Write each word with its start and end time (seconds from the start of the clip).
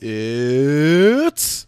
It's 0.00 1.66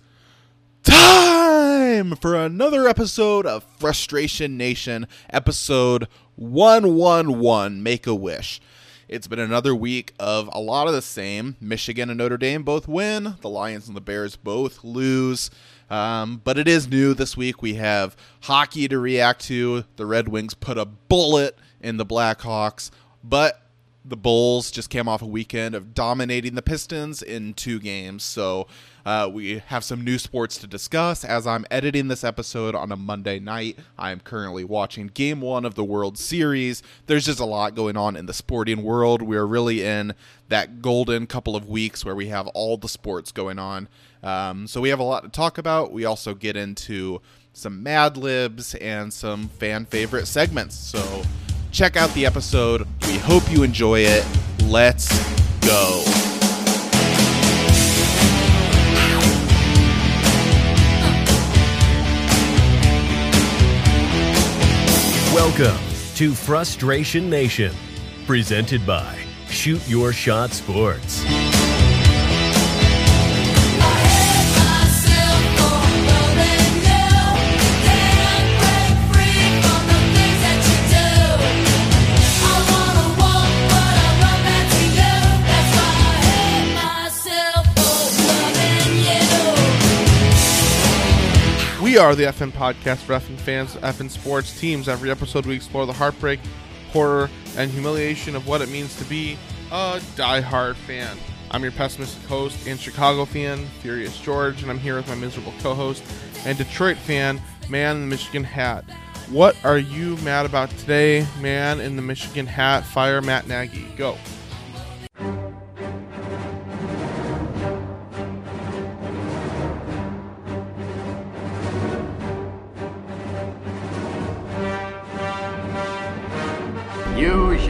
time 0.84 2.14
for 2.14 2.36
another 2.36 2.86
episode 2.86 3.44
of 3.44 3.64
Frustration 3.64 4.56
Nation, 4.56 5.08
episode 5.30 6.06
111 6.36 7.82
Make 7.82 8.06
a 8.06 8.14
Wish. 8.14 8.60
It's 9.08 9.26
been 9.26 9.40
another 9.40 9.74
week 9.74 10.14
of 10.20 10.48
a 10.52 10.60
lot 10.60 10.86
of 10.86 10.92
the 10.92 11.02
same. 11.02 11.56
Michigan 11.60 12.08
and 12.08 12.18
Notre 12.18 12.36
Dame 12.36 12.62
both 12.62 12.86
win, 12.86 13.34
the 13.40 13.50
Lions 13.50 13.88
and 13.88 13.96
the 13.96 14.00
Bears 14.00 14.36
both 14.36 14.84
lose. 14.84 15.50
Um, 15.90 16.40
but 16.44 16.56
it 16.56 16.68
is 16.68 16.86
new 16.86 17.14
this 17.14 17.36
week. 17.36 17.62
We 17.62 17.74
have 17.74 18.16
hockey 18.42 18.86
to 18.86 19.00
react 19.00 19.42
to. 19.46 19.82
The 19.96 20.06
Red 20.06 20.28
Wings 20.28 20.54
put 20.54 20.78
a 20.78 20.84
bullet 20.84 21.58
in 21.80 21.96
the 21.96 22.06
Blackhawks, 22.06 22.92
but 23.24 23.60
the 24.04 24.16
Bulls 24.16 24.70
just 24.70 24.88
came 24.88 25.08
off 25.08 25.20
a 25.20 25.26
weekend 25.26 25.74
of 25.74 25.94
dominating 25.94 26.54
the 26.54 26.62
Pistons 26.62 27.22
in 27.22 27.52
two 27.52 27.78
games. 27.78 28.24
So 28.24 28.66
uh, 29.04 29.28
we 29.32 29.58
have 29.66 29.84
some 29.84 30.02
new 30.02 30.18
sports 30.18 30.56
to 30.58 30.66
discuss. 30.66 31.24
As 31.24 31.46
I'm 31.46 31.66
editing 31.70 32.08
this 32.08 32.24
episode 32.24 32.74
on 32.74 32.92
a 32.92 32.96
Monday 32.96 33.38
night, 33.38 33.78
I 33.98 34.10
am 34.10 34.20
currently 34.20 34.64
watching 34.64 35.08
game 35.08 35.40
one 35.40 35.64
of 35.64 35.74
the 35.74 35.84
World 35.84 36.16
Series. 36.16 36.82
There's 37.06 37.26
just 37.26 37.40
a 37.40 37.44
lot 37.44 37.74
going 37.74 37.96
on 37.96 38.16
in 38.16 38.26
the 38.26 38.32
sporting 38.32 38.82
world. 38.82 39.20
We're 39.20 39.46
really 39.46 39.84
in 39.84 40.14
that 40.48 40.80
golden 40.80 41.26
couple 41.26 41.54
of 41.54 41.68
weeks 41.68 42.04
where 42.04 42.14
we 42.14 42.28
have 42.28 42.46
all 42.48 42.76
the 42.78 42.88
sports 42.88 43.32
going 43.32 43.58
on. 43.58 43.88
Um, 44.22 44.66
so 44.66 44.80
we 44.80 44.88
have 44.88 44.98
a 44.98 45.04
lot 45.04 45.22
to 45.24 45.28
talk 45.28 45.58
about. 45.58 45.92
We 45.92 46.04
also 46.04 46.34
get 46.34 46.56
into 46.56 47.20
some 47.52 47.82
Mad 47.82 48.16
Libs 48.16 48.74
and 48.76 49.12
some 49.12 49.48
fan 49.48 49.84
favorite 49.84 50.26
segments. 50.26 50.74
So 50.76 51.22
check 51.70 51.96
out 51.96 52.12
the 52.14 52.26
episode. 52.26 52.86
We 53.06 53.18
hope 53.18 53.50
you 53.50 53.62
enjoy 53.62 54.00
it. 54.00 54.26
Let's 54.64 55.08
go. 55.60 56.04
Welcome 65.34 65.78
to 66.16 66.34
Frustration 66.34 67.30
Nation, 67.30 67.72
presented 68.26 68.86
by 68.86 69.16
Shoot 69.48 69.88
Your 69.88 70.12
Shot 70.12 70.50
Sports. 70.50 71.24
We 91.90 91.98
are 91.98 92.14
the 92.14 92.22
FN 92.22 92.52
podcast 92.52 92.98
for 92.98 93.14
FN 93.14 93.36
fans, 93.36 93.74
FN 93.74 94.08
sports 94.08 94.60
teams. 94.60 94.88
Every 94.88 95.10
episode, 95.10 95.44
we 95.44 95.56
explore 95.56 95.86
the 95.86 95.92
heartbreak, 95.92 96.38
horror, 96.92 97.28
and 97.56 97.68
humiliation 97.68 98.36
of 98.36 98.46
what 98.46 98.60
it 98.60 98.68
means 98.68 98.94
to 98.98 99.04
be 99.06 99.36
a 99.72 100.00
die-hard 100.14 100.76
fan. 100.76 101.16
I'm 101.50 101.64
your 101.64 101.72
pessimistic 101.72 102.22
host 102.28 102.68
and 102.68 102.78
Chicago 102.78 103.24
fan, 103.24 103.66
Furious 103.82 104.20
George, 104.20 104.62
and 104.62 104.70
I'm 104.70 104.78
here 104.78 104.94
with 104.94 105.08
my 105.08 105.16
miserable 105.16 105.52
co 105.62 105.74
host 105.74 106.04
and 106.44 106.56
Detroit 106.56 106.96
fan, 106.96 107.42
Man 107.68 107.96
in 107.96 108.02
the 108.02 108.08
Michigan 108.08 108.44
Hat. 108.44 108.84
What 109.28 109.56
are 109.64 109.78
you 109.78 110.16
mad 110.18 110.46
about 110.46 110.70
today, 110.70 111.26
Man 111.40 111.80
in 111.80 111.96
the 111.96 112.02
Michigan 112.02 112.46
Hat? 112.46 112.84
Fire 112.84 113.20
Matt 113.20 113.48
Nagy. 113.48 113.86
Go. 113.96 114.16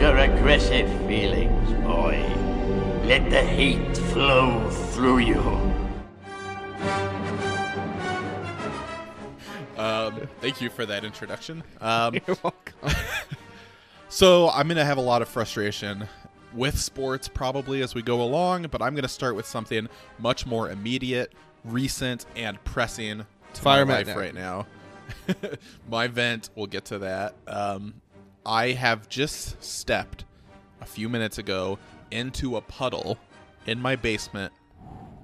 Your 0.01 0.17
aggressive 0.17 0.89
feelings, 1.05 1.69
boy. 1.83 2.25
Let 3.05 3.29
the 3.29 3.43
hate 3.43 3.95
flow 3.95 4.67
through 4.93 5.19
you. 5.19 5.39
Um, 9.77 10.27
thank 10.39 10.59
you 10.59 10.71
for 10.71 10.87
that 10.87 11.05
introduction. 11.05 11.63
Um, 11.81 12.15
You're 12.15 12.35
welcome. 12.41 12.89
so 14.09 14.49
I'm 14.49 14.67
going 14.67 14.77
to 14.77 14.85
have 14.85 14.97
a 14.97 15.01
lot 15.01 15.21
of 15.21 15.29
frustration 15.29 16.07
with 16.51 16.79
sports 16.79 17.27
probably 17.27 17.83
as 17.83 17.93
we 17.93 18.01
go 18.01 18.23
along, 18.23 18.65
but 18.71 18.81
I'm 18.81 18.95
going 18.95 19.03
to 19.03 19.07
start 19.07 19.35
with 19.35 19.45
something 19.45 19.87
much 20.17 20.47
more 20.47 20.71
immediate, 20.71 21.31
recent, 21.63 22.25
and 22.35 22.61
pressing 22.63 23.23
to 23.53 23.61
Fire 23.61 23.85
my 23.85 23.99
Matt 23.99 24.07
life 24.07 24.15
now. 24.15 24.19
right 24.19 24.33
now. 24.33 25.49
my 25.91 26.07
vent, 26.07 26.49
we'll 26.55 26.65
get 26.65 26.85
to 26.85 26.97
that. 26.99 27.35
Um, 27.45 27.93
I 28.45 28.71
have 28.71 29.09
just 29.09 29.63
stepped 29.63 30.25
a 30.81 30.85
few 30.85 31.09
minutes 31.09 31.37
ago 31.37 31.77
into 32.09 32.57
a 32.57 32.61
puddle 32.61 33.17
in 33.65 33.79
my 33.79 33.95
basement 33.95 34.51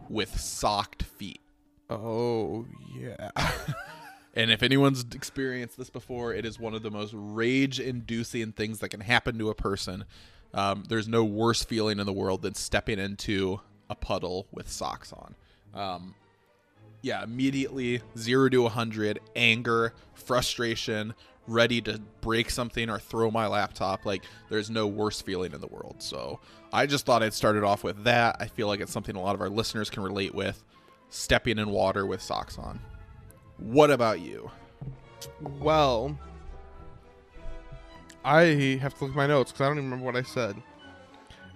with 0.10 0.40
socked 0.40 1.04
feet. 1.04 1.42
Oh, 1.90 2.66
yeah. 2.96 3.32
And 4.38 4.52
if 4.52 4.62
anyone's 4.62 5.04
experienced 5.16 5.80
this 5.80 5.90
before, 5.90 6.32
it 6.32 6.46
is 6.46 6.60
one 6.60 6.76
of 6.76 6.84
the 6.84 6.92
most 6.92 7.12
rage 7.16 7.80
inducing 7.80 8.52
things 8.52 8.78
that 8.80 8.90
can 8.90 9.00
happen 9.00 9.40
to 9.40 9.50
a 9.50 9.56
person. 9.56 10.06
Um, 10.54 10.84
there's 10.88 11.08
no 11.08 11.24
worse 11.24 11.64
feeling 11.64 11.98
in 11.98 12.06
the 12.06 12.14
world 12.14 12.44
than 12.44 12.54
stepping 12.54 13.00
into 13.00 13.62
a 13.90 13.96
puddle 13.96 14.46
with 14.52 14.70
socks 14.70 15.12
on. 15.12 15.36
Um, 15.74 16.14
yeah, 17.02 17.24
immediately 17.24 18.02
zero 18.16 18.48
to 18.50 18.62
100, 18.62 19.20
anger, 19.36 19.96
frustration, 20.14 21.16
ready 21.48 21.82
to 21.82 22.00
break 22.22 22.50
something 22.50 22.90
or 22.90 23.00
throw 23.00 23.32
my 23.32 23.48
laptop. 23.48 24.06
Like, 24.06 24.24
there's 24.50 24.70
no 24.70 24.86
worse 24.88 25.22
feeling 25.22 25.54
in 25.54 25.62
the 25.62 25.68
world. 25.68 25.96
So 26.00 26.40
I 26.72 26.86
just 26.86 27.06
thought 27.06 27.24
I'd 27.24 27.34
start 27.34 27.56
it 27.56 27.64
off 27.64 27.84
with 27.84 28.04
that. 28.04 28.38
I 28.40 28.48
feel 28.48 28.68
like 28.68 28.82
it's 28.82 28.92
something 28.92 29.16
a 29.16 29.22
lot 29.22 29.36
of 29.36 29.42
our 29.42 29.50
listeners 29.50 29.90
can 29.90 30.04
relate 30.04 30.36
with 30.36 30.64
stepping 31.10 31.58
in 31.58 31.70
water 31.70 32.06
with 32.06 32.22
socks 32.22 32.58
on. 32.58 32.80
What 33.58 33.90
about 33.92 34.20
you? 34.20 34.52
Well, 35.60 36.18
I 38.24 38.78
have 38.82 38.94
to 38.96 39.06
look 39.06 39.12
at 39.12 39.18
my 39.18 39.28
notes 39.28 39.52
because 39.52 39.66
I 39.66 39.70
don't 39.70 39.78
even 39.78 39.90
remember 39.90 40.06
what 40.06 40.16
I 40.16 40.24
said. 40.24 40.62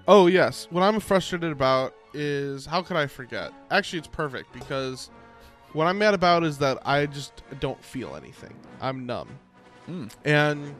Oh 0.07 0.27
yes, 0.27 0.67
what 0.71 0.81
I'm 0.81 0.99
frustrated 0.99 1.51
about 1.51 1.93
is 2.13 2.65
how 2.65 2.81
could 2.81 2.97
I 2.97 3.07
forget? 3.07 3.53
Actually, 3.69 3.99
it's 3.99 4.07
perfect 4.07 4.51
because 4.51 5.09
what 5.73 5.85
I'm 5.85 5.97
mad 5.97 6.13
about 6.13 6.43
is 6.43 6.57
that 6.57 6.79
I 6.85 7.05
just 7.05 7.43
don't 7.59 7.81
feel 7.83 8.15
anything. 8.15 8.53
I'm 8.81 9.05
numb, 9.05 9.29
Hmm. 9.85 10.07
and 10.25 10.75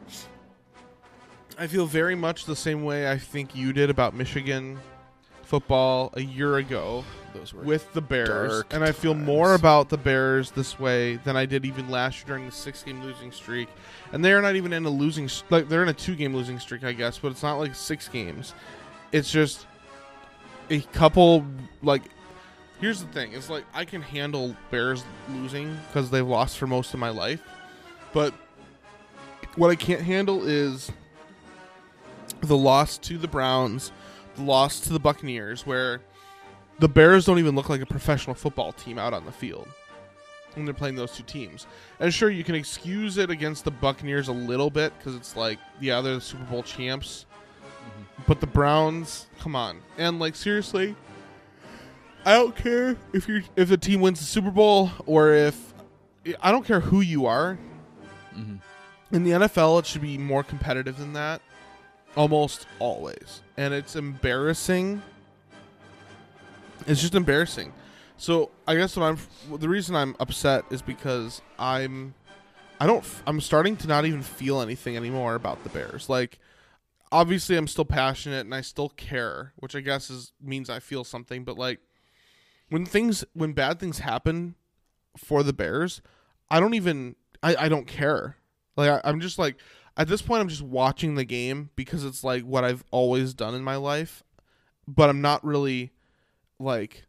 I 1.58 1.66
feel 1.66 1.86
very 1.86 2.14
much 2.14 2.44
the 2.44 2.56
same 2.56 2.84
way 2.84 3.10
I 3.10 3.18
think 3.18 3.54
you 3.54 3.72
did 3.72 3.90
about 3.90 4.14
Michigan 4.14 4.78
football 5.42 6.10
a 6.14 6.22
year 6.22 6.56
ago 6.56 7.04
Those 7.34 7.52
were 7.52 7.62
with 7.62 7.92
the 7.92 8.00
Bears, 8.00 8.62
and 8.70 8.82
I 8.82 8.92
feel 8.92 9.12
times. 9.12 9.26
more 9.26 9.54
about 9.54 9.90
the 9.90 9.98
Bears 9.98 10.50
this 10.52 10.78
way 10.80 11.16
than 11.16 11.36
I 11.36 11.44
did 11.44 11.66
even 11.66 11.90
last 11.90 12.18
year 12.20 12.26
during 12.28 12.46
the 12.46 12.52
six-game 12.52 13.02
losing 13.02 13.30
streak. 13.32 13.68
And 14.12 14.24
they're 14.24 14.40
not 14.40 14.56
even 14.56 14.72
in 14.72 14.86
a 14.86 14.90
losing 14.90 15.28
like 15.50 15.68
they're 15.68 15.82
in 15.82 15.90
a 15.90 15.94
two-game 15.94 16.34
losing 16.34 16.58
streak, 16.58 16.84
I 16.84 16.92
guess, 16.92 17.18
but 17.18 17.32
it's 17.32 17.42
not 17.42 17.58
like 17.58 17.74
six 17.74 18.08
games. 18.08 18.54
It's 19.10 19.30
just 19.30 19.66
a 20.70 20.80
couple 20.80 21.44
like. 21.82 22.02
Here's 22.80 23.00
the 23.00 23.08
thing: 23.08 23.34
it's 23.34 23.50
like 23.50 23.64
I 23.74 23.84
can 23.84 24.00
handle 24.00 24.56
Bears 24.70 25.04
losing 25.28 25.76
because 25.88 26.08
they've 26.08 26.26
lost 26.26 26.56
for 26.56 26.66
most 26.66 26.94
of 26.94 27.00
my 27.00 27.10
life, 27.10 27.42
but 28.14 28.32
what 29.56 29.70
I 29.70 29.74
can't 29.74 30.02
handle 30.02 30.46
is 30.46 30.90
the 32.40 32.56
loss 32.56 32.98
to 32.98 33.18
the 33.18 33.28
Browns, 33.28 33.92
the 34.36 34.42
loss 34.42 34.80
to 34.80 34.92
the 34.92 34.98
Buccaneers, 34.98 35.66
where 35.66 36.00
the 36.78 36.88
Bears 36.88 37.26
don't 37.26 37.38
even 37.38 37.54
look 37.54 37.68
like 37.68 37.80
a 37.80 37.86
professional 37.86 38.34
football 38.34 38.72
team 38.72 38.98
out 38.98 39.14
on 39.14 39.24
the 39.24 39.32
field 39.32 39.68
when 40.54 40.64
they're 40.64 40.74
playing 40.74 40.96
those 40.96 41.12
two 41.12 41.22
teams. 41.22 41.66
And 42.00 42.12
sure, 42.12 42.30
you 42.30 42.44
can 42.44 42.54
excuse 42.54 43.18
it 43.18 43.30
against 43.30 43.64
the 43.64 43.70
Buccaneers 43.70 44.28
a 44.28 44.32
little 44.32 44.70
bit 44.70 44.92
because 44.98 45.14
it's 45.14 45.36
like, 45.36 45.58
yeah, 45.80 46.00
they're 46.00 46.14
the 46.14 46.20
Super 46.20 46.44
Bowl 46.44 46.62
champs. 46.62 47.26
Mm-hmm. 47.60 48.22
But 48.26 48.40
the 48.40 48.46
Browns, 48.46 49.26
come 49.40 49.56
on, 49.56 49.80
and 49.98 50.18
like 50.18 50.36
seriously, 50.36 50.94
I 52.24 52.34
don't 52.34 52.54
care 52.54 52.96
if 53.12 53.28
you 53.28 53.42
if 53.56 53.68
the 53.68 53.76
team 53.76 54.00
wins 54.00 54.20
the 54.20 54.26
Super 54.26 54.50
Bowl 54.50 54.90
or 55.06 55.32
if 55.32 55.74
I 56.40 56.52
don't 56.52 56.64
care 56.64 56.80
who 56.80 57.00
you 57.00 57.26
are. 57.26 57.58
Mm-hmm. 58.34 58.56
In 59.12 59.24
the 59.24 59.30
NFL, 59.30 59.80
it 59.80 59.86
should 59.86 60.02
be 60.02 60.18
more 60.18 60.42
competitive 60.42 60.98
than 60.98 61.12
that, 61.12 61.42
almost 62.16 62.66
always, 62.78 63.42
and 63.56 63.72
it's 63.74 63.94
embarrassing 63.94 65.02
it's 66.86 67.00
just 67.00 67.14
embarrassing. 67.14 67.72
So 68.16 68.50
I 68.66 68.76
guess 68.76 68.96
what 68.96 69.04
I'm 69.04 69.18
the 69.58 69.68
reason 69.68 69.96
I'm 69.96 70.14
upset 70.20 70.64
is 70.70 70.82
because 70.82 71.42
I'm 71.58 72.14
I 72.80 72.86
don't 72.86 73.04
I'm 73.26 73.40
starting 73.40 73.76
to 73.78 73.88
not 73.88 74.04
even 74.04 74.22
feel 74.22 74.60
anything 74.60 74.96
anymore 74.96 75.34
about 75.34 75.62
the 75.62 75.70
Bears. 75.70 76.08
Like 76.08 76.38
obviously 77.10 77.56
I'm 77.56 77.66
still 77.66 77.84
passionate 77.84 78.40
and 78.40 78.54
I 78.54 78.60
still 78.60 78.90
care, 78.90 79.52
which 79.56 79.74
I 79.74 79.80
guess 79.80 80.10
is 80.10 80.32
means 80.40 80.70
I 80.70 80.78
feel 80.78 81.04
something, 81.04 81.44
but 81.44 81.58
like 81.58 81.80
when 82.68 82.86
things 82.86 83.24
when 83.32 83.52
bad 83.52 83.80
things 83.80 84.00
happen 84.00 84.54
for 85.16 85.42
the 85.42 85.52
Bears, 85.52 86.00
I 86.50 86.60
don't 86.60 86.74
even 86.74 87.16
I, 87.42 87.56
I 87.56 87.68
don't 87.68 87.86
care. 87.86 88.36
Like 88.76 88.90
I, 88.90 89.00
I'm 89.08 89.20
just 89.20 89.38
like 89.38 89.56
at 89.96 90.08
this 90.08 90.22
point 90.22 90.40
I'm 90.40 90.48
just 90.48 90.62
watching 90.62 91.14
the 91.14 91.24
game 91.24 91.70
because 91.76 92.04
it's 92.04 92.24
like 92.24 92.42
what 92.42 92.64
I've 92.64 92.84
always 92.90 93.34
done 93.34 93.54
in 93.54 93.62
my 93.62 93.76
life. 93.76 94.22
But 94.88 95.10
I'm 95.10 95.20
not 95.20 95.44
really 95.44 95.92
like 96.58 97.06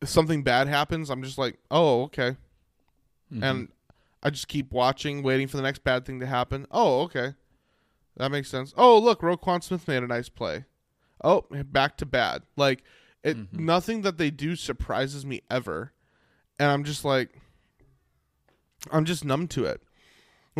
if 0.00 0.08
something 0.08 0.42
bad 0.42 0.68
happens, 0.68 1.10
I'm 1.10 1.22
just 1.22 1.38
like, 1.38 1.58
oh, 1.70 2.02
okay. 2.04 2.36
Mm-hmm. 3.32 3.42
And 3.42 3.68
I 4.22 4.30
just 4.30 4.48
keep 4.48 4.72
watching, 4.72 5.22
waiting 5.22 5.46
for 5.46 5.56
the 5.56 5.62
next 5.62 5.84
bad 5.84 6.06
thing 6.06 6.20
to 6.20 6.26
happen. 6.26 6.66
Oh, 6.70 7.02
okay. 7.02 7.34
That 8.16 8.30
makes 8.30 8.48
sense. 8.48 8.74
Oh, 8.76 8.98
look, 8.98 9.20
Roquan 9.20 9.62
Smith 9.62 9.86
made 9.88 10.02
a 10.02 10.06
nice 10.06 10.28
play. 10.28 10.64
Oh, 11.22 11.44
back 11.50 11.96
to 11.98 12.06
bad. 12.06 12.42
Like 12.56 12.82
it 13.22 13.36
mm-hmm. 13.36 13.64
nothing 13.64 14.02
that 14.02 14.18
they 14.18 14.30
do 14.30 14.56
surprises 14.56 15.26
me 15.26 15.42
ever. 15.50 15.92
And 16.58 16.70
I'm 16.70 16.84
just 16.84 17.04
like 17.04 17.30
I'm 18.90 19.04
just 19.04 19.24
numb 19.24 19.48
to 19.48 19.64
it. 19.64 19.82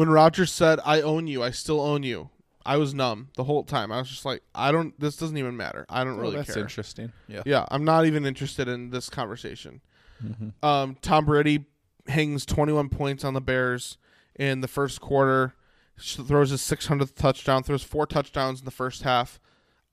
When 0.00 0.08
Rodgers 0.08 0.50
said, 0.50 0.80
I 0.84 1.02
own 1.02 1.26
you, 1.26 1.42
I 1.42 1.50
still 1.50 1.78
own 1.80 2.02
you. 2.02 2.30
I 2.64 2.78
was 2.78 2.94
numb 2.94 3.28
the 3.36 3.44
whole 3.44 3.64
time. 3.64 3.92
I 3.92 3.98
was 3.98 4.08
just 4.08 4.24
like, 4.24 4.42
I 4.54 4.72
don't 4.72 4.98
this 4.98 5.16
doesn't 5.16 5.36
even 5.36 5.56
matter. 5.58 5.84
I 5.90 6.04
don't 6.04 6.14
Oh, 6.18 6.22
really 6.22 6.36
that's 6.36 6.54
care. 6.54 6.62
interesting. 6.62 7.12
Yeah. 7.28 7.42
Yeah, 7.44 7.66
I'm 7.70 7.84
not 7.84 8.06
even 8.06 8.24
interested 8.24 8.66
in 8.66 8.88
this 8.90 9.10
conversation. 9.10 9.82
Mm-hmm. 10.24 10.64
Um, 10.64 10.96
Tom 11.02 11.26
Brady 11.26 11.66
hangs 12.08 12.46
21 12.46 12.88
points 12.88 13.24
on 13.24 13.34
the 13.34 13.40
Bears 13.42 13.98
in 14.36 14.62
the 14.62 14.68
first 14.68 15.02
quarter. 15.02 15.54
Throws 15.98 16.48
his 16.48 16.62
600th 16.62 17.14
touchdown. 17.14 17.62
Throws 17.62 17.82
four 17.82 18.06
touchdowns 18.06 18.60
in 18.60 18.64
the 18.64 18.70
first 18.70 19.02
half. 19.02 19.38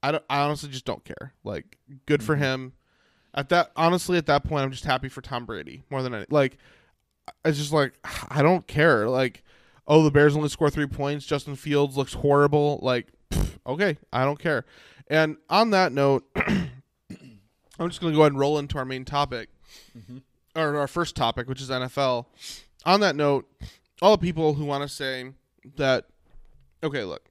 I 0.02 0.12
don't. 0.14 0.24
I 0.30 0.40
honestly 0.40 0.70
just 0.70 0.86
don't 0.86 1.04
care. 1.04 1.34
Like, 1.44 1.78
good 2.06 2.24
for 2.24 2.38
him. 2.38 2.72
At 3.34 3.50
that, 3.50 3.72
honestly, 3.76 4.18
at 4.18 4.26
that 4.28 4.46
point, 4.46 4.64
I'm 4.64 4.72
just 4.72 4.86
happy 4.86 5.10
for 5.10 5.22
Tom 5.22 5.46
Brady 5.46 5.84
more 5.90 6.02
than 6.02 6.14
any. 6.14 6.26
Like, 6.30 6.58
it's 7.44 7.58
just 7.58 7.74
like 7.74 7.94
I 8.30 8.42
don't 8.42 8.68
care. 8.68 9.10
Like, 9.10 9.44
oh, 9.88 10.04
the 10.04 10.12
Bears 10.12 10.36
only 10.36 10.50
score 10.50 10.70
three 10.70 10.88
points. 10.88 11.26
Justin 11.26 11.56
Fields 11.56 11.98
looks 11.98 12.14
horrible. 12.14 12.80
Like, 12.82 13.08
pff, 13.32 13.58
okay, 13.66 13.98
I 14.12 14.26
don't 14.26 14.40
care. 14.40 14.66
And 15.08 15.38
on 15.50 15.70
that 15.72 15.92
note, 15.92 16.26
I'm 16.36 17.90
just 17.90 18.02
going 18.02 18.12
to 18.12 18.16
go 18.16 18.22
ahead 18.22 18.34
and 18.34 18.40
roll 18.40 18.58
into 18.60 18.78
our 18.78 18.86
main 18.86 19.06
topic, 19.06 19.50
mm-hmm. 19.98 20.18
or 20.56 20.78
our 20.78 20.88
first 20.88 21.16
topic, 21.16 21.48
which 21.48 21.62
is 21.62 21.70
NFL. 21.70 22.26
On 22.86 23.00
that 23.00 23.16
note, 23.16 23.50
all 24.02 24.18
the 24.18 24.22
people 24.22 24.56
who 24.56 24.66
want 24.66 24.84
to 24.84 24.90
say 24.90 25.32
that, 25.76 26.06
okay, 26.84 27.04
look, 27.04 27.30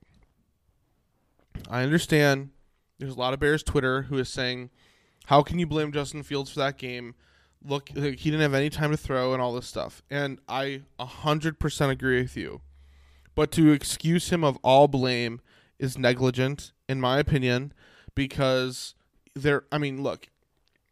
I 1.68 1.82
understand 1.82 2.50
there's 2.98 3.14
a 3.14 3.18
lot 3.18 3.34
of 3.34 3.40
Bears 3.40 3.62
Twitter 3.62 4.02
who 4.02 4.18
is 4.18 4.28
saying, 4.28 4.70
how 5.26 5.42
can 5.42 5.58
you 5.58 5.66
blame 5.66 5.92
Justin 5.92 6.22
Fields 6.22 6.50
for 6.50 6.60
that 6.60 6.78
game? 6.78 7.14
Look, 7.66 7.88
he 7.90 8.14
didn't 8.14 8.40
have 8.40 8.54
any 8.54 8.70
time 8.70 8.90
to 8.92 8.96
throw 8.96 9.32
and 9.32 9.42
all 9.42 9.52
this 9.52 9.66
stuff. 9.66 10.02
And 10.08 10.38
I 10.48 10.82
100% 11.00 11.90
agree 11.90 12.22
with 12.22 12.36
you. 12.36 12.60
But 13.34 13.50
to 13.52 13.72
excuse 13.72 14.30
him 14.30 14.44
of 14.44 14.56
all 14.62 14.88
blame 14.88 15.40
is 15.78 15.98
negligent, 15.98 16.72
in 16.88 17.00
my 17.00 17.18
opinion, 17.18 17.72
because 18.14 18.94
there, 19.34 19.64
I 19.70 19.78
mean, 19.78 20.02
look, 20.02 20.28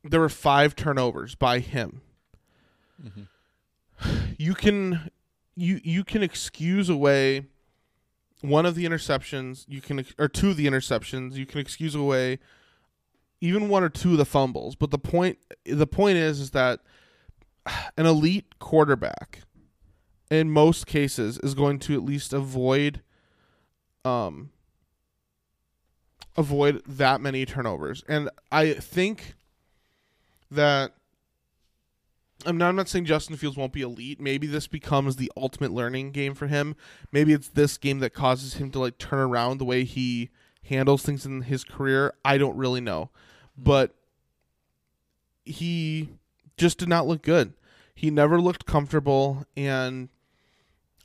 there 0.03 0.21
were 0.21 0.29
five 0.29 0.77
turnovers 0.77 1.35
by 1.35 1.61
him. 1.61 2.03
Mm-hmm. 3.03 3.23
You 4.37 4.55
can, 4.55 5.11
you 5.55 5.81
you 5.85 6.03
can 6.03 6.23
excuse 6.23 6.89
away 6.89 7.47
one 8.41 8.67
of 8.67 8.75
the 8.75 8.85
interceptions. 8.85 9.65
You 9.69 9.81
can 9.81 10.05
or 10.19 10.29
two 10.29 10.51
of 10.51 10.57
the 10.57 10.67
interceptions. 10.67 11.35
You 11.35 11.47
can 11.47 11.61
excuse 11.61 11.95
away 11.95 12.41
even 13.45 13.69
one 13.69 13.85
or 13.85 13.91
two 13.91 14.13
of 14.13 14.19
the 14.19 14.25
fumbles. 14.25 14.75
But 14.75 14.91
the 14.91 14.99
point, 14.99 15.39
the 15.67 15.87
point 15.87 16.17
is, 16.17 16.41
is 16.41 16.51
that 16.53 16.81
an 17.99 18.07
elite 18.07 18.59
quarterback, 18.59 19.41
in 20.31 20.51
most 20.51 20.87
cases, 20.87 21.39
is 21.39 21.55
going 21.55 21.79
to 21.81 21.95
at 21.95 22.03
least 22.03 22.33
avoid, 22.33 23.03
um, 24.03 24.51
avoid 26.39 26.83
that 26.87 27.21
many 27.21 27.45
turnovers. 27.45 28.03
And 28.09 28.31
I 28.51 28.73
think 28.73 29.35
that 30.51 30.93
I'm 32.47 32.57
not, 32.57 32.71
I'm 32.71 32.77
not 32.77 32.89
saying 32.89 33.05
Justin 33.05 33.37
Fields 33.37 33.59
won't 33.59 33.75
be 33.75 33.83
elite. 33.83 34.21
Maybe 34.21 34.47
this 34.47 34.67
becomes 34.67 35.17
the 35.17 35.31
ultimate 35.37 35.71
learning 35.71 36.13
game 36.13 36.33
for 36.35 36.47
him. 36.47 36.77
Maybe 37.13 37.35
it's 37.35 37.49
this 37.49 37.77
game 37.77 37.99
that 37.99 38.15
causes 38.15 38.55
him 38.55 38.71
to 38.71 38.79
like 38.79 38.97
turn 38.97 39.19
around 39.19 39.59
the 39.59 39.65
way 39.67 39.85
he 39.85 40.31
handles 40.63 41.03
things 41.03 41.27
in 41.27 41.43
his 41.43 41.63
career. 41.63 42.15
I 42.25 42.39
don't 42.39 42.57
really 42.57 42.81
know. 42.81 43.11
But 43.57 43.95
he 45.45 46.09
just 46.57 46.79
did 46.79 46.89
not 46.89 47.07
look 47.07 47.23
good. 47.23 47.55
He 47.95 48.11
never 48.11 48.41
looked 48.41 48.67
comfortable 48.67 49.47
and 49.57 50.09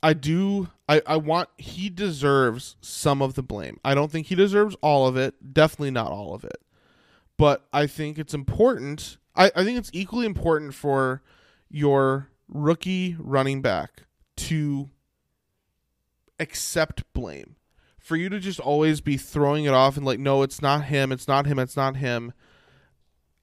I 0.02 0.12
do 0.14 0.68
I, 0.88 1.02
I 1.06 1.16
want 1.16 1.50
he 1.56 1.88
deserves 1.88 2.76
some 2.80 3.22
of 3.22 3.34
the 3.34 3.42
blame. 3.42 3.78
I 3.84 3.94
don't 3.94 4.10
think 4.10 4.26
he 4.26 4.34
deserves 4.34 4.76
all 4.80 5.06
of 5.06 5.16
it. 5.16 5.52
Definitely 5.52 5.92
not 5.92 6.10
all 6.10 6.34
of 6.34 6.42
it. 6.44 6.60
But 7.36 7.66
I 7.72 7.86
think 7.86 8.18
it's 8.18 8.34
important 8.34 9.18
I, 9.36 9.52
I 9.54 9.64
think 9.64 9.78
it's 9.78 9.90
equally 9.92 10.26
important 10.26 10.74
for 10.74 11.22
your 11.70 12.28
rookie 12.48 13.16
running 13.18 13.62
back 13.62 14.02
to 14.36 14.90
accept 16.38 17.04
blame. 17.12 17.56
For 18.10 18.16
you 18.16 18.28
to 18.30 18.40
just 18.40 18.58
always 18.58 19.00
be 19.00 19.16
throwing 19.16 19.66
it 19.66 19.72
off 19.72 19.96
and 19.96 20.04
like, 20.04 20.18
no, 20.18 20.42
it's 20.42 20.60
not 20.60 20.86
him, 20.86 21.12
it's 21.12 21.28
not 21.28 21.46
him, 21.46 21.60
it's 21.60 21.76
not 21.76 21.94
him. 21.94 22.32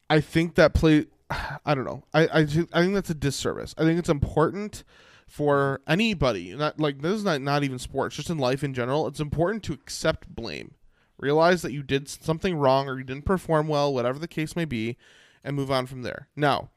I 0.10 0.20
think 0.20 0.56
that 0.56 0.74
play 0.74 1.06
I 1.66 1.74
don't 1.74 1.86
know. 1.86 2.04
I 2.14 2.24
I, 2.28 2.40
I 2.42 2.46
think 2.46 2.94
that's 2.94 3.10
a 3.10 3.16
disservice. 3.16 3.74
I 3.78 3.84
think 3.84 3.98
it's 3.98 4.10
important 4.10 4.84
for 5.26 5.80
anybody, 5.88 6.54
not 6.54 6.82
like 6.82 7.02
this 7.02 7.14
is 7.14 7.24
not 7.24 7.42
not 7.42 7.64
even 7.64 7.80
sports, 7.80 8.18
just 8.18 8.30
in 8.30 8.40
life 8.40 8.62
in 8.62 8.74
general. 8.74 9.08
It's 9.08 9.22
important 9.22 9.64
to 9.64 9.74
accept 9.74 10.28
blame. 10.28 10.74
Realize 11.18 11.62
that 11.62 11.72
you 11.72 11.82
did 11.82 12.10
something 12.10 12.58
wrong 12.58 12.90
or 12.90 12.98
you 12.98 13.06
didn't 13.06 13.24
perform 13.24 13.70
well, 13.70 13.94
whatever 13.94 14.20
the 14.20 14.28
case 14.28 14.54
may 14.54 14.66
be, 14.66 14.98
and 15.46 15.56
move 15.56 15.72
on 15.72 15.86
from 15.86 16.02
there. 16.02 16.28
Now, 16.36 16.72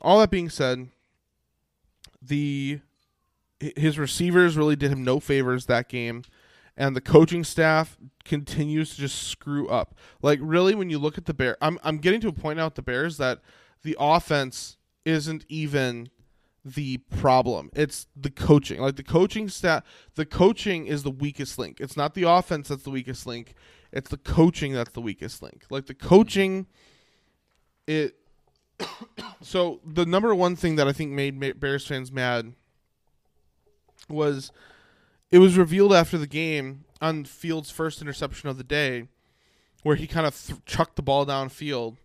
all 0.00 0.18
that 0.18 0.32
being 0.32 0.50
said, 0.50 0.88
the 2.20 2.80
his 3.60 4.00
receivers 4.00 4.56
really 4.56 4.74
did 4.74 4.90
him 4.90 5.04
no 5.04 5.20
favors 5.20 5.66
that 5.66 5.88
game, 5.88 6.24
and 6.80 6.96
the 6.96 7.00
coaching 7.02 7.44
staff 7.44 7.98
continues 8.24 8.94
to 8.94 9.02
just 9.02 9.28
screw 9.28 9.68
up. 9.68 9.94
Like 10.22 10.38
really, 10.42 10.74
when 10.74 10.88
you 10.88 10.98
look 10.98 11.18
at 11.18 11.26
the 11.26 11.34
Bear, 11.34 11.58
I'm 11.60 11.78
I'm 11.84 11.98
getting 11.98 12.22
to 12.22 12.28
a 12.28 12.32
point 12.32 12.58
with 12.58 12.74
the 12.74 12.82
Bears 12.82 13.18
that 13.18 13.40
the 13.82 13.94
offense 14.00 14.78
isn't 15.04 15.44
even 15.50 16.08
the 16.64 16.96
problem. 16.96 17.70
It's 17.74 18.06
the 18.16 18.30
coaching. 18.30 18.80
Like 18.80 18.96
the 18.96 19.02
coaching 19.02 19.50
staff, 19.50 19.84
the 20.14 20.24
coaching 20.24 20.86
is 20.86 21.02
the 21.02 21.10
weakest 21.10 21.58
link. 21.58 21.80
It's 21.80 21.98
not 21.98 22.14
the 22.14 22.22
offense 22.22 22.68
that's 22.68 22.82
the 22.82 22.90
weakest 22.90 23.26
link. 23.26 23.54
It's 23.92 24.08
the 24.08 24.16
coaching 24.16 24.72
that's 24.72 24.92
the 24.92 25.02
weakest 25.02 25.42
link. 25.42 25.64
Like 25.68 25.84
the 25.84 25.94
coaching, 25.94 26.66
it. 27.86 28.16
so 29.42 29.80
the 29.84 30.06
number 30.06 30.34
one 30.34 30.56
thing 30.56 30.76
that 30.76 30.88
I 30.88 30.92
think 30.92 31.12
made 31.12 31.38
Ma- 31.38 31.52
Bears 31.54 31.86
fans 31.86 32.10
mad 32.10 32.54
was 34.08 34.50
it 35.30 35.38
was 35.38 35.56
revealed 35.56 35.92
after 35.92 36.18
the 36.18 36.26
game 36.26 36.84
on 37.00 37.24
Fields' 37.24 37.70
first 37.70 38.00
interception 38.02 38.48
of 38.48 38.58
the 38.58 38.64
day, 38.64 39.08
where 39.82 39.96
he 39.96 40.06
kind 40.06 40.26
of 40.26 40.34
th- 40.46 40.58
chucked 40.66 40.96
the 40.96 41.02
ball 41.02 41.24
downfield, 41.26 41.96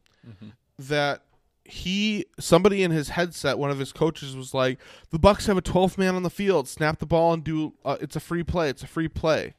that 0.78 1.22
he 1.64 2.26
somebody 2.40 2.84
in 2.84 2.92
his 2.92 3.10
headset, 3.10 3.58
one 3.58 3.72
of 3.72 3.80
his 3.80 3.92
coaches 3.92 4.36
was 4.36 4.54
like, 4.54 4.80
"The 5.10 5.20
Bucks 5.20 5.48
have 5.48 5.58
a 5.58 5.62
12th 5.62 5.98
man 5.98 6.16
on 6.16 6.24
the 6.24 6.30
field. 6.30 6.68
Snap 6.68 7.00
the 7.00 7.06
ball 7.06 7.34
and 7.34 7.44
do. 7.44 7.74
Uh, 7.84 7.98
it's 8.02 8.16
a 8.16 8.20
free 8.20 8.44
play. 8.44 8.70
It's 8.70 8.84
a 8.84 8.88
free 8.88 9.08
play." 9.08 9.56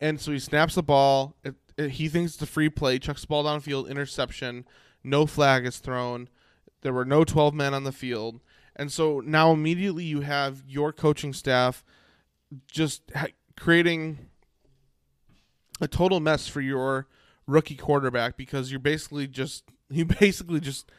And 0.00 0.20
so 0.20 0.30
he 0.32 0.38
snaps 0.38 0.74
the 0.76 0.82
ball. 0.82 1.34
It, 1.44 1.54
it- 1.76 1.90
he 1.92 2.08
thinks 2.08 2.34
it's 2.34 2.42
a 2.42 2.46
free 2.46 2.68
play. 2.68 2.98
Chucks 2.98 3.22
the 3.22 3.26
ball 3.28 3.44
downfield. 3.44 3.88
Interception. 3.88 4.64
No 5.02 5.26
flag 5.26 5.64
is 5.64 5.78
thrown. 5.78 6.28
There 6.82 6.92
were 6.92 7.04
no 7.04 7.24
12 7.24 7.54
men 7.54 7.72
on 7.74 7.84
the 7.84 7.92
field. 7.92 8.40
And 8.76 8.92
so 8.92 9.20
now 9.20 9.50
immediately 9.52 10.04
you 10.04 10.20
have 10.20 10.62
your 10.68 10.92
coaching 10.92 11.32
staff 11.32 11.84
just 12.70 13.02
ha- 13.14 13.26
creating 13.56 14.28
a 15.80 15.88
total 15.88 16.20
mess 16.20 16.46
for 16.46 16.60
your 16.60 17.06
rookie 17.46 17.76
quarterback 17.76 18.36
because 18.36 18.70
you're 18.70 18.80
basically 18.80 19.26
just 19.26 19.64
you 19.90 20.04
basically 20.04 20.60
just 20.60 20.90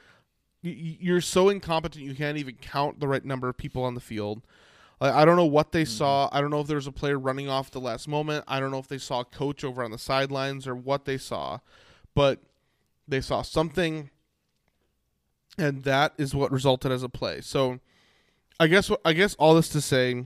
you're 0.62 1.22
so 1.22 1.48
incompetent 1.48 2.04
you 2.04 2.14
can't 2.14 2.38
even 2.38 2.56
count 2.56 3.00
the 3.00 3.08
right 3.08 3.24
number 3.24 3.48
of 3.48 3.58
people 3.58 3.84
on 3.84 3.94
the 3.94 4.02
field. 4.02 4.42
Like, 5.00 5.14
I 5.14 5.24
don't 5.24 5.38
know 5.38 5.46
what 5.46 5.72
they 5.72 5.86
saw. 5.86 6.28
Mm-hmm. 6.28 6.38
I 6.38 6.42
don't 6.42 6.50
know 6.50 6.60
if 6.60 6.68
there 6.68 6.76
was 6.76 6.88
a 6.88 6.92
player 6.92 7.18
running 7.18 7.48
off 7.48 7.72
the 7.72 7.80
last 7.80 8.08
moment. 8.08 8.44
I 8.48 8.60
don't 8.60 8.72
know 8.72 8.80
if 8.80 8.88
they 8.88 8.98
saw 8.98 9.22
a 9.22 9.26
coach 9.26 9.64
over 9.64 9.84
on 9.84 9.92
the 9.92 9.98
sidelines 9.98 10.68
or 10.68 10.76
what 10.76 11.06
they 11.06 11.18
saw, 11.18 11.60
but 12.14 12.42
they 13.08 13.22
saw 13.22 13.42
something, 13.42 14.10
and 15.58 15.84
that 15.84 16.14
is 16.18 16.36
what 16.36 16.52
resulted 16.52 16.92
as 16.92 17.04
a 17.04 17.10
play. 17.10 17.40
So, 17.40 17.80
I 18.60 18.68
guess 18.68 18.90
what 18.90 19.00
I 19.06 19.14
guess 19.14 19.36
all 19.36 19.56
this 19.56 19.70
to 19.70 19.80
say, 19.80 20.26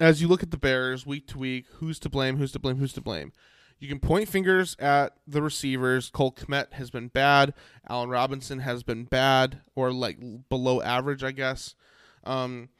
as 0.00 0.20
you 0.20 0.28
look 0.28 0.42
at 0.42 0.50
the 0.50 0.56
Bears 0.56 1.06
week 1.06 1.26
to 1.28 1.38
week, 1.38 1.66
who's 1.74 1.98
to 2.00 2.08
blame? 2.08 2.36
Who's 2.36 2.52
to 2.52 2.58
blame? 2.58 2.76
Who's 2.76 2.92
to 2.94 3.00
blame? 3.00 3.32
you 3.78 3.88
can 3.88 4.00
point 4.00 4.28
fingers 4.28 4.76
at 4.78 5.16
the 5.26 5.42
receivers. 5.42 6.10
Cole 6.10 6.32
Kmet 6.32 6.72
has 6.74 6.90
been 6.90 7.08
bad. 7.08 7.52
Allen 7.88 8.08
Robinson 8.08 8.60
has 8.60 8.82
been 8.82 9.04
bad 9.04 9.60
or 9.74 9.92
like 9.92 10.18
below 10.48 10.80
average, 10.80 11.22
I 11.22 11.32
guess. 11.32 11.74
Um, 12.24 12.70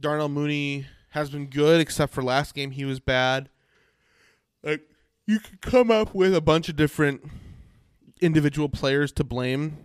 Darnell 0.00 0.28
Mooney 0.28 0.86
has 1.10 1.30
been 1.30 1.46
good, 1.46 1.80
except 1.80 2.12
for 2.12 2.22
last 2.22 2.54
game 2.54 2.72
he 2.72 2.84
was 2.84 2.98
bad. 2.98 3.48
Like 4.62 4.82
you 5.26 5.38
could 5.38 5.60
come 5.60 5.90
up 5.90 6.14
with 6.14 6.34
a 6.34 6.40
bunch 6.40 6.68
of 6.68 6.76
different 6.76 7.22
individual 8.20 8.68
players 8.68 9.12
to 9.12 9.24
blame, 9.24 9.78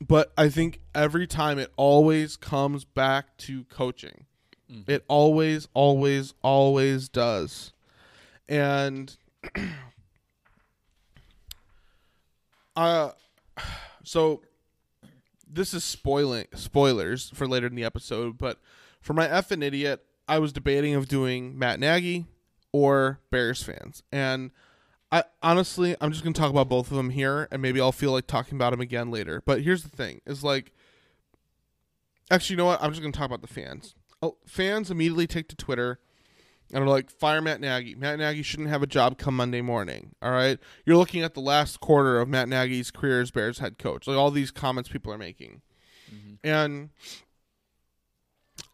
but 0.00 0.32
I 0.36 0.48
think 0.48 0.80
every 0.94 1.28
time 1.28 1.60
it 1.60 1.72
always 1.76 2.36
comes 2.36 2.84
back 2.84 3.36
to 3.38 3.64
coaching. 3.64 4.26
It 4.86 5.04
always, 5.08 5.68
always, 5.74 6.34
always 6.42 7.08
does. 7.08 7.72
And 8.48 9.16
uh 12.76 13.10
so 14.04 14.42
this 15.48 15.72
is 15.72 15.84
spoiling 15.84 16.46
spoilers 16.54 17.30
for 17.30 17.46
later 17.46 17.66
in 17.66 17.74
the 17.74 17.84
episode, 17.84 18.36
but 18.38 18.58
for 19.00 19.12
my 19.12 19.26
and 19.26 19.62
idiot, 19.62 20.04
I 20.26 20.38
was 20.38 20.52
debating 20.52 20.94
of 20.94 21.06
doing 21.06 21.58
Matt 21.58 21.78
Nagy 21.78 22.26
or 22.72 23.20
Bears 23.30 23.62
fans. 23.62 24.02
And 24.10 24.50
I 25.12 25.24
honestly, 25.42 25.94
I'm 26.00 26.10
just 26.10 26.24
going 26.24 26.32
to 26.32 26.40
talk 26.40 26.50
about 26.50 26.68
both 26.68 26.90
of 26.90 26.96
them 26.96 27.10
here 27.10 27.46
and 27.52 27.62
maybe 27.62 27.80
I'll 27.80 27.92
feel 27.92 28.10
like 28.12 28.26
talking 28.26 28.56
about 28.56 28.70
them 28.72 28.80
again 28.80 29.10
later. 29.10 29.42
But 29.44 29.62
here's 29.62 29.84
the 29.84 29.90
thing 29.90 30.20
is 30.26 30.42
like 30.42 30.72
Actually, 32.30 32.54
you 32.54 32.56
know 32.58 32.64
what? 32.66 32.82
I'm 32.82 32.90
just 32.90 33.02
going 33.02 33.12
to 33.12 33.18
talk 33.18 33.26
about 33.26 33.42
the 33.42 33.48
fans. 33.48 33.94
Oh, 34.24 34.38
fans 34.46 34.90
immediately 34.90 35.26
take 35.26 35.48
to 35.48 35.56
Twitter 35.56 35.98
and 36.72 36.82
are 36.82 36.88
like, 36.88 37.10
fire 37.10 37.42
Matt 37.42 37.60
Nagy. 37.60 37.94
Matt 37.94 38.18
Nagy 38.18 38.42
shouldn't 38.42 38.70
have 38.70 38.82
a 38.82 38.86
job 38.86 39.18
come 39.18 39.36
Monday 39.36 39.60
morning. 39.60 40.14
All 40.22 40.30
right. 40.30 40.58
You're 40.86 40.96
looking 40.96 41.22
at 41.22 41.34
the 41.34 41.40
last 41.40 41.80
quarter 41.80 42.18
of 42.18 42.26
Matt 42.26 42.48
Nagy's 42.48 42.90
career 42.90 43.20
as 43.20 43.30
Bears 43.30 43.58
head 43.58 43.76
coach. 43.76 44.06
Like 44.06 44.16
all 44.16 44.30
these 44.30 44.50
comments 44.50 44.88
people 44.88 45.12
are 45.12 45.18
making. 45.18 45.60
Mm-hmm. 46.10 46.34
And 46.42 46.88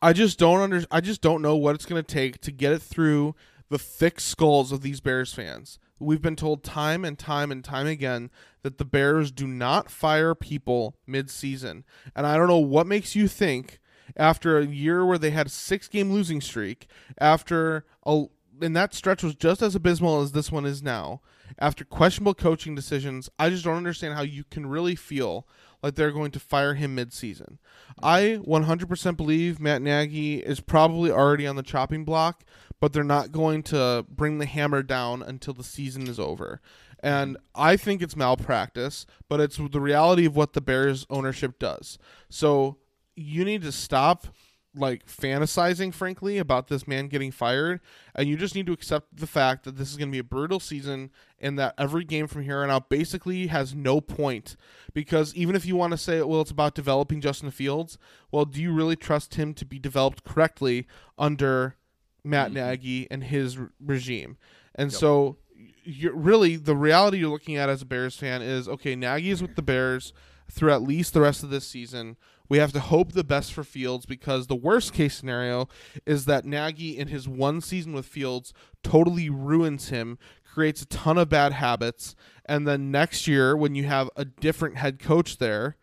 I 0.01 0.13
just 0.13 0.39
don't 0.39 0.61
under 0.61 0.85
I 0.89 1.01
just 1.01 1.21
don't 1.21 1.43
know 1.43 1.57
what 1.57 1.75
it's 1.75 1.87
gonna 1.87 2.05
take 2.05 2.41
to 2.43 2.53
get 2.53 2.73
it 2.73 2.81
through 2.81 3.35
the 3.71 3.79
thick 3.79 4.21
skulls 4.21 4.71
of 4.71 4.83
these 4.83 5.01
Bears 5.01 5.35
fans. 5.35 5.81
We've 5.99 6.23
been 6.23 6.37
told 6.37 6.63
time 6.63 7.05
and 7.05 7.19
time 7.19 7.51
and 7.51 7.65
time 7.65 7.89
again 7.89 8.31
that 8.63 8.79
the 8.79 8.85
Bears 8.85 9.33
do 9.33 9.49
not 9.49 9.91
fire 9.91 10.35
people 10.35 10.97
mid-season. 11.07 11.85
And 12.15 12.27
I 12.27 12.37
don't 12.37 12.49
know 12.49 12.57
what 12.57 12.87
makes 12.87 13.15
you 13.15 13.27
think 13.27 13.80
after 14.17 14.59
a 14.59 14.67
year 14.67 15.05
where 15.05 15.19
they 15.19 15.31
had 15.31 15.47
a 15.47 15.51
six-game 15.51 16.13
losing 16.13 16.41
streak, 16.41 16.87
after 17.19 17.85
a 18.05 18.25
and 18.63 18.77
that 18.77 18.95
stretch 18.95 19.23
was 19.23 19.35
just 19.35 19.63
as 19.63 19.75
abysmal 19.75 20.21
as 20.21 20.33
this 20.33 20.53
one 20.53 20.67
is 20.67 20.83
now. 20.83 21.21
After 21.59 21.85
questionable 21.85 22.35
coaching 22.35 22.75
decisions, 22.75 23.29
I 23.39 23.51
just 23.51 23.65
don't 23.65 23.77
understand 23.77 24.15
how 24.15 24.23
you 24.23 24.45
can 24.45 24.67
really 24.67 24.95
feel 24.95 25.49
like 25.83 25.95
they're 25.95 26.13
going 26.13 26.31
to 26.33 26.41
fire 26.41 26.75
him 26.75 26.95
mid-season. 26.95 27.59
I 28.03 28.39
100% 28.47 29.17
believe 29.17 29.61
Matt 29.61 29.83
Nagy 29.83 30.39
is 30.41 30.61
probably 30.61 31.11
already 31.11 31.47
on 31.47 31.57
the 31.57 31.63
chopping 31.63 32.05
block, 32.05 32.45
but 32.81 32.93
they're 32.93 33.03
not 33.03 33.33
going 33.33 33.63
to 33.65 34.05
bring 34.09 34.39
the 34.39 34.47
hammer 34.47 34.83
down 34.83 35.23
until 35.23 35.55
the 35.55 35.65
season 35.65 36.07
is 36.07 36.21
over. 36.21 36.61
And 37.03 37.39
I 37.55 37.77
think 37.77 38.03
it's 38.03 38.17
malpractice, 38.17 39.07
but 39.29 39.41
it's 39.41 39.57
the 39.57 39.81
reality 39.81 40.27
of 40.27 40.37
what 40.37 40.53
the 40.53 40.61
Bears 40.61 41.07
ownership 41.09 41.59
does. 41.59 41.99
So 42.29 42.77
you 43.21 43.45
need 43.45 43.63
to 43.63 43.73
stop 43.73 44.27
like 44.75 45.05
fantasizing 45.07 45.93
frankly 45.93 46.39
about 46.39 46.69
this 46.69 46.87
man 46.87 47.09
getting 47.09 47.33
fired 47.33 47.81
and 48.15 48.29
you 48.29 48.37
just 48.37 48.55
need 48.55 48.67
to 48.67 48.73
accept 48.73 49.17
the 49.17 49.27
fact 49.27 49.65
that 49.65 49.77
this 49.77 49.91
is 49.91 49.97
going 49.97 50.09
to 50.09 50.13
be 50.13 50.21
a 50.21 50.25
brutal 50.25 50.61
season 50.61 51.11
and 51.41 51.59
that 51.59 51.75
every 51.77 52.05
game 52.05 52.29
from 52.29 52.43
here 52.43 52.63
on 52.63 52.71
out 52.71 52.89
basically 52.89 53.49
has 53.49 53.75
no 53.75 54.01
point. 54.01 54.57
Because 54.95 55.35
even 55.35 55.57
if 55.57 55.67
you 55.67 55.75
want 55.75 55.91
to 55.91 55.97
say 55.97 56.23
well 56.23 56.41
it's 56.41 56.53
about 56.53 56.75
developing 56.75 57.21
Justin 57.21 57.51
Fields 57.51 57.99
well 58.31 58.45
do 58.45 58.63
you 58.63 58.73
really 58.73 58.97
trust 58.97 59.35
him 59.35 59.55
to 59.55 59.65
be 59.65 59.79
developed 59.79 60.23
correctly 60.23 60.87
under 61.19 61.75
Matt 62.23 62.49
mm-hmm. 62.49 62.69
Nagy 62.69 63.09
and 63.11 63.25
his 63.25 63.59
r- 63.59 63.73
regime? 63.81 64.37
And 64.77 64.93
so 64.93 65.39
you're 65.83 66.15
really 66.15 66.55
the 66.55 66.77
reality 66.77 67.19
you're 67.19 67.31
looking 67.31 67.57
at 67.57 67.69
as 67.69 67.83
a 67.83 67.87
Bears 67.87 68.15
fan 68.15 68.41
is 68.41 68.69
okay 68.69 68.95
Nagy 68.95 69.31
is 69.31 69.43
with 69.43 69.57
the 69.57 69.63
Bears 69.63 70.13
through 70.51 70.73
at 70.73 70.83
least 70.83 71.13
the 71.13 71.21
rest 71.21 71.43
of 71.43 71.51
this 71.51 71.67
season 71.67 72.17
we 72.51 72.59
have 72.59 72.73
to 72.73 72.81
hope 72.81 73.13
the 73.13 73.25
best 73.25 73.53
for 73.55 73.65
Fields 73.65 74.05
because 74.05 74.49
the 74.49 74.57
worst 74.57 74.93
case 74.93 75.17
scenario 75.17 75.69
is 76.05 76.25
that 76.27 76.45
Nagy 76.45 76.99
in 76.99 77.09
his 77.09 77.27
one 77.27 77.61
season 77.61 77.93
with 77.95 78.05
Fields 78.05 78.53
totally 78.83 79.31
ruins 79.31 79.89
him, 79.89 80.19
creates 80.45 80.83
a 80.83 80.87
ton 80.87 81.17
of 81.17 81.29
bad 81.29 81.53
habits, 81.53 82.17
and 82.45 82.67
then 82.67 82.91
next 82.91 83.29
year 83.29 83.57
when 83.57 83.77
you 83.77 83.85
have 83.85 84.11
a 84.17 84.25
different 84.25 84.77
head 84.77 84.99
coach 84.99 85.39
there, 85.39 85.77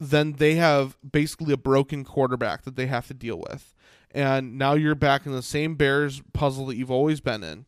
then 0.00 0.32
they 0.32 0.56
have 0.56 0.98
basically 1.08 1.52
a 1.52 1.56
broken 1.56 2.04
quarterback 2.04 2.62
that 2.64 2.74
they 2.74 2.86
have 2.86 3.06
to 3.06 3.14
deal 3.14 3.38
with. 3.48 3.72
And 4.10 4.58
now 4.58 4.74
you're 4.74 4.96
back 4.96 5.26
in 5.26 5.32
the 5.32 5.42
same 5.42 5.76
Bears 5.76 6.22
puzzle 6.32 6.66
that 6.66 6.76
you've 6.76 6.90
always 6.90 7.20
been 7.20 7.44
in. 7.44 7.66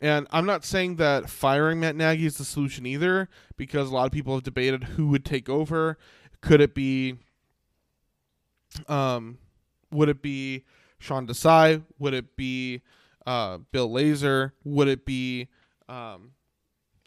And 0.00 0.26
I'm 0.30 0.46
not 0.46 0.64
saying 0.64 0.96
that 0.96 1.28
firing 1.28 1.80
Matt 1.80 1.96
Nagy 1.96 2.24
is 2.24 2.38
the 2.38 2.44
solution 2.44 2.86
either, 2.86 3.28
because 3.56 3.90
a 3.90 3.94
lot 3.94 4.06
of 4.06 4.12
people 4.12 4.34
have 4.34 4.44
debated 4.44 4.84
who 4.84 5.08
would 5.08 5.24
take 5.24 5.48
over. 5.48 5.98
Could 6.40 6.60
it 6.60 6.74
be 6.74 7.16
um, 8.88 9.38
would 9.90 10.08
it 10.08 10.22
be 10.22 10.64
Sean 10.98 11.26
Desai? 11.26 11.82
Would 11.98 12.14
it 12.14 12.36
be 12.36 12.82
uh, 13.26 13.58
Bill 13.72 13.88
Lazor? 13.88 14.52
Would 14.64 14.88
it 14.88 15.04
be 15.04 15.48
um, 15.88 16.32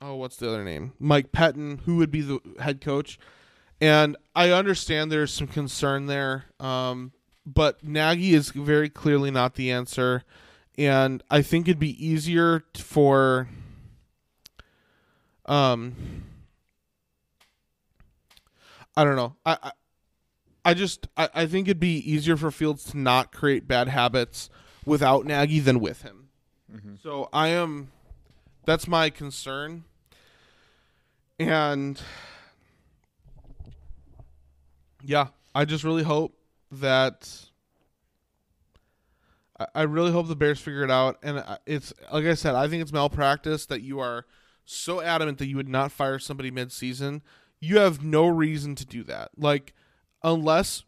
oh, 0.01 0.15
what's 0.15 0.37
the 0.37 0.49
other 0.49 0.63
name? 0.63 0.93
Mike 0.99 1.31
Pettine. 1.31 1.81
Who 1.81 1.97
would 1.97 2.11
be 2.11 2.21
the 2.21 2.39
head 2.59 2.81
coach? 2.81 3.19
And 3.79 4.17
I 4.35 4.51
understand 4.51 5.11
there's 5.11 5.33
some 5.33 5.47
concern 5.47 6.05
there, 6.05 6.45
um, 6.59 7.13
but 7.45 7.83
Nagy 7.83 8.33
is 8.33 8.51
very 8.51 8.89
clearly 8.89 9.31
not 9.31 9.55
the 9.55 9.71
answer. 9.71 10.23
And 10.77 11.23
I 11.29 11.41
think 11.41 11.67
it'd 11.67 11.79
be 11.79 12.05
easier 12.05 12.63
for 12.77 13.49
um 15.45 15.95
I 18.95 19.03
don't 19.03 19.15
know. 19.15 19.35
I, 19.45 19.57
I 19.63 19.71
I 20.63 20.73
just 20.73 21.07
I, 21.17 21.29
I 21.33 21.45
think 21.45 21.67
it'd 21.67 21.79
be 21.79 21.97
easier 21.97 22.37
for 22.37 22.51
Fields 22.51 22.83
to 22.85 22.97
not 22.97 23.31
create 23.31 23.67
bad 23.67 23.87
habits 23.87 24.49
without 24.85 25.25
Nagy 25.25 25.59
than 25.59 25.79
with 25.79 26.01
him. 26.03 26.29
Mm-hmm. 26.71 26.95
So 27.01 27.29
I 27.33 27.49
am 27.49 27.91
that's 28.65 28.87
my 28.87 29.09
concern. 29.09 29.83
And 31.39 31.99
yeah, 35.03 35.27
I 35.55 35.65
just 35.65 35.83
really 35.83 36.03
hope 36.03 36.37
that 36.71 37.47
I- 39.59 39.67
I 39.75 39.81
really 39.83 40.11
hope 40.11 40.27
the 40.27 40.35
Bears 40.35 40.59
figure 40.59 40.83
it 40.83 40.91
out. 40.91 41.17
And 41.23 41.43
it's 41.65 41.93
like 42.11 42.25
I 42.25 42.35
said, 42.35 42.55
I 42.55 42.67
think 42.67 42.81
it's 42.81 42.93
malpractice 42.93 43.65
that 43.65 43.81
you 43.81 43.99
are 43.99 44.25
so 44.65 45.01
adamant 45.01 45.39
that 45.39 45.47
you 45.47 45.57
would 45.57 45.67
not 45.67 45.91
fire 45.91 46.19
somebody 46.19 46.51
mid-season. 46.51 47.23
You 47.59 47.79
have 47.79 48.03
no 48.03 48.27
reason 48.27 48.75
to 48.75 48.85
do 48.85 49.03
that. 49.05 49.31
Like 49.35 49.73
unless 50.23 50.83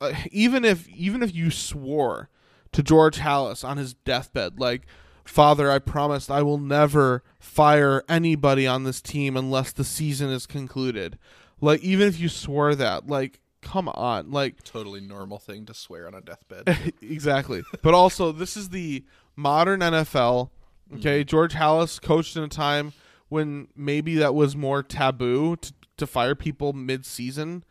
uh, 0.00 0.12
even 0.30 0.64
if 0.64 0.88
even 0.88 1.22
if 1.22 1.34
you 1.34 1.50
swore 1.50 2.28
to 2.72 2.82
George 2.82 3.18
Halas 3.18 3.66
on 3.66 3.76
his 3.76 3.94
deathbed 3.94 4.58
like 4.60 4.86
father 5.24 5.70
I 5.70 5.78
promised 5.78 6.30
I 6.30 6.42
will 6.42 6.58
never 6.58 7.22
fire 7.38 8.02
anybody 8.08 8.66
on 8.66 8.84
this 8.84 9.00
team 9.00 9.36
unless 9.36 9.72
the 9.72 9.84
season 9.84 10.30
is 10.30 10.46
concluded 10.46 11.18
like 11.60 11.80
even 11.80 12.06
if 12.08 12.18
you 12.18 12.28
swore 12.28 12.74
that 12.74 13.06
like 13.06 13.40
come 13.60 13.88
on 13.88 14.30
like 14.30 14.62
Totally 14.62 15.00
normal 15.00 15.38
thing 15.38 15.66
to 15.66 15.74
swear 15.74 16.06
on 16.06 16.14
a 16.14 16.20
deathbed. 16.20 16.94
exactly. 17.02 17.62
But 17.82 17.94
also, 17.94 18.32
this 18.32 18.56
is 18.56 18.70
the 18.70 19.04
modern 19.36 19.80
NFL. 19.80 20.50
Okay, 20.96 21.22
George 21.22 21.54
Halas 21.54 22.00
coached 22.00 22.36
in 22.36 22.42
a 22.42 22.48
time 22.48 22.92
when 23.28 23.68
maybe 23.76 24.16
that 24.16 24.34
was 24.34 24.56
more 24.56 24.82
taboo 24.82 25.56
to, 25.56 25.72
to 25.98 26.06
fire 26.06 26.34
people 26.34 26.72
mid-season. 26.72 27.62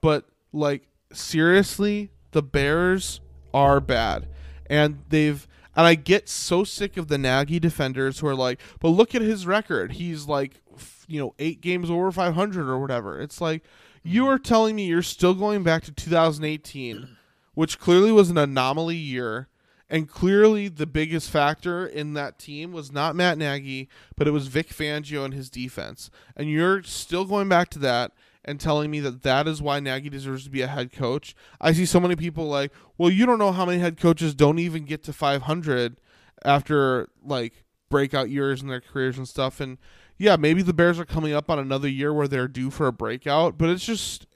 But 0.00 0.26
like 0.54 0.88
seriously, 1.12 2.10
the 2.30 2.42
Bears 2.42 3.20
are 3.52 3.80
bad, 3.80 4.28
and 4.66 5.02
they've. 5.08 5.46
And 5.76 5.86
I 5.86 5.96
get 5.96 6.28
so 6.28 6.62
sick 6.62 6.96
of 6.96 7.08
the 7.08 7.18
Nagy 7.18 7.58
defenders 7.58 8.20
who 8.20 8.28
are 8.28 8.34
like, 8.34 8.60
"But 8.78 8.90
look 8.90 9.14
at 9.14 9.22
his 9.22 9.44
record. 9.44 9.92
He's 9.92 10.26
like, 10.26 10.60
you 11.08 11.20
know, 11.20 11.34
eight 11.40 11.60
games 11.60 11.90
over 11.90 12.12
500 12.12 12.68
or 12.68 12.78
whatever." 12.78 13.20
It's 13.20 13.40
like 13.40 13.64
you 14.04 14.28
are 14.28 14.38
telling 14.38 14.76
me 14.76 14.86
you're 14.86 15.02
still 15.02 15.34
going 15.34 15.64
back 15.64 15.82
to 15.84 15.92
2018 15.92 17.16
which 17.54 17.78
clearly 17.78 18.12
was 18.12 18.30
an 18.30 18.38
anomaly 18.38 18.96
year. 18.96 19.48
And 19.88 20.08
clearly, 20.08 20.68
the 20.68 20.86
biggest 20.86 21.30
factor 21.30 21.86
in 21.86 22.14
that 22.14 22.38
team 22.38 22.72
was 22.72 22.90
not 22.90 23.14
Matt 23.14 23.38
Nagy, 23.38 23.88
but 24.16 24.26
it 24.26 24.32
was 24.32 24.48
Vic 24.48 24.70
Fangio 24.70 25.24
and 25.24 25.34
his 25.34 25.50
defense. 25.50 26.10
And 26.36 26.50
you're 26.50 26.82
still 26.82 27.24
going 27.24 27.48
back 27.48 27.68
to 27.70 27.78
that 27.80 28.12
and 28.44 28.60
telling 28.60 28.90
me 28.90 29.00
that 29.00 29.22
that 29.22 29.48
is 29.48 29.62
why 29.62 29.80
Nagy 29.80 30.10
deserves 30.10 30.44
to 30.44 30.50
be 30.50 30.62
a 30.62 30.66
head 30.66 30.92
coach. 30.92 31.34
I 31.60 31.72
see 31.72 31.86
so 31.86 32.00
many 32.00 32.16
people 32.16 32.46
like, 32.46 32.72
well, 32.98 33.10
you 33.10 33.26
don't 33.26 33.38
know 33.38 33.52
how 33.52 33.64
many 33.64 33.78
head 33.78 33.98
coaches 33.98 34.34
don't 34.34 34.58
even 34.58 34.84
get 34.84 35.02
to 35.04 35.12
500 35.12 36.00
after 36.44 37.08
like 37.24 37.64
breakout 37.88 38.30
years 38.30 38.62
in 38.62 38.68
their 38.68 38.80
careers 38.80 39.16
and 39.16 39.28
stuff. 39.28 39.60
And 39.60 39.78
yeah, 40.18 40.36
maybe 40.36 40.62
the 40.62 40.74
Bears 40.74 40.98
are 40.98 41.04
coming 41.04 41.32
up 41.32 41.50
on 41.50 41.58
another 41.58 41.88
year 41.88 42.12
where 42.12 42.28
they're 42.28 42.48
due 42.48 42.70
for 42.70 42.86
a 42.86 42.92
breakout, 42.92 43.56
but 43.58 43.70
it's 43.70 43.84
just 43.84 44.26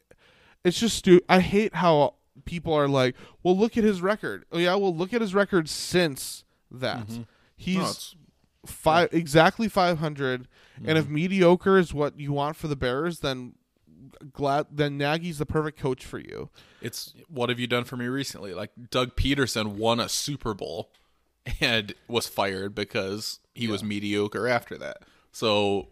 it's 0.65 0.79
just 0.79 0.97
stu- 0.97 1.21
I 1.29 1.41
hate 1.41 1.77
how 1.77 2.15
people 2.45 2.75
are 2.75 2.89
like, 2.89 3.15
"Well, 3.43 3.57
look 3.57 3.77
at 3.77 3.85
his 3.85 4.03
record." 4.03 4.45
Oh 4.51 4.59
yeah, 4.59 4.75
well, 4.75 4.95
look 4.95 5.15
at 5.15 5.21
his 5.21 5.35
record 5.35 5.69
since 5.69 6.45
that. 6.71 7.07
Mm-hmm. 7.07 7.23
He's 7.57 7.77
No, 7.77 7.83
it's- 7.83 8.15
five 8.67 9.09
exactly 9.13 9.67
500 9.67 10.47
and 10.85 10.99
if 10.99 11.05
mm-hmm. 11.05 11.15
mediocre 11.15 11.79
is 11.79 11.95
what 11.95 12.19
you 12.19 12.33
want 12.33 12.57
for 12.57 12.69
the 12.69 12.77
Bears, 12.77 13.21
then 13.21 13.55
glad 14.33 14.67
then 14.71 14.99
Nagy's 14.99 15.39
the 15.39 15.47
perfect 15.47 15.79
coach 15.79 16.05
for 16.05 16.19
you. 16.19 16.51
It's 16.81 17.15
what 17.29 17.49
have 17.49 17.61
you 17.61 17.67
done 17.67 17.85
for 17.85 17.97
me 17.97 18.07
recently? 18.07 18.55
Like 18.55 18.71
Doug 18.91 19.17
Pederson 19.17 19.77
won 19.77 20.01
a 20.01 20.09
Super 20.09 20.55
Bowl 20.55 20.91
and 21.61 21.95
was 22.07 22.27
fired 22.27 22.75
because 22.75 23.41
he 23.55 23.69
was 23.69 23.83
mediocre 23.83 24.47
after 24.47 24.77
that. 24.79 24.99
So 25.33 25.89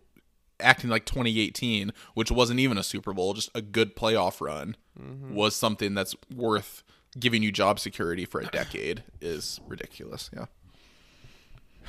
acting 0.61 0.91
like 0.91 1.05
2018, 1.05 1.93
which 2.15 2.31
wasn't 2.31 2.61
even 2.61 2.79
a 2.79 2.83
Super 2.83 3.13
Bowl, 3.13 3.35
just 3.35 3.51
a 3.55 3.63
good 3.63 3.97
playoff 3.97 4.41
run, 4.41 4.77
mm-hmm. 4.99 5.35
was 5.35 5.55
something 5.55 5.95
that's 5.95 6.15
worth 6.35 6.83
giving 7.19 7.43
you 7.43 7.51
job 7.51 7.79
security 7.79 8.25
for 8.25 8.41
a 8.41 8.47
decade 8.47 9.03
is 9.21 9.61
ridiculous. 9.67 10.31
Yeah. 10.35 10.47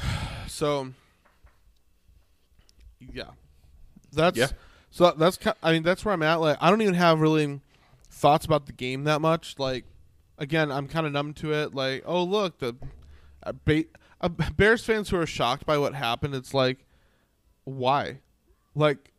So 0.47 0.93
yeah. 2.99 3.31
That's 4.11 4.37
Yeah. 4.37 4.47
So 4.97 5.11
that's 5.11 5.37
I 5.61 5.73
mean 5.73 5.83
that's 5.83 6.03
where 6.03 6.13
I'm 6.13 6.23
at 6.23 6.41
like 6.41 6.57
I 6.59 6.71
don't 6.71 6.81
even 6.81 6.95
have 6.95 7.19
really 7.21 7.61
thoughts 8.09 8.47
about 8.47 8.65
the 8.65 8.73
game 8.73 9.03
that 9.03 9.21
much 9.21 9.59
like 9.59 9.85
again 10.39 10.71
I'm 10.71 10.87
kind 10.87 11.05
of 11.05 11.11
numb 11.11 11.35
to 11.35 11.53
it 11.53 11.75
like 11.75 12.01
oh 12.07 12.23
look 12.23 12.57
the 12.57 12.75
uh, 13.43 13.53
ba- 13.63 13.83
uh, 14.19 14.27
Bears 14.57 14.83
fans 14.83 15.09
who 15.09 15.17
are 15.19 15.27
shocked 15.27 15.67
by 15.67 15.77
what 15.77 15.93
happened 15.93 16.33
it's 16.33 16.51
like 16.51 16.79
why? 17.63 18.21
Like 18.73 19.11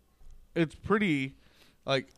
it's 0.56 0.74
pretty 0.74 1.34
like 1.86 2.08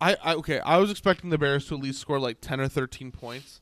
I, 0.00 0.16
I 0.22 0.34
okay 0.34 0.60
I 0.60 0.76
was 0.76 0.88
expecting 0.92 1.30
the 1.30 1.38
Bears 1.38 1.66
to 1.66 1.74
at 1.74 1.80
least 1.80 2.00
score 2.00 2.20
like 2.20 2.40
10 2.40 2.60
or 2.60 2.68
13 2.68 3.10
points. 3.10 3.60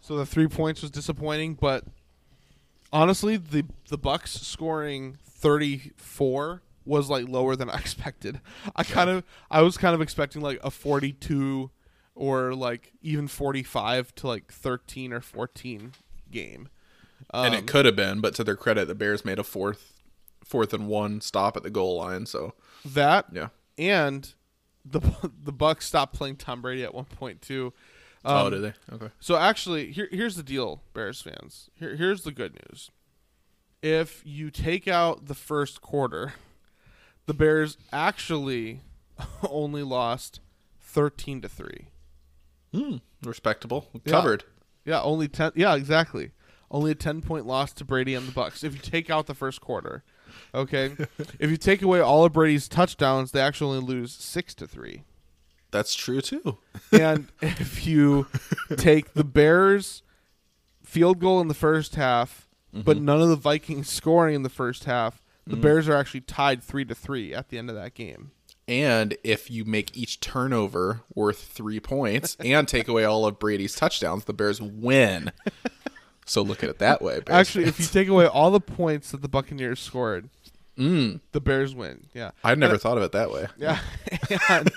So 0.00 0.16
the 0.16 0.26
three 0.26 0.46
points 0.46 0.82
was 0.82 0.90
disappointing 0.90 1.54
but 1.54 1.84
honestly 2.92 3.38
the 3.38 3.64
the 3.88 3.96
bucks 3.96 4.32
scoring 4.32 5.16
34 5.24 6.60
was 6.88 7.08
like 7.08 7.28
lower 7.28 7.54
than 7.54 7.70
i 7.70 7.74
expected 7.78 8.40
i 8.74 8.82
kind 8.82 9.10
of 9.10 9.22
i 9.50 9.62
was 9.62 9.76
kind 9.76 9.94
of 9.94 10.00
expecting 10.00 10.42
like 10.42 10.58
a 10.64 10.70
42 10.70 11.70
or 12.14 12.54
like 12.54 12.92
even 13.00 13.28
45 13.28 14.14
to 14.16 14.26
like 14.26 14.50
13 14.52 15.12
or 15.12 15.20
14 15.20 15.92
game 16.30 16.68
and 17.32 17.54
Um, 17.54 17.58
it 17.58 17.66
could 17.66 17.84
have 17.84 17.96
been, 17.96 18.20
but 18.20 18.34
to 18.36 18.44
their 18.44 18.56
credit, 18.56 18.86
the 18.86 18.94
Bears 18.94 19.24
made 19.24 19.38
a 19.38 19.44
fourth 19.44 19.92
fourth 20.44 20.72
and 20.72 20.88
one 20.88 21.20
stop 21.20 21.56
at 21.56 21.62
the 21.62 21.70
goal 21.70 21.96
line, 21.96 22.24
so 22.26 22.54
that 22.84 23.26
yeah. 23.32 23.48
and 23.76 24.34
the 24.84 25.00
the 25.44 25.52
bucks 25.52 25.86
stopped 25.86 26.14
playing 26.14 26.36
tom 26.36 26.62
brady 26.62 26.82
at 26.82 26.94
one 26.94 27.04
point 27.04 27.42
too 27.42 27.74
oh, 28.24 28.46
Um, 28.46 28.52
did 28.52 28.62
they? 28.62 28.94
Okay. 28.94 29.10
So 29.20 29.36
actually, 29.36 29.92
here 29.92 30.08
here's 30.10 30.36
the 30.36 30.42
deal, 30.42 30.82
Bears 30.94 31.20
fans. 31.20 31.68
Here 31.74 31.96
here's 31.96 32.22
the 32.22 32.32
good 32.32 32.54
news. 32.54 32.90
If 33.82 34.22
you 34.24 34.50
take 34.50 34.88
out 34.88 35.26
the 35.26 35.34
first 35.34 35.80
quarter, 35.80 36.34
the 37.28 37.34
Bears 37.34 37.76
actually 37.92 38.80
only 39.48 39.82
lost 39.82 40.40
13 40.80 41.42
to 41.42 41.48
3. 41.48 41.88
Hmm, 42.74 42.96
respectable. 43.22 43.88
Yeah. 44.04 44.10
Covered. 44.10 44.44
Yeah, 44.84 45.02
only 45.02 45.28
10 45.28 45.52
Yeah, 45.54 45.76
exactly. 45.76 46.32
Only 46.70 46.90
a 46.90 46.94
10 46.94 47.20
point 47.20 47.46
loss 47.46 47.72
to 47.74 47.84
Brady 47.84 48.14
and 48.14 48.26
the 48.26 48.32
Bucks 48.32 48.64
if 48.64 48.74
you 48.74 48.80
take 48.80 49.10
out 49.10 49.26
the 49.26 49.34
first 49.34 49.60
quarter. 49.60 50.02
Okay? 50.54 50.96
if 51.38 51.50
you 51.50 51.58
take 51.58 51.82
away 51.82 52.00
all 52.00 52.24
of 52.24 52.32
Brady's 52.32 52.66
touchdowns, 52.66 53.32
they 53.32 53.40
actually 53.40 53.76
only 53.76 53.94
lose 53.94 54.12
6 54.12 54.54
to 54.56 54.66
3. 54.66 55.04
That's 55.70 55.94
true 55.94 56.22
too. 56.22 56.56
and 56.92 57.28
if 57.42 57.86
you 57.86 58.26
take 58.76 59.12
the 59.12 59.24
Bears 59.24 60.02
field 60.82 61.18
goal 61.18 61.42
in 61.42 61.48
the 61.48 61.54
first 61.54 61.96
half, 61.96 62.48
but 62.72 62.96
mm-hmm. 62.96 63.04
none 63.04 63.20
of 63.20 63.28
the 63.28 63.36
Vikings 63.36 63.90
scoring 63.90 64.34
in 64.34 64.42
the 64.42 64.48
first 64.48 64.84
half, 64.84 65.20
the 65.48 65.54
mm-hmm. 65.54 65.62
Bears 65.62 65.88
are 65.88 65.96
actually 65.96 66.20
tied 66.20 66.62
three 66.62 66.84
to 66.84 66.94
three 66.94 67.32
at 67.34 67.48
the 67.48 67.58
end 67.58 67.70
of 67.70 67.76
that 67.76 67.94
game. 67.94 68.32
And 68.68 69.16
if 69.24 69.50
you 69.50 69.64
make 69.64 69.96
each 69.96 70.20
turnover 70.20 71.00
worth 71.14 71.42
three 71.42 71.80
points 71.80 72.36
and 72.38 72.68
take 72.68 72.86
away 72.86 73.04
all 73.04 73.24
of 73.24 73.38
Brady's 73.38 73.74
touchdowns, 73.74 74.26
the 74.26 74.34
Bears 74.34 74.60
win. 74.60 75.32
So 76.26 76.42
look 76.42 76.62
at 76.62 76.68
it 76.68 76.78
that 76.80 77.00
way. 77.00 77.20
Bears 77.20 77.48
Actually, 77.48 77.64
if 77.64 77.80
you 77.80 77.86
take 77.86 78.08
away 78.08 78.26
all 78.26 78.50
the 78.50 78.60
points 78.60 79.12
that 79.12 79.22
the 79.22 79.28
Buccaneers 79.28 79.80
scored, 79.80 80.28
mm. 80.76 81.20
the 81.32 81.40
Bears 81.40 81.74
win. 81.74 82.08
Yeah, 82.12 82.32
I'd 82.44 82.58
never 82.58 82.76
thought 82.76 82.98
of 82.98 83.04
it 83.04 83.12
that 83.12 83.30
way. 83.30 83.46
yeah. 83.56 83.78
And 84.50 84.70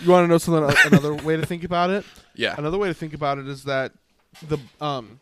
you 0.00 0.10
want 0.10 0.24
to 0.24 0.28
know 0.28 0.36
something? 0.36 0.64
Uh, 0.64 0.74
another 0.84 1.14
way 1.14 1.36
to 1.36 1.46
think 1.46 1.64
about 1.64 1.88
it. 1.88 2.04
Yeah. 2.34 2.54
Another 2.58 2.76
way 2.76 2.88
to 2.88 2.94
think 2.94 3.14
about 3.14 3.38
it 3.38 3.48
is 3.48 3.64
that 3.64 3.92
the 4.46 4.58
um, 4.80 5.20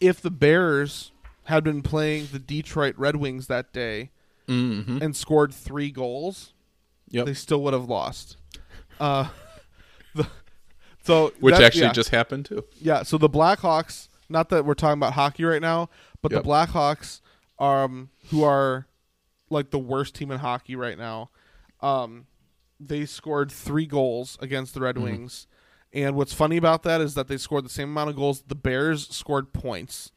if 0.00 0.20
the 0.20 0.30
Bears 0.30 1.10
had 1.44 1.64
been 1.64 1.82
playing 1.82 2.28
the 2.32 2.38
Detroit 2.38 2.94
Red 2.96 3.16
Wings 3.16 3.46
that 3.48 3.72
day 3.72 4.10
Mm-hmm. 4.48 4.98
and 5.02 5.16
scored 5.16 5.54
three 5.54 5.90
goals, 5.90 6.52
Yep. 7.08 7.24
they 7.26 7.32
still 7.34 7.62
would 7.62 7.72
have 7.72 7.86
lost. 7.88 8.36
Uh, 9.00 9.28
the, 10.14 10.26
so 11.02 11.32
Which 11.40 11.54
that- 11.54 11.62
actually 11.64 11.84
yeah. 11.86 11.92
just 11.92 12.10
happened 12.10 12.44
too. 12.46 12.62
yeah. 12.78 13.04
So 13.04 13.16
the 13.16 13.28
Blackhawks, 13.30 14.08
not 14.28 14.50
that 14.50 14.66
we're 14.66 14.74
talking 14.74 14.98
about 14.98 15.14
hockey 15.14 15.44
right 15.44 15.62
now, 15.62 15.88
but 16.20 16.30
Yep. 16.30 16.42
the 16.42 16.48
Blackhawks, 16.48 17.20
um, 17.58 18.10
who 18.30 18.42
are 18.44 18.86
like 19.48 19.70
the 19.70 19.78
worst 19.78 20.14
team 20.14 20.30
in 20.30 20.40
hockey 20.40 20.76
right 20.76 20.98
now, 20.98 21.30
um, 21.80 22.26
they 22.80 23.06
scored 23.06 23.50
three 23.50 23.86
goals 23.86 24.36
against 24.42 24.74
the 24.74 24.80
Red 24.80 24.96
Mm-hmm. 24.96 25.04
Wings. 25.04 25.46
And 25.92 26.16
what's 26.16 26.34
funny 26.34 26.56
about 26.58 26.82
that 26.82 27.00
is 27.00 27.14
that 27.14 27.28
they 27.28 27.36
scored 27.38 27.64
the 27.64 27.68
same 27.70 27.88
amount 27.90 28.10
of 28.10 28.16
goals. 28.16 28.42
The 28.46 28.54
Bears 28.56 29.08
scored 29.08 29.52
points, 29.54 30.10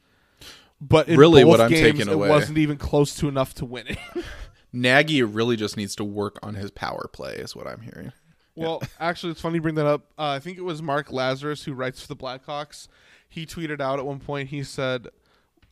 but 0.81 1.07
in 1.09 1.17
Really 1.17 1.43
both 1.43 1.49
what 1.49 1.61
I'm 1.61 1.69
games, 1.69 1.81
taking 1.81 2.01
it 2.01 2.13
away- 2.13 2.29
wasn't 2.29 2.57
even 2.57 2.77
close 2.77 3.15
to 3.15 3.27
enough 3.27 3.53
to 3.55 3.65
win 3.65 3.87
it. 3.87 3.97
Nagy 4.73 5.23
really 5.23 5.55
just 5.55 5.77
needs 5.77 5.95
to 5.95 6.03
work 6.03 6.37
on 6.43 6.55
his 6.55 6.71
power 6.71 7.09
play, 7.11 7.35
is 7.35 7.55
what 7.55 7.67
I'm 7.67 7.81
hearing. 7.81 8.11
Well, 8.59 8.81
actually, 8.99 9.33
it's 9.33 9.41
funny 9.41 9.57
you 9.57 9.61
bring 9.61 9.75
that 9.75 9.85
up. 9.85 10.07
Uh, 10.17 10.29
I 10.29 10.39
think 10.39 10.57
it 10.57 10.63
was 10.63 10.81
Mark 10.81 11.09
Lazerus 11.09 11.63
who 11.65 11.73
writes 11.75 12.01
for 12.01 12.07
the 12.07 12.15
Blackhawks. 12.15 12.87
He 13.29 13.45
tweeted 13.45 13.79
out 13.79 13.99
at 13.99 14.05
one 14.07 14.17
point. 14.17 14.49
He 14.49 14.63
said, 14.63 15.09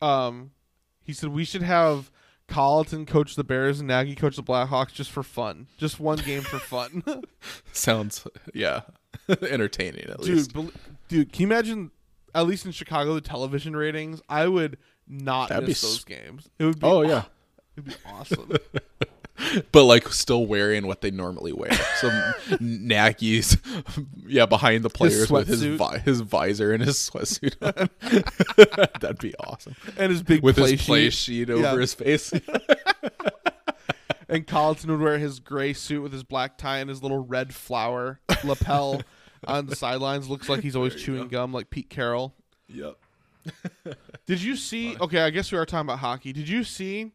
um, 0.00 0.52
"He 1.02 1.12
said 1.12 1.30
we 1.30 1.44
should 1.44 1.62
have 1.64 2.12
Colliton 2.46 3.04
coach 3.04 3.34
the 3.34 3.42
Bears 3.42 3.80
and 3.80 3.88
Nagy 3.88 4.14
coach 4.14 4.36
the 4.36 4.42
Blackhawks 4.44 4.92
just 4.92 5.10
for 5.10 5.24
fun, 5.24 5.66
just 5.76 5.98
one 5.98 6.18
game 6.18 6.42
for 6.42 6.60
fun." 6.60 7.02
Sounds 7.72 8.24
yeah, 8.54 8.82
entertaining 9.28 10.08
at 10.08 10.18
dude, 10.20 10.36
least. 10.36 10.54
bel 10.54 10.70
dude, 11.08 11.32
can 11.32 11.40
you 11.40 11.46
imagine? 11.48 11.90
At 12.36 12.46
least 12.46 12.66
in 12.66 12.70
Chicago, 12.70 13.14
the 13.14 13.20
television 13.20 13.74
ratings, 13.74 14.22
I 14.28 14.46
would 14.46 14.78
not 15.08 15.48
That'd 15.50 15.68
miss 15.68 15.80
those 15.82 16.04
games. 16.04 16.48
It 16.58 16.64
would 16.64 16.80
be. 16.80 16.86
Oh 16.86 17.02
yeah, 17.02 17.24
it'd 17.76 17.88
be 17.90 17.94
awesome. 18.06 18.52
but 19.72 19.84
like 19.84 20.08
still 20.08 20.46
wearing 20.46 20.86
what 20.86 21.02
they 21.02 21.10
normally 21.10 21.52
wear. 21.52 21.72
Some 22.00 22.34
Nagy's 22.60 23.56
yeah 24.26 24.46
behind 24.46 24.82
the 24.84 24.90
players 24.90 25.30
with 25.30 25.46
his 25.48 25.62
vi- 25.62 25.98
his 25.98 26.20
visor 26.22 26.72
and 26.72 26.82
his 26.82 26.96
sweatsuit 26.96 27.54
on. 27.62 27.90
That'd 29.00 29.18
be 29.18 29.34
awesome. 29.36 29.76
and 29.98 30.10
his 30.10 30.22
big 30.22 30.42
With 30.42 30.56
play 30.56 30.72
his 30.72 30.82
play 30.84 31.04
sheet. 31.10 31.12
sheet 31.14 31.50
over 31.50 31.62
Yeah. 31.62 31.76
his 31.76 31.94
face. 31.94 32.32
And 34.28 34.44
Colliton 34.46 34.90
would 34.90 35.00
wear 35.00 35.18
his 35.18 35.38
gray 35.38 35.72
suit 35.72 36.02
with 36.02 36.12
his 36.12 36.24
black 36.24 36.58
tie 36.58 36.78
and 36.78 36.90
his 36.90 37.00
little 37.00 37.24
red 37.24 37.54
flower 37.54 38.18
lapel 38.42 39.02
on 39.46 39.66
the 39.66 39.76
sidelines. 39.76 40.28
Looks 40.28 40.48
like 40.48 40.62
he's 40.62 40.74
always 40.74 40.96
chewing 40.96 41.28
gum 41.28 41.52
like 41.52 41.70
Pete 41.70 41.88
Carroll. 41.88 42.34
yep. 42.68 42.96
Did 44.26 44.42
you 44.42 44.56
see? 44.56 44.96
Okay, 44.98 45.20
I 45.20 45.30
guess 45.30 45.52
we 45.52 45.58
are 45.58 45.66
talking 45.66 45.86
about 45.86 45.98
hockey. 46.00 46.32
Did 46.32 46.48
you 46.48 46.64
see 46.64 47.12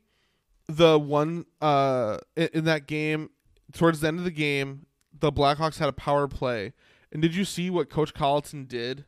the 0.68 0.98
one 1.00 1.46
uh, 1.62 2.18
in, 2.36 2.50
in 2.54 2.66
that 2.66 2.88
game? 2.88 3.30
Towards 3.74 4.02
the 4.02 4.08
end 4.10 4.20
of 4.20 4.26
the 4.26 4.32
game, 4.32 4.86
the 5.18 5.32
Blackhawks 5.32 5.78
had 5.80 5.88
a 5.88 5.94
power 5.94 6.28
play, 6.28 6.74
and 7.12 7.22
did 7.22 7.34
you 7.34 7.46
see 7.46 7.70
what 7.70 7.90
Coach 7.90 8.14
Colliton 8.14 8.66
did 8.68 9.06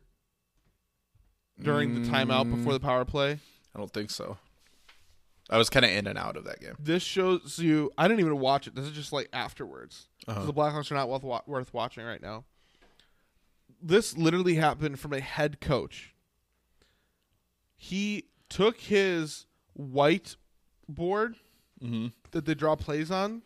during 1.62 2.02
the 2.02 2.10
timeout 2.10 2.50
before 2.50 2.72
the 2.74 2.80
power 2.80 3.04
play? 3.06 3.40
I 3.76 3.80
don't 3.80 3.92
think 3.92 4.10
so. 4.10 4.38
I 5.50 5.58
was 5.58 5.70
kind 5.70 5.84
of 5.86 5.92
in 5.92 6.08
and 6.08 6.18
out 6.18 6.38
of 6.38 6.46
that 6.46 6.62
game. 6.62 6.76
This 6.80 7.04
shows 7.04 7.60
you. 7.60 7.92
I 7.98 8.08
didn't 8.08 8.22
even 8.22 8.40
watch 8.40 8.66
it. 8.68 8.76
This 8.76 8.86
is 8.86 8.92
just 8.94 9.12
like 9.12 9.28
afterwards. 9.34 10.08
'Cause 10.26 10.46
The 10.46 10.54
Blackhawks 10.54 10.90
are 10.92 10.96
not 10.96 11.10
worth, 11.10 11.46
worth 11.48 11.74
watching 11.74 12.06
right 12.06 12.22
now. 12.22 12.46
This 13.82 14.18
literally 14.18 14.56
happened 14.56 15.00
from 15.00 15.12
a 15.12 15.20
head 15.20 15.60
coach. 15.60 16.13
He 17.84 18.30
took 18.48 18.80
his 18.80 19.46
white 19.74 20.38
board 20.88 21.36
mm-hmm. 21.84 22.08
that 22.32 22.46
they 22.46 22.56
draw 22.56 22.78
plays 22.78 23.12
on, 23.12 23.42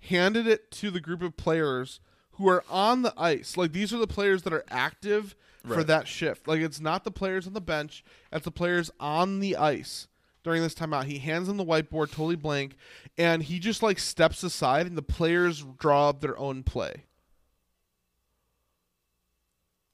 handed 0.00 0.46
it 0.46 0.70
to 0.70 0.90
the 0.90 1.02
group 1.02 1.20
of 1.20 1.36
players 1.36 2.00
who 2.36 2.48
are 2.48 2.64
on 2.70 3.02
the 3.02 3.12
ice. 3.14 3.58
Like 3.58 3.72
these 3.72 3.92
are 3.92 3.98
the 3.98 4.06
players 4.06 4.44
that 4.44 4.54
are 4.54 4.64
active 4.70 5.36
for 5.66 5.84
that 5.84 6.08
shift. 6.08 6.48
Like 6.48 6.62
it's 6.62 6.80
not 6.80 7.04
the 7.04 7.10
players 7.10 7.46
on 7.46 7.52
the 7.52 7.60
bench; 7.60 8.02
it's 8.32 8.46
the 8.46 8.50
players 8.50 8.90
on 8.98 9.40
the 9.40 9.54
ice 9.54 10.08
during 10.42 10.62
this 10.62 10.74
timeout. 10.74 11.04
He 11.04 11.18
hands 11.18 11.46
him 11.46 11.58
the 11.58 11.64
whiteboard, 11.64 12.10
totally 12.10 12.36
blank, 12.36 12.76
and 13.18 13.42
he 13.42 13.58
just 13.58 13.82
like 13.82 13.98
steps 13.98 14.42
aside, 14.42 14.86
and 14.86 14.96
the 14.96 15.02
players 15.02 15.62
draw 15.78 16.08
up 16.08 16.22
their 16.22 16.38
own 16.38 16.62
play. 16.62 17.04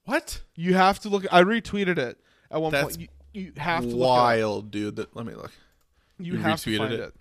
What? 0.05 0.43
You 0.55 0.75
have 0.75 1.01
to 1.01 1.09
look. 1.09 1.27
I 1.33 1.43
retweeted 1.43 1.99
it 1.99 2.21
at 2.53 2.63
one 2.63 2.71
That's 2.71 2.97
point. 2.97 3.11
You, 3.33 3.53
have 3.57 3.85
to. 3.85 3.97
Wild, 3.97 4.71
dude. 4.71 4.97
That, 4.97 5.15
let 5.15 5.27
me 5.27 5.35
look. 5.35 5.53
You, 6.19 6.35
you 6.35 6.39
have 6.39 6.61
to 6.63 6.71
retweeted 6.71 6.79
find 6.79 6.93
it? 6.93 7.01
it. 7.01 7.15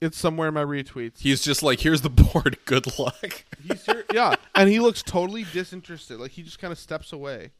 It's 0.00 0.18
somewhere 0.18 0.48
in 0.48 0.54
my 0.54 0.64
retweets. 0.64 1.20
He's 1.20 1.42
just 1.42 1.62
like, 1.62 1.80
here's 1.80 2.00
the 2.00 2.10
board. 2.10 2.58
Good 2.64 2.98
luck. 2.98 3.44
He's 3.62 3.84
here, 3.84 4.04
yeah, 4.12 4.34
and 4.54 4.68
he 4.70 4.80
looks 4.80 5.02
totally 5.02 5.44
disinterested. 5.52 6.18
Like 6.18 6.30
he 6.32 6.42
just 6.42 6.58
kind 6.58 6.72
of 6.72 6.78
steps 6.78 7.12
away. 7.12 7.50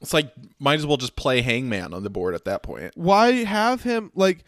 It's 0.00 0.12
like 0.12 0.32
might 0.58 0.78
as 0.78 0.86
well 0.86 0.96
just 0.96 1.16
play 1.16 1.42
hangman 1.42 1.94
on 1.94 2.02
the 2.02 2.10
board 2.10 2.34
at 2.34 2.44
that 2.46 2.62
point. 2.62 2.92
Why 2.96 3.44
have 3.44 3.82
him 3.82 4.10
like? 4.14 4.44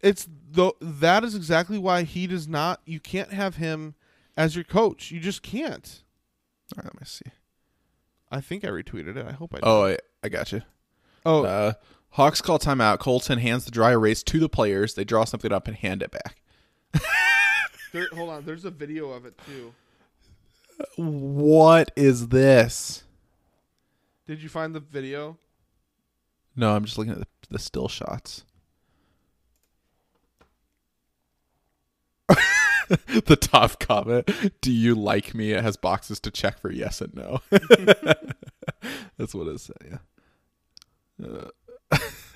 It's 0.00 0.26
the 0.50 0.72
that 0.80 1.24
is 1.24 1.34
exactly 1.34 1.78
why 1.78 2.04
he 2.04 2.26
does 2.26 2.48
not. 2.48 2.80
You 2.86 3.00
can't 3.00 3.32
have 3.32 3.56
him 3.56 3.94
as 4.36 4.54
your 4.54 4.64
coach. 4.64 5.10
You 5.10 5.20
just 5.20 5.42
can't. 5.42 6.02
All 6.76 6.82
right, 6.82 6.86
let 6.86 7.00
me 7.00 7.06
see. 7.06 7.30
I 8.30 8.40
think 8.40 8.64
I 8.64 8.68
retweeted 8.68 9.16
it. 9.16 9.26
I 9.26 9.32
hope 9.32 9.52
I. 9.54 9.58
Did. 9.58 9.64
Oh, 9.64 9.84
I, 9.86 9.98
I 10.22 10.28
got 10.28 10.52
you. 10.52 10.62
Oh, 11.24 11.44
Uh, 11.44 11.72
Hawks 12.10 12.40
call 12.40 12.60
timeout. 12.60 13.00
Colton 13.00 13.38
hands 13.38 13.64
the 13.64 13.72
dry 13.72 13.90
erase 13.90 14.22
to 14.22 14.38
the 14.38 14.48
players. 14.48 14.94
They 14.94 15.04
draw 15.04 15.24
something 15.24 15.52
up 15.52 15.66
and 15.66 15.76
hand 15.76 16.00
it 16.00 16.12
back. 16.12 16.40
there, 17.92 18.06
hold 18.12 18.30
on. 18.30 18.44
There's 18.44 18.64
a 18.64 18.70
video 18.70 19.10
of 19.10 19.26
it 19.26 19.34
too. 19.46 19.74
What 20.96 21.90
is 21.96 22.28
this? 22.28 23.02
Did 24.26 24.42
you 24.42 24.48
find 24.48 24.74
the 24.74 24.80
video? 24.80 25.38
No, 26.54 26.74
I'm 26.76 26.84
just 26.84 26.98
looking 26.98 27.14
at 27.14 27.18
the, 27.18 27.26
the 27.50 27.58
still 27.58 27.88
shots. 27.88 28.44
the 32.88 33.36
top 33.36 33.80
comment 33.80 34.30
Do 34.60 34.70
you 34.72 34.94
like 34.94 35.34
me? 35.34 35.52
It 35.52 35.62
has 35.62 35.76
boxes 35.76 36.20
to 36.20 36.30
check 36.30 36.58
for 36.58 36.70
yes 36.70 37.00
and 37.00 37.14
no. 37.14 37.40
That's 39.18 39.34
what 39.34 39.48
it 39.48 39.60
said, 39.60 39.76
yeah. 39.84 39.98
Uh, 41.22 41.48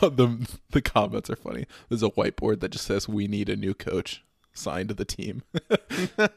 the, 0.00 0.48
the 0.70 0.82
comments 0.82 1.30
are 1.30 1.36
funny. 1.36 1.66
There's 1.88 2.02
a 2.02 2.10
whiteboard 2.10 2.60
that 2.60 2.70
just 2.70 2.86
says, 2.86 3.08
We 3.08 3.26
need 3.28 3.48
a 3.48 3.56
new 3.56 3.74
coach. 3.74 4.22
Signed 4.52 4.88
to 4.88 4.94
the 4.94 5.04
team. 5.04 5.42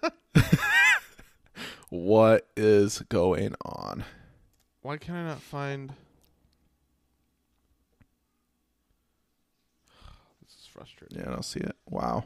what 1.90 2.48
is 2.56 3.00
going 3.10 3.56
on? 3.66 4.06
Why 4.82 4.98
can 4.98 5.16
I 5.16 5.26
not 5.26 5.42
find? 5.42 5.94
This 10.44 10.54
is 10.60 10.68
frustrating. 10.68 11.20
Yeah, 11.20 11.30
I 11.30 11.32
don't 11.32 11.46
see 11.46 11.62
it. 11.62 11.76
Wow. 11.90 12.26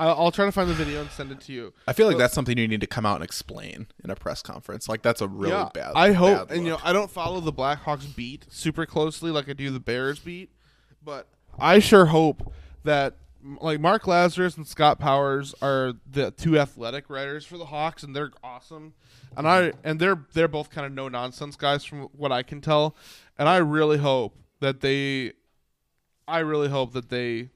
I'll, 0.00 0.24
I'll 0.24 0.30
try 0.30 0.46
to 0.46 0.52
find 0.52 0.68
the 0.68 0.74
video 0.74 1.00
and 1.00 1.10
send 1.10 1.30
it 1.30 1.40
to 1.42 1.52
you. 1.52 1.72
I 1.86 1.92
feel 1.92 2.06
like 2.06 2.14
Well- 2.14 2.20
that's 2.20 2.34
something 2.34 2.56
you 2.58 2.66
need 2.66 2.80
to 2.80 2.86
come 2.86 3.06
out 3.06 3.16
and 3.16 3.24
explain 3.24 3.86
in 4.02 4.10
a 4.10 4.16
press 4.16 4.42
conference. 4.42 4.88
Like 4.88 5.02
that's 5.02 5.20
a 5.20 5.28
really 5.28 5.52
yeah, 5.52 5.68
bad. 5.72 5.92
I 5.94 6.12
hope, 6.12 6.48
bad 6.48 6.56
and 6.56 6.66
you 6.66 6.72
know. 6.72 6.78
I 6.82 6.92
don't 6.92 7.10
follow 7.10 7.40
the 7.40 7.52
Blackhawks 7.52 8.14
beat 8.14 8.46
super 8.48 8.86
closely 8.86 9.30
like 9.30 9.48
I 9.48 9.52
do 9.52 9.70
the 9.70 9.80
Bears 9.80 10.18
beat, 10.18 10.50
but 11.04 11.28
I 11.58 11.78
sure 11.78 12.06
hope 12.06 12.52
that 12.84 13.16
like 13.60 13.80
Mark 13.80 14.04
Lazerus 14.04 14.56
and 14.56 14.66
Scott 14.66 14.98
Powers 14.98 15.54
are 15.62 15.94
the 16.10 16.30
two 16.30 16.58
athletic 16.58 17.08
writers 17.08 17.44
for 17.46 17.58
the 17.58 17.66
Hawks, 17.66 18.02
and 18.02 18.14
they're 18.14 18.30
awesome. 18.42 18.94
And 19.36 19.46
I 19.46 19.72
and 19.84 20.00
they're 20.00 20.24
they're 20.32 20.48
both 20.48 20.70
kind 20.70 20.86
of 20.86 20.92
no 20.92 21.08
nonsense 21.08 21.56
guys 21.56 21.84
from 21.84 22.02
what 22.12 22.32
I 22.32 22.42
can 22.42 22.60
tell, 22.60 22.96
and 23.38 23.48
I 23.48 23.58
really 23.58 23.98
hope 23.98 24.36
that 24.60 24.80
they, 24.80 25.32
I 26.28 26.40
really 26.40 26.68
hope 26.68 26.92
that 26.92 27.08
they, 27.08 27.48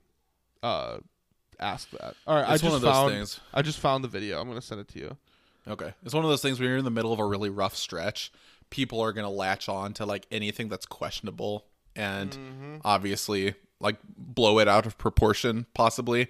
uh, 0.63 0.99
ask 1.61 1.91
that. 1.91 2.15
All 2.27 2.37
right, 2.37 2.49
I 2.49 2.53
just 2.53 2.65
one 2.65 2.75
of 2.75 2.81
those 2.83 2.91
found 2.93 3.13
things. 3.13 3.41
I 3.53 3.63
just 3.63 3.79
found 3.79 4.05
the 4.05 4.09
video. 4.09 4.41
I'm 4.41 4.49
gonna 4.49 4.61
send 4.63 4.81
it 4.81 4.89
to 4.89 4.99
you. 4.99 5.17
okay, 5.69 5.95
it's 6.05 6.15
one 6.15 6.25
of 6.25 6.31
those 6.31 6.43
things 6.43 6.59
when 6.61 6.69
you're 6.69 6.79
in 6.79 6.85
the 6.85 6.91
middle 6.91 7.13
of 7.13 7.19
a 7.19 7.25
really 7.27 7.51
rough 7.51 7.75
stretch, 7.77 8.33
people 8.71 9.01
are 9.01 9.13
gonna 9.13 9.31
latch 9.31 9.69
on 9.69 9.93
to 9.95 10.07
like 10.07 10.27
anything 10.31 10.69
that's 10.69 10.87
questionable, 10.87 11.65
and 11.97 12.31
Mm-hmm. 12.31 12.77
obviously 12.85 13.55
like 13.81 13.97
blow 14.17 14.59
it 14.59 14.69
out 14.69 14.87
of 14.87 14.97
proportion, 14.99 15.67
possibly. 15.75 16.29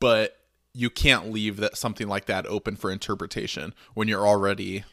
But 0.00 0.36
you 0.72 0.88
can't 0.90 1.30
leave 1.32 1.56
that 1.58 1.76
something 1.76 2.06
like 2.08 2.26
that 2.26 2.46
open 2.46 2.76
for 2.76 2.90
interpretation 2.90 3.74
when 3.94 4.06
you're 4.08 4.26
already 4.26 4.84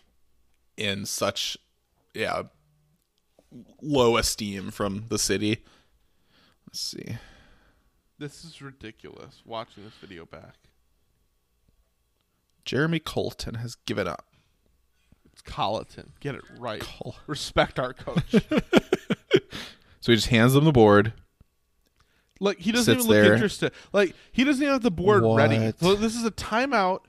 in 0.76 1.06
such 1.06 1.58
yeah 2.14 2.44
low 3.82 4.18
esteem 4.18 4.72
from 4.72 5.06
the 5.10 5.18
city. 5.20 5.64
Let's 6.68 6.80
see. 6.82 7.18
This 8.20 8.44
is 8.44 8.62
ridiculous. 8.62 9.42
Watching 9.46 9.84
this 9.84 9.94
video 10.02 10.26
back. 10.26 10.56
Jeremy 12.66 13.00
Colton 13.00 13.56
has 13.56 13.76
given 13.76 14.08
up. 14.08 14.26
It's 15.32 15.42
Colliton. 15.42 16.14
Get 16.20 16.36
it 16.36 16.42
right. 16.60 16.82
Col- 16.82 17.16
Respect 17.28 17.80
our 17.80 17.94
coach. 17.94 18.36
So 20.00 20.14
he 20.14 20.16
just 20.16 20.30
hands 20.30 20.54
them 20.54 20.64
the 20.64 20.72
board. 20.72 21.12
like 22.40 22.60
he 22.60 22.72
doesn't 22.72 22.94
even 22.94 23.08
look 23.08 23.14
there. 23.14 23.34
interested. 23.34 23.74
Like 23.92 24.16
he 24.32 24.46
doesn't 24.46 24.64
even 24.64 24.72
have 24.72 24.82
the 24.82 24.90
board 24.90 25.22
ready. 25.22 25.74
So 25.82 25.96
this 25.96 26.16
is 26.16 26.24
a 26.24 26.32
timeout. 26.32 27.00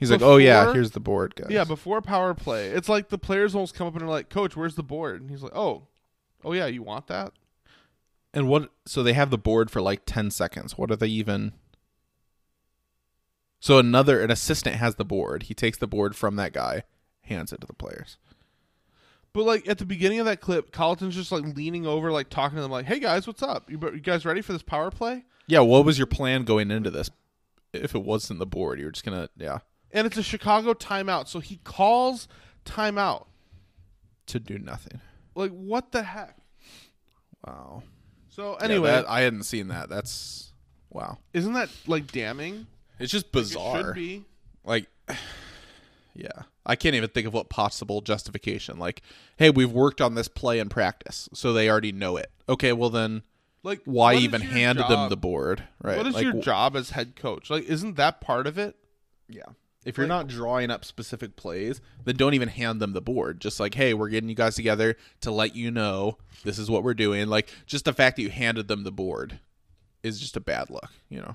He's 0.00 0.10
like, 0.10 0.22
"Oh 0.22 0.38
yeah, 0.38 0.72
here's 0.72 0.90
the 0.90 0.98
board, 0.98 1.36
guys." 1.36 1.50
Yeah, 1.50 1.62
before 1.62 2.02
power 2.02 2.34
play. 2.34 2.70
It's 2.70 2.88
like 2.88 3.10
the 3.10 3.18
players 3.18 3.54
almost 3.54 3.76
come 3.76 3.86
up 3.86 3.94
and 3.94 4.02
are 4.02 4.08
like, 4.08 4.28
"Coach, 4.28 4.56
where's 4.56 4.74
the 4.74 4.82
board?" 4.82 5.20
And 5.20 5.30
he's 5.30 5.40
like, 5.40 5.54
"Oh, 5.54 5.86
oh 6.44 6.52
yeah, 6.52 6.66
you 6.66 6.82
want 6.82 7.06
that?" 7.06 7.32
And 8.34 8.48
what? 8.48 8.70
So 8.86 9.02
they 9.02 9.14
have 9.14 9.30
the 9.30 9.38
board 9.38 9.70
for 9.70 9.80
like 9.80 10.02
ten 10.06 10.30
seconds. 10.30 10.76
What 10.76 10.90
are 10.90 10.96
they 10.96 11.08
even? 11.08 11.52
So 13.60 13.78
another 13.78 14.20
an 14.20 14.30
assistant 14.30 14.76
has 14.76 14.94
the 14.96 15.04
board. 15.04 15.44
He 15.44 15.54
takes 15.54 15.78
the 15.78 15.86
board 15.86 16.14
from 16.14 16.36
that 16.36 16.52
guy, 16.52 16.84
hands 17.22 17.52
it 17.52 17.60
to 17.60 17.66
the 17.66 17.72
players. 17.72 18.18
But 19.32 19.44
like 19.44 19.68
at 19.68 19.78
the 19.78 19.84
beginning 19.86 20.20
of 20.20 20.26
that 20.26 20.40
clip, 20.40 20.72
Colliton's 20.72 21.14
just 21.14 21.32
like 21.32 21.44
leaning 21.56 21.86
over, 21.86 22.10
like 22.12 22.28
talking 22.28 22.56
to 22.56 22.62
them, 22.62 22.70
like, 22.70 22.86
"Hey 22.86 22.98
guys, 23.00 23.26
what's 23.26 23.42
up? 23.42 23.70
You, 23.70 23.78
you 23.94 24.00
guys 24.00 24.24
ready 24.24 24.42
for 24.42 24.52
this 24.52 24.62
power 24.62 24.90
play?" 24.90 25.24
Yeah, 25.46 25.60
what 25.60 25.84
was 25.84 25.98
your 25.98 26.06
plan 26.06 26.44
going 26.44 26.70
into 26.70 26.90
this? 26.90 27.10
If 27.72 27.94
it 27.94 28.02
wasn't 28.02 28.38
the 28.38 28.46
board, 28.46 28.78
you 28.78 28.86
were 28.86 28.92
just 28.92 29.04
gonna 29.04 29.28
yeah 29.36 29.58
And 29.90 30.06
it's 30.06 30.16
a 30.16 30.22
Chicago 30.22 30.74
timeout, 30.74 31.28
so 31.28 31.40
he 31.40 31.56
calls 31.64 32.28
timeout. 32.64 33.26
to 34.26 34.38
do 34.38 34.58
nothing. 34.58 35.00
Like 35.34 35.50
what 35.50 35.92
the 35.92 36.02
heck? 36.02 36.36
Wow. 37.46 37.82
So 38.38 38.56
Yeah, 38.60 38.64
anyway, 38.66 38.90
that- 38.90 39.10
I 39.10 39.22
hadn't 39.22 39.42
seen 39.42 39.66
that. 39.68 39.88
That's 39.88 40.52
wow. 40.90 41.18
isn't 41.32 41.54
that 41.54 41.70
like 41.88 42.12
damning? 42.12 42.68
It's 43.00 43.10
just 43.10 43.26
It 43.26 43.32
bizarre. 43.32 43.86
should 43.86 43.94
be. 43.94 44.24
like 44.64 44.86
yeah 46.14 46.42
i 46.66 46.74
can't 46.74 46.94
even 46.96 47.08
think 47.08 47.26
of 47.26 47.32
what 47.32 47.48
possible 47.48 48.00
justification 48.00 48.76
like 48.78 49.02
hey 49.36 49.50
we've 49.50 49.70
worked 49.70 50.00
on 50.00 50.14
this 50.16 50.26
play 50.26 50.58
in 50.58 50.68
practice 50.68 51.28
so 51.32 51.52
they 51.52 51.70
already 51.70 51.92
know 51.92 52.16
it 52.16 52.30
okay 52.48 52.72
well 52.72 52.90
then 52.90 53.22
Like 53.62 53.80
why 53.84 54.14
even 54.14 54.40
hand 54.40 54.78
them 54.80 55.08
the 55.10 55.16
board 55.16 55.62
right 55.82 55.96
What 55.96 56.06
is 56.06 56.14
like 56.14 56.24
your 56.24 56.34
job 56.42 56.74
as 56.76 56.90
head 56.90 57.14
coach? 57.16 57.50
Like, 57.50 57.64
isn't 57.64 57.96
that 57.96 58.20
part 58.20 58.46
of 58.46 58.58
it? 58.58 58.76
yeah 59.28 59.42
if 59.88 59.96
you're 59.96 60.06
Like- 60.06 60.26
not 60.26 60.28
drawing 60.28 60.70
up 60.70 60.84
specific 60.84 61.34
plays 61.36 61.80
then 62.04 62.16
don't 62.16 62.34
even 62.34 62.48
hand 62.48 62.80
them 62.80 62.92
the 62.92 63.00
board. 63.00 63.40
Just 63.40 63.58
like 63.58 63.74
hey 63.74 63.94
we're 63.94 64.08
getting 64.08 64.28
you 64.28 64.34
guys 64.36 64.54
together 64.54 64.96
to 65.22 65.30
let 65.30 65.56
you 65.56 65.70
know 65.70 66.18
this 66.44 66.58
is 66.58 66.70
what 66.70 66.84
we're 66.84 66.94
doing. 66.94 67.28
Like 67.28 67.48
just 67.66 67.84
the 67.84 67.92
fact 67.92 68.16
that 68.16 68.22
you 68.22 68.30
handed 68.30 68.68
them 68.68 68.84
the 68.84 68.92
board 68.92 69.40
is 70.02 70.20
just 70.20 70.36
a 70.36 70.40
bad 70.40 70.70
look 70.70 70.90
you 71.08 71.18
know? 71.20 71.34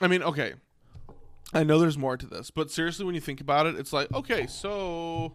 I 0.00 0.06
mean, 0.08 0.22
okay. 0.22 0.54
I 1.54 1.64
know 1.64 1.78
there's 1.78 1.96
more 1.96 2.16
to 2.16 2.26
this, 2.26 2.50
but 2.50 2.70
seriously, 2.70 3.04
when 3.06 3.14
you 3.14 3.20
think 3.20 3.40
about 3.40 3.66
it, 3.66 3.76
it's 3.76 3.92
like, 3.92 4.12
okay, 4.12 4.46
so 4.46 5.32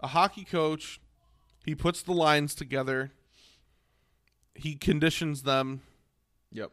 a 0.00 0.08
hockey 0.08 0.44
coach, 0.44 1.00
he 1.64 1.74
puts 1.76 2.02
the 2.02 2.12
lines 2.12 2.54
together, 2.56 3.12
he 4.54 4.74
conditions 4.74 5.42
them, 5.44 5.82
yep. 6.50 6.70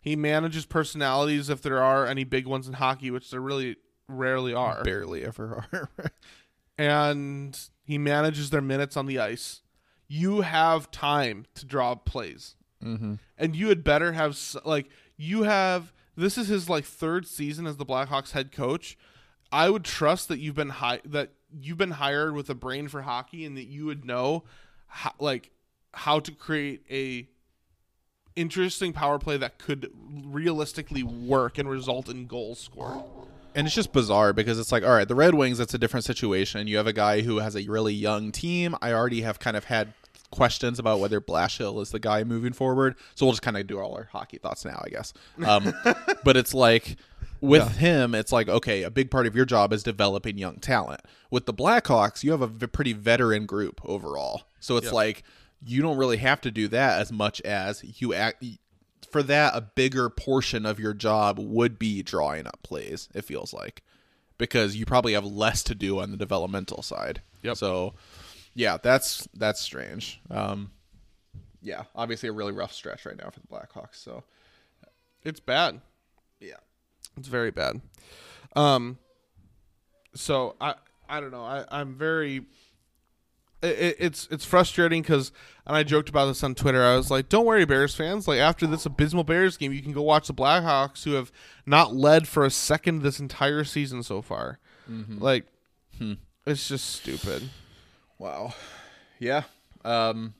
He 0.00 0.16
manages 0.16 0.64
personalities 0.64 1.50
if 1.50 1.60
there 1.60 1.82
are 1.82 2.06
any 2.06 2.24
big 2.24 2.46
ones 2.46 2.66
in 2.66 2.72
hockey, 2.74 3.10
which 3.10 3.30
there 3.30 3.40
really 3.40 3.76
rarely 4.10 4.54
are, 4.54 4.82
barely 4.82 5.24
ever 5.24 5.64
are 5.72 5.90
and 6.78 7.58
he 7.84 7.98
manages 7.98 8.50
their 8.50 8.60
minutes 8.60 8.96
on 8.96 9.06
the 9.06 9.18
ice. 9.18 9.62
You 10.08 10.40
have 10.40 10.90
time 10.90 11.46
to 11.54 11.66
draw 11.66 11.94
plays. 11.94 12.56
mm-hmm. 12.82 13.14
and 13.38 13.54
you 13.54 13.68
had 13.68 13.84
better 13.84 14.12
have 14.12 14.38
like 14.64 14.88
you 15.16 15.42
have 15.44 15.92
this 16.16 16.36
is 16.38 16.48
his 16.48 16.68
like 16.68 16.84
third 16.84 17.26
season 17.26 17.66
as 17.66 17.76
the 17.76 17.86
Blackhawks 17.86 18.32
head 18.32 18.52
coach. 18.52 18.96
I 19.52 19.68
would 19.70 19.84
trust 19.84 20.28
that 20.28 20.38
you've 20.38 20.54
been 20.54 20.70
hi- 20.70 21.00
that 21.04 21.32
you've 21.52 21.78
been 21.78 21.92
hired 21.92 22.34
with 22.34 22.48
a 22.50 22.54
brain 22.54 22.88
for 22.88 23.02
hockey 23.02 23.44
and 23.44 23.56
that 23.56 23.66
you 23.66 23.86
would 23.86 24.04
know 24.04 24.44
how, 24.86 25.12
like 25.18 25.50
how 25.92 26.20
to 26.20 26.32
create 26.32 26.84
a 26.90 27.28
interesting 28.36 28.92
power 28.92 29.18
play 29.18 29.36
that 29.36 29.58
could 29.58 29.90
realistically 30.24 31.02
work 31.02 31.58
and 31.58 31.68
result 31.68 32.08
in 32.08 32.26
goals 32.26 32.58
scored. 32.60 33.02
And 33.54 33.66
it's 33.66 33.74
just 33.74 33.92
bizarre 33.92 34.32
because 34.32 34.58
it's 34.58 34.72
like, 34.72 34.84
all 34.84 34.90
right, 34.90 35.08
the 35.08 35.14
Red 35.14 35.34
Wings, 35.34 35.58
that's 35.58 35.74
a 35.74 35.78
different 35.78 36.04
situation. 36.04 36.66
You 36.66 36.76
have 36.76 36.86
a 36.86 36.92
guy 36.92 37.22
who 37.22 37.38
has 37.38 37.56
a 37.56 37.66
really 37.66 37.94
young 37.94 38.32
team. 38.32 38.76
I 38.80 38.92
already 38.92 39.22
have 39.22 39.38
kind 39.38 39.56
of 39.56 39.64
had 39.64 39.92
questions 40.30 40.78
about 40.78 41.00
whether 41.00 41.20
Blashill 41.20 41.82
is 41.82 41.90
the 41.90 41.98
guy 41.98 42.24
moving 42.24 42.52
forward. 42.52 42.94
So 43.14 43.26
we'll 43.26 43.32
just 43.32 43.42
kind 43.42 43.56
of 43.56 43.66
do 43.66 43.80
all 43.80 43.94
our 43.94 44.08
hockey 44.12 44.38
thoughts 44.38 44.64
now, 44.64 44.80
I 44.84 44.88
guess. 44.88 45.12
Um, 45.44 45.72
but 46.24 46.36
it's 46.36 46.54
like 46.54 46.96
with 47.40 47.76
him, 47.78 48.14
it's 48.14 48.32
like 48.32 48.48
okay, 48.48 48.82
a 48.82 48.90
big 48.90 49.10
part 49.10 49.26
of 49.26 49.34
your 49.34 49.44
job 49.44 49.72
is 49.72 49.82
developing 49.82 50.38
young 50.38 50.56
talent. 50.56 51.00
With 51.30 51.46
the 51.46 51.54
Blackhawks, 51.54 52.22
you 52.22 52.30
have 52.32 52.42
a 52.42 52.46
v- 52.46 52.66
pretty 52.66 52.92
veteran 52.92 53.46
group 53.46 53.80
overall. 53.84 54.42
So 54.60 54.76
it's 54.76 54.92
like 54.92 55.22
you 55.64 55.82
don't 55.82 55.96
really 55.96 56.18
have 56.18 56.40
to 56.42 56.50
do 56.50 56.68
that 56.68 57.00
as 57.00 57.12
much 57.12 57.40
as 57.42 58.00
you 58.00 58.14
act 58.14 58.44
for 59.10 59.22
that 59.22 59.54
a 59.56 59.60
bigger 59.60 60.08
portion 60.10 60.64
of 60.66 60.78
your 60.80 60.94
job 60.94 61.38
would 61.38 61.78
be 61.78 62.02
drawing 62.02 62.46
up 62.46 62.58
plays 62.62 63.08
it 63.14 63.24
feels 63.24 63.52
like 63.52 63.82
because 64.38 64.76
you 64.76 64.86
probably 64.86 65.12
have 65.12 65.24
less 65.24 65.62
to 65.62 65.74
do 65.74 65.98
on 66.00 66.10
the 66.10 66.16
developmental 66.16 66.82
side 66.82 67.20
Yep. 67.42 67.56
so 67.56 67.94
yeah 68.54 68.76
that's 68.82 69.28
that's 69.34 69.60
strange 69.60 70.20
um 70.30 70.70
yeah 71.62 71.84
obviously 71.94 72.28
a 72.28 72.32
really 72.32 72.52
rough 72.52 72.72
stretch 72.72 73.04
right 73.06 73.16
now 73.16 73.30
for 73.30 73.40
the 73.40 73.46
blackhawks 73.46 73.94
so 73.96 74.22
It's 75.24 75.40
bad. 75.40 75.80
yeah 76.40 76.54
It's 77.18 77.28
very 77.28 77.50
bad. 77.50 77.80
Um, 78.56 78.98
so 80.14 80.56
I 80.60 80.74
I 81.08 81.20
don't 81.20 81.30
know. 81.30 81.44
I 81.44 81.64
I'm 81.70 81.94
very. 81.94 82.46
It, 83.62 83.78
it- 83.78 83.96
it's 83.98 84.28
it's 84.30 84.44
frustrating 84.44 85.02
because 85.02 85.32
and 85.66 85.76
I 85.76 85.82
joked 85.82 86.08
about 86.08 86.26
this 86.26 86.42
on 86.42 86.54
Twitter. 86.54 86.82
I 86.84 86.96
was 86.96 87.10
like, 87.10 87.28
"Don't 87.28 87.44
worry, 87.44 87.64
Bears 87.64 87.94
fans. 87.94 88.26
Like 88.26 88.38
after 88.40 88.66
this 88.66 88.86
abysmal 88.86 89.24
Bears 89.24 89.56
game, 89.56 89.72
you 89.72 89.82
can 89.82 89.92
go 89.92 90.02
watch 90.02 90.26
the 90.28 90.34
Blackhawks, 90.34 91.04
who 91.04 91.12
have 91.12 91.30
not 91.66 91.94
led 91.94 92.26
for 92.26 92.44
a 92.44 92.50
second 92.50 93.02
this 93.02 93.20
entire 93.20 93.64
season 93.64 94.02
so 94.02 94.22
far. 94.22 94.58
Like, 94.88 95.46
it's 96.46 96.68
just 96.68 96.90
stupid." 96.90 97.48
wow 98.18 98.52
yeah 99.18 99.44
um 99.82 100.34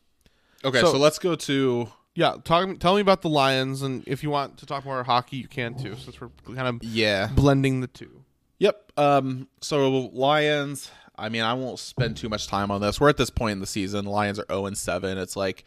okay 0.65 0.81
so, 0.81 0.93
So- 0.93 0.99
let's 0.99 1.19
go 1.19 1.35
to 1.35 1.89
Yeah, 2.15 2.37
talk. 2.45 2.79
Tell 2.81 2.95
me 2.97 3.01
about 3.01 3.23
the 3.23 3.29
Lions, 3.31 3.81
and 3.83 4.03
if 4.07 4.23
you 4.23 4.29
want 4.31 4.59
to 4.59 4.67
talk 4.67 4.85
more 4.85 5.03
hockey, 5.05 5.37
you 5.39 5.49
can 5.49 5.75
too. 5.79 5.95
Since 5.97 6.21
we're 6.21 6.29
kind 6.55 6.67
of 6.69 6.83
yeah 6.83 7.29
blending 7.29 7.81
the 7.81 7.87
two. 7.87 8.25
Yep. 8.59 8.93
Um. 8.99 9.49
So 9.63 10.11
Lions. 10.13 10.91
I 11.21 11.29
mean, 11.29 11.43
I 11.43 11.53
won't 11.55 11.79
spend 11.79 12.17
too 12.17 12.29
much 12.29 12.47
time 12.49 12.71
on 12.71 12.81
this. 12.81 13.01
We're 13.01 13.11
at 13.11 13.17
this 13.17 13.31
point 13.31 13.53
in 13.53 13.61
the 13.61 13.67
season. 13.67 14.07
The 14.07 14.11
Lions 14.11 14.39
are 14.39 14.47
zero 14.51 14.67
and 14.67 14.77
seven. 14.77 15.19
It's 15.19 15.37
like 15.37 15.65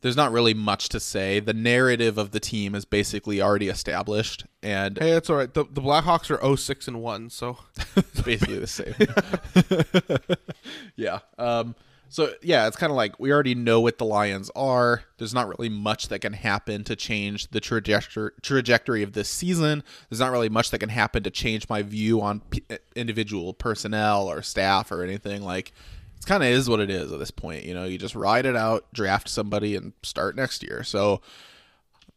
there's 0.00 0.16
not 0.16 0.32
really 0.32 0.54
much 0.54 0.88
to 0.90 1.00
say. 1.00 1.40
The 1.40 1.52
narrative 1.52 2.18
of 2.18 2.30
the 2.30 2.40
team 2.40 2.74
is 2.74 2.84
basically 2.84 3.42
already 3.42 3.68
established, 3.68 4.46
and 4.62 4.98
Hey, 4.98 5.10
it's 5.10 5.28
all 5.28 5.36
right. 5.36 5.52
The 5.52 5.64
the 5.64 5.82
Blackhawks 5.82 6.30
are 6.30 6.56
06 6.56 6.88
and 6.88 7.02
one, 7.02 7.30
so 7.30 7.58
it's 7.96 8.20
basically 8.22 8.58
the 8.58 8.66
same. 8.66 8.94
yeah. 10.96 11.20
Um. 11.38 11.74
So 12.10 12.32
yeah, 12.42 12.66
it's 12.66 12.76
kind 12.76 12.90
of 12.90 12.96
like 12.96 13.18
we 13.20 13.32
already 13.32 13.54
know 13.54 13.80
what 13.80 13.98
the 13.98 14.04
Lions 14.04 14.50
are. 14.56 15.02
There's 15.18 15.34
not 15.34 15.48
really 15.48 15.68
much 15.68 16.08
that 16.08 16.20
can 16.20 16.32
happen 16.32 16.84
to 16.84 16.96
change 16.96 17.50
the 17.50 17.60
trajectory 17.60 18.30
trajectory 18.42 19.02
of 19.02 19.12
this 19.12 19.28
season. 19.28 19.82
There's 20.08 20.20
not 20.20 20.32
really 20.32 20.48
much 20.48 20.70
that 20.70 20.78
can 20.78 20.88
happen 20.88 21.22
to 21.22 21.30
change 21.30 21.68
my 21.68 21.82
view 21.82 22.20
on 22.20 22.40
p- 22.40 22.64
individual 22.96 23.52
personnel 23.52 24.26
or 24.30 24.42
staff 24.42 24.90
or 24.90 25.02
anything. 25.02 25.42
Like 25.42 25.72
it's 26.16 26.24
kind 26.24 26.42
of 26.42 26.48
is 26.48 26.68
what 26.68 26.80
it 26.80 26.90
is 26.90 27.12
at 27.12 27.18
this 27.18 27.30
point. 27.30 27.64
You 27.64 27.74
know, 27.74 27.84
you 27.84 27.98
just 27.98 28.14
ride 28.14 28.46
it 28.46 28.56
out, 28.56 28.86
draft 28.92 29.28
somebody, 29.28 29.76
and 29.76 29.92
start 30.02 30.34
next 30.34 30.62
year. 30.62 30.82
So 30.82 31.20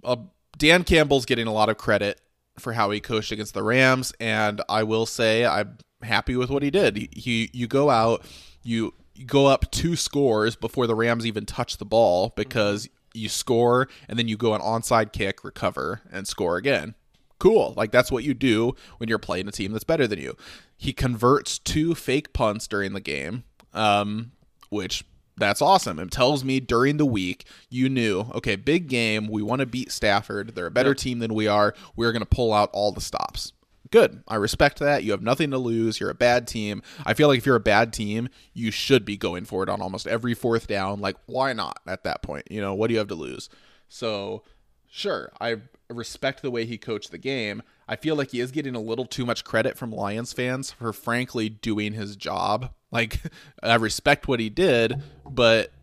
uh, 0.03 0.17
Dan 0.57 0.83
Campbell's 0.83 1.25
getting 1.25 1.47
a 1.47 1.53
lot 1.53 1.69
of 1.69 1.77
credit 1.77 2.19
for 2.57 2.73
how 2.73 2.91
he 2.91 2.99
coached 2.99 3.31
against 3.31 3.53
the 3.53 3.63
Rams, 3.63 4.13
and 4.19 4.61
I 4.69 4.83
will 4.83 5.05
say 5.05 5.45
I'm 5.45 5.77
happy 6.01 6.35
with 6.35 6.49
what 6.49 6.63
he 6.63 6.71
did. 6.71 6.97
He, 6.97 7.09
he 7.11 7.49
you 7.53 7.67
go 7.67 7.89
out, 7.89 8.25
you 8.63 8.93
go 9.25 9.47
up 9.47 9.69
two 9.71 9.95
scores 9.95 10.55
before 10.55 10.87
the 10.87 10.95
Rams 10.95 11.25
even 11.25 11.45
touch 11.45 11.77
the 11.77 11.85
ball 11.85 12.33
because 12.35 12.89
you 13.13 13.29
score, 13.29 13.87
and 14.07 14.17
then 14.17 14.27
you 14.27 14.37
go 14.37 14.53
an 14.53 14.61
onside 14.61 15.11
kick, 15.11 15.43
recover, 15.43 16.01
and 16.11 16.27
score 16.27 16.57
again. 16.57 16.95
Cool. 17.39 17.73
Like 17.75 17.91
that's 17.91 18.11
what 18.11 18.23
you 18.23 18.33
do 18.33 18.75
when 18.97 19.09
you're 19.09 19.17
playing 19.17 19.47
a 19.47 19.51
team 19.51 19.71
that's 19.71 19.83
better 19.83 20.07
than 20.07 20.19
you. 20.19 20.37
He 20.77 20.93
converts 20.93 21.57
two 21.59 21.95
fake 21.95 22.33
punts 22.33 22.67
during 22.67 22.93
the 22.93 23.01
game, 23.01 23.43
um, 23.73 24.31
which 24.69 25.03
that's 25.37 25.61
awesome. 25.61 25.97
It 25.99 26.11
tells 26.11 26.43
me 26.43 26.59
during 26.59 26.97
the 26.97 27.05
week 27.05 27.45
you 27.69 27.89
knew, 27.89 28.27
okay, 28.35 28.55
big 28.55 28.87
game. 28.87 29.27
We 29.27 29.41
want 29.41 29.59
to 29.61 29.65
beat 29.65 29.91
Stafford. 29.91 30.53
They're 30.53 30.67
a 30.67 30.71
better 30.71 30.93
team 30.93 31.19
than 31.19 31.33
we 31.33 31.47
are. 31.47 31.73
We're 31.95 32.11
going 32.11 32.21
to 32.21 32.27
pull 32.27 32.53
out 32.53 32.69
all 32.73 32.91
the 32.91 33.01
stops. 33.01 33.53
Good. 33.91 34.23
I 34.27 34.35
respect 34.35 34.79
that. 34.79 35.03
You 35.03 35.11
have 35.11 35.21
nothing 35.21 35.51
to 35.51 35.57
lose. 35.57 35.99
You're 35.99 36.09
a 36.09 36.15
bad 36.15 36.47
team. 36.47 36.81
I 37.05 37.13
feel 37.13 37.27
like 37.27 37.39
if 37.39 37.45
you're 37.45 37.57
a 37.57 37.59
bad 37.59 37.91
team, 37.91 38.29
you 38.53 38.71
should 38.71 39.03
be 39.03 39.17
going 39.17 39.43
for 39.43 39.63
it 39.63 39.69
on 39.69 39.81
almost 39.81 40.07
every 40.07 40.33
fourth 40.33 40.65
down. 40.65 41.01
Like, 41.01 41.17
why 41.25 41.51
not 41.51 41.79
at 41.85 42.05
that 42.05 42.23
point? 42.23 42.49
You 42.49 42.61
know, 42.61 42.73
what 42.73 42.87
do 42.87 42.93
you 42.93 42.99
have 42.99 43.09
to 43.09 43.15
lose? 43.15 43.49
So, 43.89 44.43
sure, 44.89 45.33
I 45.41 45.57
respect 45.89 46.41
the 46.41 46.51
way 46.51 46.65
he 46.65 46.77
coached 46.77 47.11
the 47.11 47.17
game. 47.17 47.61
I 47.85 47.97
feel 47.97 48.15
like 48.15 48.31
he 48.31 48.39
is 48.39 48.51
getting 48.51 48.75
a 48.75 48.81
little 48.81 49.05
too 49.05 49.25
much 49.25 49.43
credit 49.43 49.77
from 49.77 49.91
Lions 49.91 50.31
fans 50.31 50.71
for 50.71 50.93
frankly 50.93 51.49
doing 51.49 51.91
his 51.91 52.15
job. 52.15 52.73
Like, 52.91 53.19
I 53.63 53.75
respect 53.75 54.27
what 54.27 54.39
he 54.39 54.49
did, 54.49 55.03
but 55.29 55.73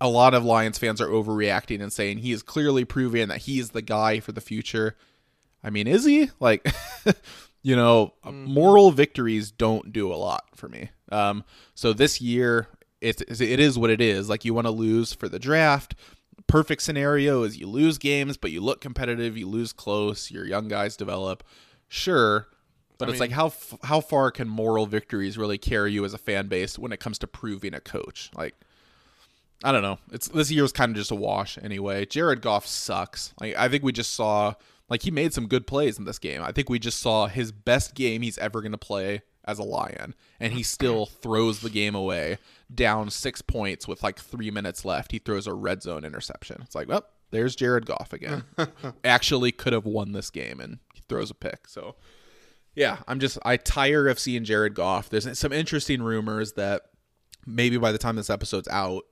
a 0.00 0.08
lot 0.08 0.34
of 0.34 0.44
Lions 0.44 0.76
fans 0.78 1.00
are 1.00 1.08
overreacting 1.08 1.82
and 1.82 1.92
saying 1.92 2.18
he 2.18 2.32
is 2.32 2.42
clearly 2.42 2.84
proving 2.84 3.28
that 3.28 3.38
he 3.38 3.58
is 3.58 3.70
the 3.70 3.82
guy 3.82 4.20
for 4.20 4.32
the 4.32 4.42
future. 4.42 4.96
I 5.62 5.70
mean, 5.70 5.86
is 5.86 6.04
he? 6.04 6.30
Like, 6.40 6.66
you 7.62 7.76
know, 7.76 8.14
moral 8.24 8.90
victories 8.90 9.50
don't 9.50 9.92
do 9.92 10.12
a 10.12 10.16
lot 10.16 10.44
for 10.54 10.68
me. 10.68 10.90
Um, 11.10 11.44
so 11.74 11.92
this 11.92 12.20
year, 12.20 12.68
it's 13.00 13.22
it 13.22 13.60
is 13.60 13.78
what 13.78 13.90
it 13.90 14.00
is. 14.00 14.28
Like, 14.28 14.44
you 14.44 14.54
want 14.54 14.66
to 14.66 14.72
lose 14.72 15.12
for 15.12 15.28
the 15.28 15.38
draft. 15.38 15.94
Perfect 16.46 16.82
scenario 16.82 17.42
is 17.42 17.58
you 17.58 17.66
lose 17.66 17.98
games, 17.98 18.36
but 18.36 18.50
you 18.50 18.60
look 18.60 18.80
competitive. 18.80 19.36
You 19.36 19.48
lose 19.48 19.72
close. 19.72 20.30
Your 20.30 20.46
young 20.46 20.68
guys 20.68 20.96
develop. 20.96 21.44
Sure, 21.88 22.48
but 22.98 23.08
it's 23.08 23.20
like 23.20 23.30
how 23.30 23.46
f- 23.46 23.78
how 23.84 24.00
far 24.00 24.30
can 24.30 24.48
moral 24.48 24.86
victories 24.86 25.38
really 25.38 25.56
carry 25.56 25.92
you 25.92 26.04
as 26.04 26.14
a 26.14 26.18
fan 26.18 26.48
base 26.48 26.78
when 26.78 26.92
it 26.92 27.00
comes 27.00 27.18
to 27.20 27.26
proving 27.26 27.72
a 27.72 27.80
coach? 27.80 28.30
Like, 28.36 28.54
I 29.62 29.72
don't 29.72 29.82
know. 29.82 29.98
It's 30.10 30.28
this 30.28 30.50
year 30.50 30.62
was 30.62 30.72
kind 30.72 30.90
of 30.90 30.96
just 30.96 31.10
a 31.10 31.14
wash 31.14 31.58
anyway. 31.62 32.06
Jared 32.06 32.42
Goff 32.42 32.66
sucks. 32.66 33.34
Like 33.40 33.56
I 33.56 33.68
think 33.68 33.84
we 33.84 33.92
just 33.92 34.14
saw 34.14 34.54
like 34.88 35.02
he 35.02 35.10
made 35.10 35.32
some 35.32 35.46
good 35.46 35.66
plays 35.66 35.98
in 35.98 36.04
this 36.04 36.18
game. 36.18 36.42
I 36.42 36.52
think 36.52 36.68
we 36.68 36.78
just 36.78 37.00
saw 37.00 37.26
his 37.26 37.52
best 37.52 37.94
game 37.94 38.22
he's 38.22 38.38
ever 38.38 38.60
going 38.60 38.72
to 38.72 38.78
play 38.78 39.22
as 39.44 39.58
a 39.58 39.64
Lion, 39.64 40.14
and 40.38 40.52
he 40.52 40.62
still 40.62 41.06
throws 41.06 41.60
the 41.60 41.70
game 41.70 41.94
away, 41.94 42.38
down 42.72 43.10
six 43.10 43.40
points 43.40 43.88
with 43.88 44.02
like 44.02 44.18
three 44.18 44.50
minutes 44.50 44.84
left. 44.84 45.12
He 45.12 45.18
throws 45.18 45.46
a 45.46 45.54
red 45.54 45.82
zone 45.82 46.04
interception. 46.04 46.60
It's 46.62 46.74
like, 46.74 46.88
well, 46.88 47.06
there's 47.30 47.56
Jared 47.56 47.86
Goff 47.86 48.12
again. 48.12 48.44
Actually, 49.04 49.52
could 49.52 49.72
have 49.72 49.86
won 49.86 50.12
this 50.12 50.30
game, 50.30 50.60
and 50.60 50.78
he 50.94 51.02
throws 51.08 51.30
a 51.30 51.34
pick. 51.34 51.68
So 51.68 51.96
yeah, 52.78 52.98
I'm 53.08 53.18
just 53.18 53.38
I 53.44 53.56
tire 53.56 54.06
of 54.06 54.18
seeing 54.18 54.44
Jared 54.44 54.74
Goff. 54.74 55.08
There's 55.08 55.38
some 55.38 55.52
interesting 55.52 56.00
rumors 56.00 56.52
that 56.52 56.82
maybe 57.44 57.76
by 57.76 57.90
the 57.90 57.98
time 57.98 58.16
this 58.16 58.30
episode's 58.30 58.68
out, 58.68 59.04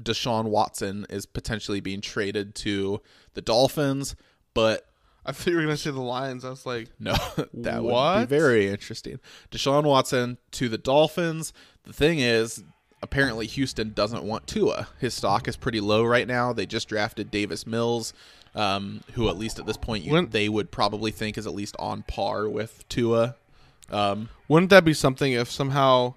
Deshaun 0.00 0.44
Watson 0.44 1.04
is 1.10 1.26
potentially 1.26 1.80
being 1.80 2.00
traded 2.00 2.54
to 2.56 3.02
the 3.34 3.42
Dolphins, 3.42 4.16
but 4.54 4.87
I 5.28 5.32
thought 5.32 5.46
you 5.50 5.56
were 5.56 5.62
gonna 5.62 5.76
say 5.76 5.90
the 5.90 6.00
Lions. 6.00 6.44
I 6.44 6.50
was 6.50 6.64
like, 6.66 6.88
no, 6.98 7.14
that 7.54 7.82
would 7.84 8.20
be 8.20 8.26
very 8.26 8.68
interesting. 8.68 9.20
Deshaun 9.50 9.84
Watson 9.84 10.38
to 10.52 10.68
the 10.68 10.78
Dolphins. 10.78 11.52
The 11.84 11.92
thing 11.92 12.18
is, 12.18 12.64
apparently 13.02 13.46
Houston 13.46 13.92
doesn't 13.92 14.24
want 14.24 14.46
Tua. 14.46 14.88
His 14.98 15.14
stock 15.14 15.46
is 15.46 15.56
pretty 15.56 15.80
low 15.80 16.02
right 16.04 16.26
now. 16.26 16.52
They 16.52 16.66
just 16.66 16.88
drafted 16.88 17.30
Davis 17.30 17.66
Mills, 17.66 18.12
um, 18.54 19.02
who 19.12 19.28
at 19.28 19.36
least 19.36 19.58
at 19.58 19.66
this 19.66 19.76
point 19.76 20.04
you, 20.04 20.12
When- 20.12 20.30
they 20.30 20.48
would 20.48 20.70
probably 20.70 21.10
think 21.10 21.36
is 21.36 21.46
at 21.46 21.54
least 21.54 21.76
on 21.78 22.02
par 22.08 22.48
with 22.48 22.88
Tua. 22.88 23.36
Um, 23.90 24.30
wouldn't 24.48 24.70
that 24.70 24.84
be 24.84 24.94
something 24.94 25.32
if 25.32 25.50
somehow 25.50 26.14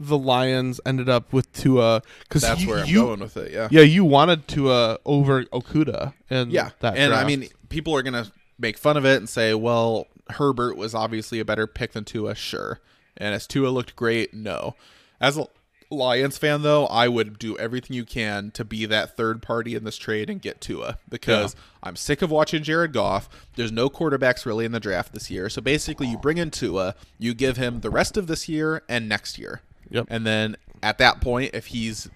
the 0.00 0.18
Lions 0.18 0.80
ended 0.86 1.08
up 1.08 1.32
with 1.32 1.52
Tua? 1.52 2.02
Because 2.20 2.42
that's 2.42 2.62
you, 2.62 2.68
where 2.68 2.78
I'm 2.80 2.86
you- 2.86 3.02
going 3.02 3.20
with 3.20 3.36
it. 3.36 3.52
Yeah. 3.52 3.68
Yeah, 3.70 3.82
you 3.82 4.04
wanted 4.04 4.46
Tua 4.48 4.98
over 5.04 5.44
Okudah, 5.46 6.14
and 6.30 6.52
Yeah, 6.52 6.70
that 6.80 6.96
and 6.96 7.12
I 7.14 7.24
mean, 7.24 7.48
people 7.68 7.94
are 7.96 8.02
gonna 8.02 8.26
make 8.58 8.78
fun 8.78 8.96
of 8.96 9.04
it 9.04 9.16
and 9.16 9.28
say, 9.28 9.54
"Well, 9.54 10.06
Herbert 10.30 10.76
was 10.76 10.94
obviously 10.94 11.40
a 11.40 11.44
better 11.44 11.66
pick 11.66 11.92
than 11.92 12.04
Tua." 12.04 12.34
Sure, 12.34 12.80
and 13.16 13.34
as 13.34 13.46
Tua 13.46 13.68
looked 13.68 13.96
great, 13.96 14.32
no. 14.34 14.74
As 15.20 15.36
a 15.36 15.46
Lions 15.90 16.36
fan, 16.36 16.60
though, 16.62 16.86
I 16.86 17.08
would 17.08 17.38
do 17.38 17.56
everything 17.56 17.96
you 17.96 18.04
can 18.04 18.50
to 18.50 18.62
be 18.62 18.84
that 18.84 19.16
third 19.16 19.40
party 19.40 19.74
in 19.74 19.84
this 19.84 19.96
trade 19.96 20.28
and 20.28 20.40
get 20.42 20.60
Tua 20.60 20.98
because 21.08 21.56
I'm 21.82 21.96
sick 21.96 22.20
of 22.20 22.30
watching 22.30 22.62
Jared 22.62 22.92
Goff. 22.92 23.26
There's 23.56 23.72
no 23.72 23.88
quarterbacks 23.88 24.44
really 24.44 24.66
in 24.66 24.72
the 24.72 24.80
draft 24.80 25.14
this 25.14 25.30
year, 25.30 25.48
so 25.48 25.62
basically, 25.62 26.06
you 26.06 26.18
bring 26.18 26.36
in 26.36 26.50
Tua, 26.50 26.94
you 27.18 27.32
give 27.32 27.56
him 27.56 27.80
the 27.80 27.88
rest 27.88 28.18
of 28.18 28.26
this 28.26 28.50
year 28.50 28.82
and 28.86 29.08
next 29.08 29.38
year, 29.38 29.62
Yep. 29.90 30.06
and 30.10 30.26
then 30.26 30.56
at 30.82 30.98
that 30.98 31.20
point, 31.20 31.52
if 31.54 31.66
he's 31.66 32.08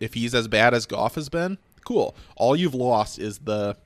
if 0.00 0.14
he's 0.14 0.34
as 0.34 0.48
bad 0.48 0.74
as 0.74 0.86
Goff 0.86 1.14
has 1.14 1.28
been, 1.28 1.58
cool. 1.84 2.14
All 2.36 2.56
you've 2.56 2.74
lost 2.74 3.18
is 3.18 3.38
the 3.38 3.76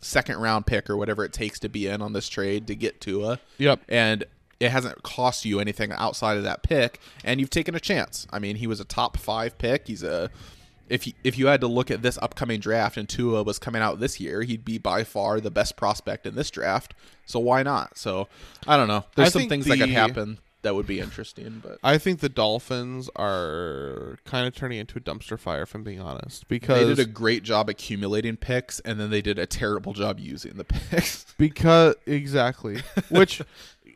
second 0.00 0.38
round 0.38 0.66
pick 0.66 0.90
or 0.90 0.96
whatever 0.96 1.24
it 1.24 1.32
takes 1.32 1.58
to 1.60 1.68
be 1.68 1.86
in 1.86 2.02
on 2.02 2.12
this 2.12 2.28
trade 2.28 2.66
to 2.66 2.74
get 2.74 3.00
Tua. 3.00 3.38
Yep. 3.58 3.80
And 3.88 4.24
it 4.60 4.70
hasn't 4.70 5.02
cost 5.02 5.44
you 5.44 5.60
anything 5.60 5.92
outside 5.92 6.36
of 6.36 6.44
that 6.44 6.62
pick, 6.62 7.00
and 7.24 7.40
you've 7.40 7.50
taken 7.50 7.74
a 7.74 7.80
chance. 7.80 8.26
I 8.32 8.38
mean, 8.38 8.56
he 8.56 8.66
was 8.66 8.80
a 8.80 8.84
top 8.84 9.16
five 9.16 9.58
pick. 9.58 9.88
He's 9.88 10.02
a 10.02 10.30
if 10.88 11.06
you, 11.06 11.14
if 11.24 11.38
you 11.38 11.46
had 11.46 11.60
to 11.62 11.66
look 11.66 11.90
at 11.90 12.02
this 12.02 12.18
upcoming 12.20 12.60
draft 12.60 12.96
and 12.96 13.08
Tua 13.08 13.42
was 13.42 13.58
coming 13.58 13.80
out 13.80 13.98
this 13.98 14.20
year, 14.20 14.42
he'd 14.42 14.64
be 14.64 14.78
by 14.78 15.04
far 15.04 15.40
the 15.40 15.50
best 15.50 15.76
prospect 15.76 16.26
in 16.26 16.34
this 16.34 16.50
draft. 16.50 16.94
So 17.24 17.40
why 17.40 17.62
not? 17.62 17.96
So 17.96 18.28
I 18.66 18.76
don't 18.76 18.88
know. 18.88 19.04
There's 19.16 19.34
I 19.34 19.40
some 19.40 19.48
things 19.48 19.64
that 19.66 19.78
could 19.78 19.88
happen 19.88 20.38
that 20.62 20.74
would 20.74 20.86
be 20.86 21.00
interesting, 21.00 21.60
but 21.62 21.78
I 21.82 21.98
think 21.98 22.20
the 22.20 22.28
Dolphins 22.28 23.10
are 23.16 24.18
kind 24.24 24.46
of 24.46 24.54
turning 24.54 24.78
into 24.78 24.98
a 24.98 25.00
dumpster 25.00 25.38
fire, 25.38 25.62
if 25.62 25.74
I'm 25.74 25.82
being 25.82 26.00
honest, 26.00 26.48
Because 26.48 26.80
they 26.88 26.94
did 26.94 26.98
a 27.06 27.10
great 27.10 27.42
job 27.42 27.68
accumulating 27.68 28.36
picks, 28.36 28.80
and 28.80 28.98
then 29.00 29.10
they 29.10 29.22
did 29.22 29.38
a 29.38 29.46
terrible 29.46 29.92
job 29.92 30.20
using 30.20 30.54
the 30.54 30.64
picks. 30.64 31.26
because 31.38 31.94
exactly, 32.06 32.80
which 33.08 33.40
eh, 33.40 33.44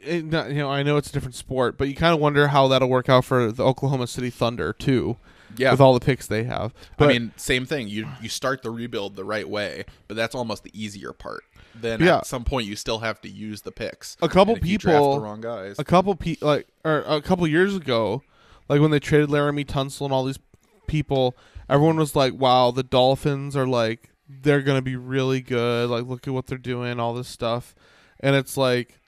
it, 0.02 0.24
you 0.24 0.55
know, 0.55 0.70
I 0.70 0.83
know 0.83 0.96
it's 0.96 1.09
a 1.11 1.12
different 1.12 1.35
sport, 1.37 1.79
but 1.79 1.88
you 1.88 1.94
kind 1.94 2.14
of 2.14 2.20
wonder 2.20 2.48
how 2.48 2.68
that'll 2.68 2.88
work 2.88 3.09
out 3.09 3.24
for 3.24 3.50
the 3.52 3.64
Oklahoma 3.64 4.07
City 4.07 4.31
Thunder 4.31 4.72
too, 4.72 5.16
Yeah. 5.57 5.70
with 5.70 5.81
all 5.81 5.94
the 5.94 6.00
picks 6.05 6.26
they 6.26 6.44
have. 6.44 6.74
But 6.96 7.11
I 7.11 7.12
mean, 7.12 7.33
same 7.37 7.64
thing. 7.66 7.88
You 7.88 8.09
you 8.20 8.29
start 8.29 8.62
the 8.62 8.70
rebuild 8.70 9.16
the 9.16 9.24
right 9.24 9.48
way, 9.48 9.85
but 10.09 10.16
that's 10.16 10.35
almost 10.35 10.64
the 10.64 10.70
easier 10.81 11.12
part. 11.12 11.44
Then 11.81 12.01
Yeah. 12.01 12.19
at 12.19 12.27
some 12.27 12.45
point, 12.45 12.67
you 12.67 12.77
still 12.77 13.01
have 13.01 13.21
to 13.23 13.29
use 13.29 13.62
the 13.62 13.73
picks. 13.73 14.17
A 14.23 14.29
couple 14.29 14.55
And 14.57 14.67
you 14.67 14.79
draft 14.79 14.97
people- 14.99 15.15
the 15.17 15.21
wrong 15.21 15.41
guys. 15.41 15.79
a 15.79 15.85
couple 15.85 16.15
pe- 16.15 16.37
like 16.41 16.67
or 16.85 17.01
a 17.07 17.21
couple 17.21 17.47
years 17.47 17.75
ago, 17.77 18.23
like 18.69 18.81
when 18.81 18.91
they 18.91 18.99
traded 19.01 19.29
Laremy 19.31 19.65
Tunsil 19.67 20.03
and 20.07 20.12
all 20.12 20.25
these 20.25 20.39
people, 20.87 21.37
everyone 21.69 21.97
was 21.97 22.15
like, 22.17 22.35
"Wow, 22.35 22.71
the 22.71 22.83
Dolphins 22.83 23.57
are 23.57 23.67
like 23.67 24.11
they're 24.29 24.62
gonna 24.62 24.83
be 24.83 24.97
really 24.97 25.41
good. 25.41 25.89
Like, 25.91 26.05
look 26.07 26.27
at 26.27 26.35
what 26.35 26.47
they're 26.47 26.59
doing, 26.59 26.99
all 26.99 27.15
this 27.15 27.29
stuff," 27.29 27.75
and 28.21 28.35
it's 28.35 28.57
like, 28.57 28.99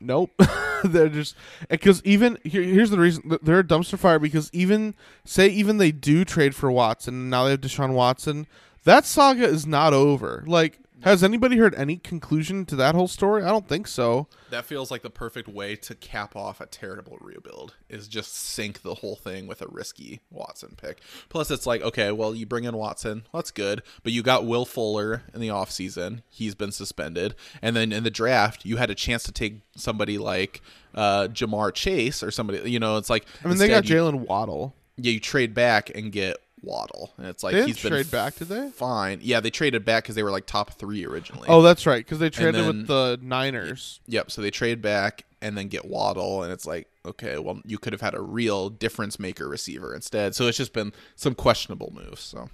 nope, 0.00 0.30
they're 0.84 1.08
just 1.08 1.34
eh, 1.62 1.76
because 1.76 2.02
even 2.04 2.38
here, 2.44 2.62
here's 2.62 2.90
the 2.90 2.98
reason 2.98 3.38
they're 3.42 3.60
a 3.60 3.64
dumpster 3.64 3.98
fire 3.98 4.18
because 4.18 4.50
even 4.52 4.94
say 5.24 5.48
even 5.48 5.78
they 5.78 5.92
do 5.92 6.24
trade 6.24 6.54
for 6.54 6.70
Watson 6.70 7.14
and 7.14 7.30
now 7.30 7.44
they 7.44 7.52
have 7.52 7.60
Deshaun 7.62 7.92
Watson, 7.94 8.46
that 8.84 9.06
saga 9.06 9.44
is 9.44 9.66
not 9.66 9.92
over. 9.94 10.44
Like. 10.46 10.78
Has 11.04 11.22
anybody 11.22 11.58
heard 11.58 11.74
any 11.74 11.98
conclusion 11.98 12.64
to 12.64 12.76
that 12.76 12.94
whole 12.94 13.08
story? 13.08 13.42
I 13.42 13.50
don't 13.50 13.68
think 13.68 13.86
so. 13.86 14.26
That 14.48 14.64
feels 14.64 14.90
like 14.90 15.02
the 15.02 15.10
perfect 15.10 15.48
way 15.48 15.76
to 15.76 15.94
cap 15.94 16.34
off 16.34 16.62
a 16.62 16.66
terrible 16.66 17.18
rebuild 17.20 17.74
is 17.90 18.08
just 18.08 18.34
sink 18.34 18.80
the 18.80 18.94
whole 18.94 19.14
thing 19.14 19.46
with 19.46 19.60
a 19.60 19.66
risky 19.66 20.20
Watson 20.30 20.76
pick. 20.80 21.02
Plus 21.28 21.50
it's 21.50 21.66
like, 21.66 21.82
okay, 21.82 22.10
well 22.10 22.34
you 22.34 22.46
bring 22.46 22.64
in 22.64 22.74
Watson, 22.74 23.24
that's 23.34 23.50
good, 23.50 23.82
but 24.02 24.12
you 24.12 24.22
got 24.22 24.46
Will 24.46 24.64
Fuller 24.64 25.24
in 25.34 25.42
the 25.42 25.48
offseason. 25.48 26.22
He's 26.30 26.54
been 26.54 26.72
suspended. 26.72 27.34
And 27.60 27.76
then 27.76 27.92
in 27.92 28.02
the 28.02 28.10
draft, 28.10 28.64
you 28.64 28.78
had 28.78 28.88
a 28.88 28.94
chance 28.94 29.24
to 29.24 29.32
take 29.32 29.60
somebody 29.76 30.16
like 30.16 30.62
uh 30.94 31.28
Ja'Marr 31.28 31.74
Chase 31.74 32.22
or 32.22 32.30
somebody 32.30 32.70
you 32.70 32.80
know, 32.80 32.96
it's 32.96 33.10
like 33.10 33.26
I 33.44 33.48
mean, 33.48 33.58
they 33.58 33.68
got 33.68 33.84
Jaylen 33.84 34.26
Waddle. 34.26 34.74
Yeah, 34.96 35.12
you 35.12 35.20
trade 35.20 35.52
back 35.52 35.90
and 35.94 36.10
get 36.12 36.38
Waddle. 36.64 37.12
And 37.18 37.26
it's 37.26 37.42
like 37.42 37.54
They 37.54 37.66
he's 37.66 37.82
been 37.82 37.92
trade 37.92 38.10
back, 38.10 38.36
did 38.36 38.48
they? 38.48 38.70
Fine. 38.70 39.20
Yeah, 39.22 39.40
they 39.40 39.50
traded 39.50 39.84
back 39.84 40.04
because 40.04 40.14
they 40.14 40.22
were 40.22 40.30
like 40.30 40.46
top 40.46 40.72
three 40.74 41.04
originally. 41.04 41.46
Oh, 41.48 41.62
that's 41.62 41.86
right, 41.86 42.04
because 42.04 42.18
they 42.18 42.30
traded 42.30 42.54
then- 42.56 42.66
with 42.66 42.86
the 42.86 43.18
Niners. 43.22 44.00
Yep. 44.06 44.30
So 44.30 44.42
they 44.42 44.50
trade 44.50 44.80
back 44.82 45.24
and 45.42 45.58
then 45.58 45.68
get 45.68 45.84
Waddle, 45.84 46.42
and 46.42 46.50
it's 46.50 46.66
like, 46.66 46.88
okay, 47.04 47.38
well, 47.38 47.60
you 47.66 47.76
could 47.76 47.92
have 47.92 48.00
had 48.00 48.14
a 48.14 48.20
real 48.20 48.70
difference 48.70 49.18
maker 49.18 49.46
receiver 49.46 49.94
instead. 49.94 50.34
So 50.34 50.46
it's 50.46 50.56
just 50.56 50.72
been 50.72 50.92
some 51.16 51.34
questionable 51.34 51.92
moves. 51.94 52.22
So, 52.22 52.48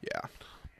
yeah. 0.00 0.20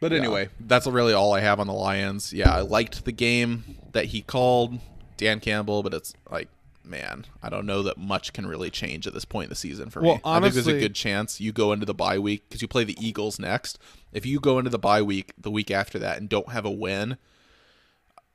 But 0.00 0.12
anyway, 0.12 0.50
that's 0.60 0.86
really 0.86 1.14
all 1.14 1.32
I 1.32 1.40
have 1.40 1.58
on 1.58 1.66
the 1.66 1.72
Lions. 1.72 2.32
Yeah, 2.32 2.54
I 2.54 2.60
liked 2.60 3.04
the 3.06 3.12
game 3.12 3.64
that 3.92 4.06
he 4.06 4.20
called, 4.22 4.78
Dan 5.16 5.40
Campbell, 5.40 5.82
but 5.82 5.94
it's 5.94 6.12
like, 6.30 6.48
man, 6.84 7.26
I 7.42 7.48
don't 7.48 7.66
know 7.66 7.82
that 7.82 7.96
much 7.96 8.32
can 8.32 8.46
really 8.46 8.70
change 8.70 9.06
at 9.06 9.14
this 9.14 9.24
point 9.24 9.44
in 9.46 9.50
the 9.50 9.56
season 9.56 9.90
for 9.90 10.02
Well, 10.02 10.14
me. 10.16 10.20
I 10.24 10.40
think 10.40 10.54
there's 10.54 10.66
a 10.66 10.78
good 10.78 10.94
chance 10.94 11.40
you 11.40 11.52
go 11.52 11.72
into 11.72 11.86
the 11.86 11.94
bye 11.94 12.18
week 12.18 12.48
because 12.48 12.62
you 12.62 12.68
play 12.68 12.84
the 12.84 12.96
Eagles 13.04 13.38
next. 13.38 13.78
If 14.12 14.26
you 14.26 14.40
go 14.40 14.58
into 14.58 14.70
the 14.70 14.78
bye 14.78 15.02
week 15.02 15.32
the 15.38 15.50
week 15.50 15.70
after 15.70 15.98
that 15.98 16.18
and 16.18 16.28
don't 16.28 16.50
have 16.50 16.64
a 16.64 16.70
win, 16.70 17.16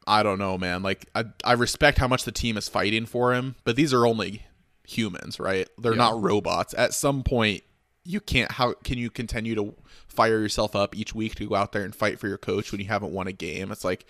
I 0.07 0.23
don't 0.23 0.39
know, 0.39 0.57
man. 0.57 0.81
Like 0.81 1.05
I 1.13 1.25
I 1.43 1.53
respect 1.53 1.99
how 1.99 2.07
much 2.07 2.23
the 2.23 2.31
team 2.31 2.57
is 2.57 2.67
fighting 2.67 3.05
for 3.05 3.33
him, 3.33 3.55
but 3.63 3.75
these 3.75 3.93
are 3.93 4.05
only 4.05 4.45
humans, 4.87 5.39
right? 5.39 5.67
They're 5.77 5.95
not 5.95 6.21
robots. 6.21 6.73
At 6.77 6.93
some 6.93 7.23
point, 7.23 7.63
you 8.03 8.19
can't 8.19 8.51
how 8.53 8.73
can 8.83 8.97
you 8.97 9.09
continue 9.09 9.53
to 9.55 9.75
fire 10.07 10.39
yourself 10.39 10.75
up 10.75 10.95
each 10.95 11.13
week 11.13 11.35
to 11.35 11.47
go 11.47 11.55
out 11.55 11.71
there 11.73 11.83
and 11.83 11.95
fight 11.95 12.19
for 12.19 12.27
your 12.27 12.39
coach 12.39 12.71
when 12.71 12.81
you 12.81 12.87
haven't 12.87 13.13
won 13.13 13.27
a 13.27 13.31
game? 13.31 13.71
It's 13.71 13.85
like, 13.85 14.05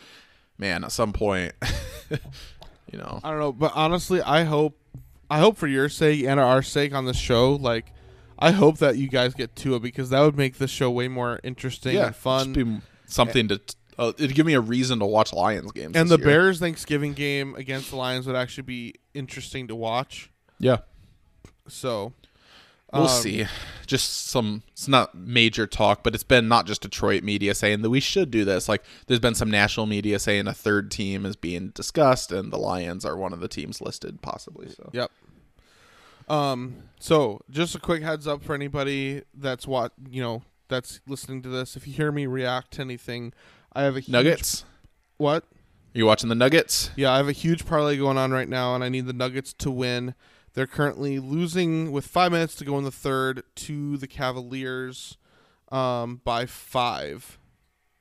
man, 0.57 0.83
at 0.85 0.93
some 0.93 1.11
point, 1.11 1.53
you 2.91 2.97
know. 2.97 3.19
I 3.23 3.29
don't 3.29 3.39
know, 3.39 3.51
but 3.51 3.71
honestly, 3.75 4.21
I 4.21 4.43
hope, 4.43 4.79
I 5.29 5.39
hope 5.39 5.57
for 5.57 5.67
your 5.67 5.89
sake 5.89 6.25
and 6.25 6.39
our 6.39 6.61
sake 6.61 6.93
on 6.93 7.05
the 7.05 7.13
show, 7.13 7.55
like, 7.55 7.91
I 8.37 8.51
hope 8.51 8.77
that 8.77 8.97
you 8.97 9.09
guys 9.09 9.33
get 9.33 9.55
to 9.57 9.75
it 9.75 9.81
because 9.81 10.09
that 10.11 10.21
would 10.21 10.37
make 10.37 10.57
the 10.57 10.67
show 10.67 10.89
way 10.89 11.07
more 11.07 11.39
interesting 11.43 11.97
and 11.97 12.15
fun. 12.15 12.53
be 12.53 12.79
something 13.05 13.47
to 13.49 13.59
uh, 13.99 14.13
it'd 14.17 14.33
give 14.33 14.45
me 14.45 14.53
a 14.53 14.61
reason 14.61 14.99
to 14.99 15.05
watch 15.05 15.33
Lions 15.33 15.73
games. 15.73 15.93
and 15.97 16.09
the 16.09 16.17
year. 16.17 16.25
Bears 16.25 16.59
Thanksgiving 16.59 17.11
game 17.11 17.53
against 17.55 17.89
the 17.89 17.97
Lions 17.97 18.25
would 18.27 18.35
actually 18.35 18.63
be 18.63 18.95
interesting 19.13 19.67
to 19.67 19.75
watch. 19.75 20.31
yeah. 20.57 20.77
So 21.67 22.13
We'll 22.93 23.03
um, 23.03 23.09
see. 23.09 23.45
Just 23.85 24.27
some, 24.27 24.63
it's 24.71 24.87
not 24.87 25.15
major 25.15 25.65
talk, 25.65 26.03
but 26.03 26.13
it's 26.13 26.23
been 26.23 26.47
not 26.47 26.67
just 26.67 26.81
Detroit 26.81 27.23
media 27.23 27.55
saying 27.55 27.81
that 27.81 27.89
we 27.89 27.99
should 27.99 28.29
do 28.31 28.45
this. 28.45 28.69
Like, 28.69 28.83
there's 29.07 29.19
been 29.19 29.35
some 29.35 29.49
national 29.49 29.85
media 29.85 30.19
saying 30.19 30.47
a 30.47 30.53
third 30.53 30.91
team 30.91 31.25
is 31.25 31.35
being 31.35 31.69
discussed, 31.69 32.31
and 32.31 32.51
the 32.53 32.57
Lions 32.57 33.05
are 33.05 33.17
one 33.17 33.33
of 33.33 33.39
the 33.39 33.47
teams 33.47 33.81
listed, 33.81 34.21
possibly. 34.21 34.69
So, 34.69 34.89
Yep. 34.93 35.11
Um. 36.29 36.75
So, 36.99 37.41
just 37.49 37.73
a 37.73 37.79
quick 37.79 38.03
heads 38.03 38.27
up 38.27 38.43
for 38.43 38.53
anybody 38.53 39.23
that's 39.33 39.65
what 39.65 39.93
you 40.11 40.21
know 40.21 40.43
that's 40.67 41.01
listening 41.07 41.41
to 41.41 41.49
this. 41.49 41.75
If 41.75 41.87
you 41.87 41.93
hear 41.93 42.11
me 42.11 42.27
react 42.27 42.73
to 42.73 42.81
anything, 42.81 43.33
I 43.73 43.81
have 43.81 43.95
a 43.97 43.99
huge, 43.99 44.11
Nuggets. 44.11 44.63
What? 45.17 45.43
Are 45.43 45.97
you 45.97 46.05
watching 46.05 46.29
the 46.29 46.35
Nuggets? 46.35 46.91
Yeah, 46.95 47.11
I 47.11 47.17
have 47.17 47.27
a 47.27 47.33
huge 47.33 47.65
parlay 47.65 47.97
going 47.97 48.17
on 48.17 48.31
right 48.31 48.47
now, 48.47 48.75
and 48.75 48.83
I 48.83 48.89
need 48.89 49.07
the 49.07 49.13
Nuggets 49.13 49.53
to 49.53 49.71
win. 49.71 50.13
They're 50.59 50.67
currently 50.67 51.19
losing 51.19 51.89
with 51.93 52.05
five 52.05 52.33
minutes 52.33 52.53
to 52.55 52.65
go 52.65 52.77
in 52.77 52.83
the 52.83 52.91
third 52.91 53.43
to 53.55 53.95
the 53.95 54.07
Cavaliers 54.07 55.15
um, 55.71 56.19
by 56.25 56.45
five. 56.47 57.37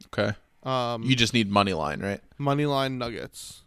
Okay. 0.07 0.33
Um, 0.64 1.05
You 1.05 1.14
just 1.14 1.33
need 1.33 1.49
money 1.53 1.73
line, 1.73 2.01
right? 2.01 2.21
money 2.37 2.66
line 2.66 2.99
Nuggets. 2.99 3.62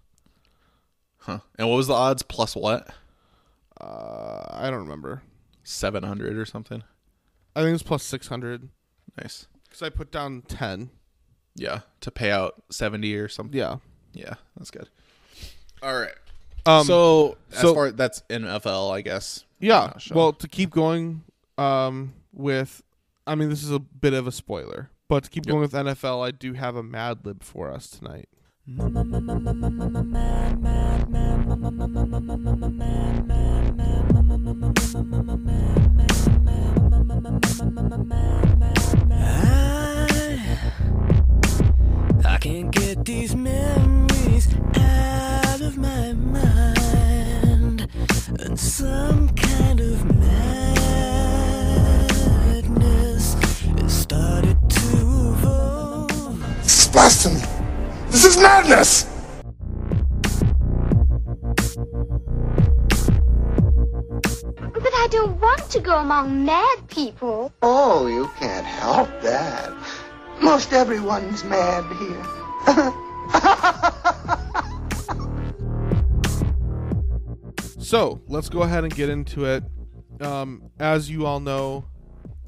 Huh. 1.20 1.40
And 1.58 1.70
what 1.70 1.78
was 1.78 1.88
the 1.88 1.94
odds? 1.94 2.22
Plus 2.22 2.54
what? 2.54 2.90
Uh, 3.80 4.44
I 4.50 4.70
don't 4.70 4.80
remember. 4.80 5.22
700 5.64 6.38
or 6.38 6.46
something? 6.46 6.84
I 7.56 7.62
think 7.62 7.74
it's 7.76 7.84
plus 7.84 8.04
six 8.04 8.28
hundred 8.28 8.68
Nice. 9.18 9.48
because 9.70 9.82
I 9.82 9.88
put 9.90 10.12
down 10.12 10.42
ten. 10.50 10.90
Yeah. 11.56 11.80
To 12.02 12.12
pay 12.12 12.30
out 12.30 12.62
70 12.72 13.16
or 13.16 13.30
something. 13.30 13.58
Yeah. 13.58 13.78
Yeah. 14.12 14.34
That's 14.58 14.70
good. 14.70 14.90
All 15.82 15.98
right. 15.98 16.12
Um, 16.66 16.86
so, 16.86 17.38
as 17.52 17.60
so- 17.60 17.74
far 17.74 17.92
that's 17.92 18.22
NFL, 18.30 18.92
I 18.92 19.02
guess. 19.02 19.46
Yeah. 19.60 19.98
Sure. 19.98 20.18
Well, 20.18 20.34
to 20.34 20.48
keep 20.48 20.72
going 20.72 21.24
um, 21.58 22.14
with, 22.34 22.82
I 23.28 23.36
mean, 23.36 23.50
this 23.50 23.64
is 23.64 23.72
a 23.72 23.80
bit 23.80 24.14
of 24.14 24.28
a 24.28 24.32
spoiler, 24.32 24.90
but 25.08 25.26
to 25.26 25.30
keep 25.30 25.46
going 25.46 25.62
with 25.62 25.74
NFL, 25.74 26.26
I 26.26 26.32
do 26.32 26.54
have 26.54 26.76
a 26.76 26.84
Mad 26.84 27.26
Lib 27.26 27.44
for 27.44 27.72
us 27.72 27.90
tonight. 27.90 28.28
I 42.24 42.38
can't 42.38 42.72
get 42.72 43.06
these 43.06 43.36
memories 43.36 43.91
some 48.62 49.28
kind 49.30 49.80
of 49.80 50.06
madness 50.20 50.54
has 53.82 53.92
started 53.92 54.56
to 54.70 54.88
evolve. 55.34 56.40
This 56.62 56.86
is 56.86 56.92
blasphemy. 56.92 57.42
This 58.12 58.24
is 58.24 58.38
madness. 58.38 59.06
But 64.74 64.94
I 64.94 65.08
don't 65.10 65.42
want 65.42 65.68
to 65.72 65.80
go 65.80 65.98
among 65.98 66.46
mad 66.46 66.88
people. 66.88 67.52
Oh, 67.64 68.06
you 68.06 68.30
can't 68.38 68.68
help 68.68 69.10
that. 69.24 69.74
Most 70.40 70.72
everyone's 70.72 71.44
mad 71.44 71.84
here. 71.98 72.24
So 77.82 78.22
let's 78.28 78.48
go 78.48 78.62
ahead 78.62 78.84
and 78.84 78.96
get 78.96 79.10
into 79.10 79.46
it. 79.46 79.64
Um, 80.22 80.70
as 80.80 81.10
you 81.10 81.26
all 81.26 81.40
know, 81.40 81.86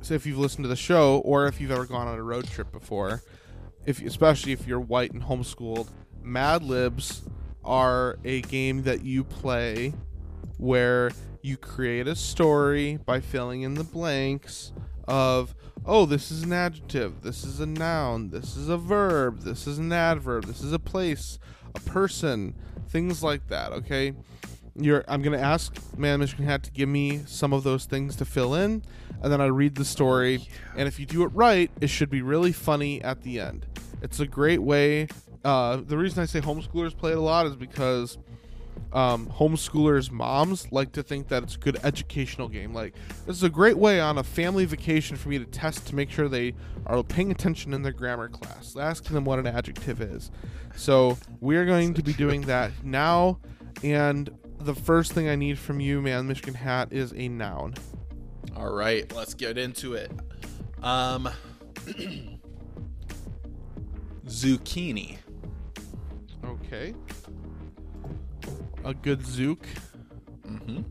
so 0.02 0.14
if 0.14 0.28
you've 0.28 0.38
listened 0.38 0.64
to 0.64 0.68
the 0.68 0.76
show 0.76 1.24
or 1.26 1.48
if 1.48 1.60
you've 1.60 1.72
ever 1.72 1.88
gone 1.88 2.08
on 2.08 2.20
a 2.20 2.24
road 2.24 2.48
trip 2.48 2.72
before, 2.72 3.24
if 3.88 4.00
especially 4.04 4.52
if 4.52 4.68
you're 4.68 4.80
white 4.80 5.12
and 5.12 5.24
homeschooled, 5.24 5.90
Mad 6.22 6.62
Libs 6.62 7.24
are 7.66 8.20
a 8.24 8.42
game 8.42 8.84
that 8.84 9.04
you 9.04 9.24
play 9.24 9.94
where 10.58 11.12
you 11.42 11.58
create 11.58 12.08
a 12.08 12.16
story 12.16 13.00
by 13.04 13.20
filling 13.20 13.64
in 13.64 13.74
the 13.74 13.84
blanks 13.84 14.72
of 15.08 15.56
oh 15.86 16.06
this 16.06 16.32
is 16.32 16.44
an 16.44 16.54
adjective 16.54 17.22
this 17.24 17.44
is 17.44 17.60
a 17.60 17.66
noun 17.66 18.30
this 18.30 18.56
is 18.56 18.70
a 18.70 18.78
verb 18.78 19.42
this 19.42 19.68
is 19.68 19.78
an 19.78 19.92
adverb 19.92 20.46
this 20.46 20.62
is 20.62 20.72
a 20.72 20.80
place 20.80 21.40
a 21.76 21.80
person 21.82 22.56
things 22.88 23.22
like 23.22 23.48
that 23.48 23.74
okay 23.74 24.14
you're 24.76 25.04
i'm 25.08 25.22
going 25.22 25.38
to 25.38 25.44
ask 25.44 25.78
man 25.98 26.20
michigan 26.20 26.46
hat 26.46 26.64
to 26.64 26.72
give 26.72 26.90
me 26.90 27.22
some 27.26 27.54
of 27.54 27.64
those 27.64 27.86
things 27.86 28.16
to 28.16 28.26
fill 28.26 28.56
in 28.56 28.82
and 29.22 29.32
then 29.32 29.40
i 29.40 29.46
read 29.46 29.76
the 29.76 29.86
story. 29.86 30.48
And 30.76 30.88
if 30.88 31.00
you 31.00 31.06
do 31.06 31.24
it 31.24 31.28
right 31.28 31.72
it 31.80 31.88
should 31.88 32.10
be 32.10 32.22
really 32.22 32.52
funny 32.52 33.02
at 33.02 33.22
the 33.22 33.40
end. 33.40 33.66
It's 34.02 34.20
a 34.20 34.28
great 34.28 34.62
way 34.62 35.08
uh, 35.44 35.78
the 35.86 35.98
reason 35.98 36.22
i 36.22 36.26
say 36.26 36.42
homeschoolers 36.42 36.96
play 36.96 37.12
it 37.12 37.18
a 37.18 37.22
lot 37.22 37.46
is 37.46 37.56
because 37.56 38.18
um, 38.94 39.28
homeschoolers 39.28 40.12
moms 40.12 40.72
like 40.72 40.92
to 40.94 41.04
think 41.04 41.28
that 41.30 41.44
it's 41.44 41.56
a 41.56 41.60
good 41.60 41.80
educational 41.84 42.48
game. 42.48 42.74
Like 42.74 42.96
this 43.26 43.36
is 43.36 43.44
a 43.44 43.50
great 43.50 43.78
way 43.78 44.00
on 44.00 44.18
a 44.20 44.24
family 44.24 44.66
vacation 44.66 45.18
for 45.18 45.30
me 45.30 45.40
to 45.40 45.46
test 45.46 45.88
to 45.88 45.96
make 45.96 46.12
sure 46.12 46.30
they 46.30 46.54
are 46.86 47.02
paying 47.04 47.32
attention 47.32 47.74
in 47.74 47.82
their 47.82 47.92
grammar 47.92 48.30
class 48.30 48.76
asking 48.78 49.16
them 49.16 49.26
what 49.26 49.40
an 49.40 49.48
adjective 49.48 50.00
is. 50.00 50.32
So 50.76 51.18
we're 51.42 51.66
going 51.66 51.94
to 51.96 52.04
be 52.04 52.14
doing 52.14 52.42
that 52.42 52.72
now 52.84 53.40
and 53.84 54.30
the 54.64 54.76
first 54.76 55.12
thing 55.14 55.28
i 55.30 55.36
need 55.36 55.58
from 55.60 55.80
you 55.80 56.02
man 56.02 56.28
michigan 56.28 56.54
hat 56.54 56.92
is 56.92 57.14
a 57.16 57.28
noun 57.28 57.74
All 58.56 58.72
right, 58.74 59.12
let's 59.16 59.34
get 59.34 59.58
into 59.58 59.94
it. 59.96 60.12
Um, 60.82 61.28
zucchini. 64.28 65.18
okay 66.46 66.94
a 68.86 68.94
good 68.94 69.26
zook 69.26 69.66
Mm-hmm. 70.48 70.82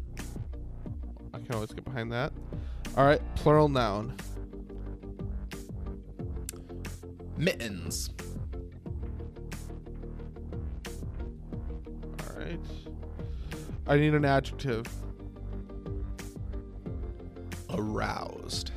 i 1.35 1.39
can 1.39 1.55
always 1.55 1.71
get 1.73 1.85
behind 1.85 2.11
that 2.13 2.33
all 2.97 3.05
right 3.05 3.21
plural 3.37 3.69
noun 3.69 4.17
Mittens. 7.37 8.11
all 12.21 12.37
right 12.39 12.59
i 13.87 13.97
need 13.97 14.15
an 14.15 14.25
adjective 14.25 14.87
Aroused. 17.75 18.71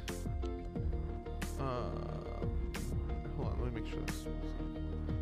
Um, 1.60 2.49
hold 3.36 3.49
on, 3.49 3.62
let 3.62 3.74
me 3.74 3.82
make 3.82 3.91
sure 3.91 4.01
this. 4.01 4.26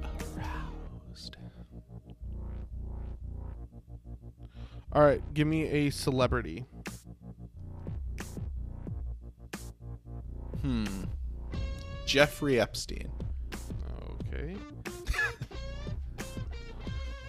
Aroused. 0.03 1.37
All 4.91 5.01
right, 5.01 5.21
give 5.33 5.47
me 5.47 5.63
a 5.63 5.89
celebrity. 5.89 6.65
Hmm. 10.61 10.85
Jeffrey 12.05 12.59
Epstein. 12.59 13.11
Okay. 14.27 14.55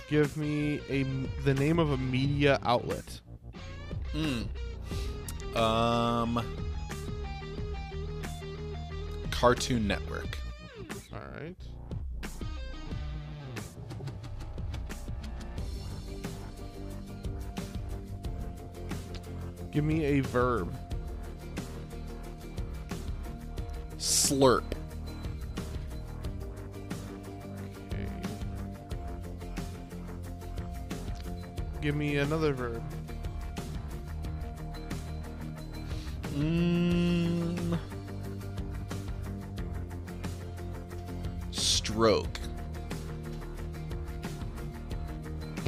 Give 0.09 0.37
me 0.37 0.81
a 0.89 1.05
the 1.45 1.55
name 1.55 1.79
of 1.79 1.91
a 1.91 1.97
media 1.97 2.59
outlet. 2.65 3.21
Hmm. 4.13 4.43
Um. 5.57 6.45
Cartoon 9.31 9.87
Network. 9.87 10.39
All 11.13 11.19
right. 11.39 11.57
Give 19.71 19.85
me 19.85 20.05
a 20.05 20.21
verb. 20.21 20.73
Slurp. 23.99 24.74
Give 31.85 31.97
me 31.97 32.17
another 32.17 32.55
verb. 32.55 32.83
Mm. 36.33 37.79
Stroke. 41.51 42.39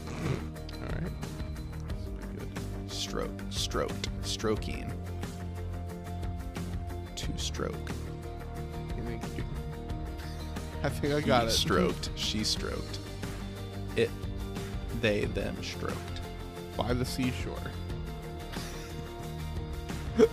All 0.09 0.89
right. 0.91 1.13
This 1.99 2.07
will 2.07 2.13
be 2.15 2.39
good. 2.39 2.49
Stroke. 2.91 3.31
Stroked. 3.51 4.09
Stroking. 4.23 4.91
To 7.15 7.39
stroke. 7.39 7.75
You 8.97 9.03
think 9.03 9.23
you- 9.37 9.45
I 10.83 10.89
think 10.89 11.13
I 11.13 11.21
got 11.21 11.43
he 11.43 11.49
it. 11.49 11.53
stroked. 11.53 12.09
She 12.17 12.43
stroked. 12.43 13.01
They 15.07 15.27
them 15.27 15.57
stroked. 15.63 16.21
by 16.77 16.93
the 16.93 17.05
seashore. 17.05 17.55
All 20.19 20.27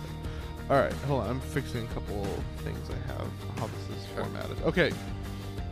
right, 0.68 0.92
hold 1.06 1.22
on. 1.22 1.30
I'm 1.30 1.40
fixing 1.40 1.84
a 1.84 1.88
couple 1.94 2.24
things 2.64 2.90
I 2.90 3.12
have. 3.12 3.28
How 3.56 3.68
this 3.68 3.96
is 3.96 4.04
formatted. 4.16 4.60
Okay, 4.64 4.90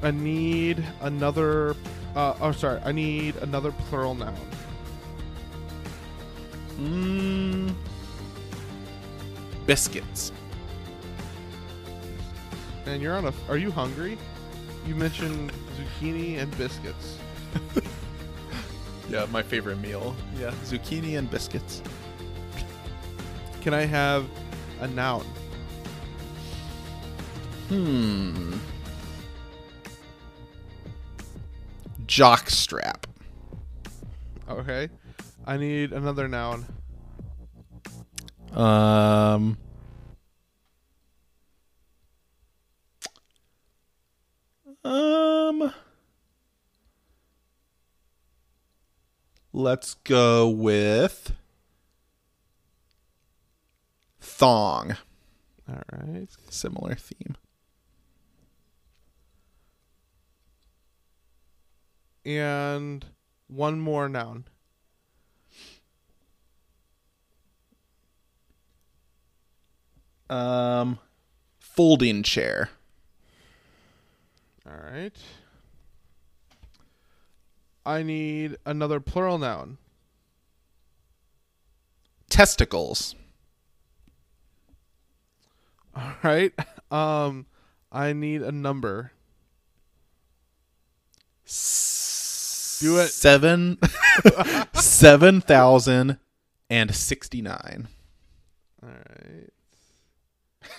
I 0.04 0.12
need 0.12 0.84
another. 1.00 1.74
Uh, 2.14 2.34
oh, 2.40 2.52
sorry. 2.52 2.80
I 2.84 2.92
need 2.92 3.34
another 3.38 3.72
plural 3.72 4.14
noun. 4.14 4.36
Mm. 6.78 7.74
Biscuits. 9.66 10.30
And 12.86 13.02
you're 13.02 13.16
on 13.16 13.24
a. 13.24 13.32
Are 13.48 13.58
you 13.58 13.72
hungry? 13.72 14.16
You 14.86 14.94
mentioned 14.94 15.52
zucchini 15.76 16.38
and 16.38 16.56
biscuits. 16.56 17.18
Yeah, 19.12 19.26
my 19.30 19.42
favorite 19.42 19.76
meal. 19.76 20.16
Yeah, 20.38 20.52
zucchini 20.64 21.18
and 21.18 21.30
biscuits. 21.30 21.82
Can 23.60 23.74
I 23.74 23.82
have 23.84 24.24
a 24.80 24.88
noun? 24.88 25.26
Hmm. 27.68 28.54
Jockstrap. 32.06 33.04
Okay. 34.48 34.88
I 35.46 35.58
need 35.58 35.92
another 35.92 36.26
noun. 36.26 36.64
Um. 38.54 39.58
Let's 49.62 49.94
go 49.94 50.48
with 50.48 51.34
thong. 54.20 54.96
All 55.68 55.82
right. 55.92 56.26
Similar 56.50 56.96
theme. 56.96 57.36
And 62.24 63.04
one 63.46 63.78
more 63.78 64.08
noun. 64.08 64.46
Um, 70.28 70.98
folding 71.60 72.24
chair. 72.24 72.70
All 74.66 74.90
right. 74.90 75.16
I 77.84 78.02
need 78.02 78.56
another 78.64 79.00
plural 79.00 79.38
noun. 79.38 79.78
Testicles. 82.28 83.14
All 85.94 86.14
right. 86.22 86.52
Um, 86.90 87.46
I 87.90 88.12
need 88.12 88.42
a 88.42 88.52
number. 88.52 89.12
Do 91.44 92.98
it. 92.98 93.08
Seven. 93.08 93.78
Seven 94.74 95.40
thousand 95.40 96.18
and 96.70 96.94
sixty-nine. 96.94 97.88
All 98.82 98.88
right. 98.88 99.50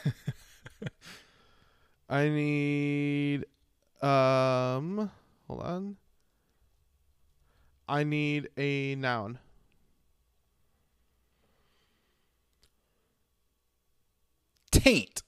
I 2.10 2.30
need 2.30 3.45
um 4.01 5.12
hold 5.47 5.62
on. 5.62 5.97
I 7.88 8.03
need 8.03 8.49
a 8.57 8.95
noun. 8.95 9.39
Taint. 14.71 15.21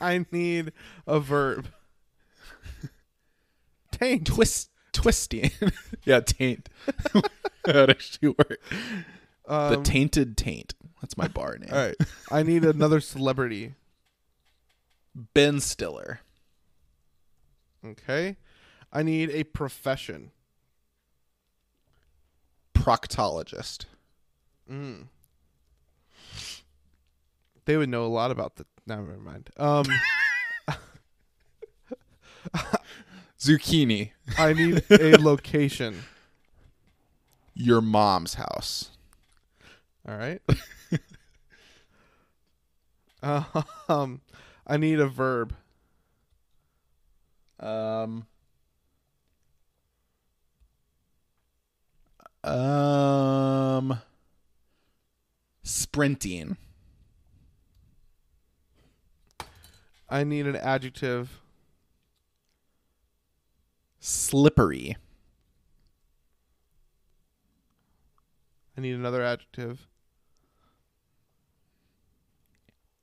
I 0.00 0.24
need 0.30 0.72
a 1.06 1.18
verb. 1.18 1.68
Taint. 3.90 4.26
Twist. 4.26 4.70
Twisting. 4.92 5.50
yeah, 6.04 6.20
taint. 6.20 6.68
Does 7.64 7.96
she 8.00 8.28
work? 8.28 8.60
Um, 9.46 9.74
the 9.74 9.82
Tainted 9.82 10.36
Taint. 10.36 10.74
That's 11.00 11.16
my 11.16 11.28
bar 11.28 11.56
name. 11.58 11.70
All 11.72 11.78
right. 11.78 11.96
I 12.30 12.42
need 12.42 12.64
another 12.64 13.00
celebrity. 13.00 13.74
Ben 15.34 15.60
Stiller. 15.60 16.20
Okay. 17.84 18.36
I 18.92 19.02
need 19.02 19.30
a 19.30 19.44
profession. 19.44 20.32
Proctologist. 22.88 23.84
They 27.66 27.76
would 27.76 27.90
know 27.90 28.06
a 28.06 28.08
lot 28.08 28.30
about 28.30 28.56
the. 28.56 28.64
No, 28.86 28.96
never 28.96 29.18
mind. 29.18 29.50
Um, 29.58 29.84
Zucchini. 33.38 34.12
I 34.38 34.54
need 34.54 34.82
a 34.90 35.18
location. 35.20 36.04
Your 37.52 37.82
mom's 37.82 38.34
house. 38.34 38.92
All 40.08 40.16
right. 40.16 40.40
um, 43.90 44.22
I 44.66 44.78
need 44.78 44.98
a 44.98 45.08
verb. 45.08 45.54
Um. 47.60 48.24
Um. 52.48 54.00
Sprinting. 55.62 56.56
I 60.08 60.24
need 60.24 60.46
an 60.46 60.56
adjective. 60.56 61.40
Slippery. 64.00 64.96
I 68.78 68.80
need 68.80 68.94
another 68.94 69.22
adjective. 69.22 69.86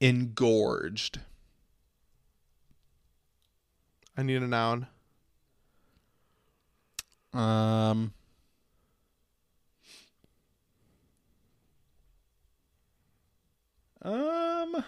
Engorged. 0.02 1.20
I 4.18 4.24
need 4.24 4.42
a 4.42 4.48
noun. 4.48 4.88
Um. 7.32 8.14
Um. 14.06 14.86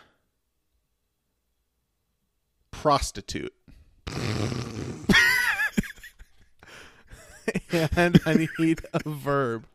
Prostitute. 2.69 3.53
and 7.71 8.21
I 8.27 8.47
need 8.59 8.81
a 8.93 9.09
verb. 9.09 9.65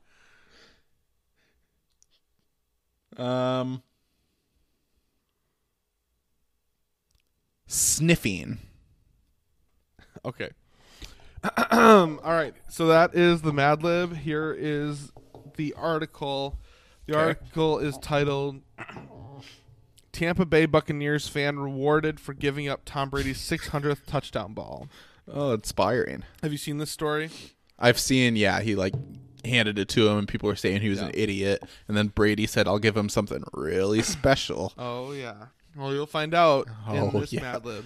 Um. 3.17 3.83
Sniffing. 7.67 8.59
Okay. 10.25 10.51
All 11.73 12.17
right. 12.23 12.55
So 12.69 12.87
that 12.87 13.17
is 13.17 13.43
the 13.43 13.53
Mad 13.53 13.83
Lib. 13.83 14.17
Here 14.19 14.57
is 14.57 15.11
the 15.57 15.75
article. 15.75 16.61
The 17.07 17.15
Okay. 17.15 17.21
article 17.41 17.81
is 17.81 17.99
titled 17.99 18.61
Tampa 20.13 20.45
Bay 20.45 20.67
Buccaneers 20.67 21.27
fan 21.29 21.59
rewarded 21.59 22.21
for 22.21 22.35
giving 22.35 22.69
up 22.69 22.83
Tom 22.85 23.11
Brady's 23.11 23.39
600th 23.39 24.07
touchdown 24.07 24.53
ball. 24.53 24.89
Oh, 25.27 25.53
inspiring. 25.53 26.25
Have 26.43 26.53
you 26.53 26.59
seen 26.59 26.79
this 26.79 26.91
story? 26.91 27.31
I've 27.79 27.99
seen, 27.99 28.37
yeah, 28.37 28.61
he 28.61 28.75
like 28.75 28.95
handed 29.45 29.79
it 29.79 29.89
to 29.91 30.09
him, 30.09 30.19
and 30.19 30.29
people 30.29 30.49
were 30.49 30.57
saying 30.57 30.83
he 30.83 30.89
was 30.89 31.01
an 31.01 31.11
idiot. 31.15 31.63
And 31.89 31.97
then 31.97 32.09
Brady 32.09 32.47
said, 32.47 32.69
"I'll 32.69 32.79
give 32.79 32.97
him 32.97 33.09
something 33.09 33.43
really 33.53 34.03
special." 34.03 34.73
Oh 34.79 35.13
yeah. 35.13 35.47
Well, 35.75 35.93
you'll 35.93 36.07
find 36.07 36.35
out 36.35 36.69
oh, 36.87 36.95
in 36.95 37.03
Oh, 37.15 37.21
this 37.21 37.33
yeah. 37.33 37.41
Mad 37.41 37.65
Lib. 37.65 37.85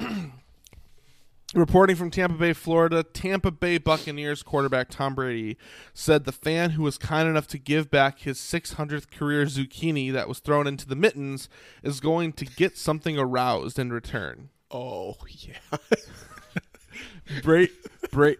Reporting 1.54 1.96
from 1.96 2.10
Tampa 2.10 2.36
Bay, 2.36 2.52
Florida, 2.52 3.02
Tampa 3.02 3.50
Bay 3.50 3.78
Buccaneers 3.78 4.42
quarterback 4.42 4.90
Tom 4.90 5.14
Brady 5.14 5.56
said 5.94 6.24
the 6.24 6.32
fan 6.32 6.70
who 6.70 6.82
was 6.82 6.98
kind 6.98 7.26
enough 7.26 7.46
to 7.48 7.58
give 7.58 7.90
back 7.90 8.18
his 8.18 8.38
600th 8.38 9.10
career 9.10 9.46
zucchini 9.46 10.12
that 10.12 10.28
was 10.28 10.40
thrown 10.40 10.66
into 10.66 10.86
the 10.86 10.94
mittens 10.94 11.48
is 11.82 12.00
going 12.00 12.34
to 12.34 12.44
get 12.44 12.76
something 12.76 13.16
aroused 13.18 13.78
in 13.78 13.90
return. 13.90 14.50
oh 14.70 15.16
yeah. 15.38 15.78
Bra- 17.42 17.64
Bra- 18.10 18.32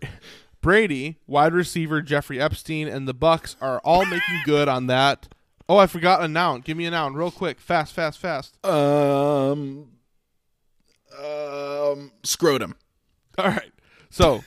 Brady, 0.61 1.19
wide 1.27 1.55
receiver 1.55 2.03
Jeffrey 2.03 2.39
Epstein, 2.39 2.89
and 2.89 3.09
the 3.09 3.15
Bucs 3.15 3.57
are 3.61 3.81
all 3.85 4.05
making 4.05 4.43
good 4.45 4.69
on 4.69 4.87
that. 4.89 5.29
Oh, 5.67 5.77
I 5.79 5.87
forgot 5.87 6.23
a 6.23 6.29
noun. 6.29 6.61
Give 6.61 6.77
me 6.77 6.85
a 6.87 6.91
noun, 6.91 7.15
real 7.15 7.31
quick, 7.31 7.59
fast, 7.61 7.95
fast, 7.95 8.19
fast. 8.19 8.63
Um. 8.67 9.93
Um. 11.23 12.13
Scrotum. 12.23 12.75
All 13.45 13.47
right. 13.47 13.73
So 14.11 14.43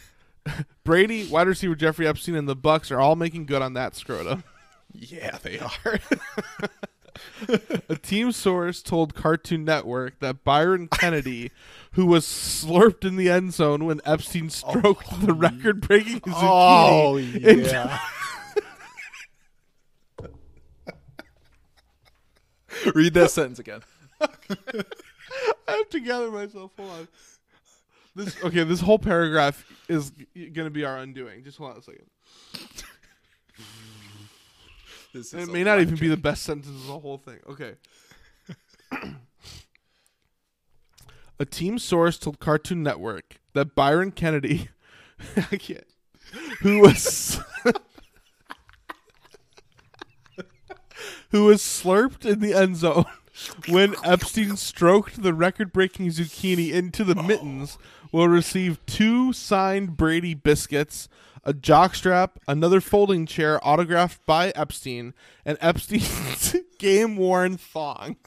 Brady, 0.83 1.25
wide 1.27 1.47
receiver 1.47 1.75
Jeffrey 1.75 2.07
Epstein, 2.07 2.35
and 2.35 2.47
the 2.47 2.55
Bucs 2.55 2.91
are 2.91 2.99
all 2.99 3.15
making 3.15 3.45
good 3.45 3.61
on 3.61 3.73
that 3.73 3.95
scrotum. 3.95 4.43
Yeah, 4.93 5.37
they 5.41 5.57
are. 5.57 5.99
A 7.87 7.95
team 7.95 8.33
source 8.33 8.81
told 8.81 9.15
Cartoon 9.15 9.63
Network 9.63 10.19
that 10.19 10.43
Byron 10.43 10.89
Kennedy, 10.89 11.51
who 11.93 12.05
was 12.05 12.25
slurped 12.25 13.05
in 13.05 13.15
the 13.15 13.29
end 13.29 13.53
zone 13.53 13.85
when 13.85 14.01
Epstein 14.03 14.47
oh, 14.47 14.49
stroked 14.49 15.21
the 15.21 15.33
record-breaking 15.33 16.19
oh, 16.27 17.15
zucchini, 17.17 17.45
oh 17.45 17.51
yeah. 17.71 17.99
Read 22.93 23.13
that 23.13 23.31
sentence 23.31 23.59
again. 23.59 23.83
I 24.19 24.27
have 25.69 25.89
to 25.91 26.01
gather 26.01 26.31
myself. 26.31 26.71
Hold 26.75 26.89
on. 26.89 27.07
This 28.15 28.35
okay. 28.43 28.63
This 28.63 28.81
whole 28.81 28.99
paragraph 28.99 29.65
is 29.87 30.11
going 30.35 30.65
to 30.65 30.69
be 30.69 30.83
our 30.83 30.97
undoing. 30.97 31.43
Just 31.43 31.57
hold 31.57 31.71
on 31.71 31.77
a 31.77 31.81
second. 31.81 32.05
This 35.13 35.33
it 35.33 35.49
may 35.49 35.65
not 35.65 35.81
even 35.81 35.95
be 35.95 36.07
the 36.07 36.15
best 36.15 36.43
sentence 36.43 36.69
of 36.69 36.87
the 36.87 36.99
whole 36.99 37.17
thing. 37.17 37.39
Okay. 37.49 37.73
A 41.41 41.45
team 41.45 41.79
source 41.79 42.17
told 42.19 42.39
Cartoon 42.39 42.83
Network 42.83 43.41
that 43.53 43.73
Byron 43.75 44.11
Kennedy, 44.11 44.69
I 45.35 45.57
can't, 45.57 45.87
who 46.61 46.81
was 46.81 47.39
who 51.31 51.45
was 51.45 51.61
slurped 51.61 52.25
in 52.25 52.41
the 52.41 52.53
end 52.53 52.77
zone 52.77 53.05
when 53.67 53.95
Epstein 54.03 54.55
stroked 54.55 55.23
the 55.23 55.33
record-breaking 55.33 56.09
zucchini 56.09 56.71
into 56.71 57.03
the 57.03 57.15
mittens, 57.15 57.79
will 58.11 58.27
receive 58.27 58.83
two 58.85 59.33
signed 59.33 59.97
Brady 59.97 60.33
biscuits, 60.33 61.07
a 61.43 61.53
jockstrap, 61.53 62.31
another 62.47 62.81
folding 62.81 63.25
chair 63.25 63.59
autographed 63.65 64.25
by 64.25 64.49
Epstein, 64.55 65.13
and 65.45 65.57
Epstein's 65.61 66.55
game-worn 66.79 67.57
thong. 67.57 68.17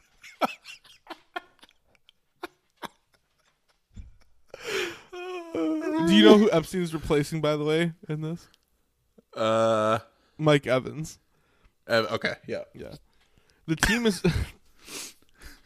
Do 5.53 6.12
you 6.14 6.24
know 6.24 6.39
who 6.39 6.51
Epstein's 6.51 6.93
replacing, 6.93 7.41
by 7.41 7.57
the 7.57 7.64
way, 7.64 7.93
in 8.09 8.20
this? 8.22 8.49
Uh. 9.37 9.99
Mike 10.37 10.66
Evans. 10.66 11.18
uh, 11.89 12.07
Okay. 12.11 12.35
Yeah. 12.47 12.62
Yeah. 12.74 12.95
The 13.66 13.76
team 13.76 14.05
is 14.07 14.20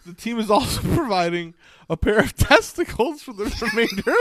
the 0.08 0.14
team 0.14 0.38
is 0.38 0.50
also 0.50 0.80
providing 0.94 1.54
a 1.88 1.96
pair 1.96 2.18
of 2.18 2.36
testicles 2.36 3.22
for 3.22 3.32
the 3.32 3.44
remainder. 3.44 4.02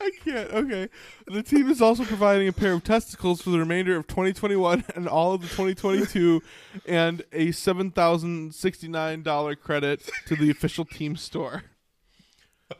I 0.00 0.10
can't. 0.22 0.50
Okay. 0.52 0.88
The 1.26 1.42
team 1.42 1.70
is 1.70 1.82
also 1.82 2.04
providing 2.04 2.46
a 2.46 2.52
pair 2.52 2.74
of 2.74 2.84
testicles 2.84 3.42
for 3.42 3.50
the 3.50 3.58
remainder 3.58 3.96
of 3.96 4.06
2021 4.06 4.84
and 4.94 5.08
all 5.08 5.34
of 5.34 5.40
the 5.40 5.48
2022 5.48 6.40
and 6.86 7.24
a 7.32 7.48
$7,069 7.48 9.60
credit 9.60 10.08
to 10.26 10.36
the 10.36 10.50
official 10.50 10.84
team 10.84 11.16
store. 11.16 11.64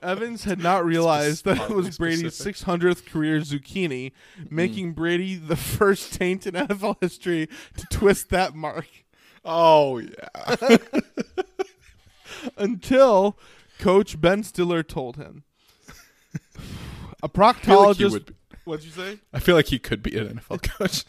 Evans 0.02 0.44
had 0.44 0.58
not 0.58 0.84
realized 0.84 1.44
that 1.44 1.70
it 1.70 1.74
was 1.74 1.96
Brady's 1.96 2.34
specific. 2.34 2.80
600th 2.80 3.06
career 3.06 3.40
zucchini, 3.40 4.12
making 4.50 4.92
mm. 4.92 4.96
Brady 4.96 5.36
the 5.36 5.56
first 5.56 6.12
taint 6.14 6.46
in 6.46 6.54
NFL 6.54 6.96
history 7.00 7.48
to 7.76 7.86
twist 7.90 8.30
that 8.30 8.54
mark. 8.54 8.88
Oh 9.44 9.98
yeah. 9.98 10.76
Until 12.56 13.38
Coach 13.78 14.20
Ben 14.20 14.42
Stiller 14.42 14.82
told 14.82 15.16
him. 15.16 15.44
A 17.22 17.26
like 17.26 17.32
proctologist. 17.32 18.26
be- 18.26 18.34
What'd 18.64 18.84
you 18.84 18.90
say? 18.90 19.20
I 19.32 19.38
feel 19.38 19.54
like 19.54 19.66
he 19.66 19.78
could 19.78 20.02
be 20.02 20.18
an 20.18 20.40
NFL 20.40 20.62
coach. 20.62 21.04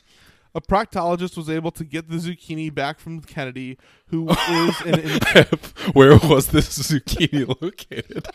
A 0.56 0.62
proctologist 0.62 1.38
was 1.38 1.50
able 1.50 1.72
to 1.72 1.84
get 1.84 2.10
the 2.10 2.18
zucchini 2.18 2.74
back 2.74 3.00
from 3.00 3.22
Kennedy, 3.22 3.78
who 4.08 4.30
is 4.50 4.82
an 4.82 5.00
in- 5.00 5.20
Where 5.94 6.18
was 6.18 6.48
this 6.48 6.78
zucchini 6.80 7.48
located? 7.62 8.28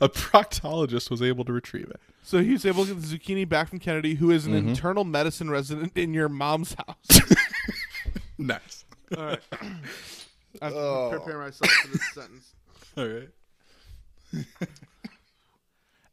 a 0.00 0.08
proctologist 0.08 1.10
was 1.10 1.22
able 1.22 1.44
to 1.44 1.52
retrieve 1.52 1.88
it. 1.90 2.00
So 2.22 2.42
he 2.42 2.52
was 2.52 2.64
able 2.64 2.84
to 2.86 2.94
get 2.94 3.02
the 3.02 3.18
zucchini 3.18 3.48
back 3.48 3.68
from 3.68 3.78
Kennedy, 3.78 4.14
who 4.14 4.30
is 4.30 4.46
an 4.46 4.52
Mm-hmm. 4.54 4.68
internal 4.70 5.04
medicine 5.04 5.50
resident 5.50 5.96
in 5.96 6.14
your 6.14 6.28
mom's 6.28 6.74
house. 6.74 7.20
Nice. 8.38 8.84
All 9.16 9.24
right. 9.24 9.40
I 10.62 10.64
have 10.64 10.72
to 10.72 10.78
Oh. 10.78 11.10
prepare 11.12 11.38
myself 11.38 11.70
for 11.70 11.88
this 11.88 12.12
sentence. 12.14 12.54
All 12.96 13.06
right. 13.06 13.28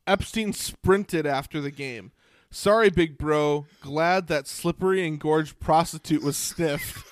Epstein 0.06 0.54
sprinted 0.54 1.26
after 1.26 1.60
the 1.62 1.72
game. 1.72 2.12
Sorry, 2.50 2.90
big 2.90 3.18
bro. 3.18 3.66
Glad 3.82 4.28
that 4.28 4.48
slippery 4.48 5.06
and 5.06 5.20
gorged 5.20 5.60
prostitute 5.60 6.24
was 6.24 6.38
sniffed. 6.38 7.04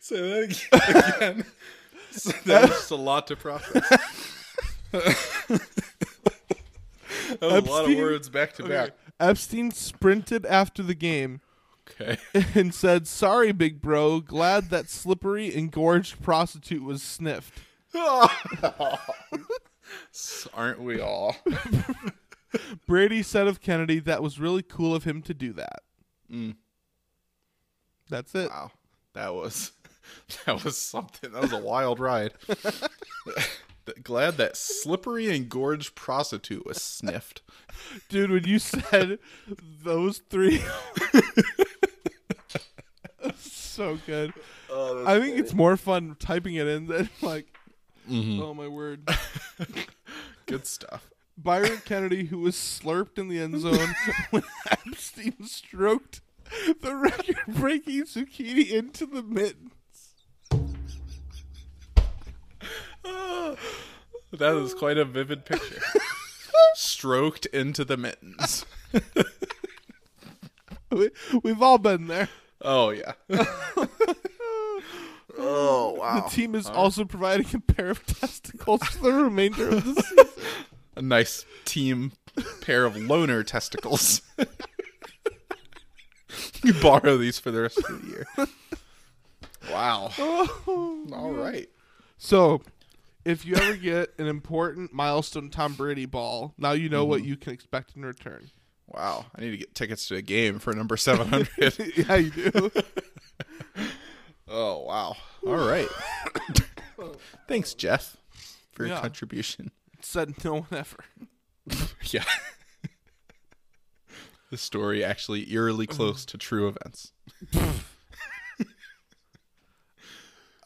Say 0.00 0.20
that 0.20 1.16
again. 1.16 1.44
So 2.16 2.30
that 2.44 2.68
was 2.68 2.90
a 2.92 2.94
lot 2.94 3.26
to 3.26 3.34
process. 3.34 3.82
that 4.92 5.58
was 7.40 7.40
a 7.42 7.48
lot 7.48 7.60
of 7.60 7.90
Epstein- 7.90 7.98
words 7.98 8.28
back 8.28 8.52
to 8.52 8.62
back. 8.62 8.92
Epstein 9.18 9.72
sprinted 9.72 10.46
after 10.46 10.84
the 10.84 10.94
game 10.94 11.40
Okay. 11.90 12.18
and 12.54 12.74
said, 12.74 13.06
Sorry, 13.06 13.52
big 13.52 13.80
bro. 13.80 14.20
Glad 14.20 14.70
that 14.70 14.88
slippery 14.88 15.54
and 15.54 15.70
gorged 15.70 16.22
prostitute 16.22 16.82
was 16.82 17.02
sniffed. 17.02 17.60
Aren't 20.54 20.80
we 20.80 21.00
all? 21.00 21.36
Brady 22.86 23.22
said 23.22 23.46
of 23.46 23.60
Kennedy 23.60 24.00
that 24.00 24.22
was 24.22 24.40
really 24.40 24.62
cool 24.62 24.94
of 24.94 25.04
him 25.04 25.22
to 25.22 25.34
do 25.34 25.52
that. 25.52 25.82
Mm. 26.32 26.56
That's 28.08 28.34
it. 28.34 28.50
Wow. 28.50 28.72
That 29.14 29.34
was 29.34 29.72
that 30.46 30.64
was 30.64 30.76
something. 30.76 31.32
That 31.32 31.42
was 31.42 31.52
a 31.52 31.60
wild 31.60 32.00
ride. 32.00 32.32
Glad 34.02 34.36
that 34.38 34.56
slippery 34.56 35.34
and 35.34 35.48
gorged 35.48 35.94
prostitute 35.94 36.64
was 36.64 36.82
sniffed. 36.82 37.42
Dude, 38.08 38.30
when 38.30 38.44
you 38.44 38.58
said 38.58 39.18
those 39.82 40.18
three. 40.18 40.62
so 43.36 43.98
good. 44.06 44.32
Oh, 44.70 45.04
I 45.06 45.20
think 45.20 45.38
it's 45.38 45.52
more 45.52 45.76
fun 45.76 46.16
typing 46.18 46.54
it 46.54 46.66
in 46.66 46.86
than 46.86 47.08
like, 47.22 47.46
mm-hmm. 48.08 48.42
oh 48.42 48.54
my 48.54 48.68
word. 48.68 49.08
Good 50.46 50.66
stuff. 50.66 51.10
Byron 51.36 51.82
Kennedy, 51.84 52.26
who 52.26 52.38
was 52.38 52.54
slurped 52.54 53.18
in 53.18 53.28
the 53.28 53.40
end 53.40 53.60
zone 53.60 53.94
when 54.30 54.44
Epstein 54.70 55.44
stroked 55.44 56.20
the 56.80 56.94
record 56.94 57.36
breaking 57.48 58.04
zucchini 58.04 58.70
into 58.70 59.06
the 59.06 59.22
mittens. 59.22 59.72
That 64.32 64.56
is 64.56 64.74
quite 64.74 64.98
a 64.98 65.04
vivid 65.04 65.44
picture. 65.44 65.80
Stroked 66.74 67.46
into 67.46 67.84
the 67.84 67.96
mittens. 67.96 68.66
We, 70.90 71.10
we've 71.42 71.62
all 71.62 71.78
been 71.78 72.06
there. 72.06 72.28
Oh 72.60 72.90
yeah. 72.90 73.12
oh 75.38 75.96
wow. 75.98 76.20
The 76.20 76.30
team 76.30 76.54
is 76.54 76.66
also 76.66 77.04
providing 77.04 77.46
a 77.54 77.60
pair 77.60 77.90
of 77.90 78.06
testicles 78.06 78.82
for 78.82 79.02
the 79.04 79.12
remainder 79.12 79.68
of 79.68 79.84
the 79.84 80.02
season. 80.02 80.26
A 80.96 81.02
nice 81.02 81.44
team 81.64 82.12
pair 82.60 82.84
of 82.84 82.96
loner 82.96 83.42
testicles. 83.42 84.22
you 86.62 86.74
borrow 86.74 87.16
these 87.16 87.38
for 87.38 87.50
the 87.50 87.62
rest 87.62 87.78
of 87.78 88.02
the 88.02 88.08
year. 88.08 88.26
Wow. 89.70 90.10
Oh, 90.18 91.06
all 91.12 91.32
right. 91.32 91.68
So, 92.18 92.62
if 93.24 93.44
you 93.44 93.56
ever 93.56 93.76
get 93.76 94.14
an 94.18 94.26
important 94.26 94.92
milestone 94.92 95.50
Tom 95.50 95.74
Brady 95.74 96.06
ball, 96.06 96.54
now 96.58 96.72
you 96.72 96.88
know 96.88 97.04
what 97.04 97.20
mm-hmm. 97.20 97.30
you 97.30 97.36
can 97.36 97.52
expect 97.52 97.96
in 97.96 98.04
return. 98.04 98.50
Wow. 98.86 99.26
I 99.34 99.40
need 99.40 99.50
to 99.52 99.56
get 99.56 99.74
tickets 99.74 100.06
to 100.08 100.16
a 100.16 100.22
game 100.22 100.58
for 100.58 100.72
number 100.72 100.96
700. 100.96 101.48
yeah, 101.96 102.16
you 102.16 102.30
do. 102.30 102.70
oh, 104.48 104.84
wow. 104.84 105.16
All 105.46 105.66
right. 105.66 105.88
Thanks, 107.48 107.74
Jeff, 107.74 108.16
for 108.72 108.84
your 108.84 108.94
Yeah. 108.94 109.00
contribution. 109.00 109.70
Said 110.00 110.34
no 110.44 110.54
one 110.54 110.66
ever. 110.70 110.98
Yeah. 112.10 112.24
the 114.50 114.58
story 114.58 115.02
actually 115.02 115.50
eerily 115.50 115.86
close 115.86 116.26
to 116.26 116.36
true 116.36 116.68
events. 116.68 117.12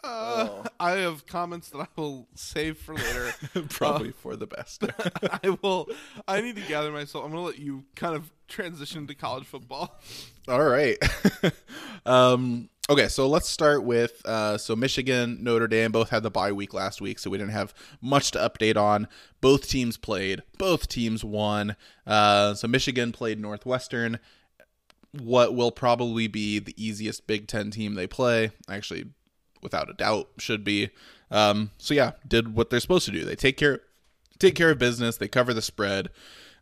I 0.80 0.92
have 0.92 1.26
comments 1.26 1.68
that 1.70 1.78
I 1.78 1.86
will 1.96 2.28
save 2.34 2.78
for 2.78 2.94
later. 2.94 3.32
Probably 3.68 4.12
for 4.12 4.36
the 4.36 4.46
best. 4.46 4.84
I 5.42 5.50
will. 5.62 5.88
I 6.26 6.40
need 6.40 6.56
to 6.56 6.62
gather 6.62 6.90
myself. 6.90 7.24
I'm 7.24 7.32
going 7.32 7.42
to 7.42 7.46
let 7.46 7.58
you 7.58 7.84
kind 7.94 8.14
of 8.14 8.30
transition 8.48 9.06
to 9.08 9.14
college 9.14 9.44
football. 9.44 10.00
All 10.48 10.64
right. 10.64 10.96
um, 12.06 12.70
okay, 12.88 13.08
so 13.08 13.28
let's 13.28 13.48
start 13.48 13.84
with 13.84 14.22
uh, 14.24 14.56
so 14.56 14.74
Michigan, 14.74 15.38
Notre 15.42 15.68
Dame 15.68 15.92
both 15.92 16.08
had 16.08 16.22
the 16.22 16.30
bye 16.30 16.52
week 16.52 16.72
last 16.72 17.00
week, 17.00 17.18
so 17.18 17.28
we 17.28 17.36
didn't 17.36 17.52
have 17.52 17.74
much 18.00 18.30
to 18.30 18.38
update 18.38 18.76
on. 18.76 19.08
Both 19.40 19.68
teams 19.68 19.96
played. 19.96 20.42
Both 20.56 20.88
teams 20.88 21.22
won. 21.22 21.76
Uh, 22.06 22.54
so 22.54 22.66
Michigan 22.66 23.12
played 23.12 23.38
Northwestern. 23.38 24.18
What 25.12 25.54
will 25.54 25.70
probably 25.70 26.28
be 26.28 26.58
the 26.58 26.74
easiest 26.82 27.26
Big 27.26 27.46
Ten 27.46 27.70
team 27.70 27.94
they 27.94 28.06
play. 28.06 28.52
Actually, 28.68 29.06
without 29.62 29.90
a 29.90 29.94
doubt, 29.94 30.28
should 30.38 30.64
be. 30.64 30.90
Um, 31.30 31.70
so 31.78 31.94
yeah, 31.94 32.12
did 32.26 32.54
what 32.54 32.70
they're 32.70 32.80
supposed 32.80 33.06
to 33.06 33.12
do. 33.12 33.24
They 33.24 33.36
take 33.36 33.56
care 33.56 33.82
take 34.38 34.54
care 34.54 34.70
of 34.70 34.78
business. 34.78 35.16
They 35.16 35.28
cover 35.28 35.52
the 35.52 35.62
spread. 35.62 36.10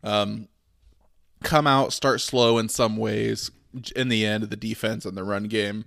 Um, 0.03 0.47
come 1.43 1.67
out, 1.67 1.93
start 1.93 2.21
slow 2.21 2.57
in 2.57 2.69
some 2.69 2.97
ways. 2.97 3.51
In 3.95 4.09
the 4.09 4.25
end, 4.25 4.43
the 4.43 4.55
defense 4.55 5.05
and 5.05 5.15
the 5.15 5.23
run 5.23 5.43
game, 5.43 5.85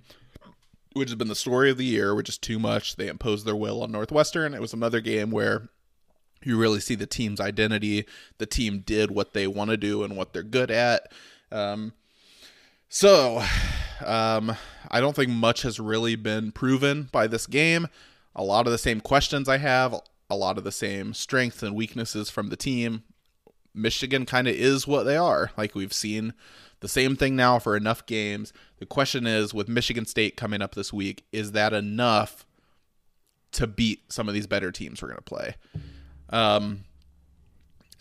which 0.93 1.09
has 1.09 1.15
been 1.15 1.27
the 1.27 1.35
story 1.35 1.69
of 1.69 1.77
the 1.77 1.85
year, 1.85 2.15
which 2.15 2.29
is 2.29 2.37
too 2.37 2.59
much. 2.59 2.95
They 2.95 3.07
imposed 3.07 3.45
their 3.45 3.55
will 3.55 3.83
on 3.83 3.91
Northwestern. 3.91 4.53
It 4.53 4.61
was 4.61 4.73
another 4.73 5.01
game 5.01 5.31
where 5.31 5.69
you 6.43 6.57
really 6.57 6.79
see 6.79 6.95
the 6.95 7.05
team's 7.05 7.39
identity. 7.39 8.05
The 8.37 8.45
team 8.45 8.79
did 8.79 9.11
what 9.11 9.33
they 9.33 9.47
want 9.47 9.71
to 9.71 9.77
do 9.77 10.03
and 10.03 10.15
what 10.15 10.33
they're 10.33 10.43
good 10.43 10.71
at. 10.71 11.11
Um, 11.51 11.93
so, 12.87 13.43
um, 14.05 14.55
I 14.91 14.99
don't 14.99 15.15
think 15.15 15.29
much 15.29 15.61
has 15.63 15.79
really 15.79 16.15
been 16.15 16.51
proven 16.51 17.09
by 17.11 17.25
this 17.25 17.47
game. 17.47 17.87
A 18.35 18.43
lot 18.43 18.67
of 18.67 18.71
the 18.71 18.77
same 18.77 19.01
questions 19.01 19.49
I 19.49 19.57
have, 19.57 19.95
a 20.29 20.35
lot 20.35 20.57
of 20.57 20.63
the 20.63 20.71
same 20.71 21.13
strengths 21.13 21.63
and 21.63 21.75
weaknesses 21.75 22.29
from 22.29 22.49
the 22.49 22.57
team. 22.57 23.03
Michigan 23.73 24.25
kind 24.25 24.47
of 24.47 24.55
is 24.55 24.85
what 24.85 25.03
they 25.03 25.15
are. 25.15 25.51
Like 25.57 25.75
we've 25.75 25.93
seen 25.93 26.33
the 26.81 26.89
same 26.89 27.15
thing 27.15 27.35
now 27.35 27.57
for 27.57 27.77
enough 27.77 28.05
games. 28.05 28.51
The 28.79 28.85
question 28.85 29.25
is 29.25 29.53
with 29.53 29.69
Michigan 29.69 30.05
State 30.05 30.35
coming 30.35 30.61
up 30.61 30.75
this 30.75 30.91
week, 30.91 31.25
is 31.31 31.53
that 31.53 31.73
enough 31.73 32.45
to 33.53 33.67
beat 33.67 34.11
some 34.11 34.27
of 34.27 34.33
these 34.33 34.47
better 34.47 34.71
teams 34.71 35.01
we're 35.01 35.09
going 35.09 35.17
to 35.17 35.23
play? 35.23 35.55
Um, 36.29 36.83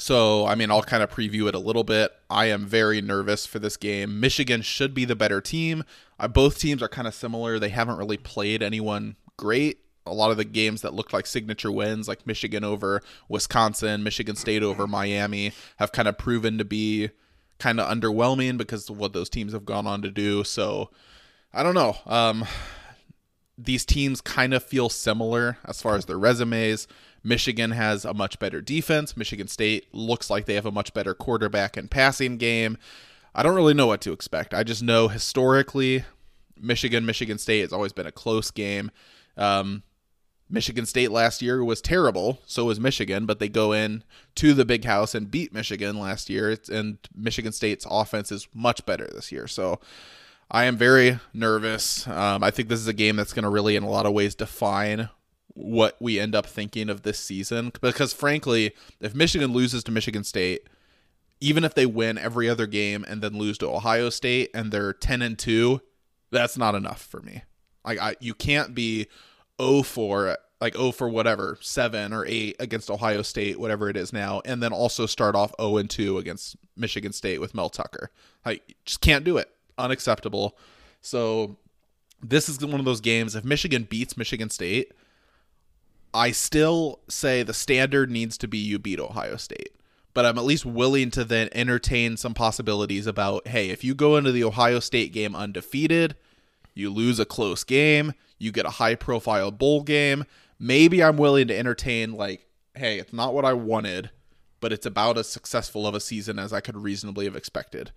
so, 0.01 0.47
I 0.47 0.55
mean, 0.55 0.71
I'll 0.71 0.83
kind 0.83 1.03
of 1.03 1.11
preview 1.11 1.47
it 1.47 1.55
a 1.55 1.59
little 1.59 1.85
bit. 1.85 2.11
I 2.31 2.47
am 2.47 2.65
very 2.65 3.03
nervous 3.03 3.45
for 3.45 3.59
this 3.59 3.77
game. 3.77 4.19
Michigan 4.19 4.63
should 4.63 4.95
be 4.95 5.05
the 5.05 5.15
better 5.15 5.43
team. 5.43 5.85
Uh, 6.19 6.27
both 6.27 6.59
teams 6.59 6.83
are 6.83 6.89
kind 6.89 7.07
of 7.07 7.13
similar. 7.13 7.59
They 7.59 7.69
haven't 7.69 7.99
really 7.99 8.17
played 8.17 8.63
anyone 8.63 9.17
great. 9.37 9.81
A 10.07 10.15
lot 10.15 10.31
of 10.31 10.39
the 10.39 10.45
games 10.45 10.81
that 10.81 10.95
looked 10.95 11.13
like 11.13 11.27
signature 11.27 11.71
wins, 11.71 12.09
like 12.09 12.27
Michigan 12.27 12.65
over 12.65 13.03
Wisconsin, 13.29 14.03
Michigan 14.03 14.37
State 14.37 14.63
over 14.63 14.87
Miami, 14.87 15.53
have 15.77 15.93
kind 15.93 16.09
of 16.09 16.17
proven 16.17 16.57
to 16.57 16.65
be 16.65 17.11
kind 17.59 17.79
of 17.79 17.87
underwhelming 17.87 18.57
because 18.57 18.89
of 18.89 18.97
what 18.97 19.13
those 19.13 19.29
teams 19.29 19.53
have 19.53 19.67
gone 19.67 19.87
on 19.87 20.01
to 20.01 20.11
do. 20.11 20.45
So, 20.45 20.91
I 21.53 21.63
don't 21.63 21.75
know. 21.75 21.97
Um, 22.07 22.47
these 23.59 23.85
teams 23.85 24.23
kind 24.23 24.55
of 24.55 24.65
feel 24.65 24.89
similar 24.89 25.59
as 25.67 25.83
far 25.83 25.97
as 25.97 26.07
their 26.07 26.19
resumes. 26.19 26.89
Michigan 27.23 27.73
has 27.73 28.05
a 28.05 28.15
much 28.15 28.39
better 28.39 28.61
defense. 28.61 29.17
Michigan 29.17 29.49
State 29.49 29.87
looks 29.93 30.31
like 30.31 30.47
they 30.47 30.55
have 30.55 30.67
a 30.67 30.73
much 30.73 30.95
better 30.95 31.15
quarterback 31.15 31.77
and 31.77 31.91
passing 31.91 32.37
game. 32.37 32.79
I 33.35 33.43
don't 33.43 33.55
really 33.55 33.75
know 33.75 33.87
what 33.87 34.01
to 34.03 34.13
expect. 34.13 34.55
I 34.55 34.63
just 34.63 34.83
know 34.83 35.09
historically, 35.09 36.05
Michigan, 36.59 37.07
Michigan 37.07 37.39
State 37.39 37.61
has 37.61 37.73
always 37.73 37.93
been 37.93 38.07
a 38.07 38.13
close 38.13 38.51
game. 38.51 38.91
Um, 39.37 39.83
Michigan 40.49 40.85
State 40.85 41.13
last 41.13 41.43
year 41.43 41.65
was 41.65 41.81
terrible. 41.81 42.41
So 42.47 42.65
was 42.65 42.81
Michigan, 42.81 43.25
but 43.27 43.39
they 43.39 43.49
go 43.49 43.73
in 43.73 44.03
to 44.37 44.53
the 44.53 44.65
big 44.65 44.85
house 44.85 45.15
and 45.15 45.31
beat 45.31 45.53
Michigan 45.53 45.99
last 45.99 46.29
year. 46.29 46.57
And 46.73 46.99
Michigan 47.15 47.53
State's 47.53 47.87
offense 47.89 48.33
is 48.33 48.49
much 48.53 48.85
better 48.85 49.09
this 49.13 49.31
year. 49.31 49.47
So 49.47 49.79
I 50.51 50.65
am 50.65 50.77
very 50.77 51.21
nervous. 51.33 52.09
Um, 52.09 52.43
I 52.43 52.51
think 52.51 52.69
this 52.69 52.81
is 52.81 52.89
a 52.89 52.93
game 52.93 53.17
that's 53.17 53.33
going 53.33 53.45
to 53.45 53.49
really, 53.49 53.77
in 53.77 53.85
a 53.85 53.91
lot 53.91 54.07
of 54.07 54.13
ways, 54.13 54.35
define 54.35 55.09
what 55.61 55.97
we 56.01 56.19
end 56.19 56.35
up 56.35 56.47
thinking 56.47 56.89
of 56.89 57.03
this 57.03 57.19
season. 57.19 57.73
Because 57.81 58.13
frankly, 58.13 58.75
if 59.01 59.15
Michigan 59.15 59.53
loses 59.53 59.85
to 59.85 59.93
Michigan 59.93 60.25
State, 60.25 60.69
even 61.41 61.65
if 61.65 61.75
they 61.75 61.87
win 61.87 62.19
every 62.19 62.49
other 62.49 62.67
game 62.67 63.05
and 63.09 63.23
then 63.23 63.39
lose 63.39 63.59
to 63.59 63.69
Ohio 63.69 64.11
State 64.11 64.51
and 64.55 64.73
they're 64.73 64.93
10 64.93 65.23
and 65.23 65.39
2, 65.39 65.81
That's 66.31 66.57
not 66.57 66.75
enough 66.75 67.03
for 67.03 67.21
me. 67.21 67.43
Like 67.85 67.99
I, 67.99 68.17
you 68.21 68.35
can't 68.35 68.75
be 68.75 69.09
0 69.61 69.83
for 69.83 70.37
like 70.61 70.77
0 70.77 70.93
for 70.93 71.09
whatever 71.09 71.59
seven 71.61 72.13
or 72.13 72.25
eight 72.27 72.57
against 72.61 72.91
Ohio 72.91 73.23
State, 73.23 73.59
whatever 73.59 73.89
it 73.89 73.97
is 73.97 74.13
now, 74.13 74.43
and 74.45 74.63
then 74.63 74.73
also 74.73 75.07
start 75.07 75.35
off 75.35 75.53
0 75.61 75.79
and 75.79 75.91
two 75.91 76.19
against 76.19 76.57
Michigan 76.77 77.13
State 77.13 77.41
with 77.41 77.55
Mel 77.55 77.71
Tucker. 77.71 78.11
I 78.45 78.61
just 78.85 79.01
can't 79.01 79.25
do 79.25 79.39
it. 79.39 79.51
Unacceptable. 79.79 80.59
So 81.01 81.57
this 82.23 82.49
is 82.49 82.65
one 82.65 82.79
of 82.79 82.85
those 82.85 83.01
games. 83.01 83.35
If 83.35 83.45
Michigan 83.45 83.87
beats 83.89 84.17
Michigan 84.17 84.51
State, 84.51 84.93
I 86.13 86.33
still 86.33 87.01
say 87.09 87.43
the 87.43 87.55
standard 87.55 88.11
needs 88.11 88.37
to 88.39 88.49
be 88.49 88.59
you 88.59 88.79
beat 88.79 89.01
Ohio 89.01 89.37
State. 89.37 89.75
But 90.13 90.27
I'm 90.27 90.39
at 90.39 90.45
least 90.45 90.67
willing 90.67 91.11
to 91.13 91.25
then 91.25 91.49
entertain 91.53 92.17
some 92.17 92.35
possibilities 92.35 93.07
about 93.07 93.47
hey, 93.47 93.71
if 93.71 93.85
you 93.85 93.95
go 93.95 94.17
into 94.17 94.33
the 94.33 94.45
Ohio 94.45 94.81
State 94.81 95.13
game 95.13 95.37
undefeated, 95.37 96.17
you 96.75 96.91
lose 96.91 97.21
a 97.21 97.25
close 97.25 97.63
game, 97.63 98.15
you 98.39 98.51
get 98.51 98.67
a 98.67 98.71
high 98.71 98.97
profile 98.97 99.53
bowl 99.53 99.83
game, 99.83 100.25
maybe 100.59 101.03
I'm 101.03 101.17
willing 101.17 101.47
to 101.49 101.57
entertain 101.57 102.13
like, 102.13 102.47
hey, 102.75 102.99
it's 102.99 103.13
not 103.13 103.35
what 103.35 103.45
I 103.45 103.53
wanted, 103.53 104.11
but 104.61 104.73
it's 104.73 104.87
about 104.87 105.19
as 105.19 105.29
successful 105.29 105.87
of 105.87 105.95
a 105.95 106.01
season 106.01 106.39
as 106.39 106.53
I 106.53 106.61
could 106.61 106.77
reasonably 106.77 107.25
have 107.25 107.37
expected. 107.37 107.93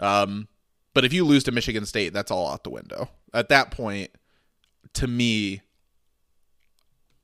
Um, 0.00 0.48
but 0.94 1.04
if 1.04 1.12
you 1.12 1.24
lose 1.24 1.44
to 1.44 1.52
Michigan 1.52 1.86
State, 1.86 2.12
that's 2.12 2.30
all 2.30 2.50
out 2.50 2.64
the 2.64 2.70
window. 2.70 3.08
At 3.32 3.48
that 3.48 3.70
point, 3.70 4.10
to 4.94 5.06
me, 5.06 5.62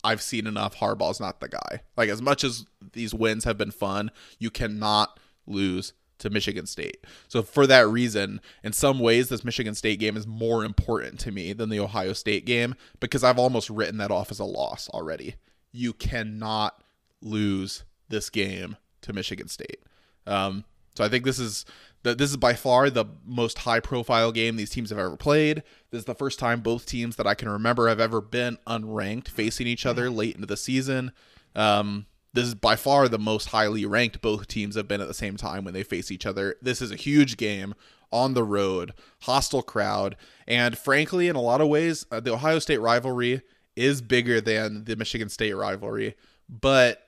I've 0.04 0.22
seen 0.22 0.46
enough. 0.46 0.76
Harbaugh's 0.76 1.20
not 1.20 1.40
the 1.40 1.48
guy. 1.48 1.82
Like 1.96 2.08
as 2.08 2.22
much 2.22 2.44
as 2.44 2.64
these 2.92 3.12
wins 3.12 3.44
have 3.44 3.58
been 3.58 3.70
fun, 3.70 4.10
you 4.38 4.50
cannot 4.50 5.18
lose 5.46 5.92
to 6.18 6.30
Michigan 6.30 6.66
State. 6.66 7.04
So 7.28 7.42
for 7.42 7.66
that 7.66 7.88
reason, 7.88 8.40
in 8.62 8.72
some 8.72 8.98
ways 8.98 9.28
this 9.28 9.44
Michigan 9.44 9.74
State 9.74 10.00
game 10.00 10.16
is 10.16 10.26
more 10.26 10.64
important 10.64 11.18
to 11.20 11.32
me 11.32 11.52
than 11.52 11.68
the 11.68 11.80
Ohio 11.80 12.12
State 12.12 12.44
game 12.44 12.74
because 13.00 13.24
I've 13.24 13.38
almost 13.38 13.70
written 13.70 13.98
that 13.98 14.10
off 14.10 14.30
as 14.30 14.38
a 14.38 14.44
loss 14.44 14.88
already. 14.90 15.36
You 15.72 15.92
cannot 15.92 16.82
lose 17.20 17.84
this 18.08 18.30
game 18.30 18.76
to 19.02 19.12
Michigan 19.12 19.48
State. 19.48 19.80
Um, 20.26 20.64
so 20.96 21.04
I 21.04 21.08
think 21.08 21.24
this 21.24 21.38
is 21.38 21.64
this 22.02 22.30
is 22.30 22.36
by 22.36 22.54
far 22.54 22.90
the 22.90 23.06
most 23.26 23.58
high 23.58 23.80
profile 23.80 24.32
game 24.32 24.56
these 24.56 24.70
teams 24.70 24.90
have 24.90 24.98
ever 24.98 25.16
played. 25.16 25.62
This 25.90 26.00
is 26.00 26.04
the 26.04 26.14
first 26.14 26.38
time 26.38 26.60
both 26.60 26.86
teams 26.86 27.16
that 27.16 27.26
I 27.26 27.34
can 27.34 27.48
remember 27.48 27.88
have 27.88 28.00
ever 28.00 28.20
been 28.20 28.58
unranked 28.66 29.28
facing 29.28 29.66
each 29.66 29.84
other 29.84 30.10
late 30.10 30.34
into 30.34 30.46
the 30.46 30.56
season. 30.56 31.12
Um, 31.56 32.06
this 32.32 32.46
is 32.46 32.54
by 32.54 32.76
far 32.76 33.08
the 33.08 33.18
most 33.18 33.48
highly 33.48 33.84
ranked 33.84 34.20
both 34.20 34.46
teams 34.46 34.76
have 34.76 34.86
been 34.86 35.00
at 35.00 35.08
the 35.08 35.14
same 35.14 35.36
time 35.36 35.64
when 35.64 35.74
they 35.74 35.82
face 35.82 36.10
each 36.10 36.26
other. 36.26 36.56
This 36.62 36.80
is 36.80 36.92
a 36.92 36.96
huge 36.96 37.36
game 37.36 37.74
on 38.12 38.34
the 38.34 38.44
road, 38.44 38.92
hostile 39.22 39.62
crowd, 39.62 40.16
and 40.46 40.78
frankly, 40.78 41.28
in 41.28 41.36
a 41.36 41.42
lot 41.42 41.60
of 41.60 41.68
ways, 41.68 42.06
uh, 42.10 42.20
the 42.20 42.32
Ohio 42.32 42.58
State 42.58 42.80
rivalry 42.80 43.42
is 43.76 44.00
bigger 44.00 44.40
than 44.40 44.84
the 44.84 44.96
Michigan 44.96 45.28
State 45.28 45.54
rivalry. 45.54 46.16
But 46.48 47.02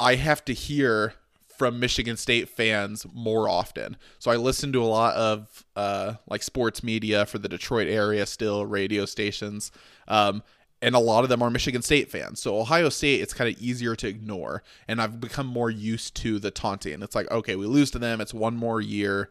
I 0.00 0.14
have 0.14 0.44
to 0.46 0.54
hear 0.54 1.14
from 1.58 1.80
Michigan 1.80 2.16
State 2.16 2.48
fans 2.48 3.04
more 3.12 3.48
often. 3.48 3.96
So 4.20 4.30
I 4.30 4.36
listen 4.36 4.72
to 4.72 4.82
a 4.82 4.86
lot 4.86 5.16
of 5.16 5.64
uh, 5.74 6.14
like 6.28 6.44
sports 6.44 6.84
media 6.84 7.26
for 7.26 7.38
the 7.38 7.48
Detroit 7.48 7.88
area, 7.88 8.24
still 8.26 8.64
radio 8.64 9.04
stations, 9.04 9.72
um, 10.06 10.44
and 10.80 10.94
a 10.94 11.00
lot 11.00 11.24
of 11.24 11.28
them 11.28 11.42
are 11.42 11.50
Michigan 11.50 11.82
State 11.82 12.08
fans. 12.12 12.40
So 12.40 12.60
Ohio 12.60 12.88
State, 12.88 13.20
it's 13.20 13.34
kind 13.34 13.52
of 13.52 13.60
easier 13.60 13.96
to 13.96 14.06
ignore, 14.06 14.62
and 14.86 15.02
I've 15.02 15.20
become 15.20 15.48
more 15.48 15.68
used 15.68 16.14
to 16.18 16.38
the 16.38 16.52
taunting. 16.52 17.02
It's 17.02 17.16
like, 17.16 17.28
okay, 17.32 17.56
we 17.56 17.66
lose 17.66 17.90
to 17.90 17.98
them. 17.98 18.20
It's 18.20 18.32
one 18.32 18.56
more 18.56 18.80
year. 18.80 19.28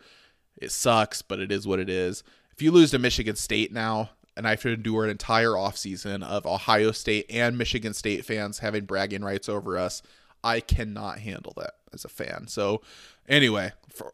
It 0.57 0.71
sucks, 0.73 1.21
but 1.21 1.39
it 1.39 1.49
is 1.49 1.65
what 1.65 1.79
it 1.79 1.89
is. 1.89 2.23
If 2.51 2.61
you 2.61 2.71
lose 2.71 2.91
to 2.91 2.99
Michigan 2.99 3.37
State 3.37 3.71
now, 3.71 4.09
and 4.35 4.45
I 4.45 4.51
have 4.51 4.61
to 4.63 4.73
endure 4.73 5.05
an 5.05 5.09
entire 5.09 5.51
offseason 5.51 6.23
of 6.23 6.45
Ohio 6.45 6.91
State 6.91 7.27
and 7.29 7.57
Michigan 7.57 7.93
State 7.93 8.25
fans 8.25 8.59
having 8.59 8.83
bragging 8.83 9.23
rights 9.23 9.47
over 9.47 9.77
us, 9.77 10.03
I 10.43 10.59
cannot 10.59 11.19
handle 11.19 11.53
that 11.55 11.76
as 11.93 12.05
a 12.05 12.09
fan. 12.09 12.47
So, 12.47 12.81
anyway, 13.27 13.71
for, 13.89 14.13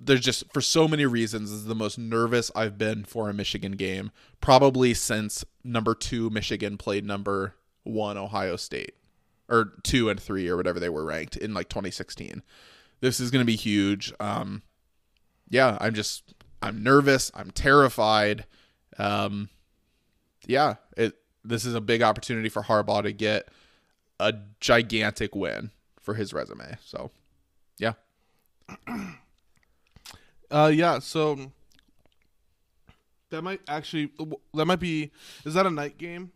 there's 0.00 0.20
just 0.20 0.52
for 0.52 0.60
so 0.60 0.88
many 0.88 1.06
reasons 1.06 1.50
this 1.50 1.60
is 1.60 1.66
the 1.66 1.74
most 1.74 1.98
nervous 1.98 2.50
I've 2.54 2.76
been 2.76 3.04
for 3.04 3.28
a 3.28 3.34
Michigan 3.34 3.72
game 3.72 4.10
probably 4.40 4.94
since 4.94 5.44
number 5.62 5.94
2 5.94 6.30
Michigan 6.30 6.76
played 6.76 7.04
number 7.04 7.54
1 7.84 8.16
Ohio 8.16 8.56
State 8.56 8.94
or 9.48 9.72
2 9.82 10.10
and 10.10 10.20
3 10.20 10.48
or 10.48 10.56
whatever 10.56 10.80
they 10.80 10.88
were 10.88 11.04
ranked 11.04 11.36
in 11.36 11.54
like 11.54 11.68
2016. 11.68 12.42
This 13.00 13.20
is 13.20 13.30
going 13.30 13.40
to 13.40 13.46
be 13.46 13.56
huge. 13.56 14.12
Um 14.20 14.62
yeah, 15.48 15.78
I'm 15.80 15.94
just 15.94 16.34
I'm 16.60 16.82
nervous, 16.82 17.30
I'm 17.34 17.50
terrified. 17.50 18.46
Um 18.98 19.48
yeah, 20.46 20.74
it 20.96 21.14
this 21.44 21.64
is 21.64 21.74
a 21.74 21.80
big 21.80 22.02
opportunity 22.02 22.48
for 22.48 22.62
Harbaugh 22.62 23.02
to 23.02 23.12
get 23.12 23.48
a 24.18 24.34
gigantic 24.60 25.34
win 25.34 25.70
for 26.04 26.14
his 26.14 26.32
resume. 26.32 26.76
So, 26.84 27.10
yeah. 27.78 27.94
Uh, 30.50 30.70
yeah. 30.72 31.00
So 31.00 31.50
that 33.30 33.42
might 33.42 33.60
actually 33.66 34.12
that 34.54 34.66
might 34.66 34.78
be. 34.78 35.10
Is 35.44 35.54
that 35.54 35.66
a 35.66 35.70
night 35.70 35.98
game? 35.98 36.30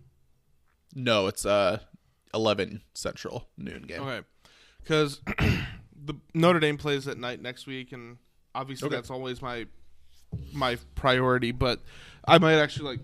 No, 0.94 1.28
it's 1.28 1.46
uh 1.46 1.78
11 2.34 2.80
Central 2.94 3.46
noon 3.56 3.82
game. 3.82 4.00
Okay, 4.02 4.26
because 4.82 5.20
the 6.04 6.14
Notre 6.34 6.58
Dame 6.58 6.78
plays 6.78 7.06
at 7.06 7.16
night 7.18 7.40
next 7.40 7.66
week, 7.68 7.92
and 7.92 8.16
obviously 8.54 8.86
Okay. 8.86 8.96
that's 8.96 9.10
always 9.10 9.40
my 9.40 9.66
my 10.52 10.78
priority. 10.96 11.52
But 11.52 11.80
I 12.26 12.38
might 12.38 12.54
actually 12.58 12.86
like 12.96 13.00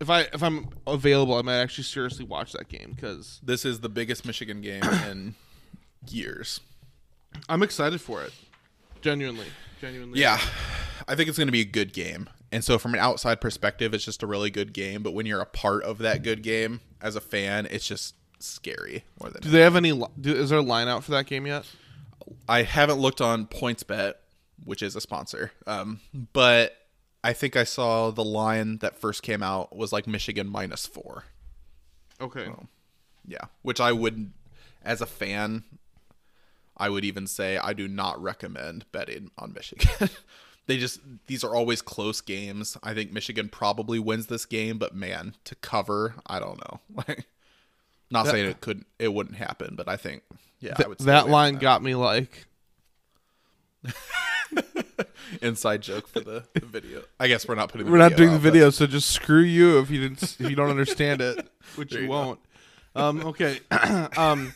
if 0.00 0.10
I 0.10 0.22
if 0.34 0.42
I'm 0.42 0.68
available, 0.86 1.34
I 1.36 1.42
might 1.42 1.60
actually 1.60 1.84
seriously 1.84 2.26
watch 2.26 2.52
that 2.52 2.68
game 2.68 2.92
because 2.94 3.40
This 3.42 3.64
is 3.64 3.80
the 3.80 3.88
biggest 3.88 4.26
Michigan 4.26 4.60
game 4.60 4.82
in 5.08 5.34
years. 6.08 6.60
I'm 7.48 7.62
excited 7.62 8.00
for 8.00 8.22
it. 8.22 8.32
Genuinely, 9.00 9.46
genuinely. 9.80 10.20
Yeah. 10.20 10.40
I 11.06 11.14
think 11.14 11.28
it's 11.28 11.38
going 11.38 11.48
to 11.48 11.52
be 11.52 11.60
a 11.60 11.66
good 11.66 11.92
game. 11.92 12.28
And 12.50 12.64
so 12.64 12.78
from 12.78 12.94
an 12.94 13.00
outside 13.00 13.40
perspective, 13.40 13.94
it's 13.94 14.04
just 14.04 14.22
a 14.22 14.26
really 14.26 14.50
good 14.50 14.72
game, 14.72 15.02
but 15.02 15.12
when 15.12 15.26
you're 15.26 15.40
a 15.40 15.46
part 15.46 15.82
of 15.84 15.98
that 15.98 16.22
good 16.22 16.42
game 16.42 16.80
as 17.00 17.14
a 17.14 17.20
fan, 17.20 17.66
it's 17.70 17.86
just 17.86 18.14
scary 18.40 19.04
more 19.20 19.30
than 19.30 19.42
Do 19.42 19.50
they 19.50 19.60
have 19.60 19.76
any? 19.76 19.90
Do, 20.20 20.34
is 20.34 20.50
there 20.50 20.58
a 20.58 20.62
line 20.62 20.88
out 20.88 21.04
for 21.04 21.10
that 21.12 21.26
game 21.26 21.46
yet? 21.46 21.66
I 22.48 22.62
haven't 22.62 22.98
looked 22.98 23.20
on 23.20 23.46
PointsBet, 23.46 24.14
which 24.64 24.82
is 24.82 24.96
a 24.96 25.00
sponsor, 25.00 25.52
um, 25.66 26.00
but 26.32 26.76
I 27.22 27.32
think 27.32 27.56
I 27.56 27.64
saw 27.64 28.10
the 28.10 28.24
line 28.24 28.78
that 28.78 28.98
first 28.98 29.22
came 29.22 29.42
out 29.42 29.76
was 29.76 29.92
like 29.92 30.06
Michigan 30.06 30.48
minus 30.48 30.86
four. 30.86 31.24
Okay. 32.20 32.48
Yeah, 33.26 33.44
which 33.62 33.80
I 33.80 33.92
wouldn't, 33.92 34.30
as 34.82 35.00
a 35.00 35.06
fan, 35.06 35.64
I 36.78 36.88
would 36.88 37.04
even 37.04 37.26
say 37.26 37.56
I 37.58 37.72
do 37.72 37.88
not 37.88 38.22
recommend 38.22 38.84
betting 38.92 39.30
on 39.38 39.52
Michigan. 39.52 40.08
they 40.66 40.76
just 40.78 41.00
these 41.26 41.42
are 41.44 41.54
always 41.54 41.82
close 41.82 42.20
games. 42.20 42.76
I 42.82 42.94
think 42.94 43.12
Michigan 43.12 43.48
probably 43.48 43.98
wins 43.98 44.26
this 44.26 44.46
game, 44.46 44.78
but 44.78 44.94
man, 44.94 45.34
to 45.44 45.54
cover, 45.56 46.14
I 46.26 46.38
don't 46.38 46.58
know. 46.58 46.80
Like, 47.08 47.26
not 48.10 48.24
That- 48.24 48.30
saying 48.32 48.46
it 48.50 48.60
couldn't 48.60 48.86
it 48.98 49.12
wouldn't 49.12 49.36
happen, 49.36 49.74
but 49.76 49.88
I 49.88 49.96
think 49.96 50.22
yeah, 50.60 50.74
Th- 50.74 50.86
I 50.86 50.88
would. 50.88 50.98
that 51.00 51.28
line 51.28 51.54
that. 51.54 51.60
got 51.60 51.82
me 51.82 51.94
like 51.94 52.46
inside 55.42 55.82
joke 55.82 56.08
for 56.08 56.20
the, 56.20 56.44
the 56.54 56.66
video. 56.66 57.02
I 57.20 57.28
guess 57.28 57.46
we're 57.46 57.54
not 57.54 57.70
putting. 57.70 57.86
The 57.86 57.92
we're 57.92 57.98
not 57.98 58.16
doing 58.16 58.30
the 58.30 58.36
out, 58.36 58.42
but- 58.42 58.52
video, 58.52 58.70
so 58.70 58.86
just 58.86 59.10
screw 59.10 59.40
you 59.42 59.78
if 59.80 59.90
you 59.90 60.00
didn't 60.00 60.22
if 60.22 60.40
you 60.48 60.56
don't 60.56 60.70
understand 60.70 61.20
it, 61.20 61.46
which 61.76 61.90
There 61.90 62.00
you, 62.00 62.06
you 62.06 62.10
won't. 62.10 62.40
Um, 62.94 63.26
okay. 63.26 63.60
um, 64.16 64.52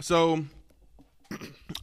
so 0.00 0.44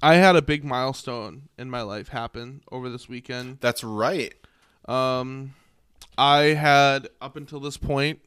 I 0.02 0.16
had 0.16 0.36
a 0.36 0.42
big 0.42 0.64
milestone 0.64 1.50
in 1.58 1.70
my 1.70 1.82
life 1.82 2.10
happen 2.10 2.62
over 2.72 2.90
this 2.90 3.10
weekend. 3.10 3.58
That's 3.60 3.84
right. 3.84 4.34
Um, 4.86 5.54
I 6.18 6.40
had 6.54 7.10
up 7.22 7.36
until 7.36 7.60
this 7.60 7.78
point. 7.78 8.20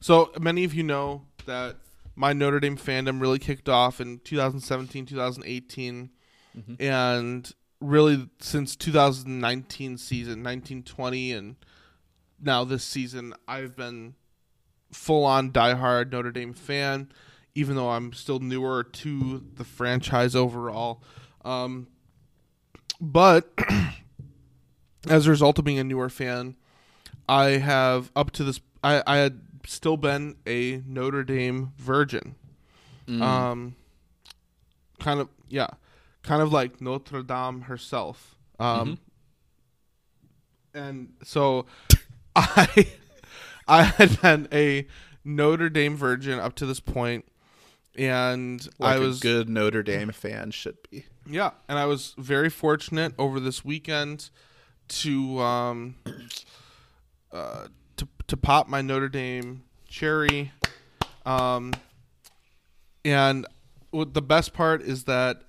So 0.00 0.30
many 0.40 0.64
of 0.64 0.74
you 0.74 0.82
know 0.82 1.22
that 1.46 1.76
my 2.14 2.32
Notre 2.32 2.60
Dame 2.60 2.76
fandom 2.76 3.20
really 3.20 3.38
kicked 3.38 3.68
off 3.68 4.00
in 4.00 4.18
2017, 4.20 5.06
2018, 5.06 6.10
and 6.80 7.52
really 7.80 8.28
since 8.40 8.74
2019 8.76 9.98
season, 9.98 10.42
1920, 10.42 11.32
and 11.32 11.56
now 12.40 12.64
this 12.64 12.84
season, 12.84 13.34
I've 13.46 13.76
been 13.76 14.14
full 14.92 15.24
on 15.24 15.52
diehard 15.52 16.10
Notre 16.10 16.32
Dame 16.32 16.54
fan, 16.54 17.10
even 17.54 17.76
though 17.76 17.90
I'm 17.90 18.12
still 18.12 18.38
newer 18.38 18.84
to 18.84 19.44
the 19.54 19.64
franchise 19.64 20.34
overall. 20.36 21.02
Um, 21.44 21.88
but 23.00 23.52
as 25.08 25.26
a 25.26 25.30
result 25.30 25.58
of 25.58 25.64
being 25.64 25.78
a 25.78 25.84
newer 25.84 26.08
fan, 26.08 26.56
I 27.28 27.50
have 27.50 28.10
up 28.16 28.30
to 28.32 28.44
this 28.44 28.60
I, 28.82 29.02
I 29.06 29.16
had 29.18 29.40
still 29.66 29.96
been 29.96 30.36
a 30.46 30.82
Notre 30.86 31.24
Dame 31.24 31.72
virgin. 31.76 32.34
Um 33.22 33.76
kind 34.98 35.20
of 35.20 35.28
yeah. 35.48 35.68
Kind 36.22 36.42
of 36.42 36.52
like 36.52 36.80
Notre 36.80 37.22
Dame 37.22 37.62
herself. 37.62 38.36
Um 38.58 38.98
and 40.74 41.12
so 41.22 41.66
I 42.36 42.86
I 43.66 43.82
had 43.82 44.20
been 44.20 44.48
a 44.52 44.86
Notre 45.24 45.68
Dame 45.68 45.96
virgin 45.96 46.38
up 46.38 46.54
to 46.56 46.66
this 46.66 46.80
point, 46.80 47.24
and 47.96 48.66
Like 48.78 48.96
I 48.96 48.98
was 48.98 49.18
a 49.18 49.22
good 49.22 49.48
Notre 49.48 49.82
Dame 49.82 50.10
fan 50.12 50.50
should 50.50 50.76
be. 50.90 51.06
yeah, 51.28 51.50
and 51.68 51.78
I 51.78 51.86
was 51.86 52.14
very 52.18 52.50
fortunate 52.50 53.12
over 53.18 53.40
this 53.40 53.64
weekend 53.64 54.30
to 54.88 55.38
um 55.40 55.94
uh 57.32 57.66
to 57.96 58.08
to 58.26 58.36
pop 58.36 58.68
my 58.68 58.82
Notre 58.82 59.08
Dame 59.08 59.64
cherry. 59.88 60.52
Um 61.26 61.72
and 63.04 63.46
what 63.90 64.14
the 64.14 64.22
best 64.22 64.52
part 64.52 64.82
is 64.82 65.04
that 65.04 65.42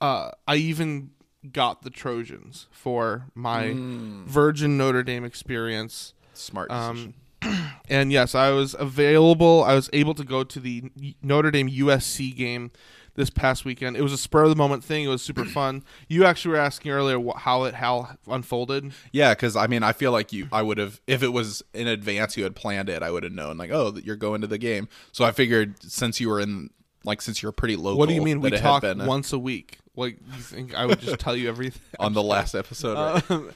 uh 0.00 0.30
I 0.46 0.56
even 0.56 1.10
got 1.52 1.82
the 1.82 1.90
Trojans 1.90 2.66
for 2.70 3.26
my 3.34 3.74
Virgin 4.26 4.76
Notre 4.76 5.02
Dame 5.02 5.24
experience. 5.24 6.12
Smart 6.34 6.70
Um, 6.70 6.94
decision. 6.94 7.14
And 7.90 8.12
yes, 8.12 8.34
I 8.36 8.50
was 8.50 8.76
available. 8.78 9.64
I 9.64 9.74
was 9.74 9.90
able 9.92 10.14
to 10.14 10.24
go 10.24 10.44
to 10.44 10.60
the 10.60 10.90
Notre 11.22 11.50
Dame 11.50 11.68
USC 11.68 12.34
game 12.34 12.70
this 13.16 13.30
past 13.30 13.64
weekend. 13.64 13.96
It 13.96 14.02
was 14.02 14.12
a 14.12 14.18
spur 14.18 14.44
of 14.44 14.50
the 14.50 14.56
moment 14.56 14.84
thing. 14.84 15.04
It 15.04 15.08
was 15.08 15.22
super 15.22 15.44
fun. 15.58 15.82
You 16.08 16.24
actually 16.24 16.52
were 16.52 16.60
asking 16.60 16.92
earlier 16.92 17.20
how 17.36 17.64
it 17.64 17.74
how 17.74 18.16
unfolded. 18.28 18.92
yeah, 19.12 19.34
because 19.34 19.56
I 19.56 19.66
mean, 19.66 19.82
I 19.82 19.92
feel 19.92 20.12
like 20.12 20.32
you, 20.32 20.48
I 20.52 20.62
would 20.62 20.78
have, 20.78 21.00
if 21.08 21.24
it 21.24 21.28
was 21.28 21.62
in 21.74 21.88
advance, 21.88 22.36
you 22.36 22.44
had 22.44 22.54
planned 22.54 22.88
it, 22.88 23.02
I 23.02 23.10
would 23.10 23.24
have 23.24 23.32
known, 23.32 23.58
like, 23.58 23.72
oh, 23.72 23.90
that 23.90 24.04
you're 24.04 24.16
going 24.16 24.40
to 24.42 24.46
the 24.46 24.58
game. 24.58 24.88
So 25.10 25.24
I 25.24 25.32
figured 25.32 25.82
since 25.82 26.20
you 26.20 26.28
were 26.28 26.38
in, 26.38 26.70
like, 27.04 27.20
since 27.20 27.42
you're 27.42 27.52
pretty 27.52 27.74
local. 27.74 27.98
What 27.98 28.08
do 28.08 28.14
you 28.14 28.22
mean 28.22 28.40
we 28.40 28.50
talk 28.52 28.84
once 28.84 29.32
a 29.32 29.38
week? 29.38 29.78
Like 30.00 30.18
you 30.34 30.42
think 30.42 30.74
I 30.74 30.86
would 30.86 31.00
just 31.00 31.20
tell 31.20 31.36
you 31.36 31.48
everything? 31.48 31.82
on 32.00 32.14
the 32.14 32.22
last 32.22 32.54
episode? 32.54 32.94
right? 32.94 33.30
Um, 33.30 33.50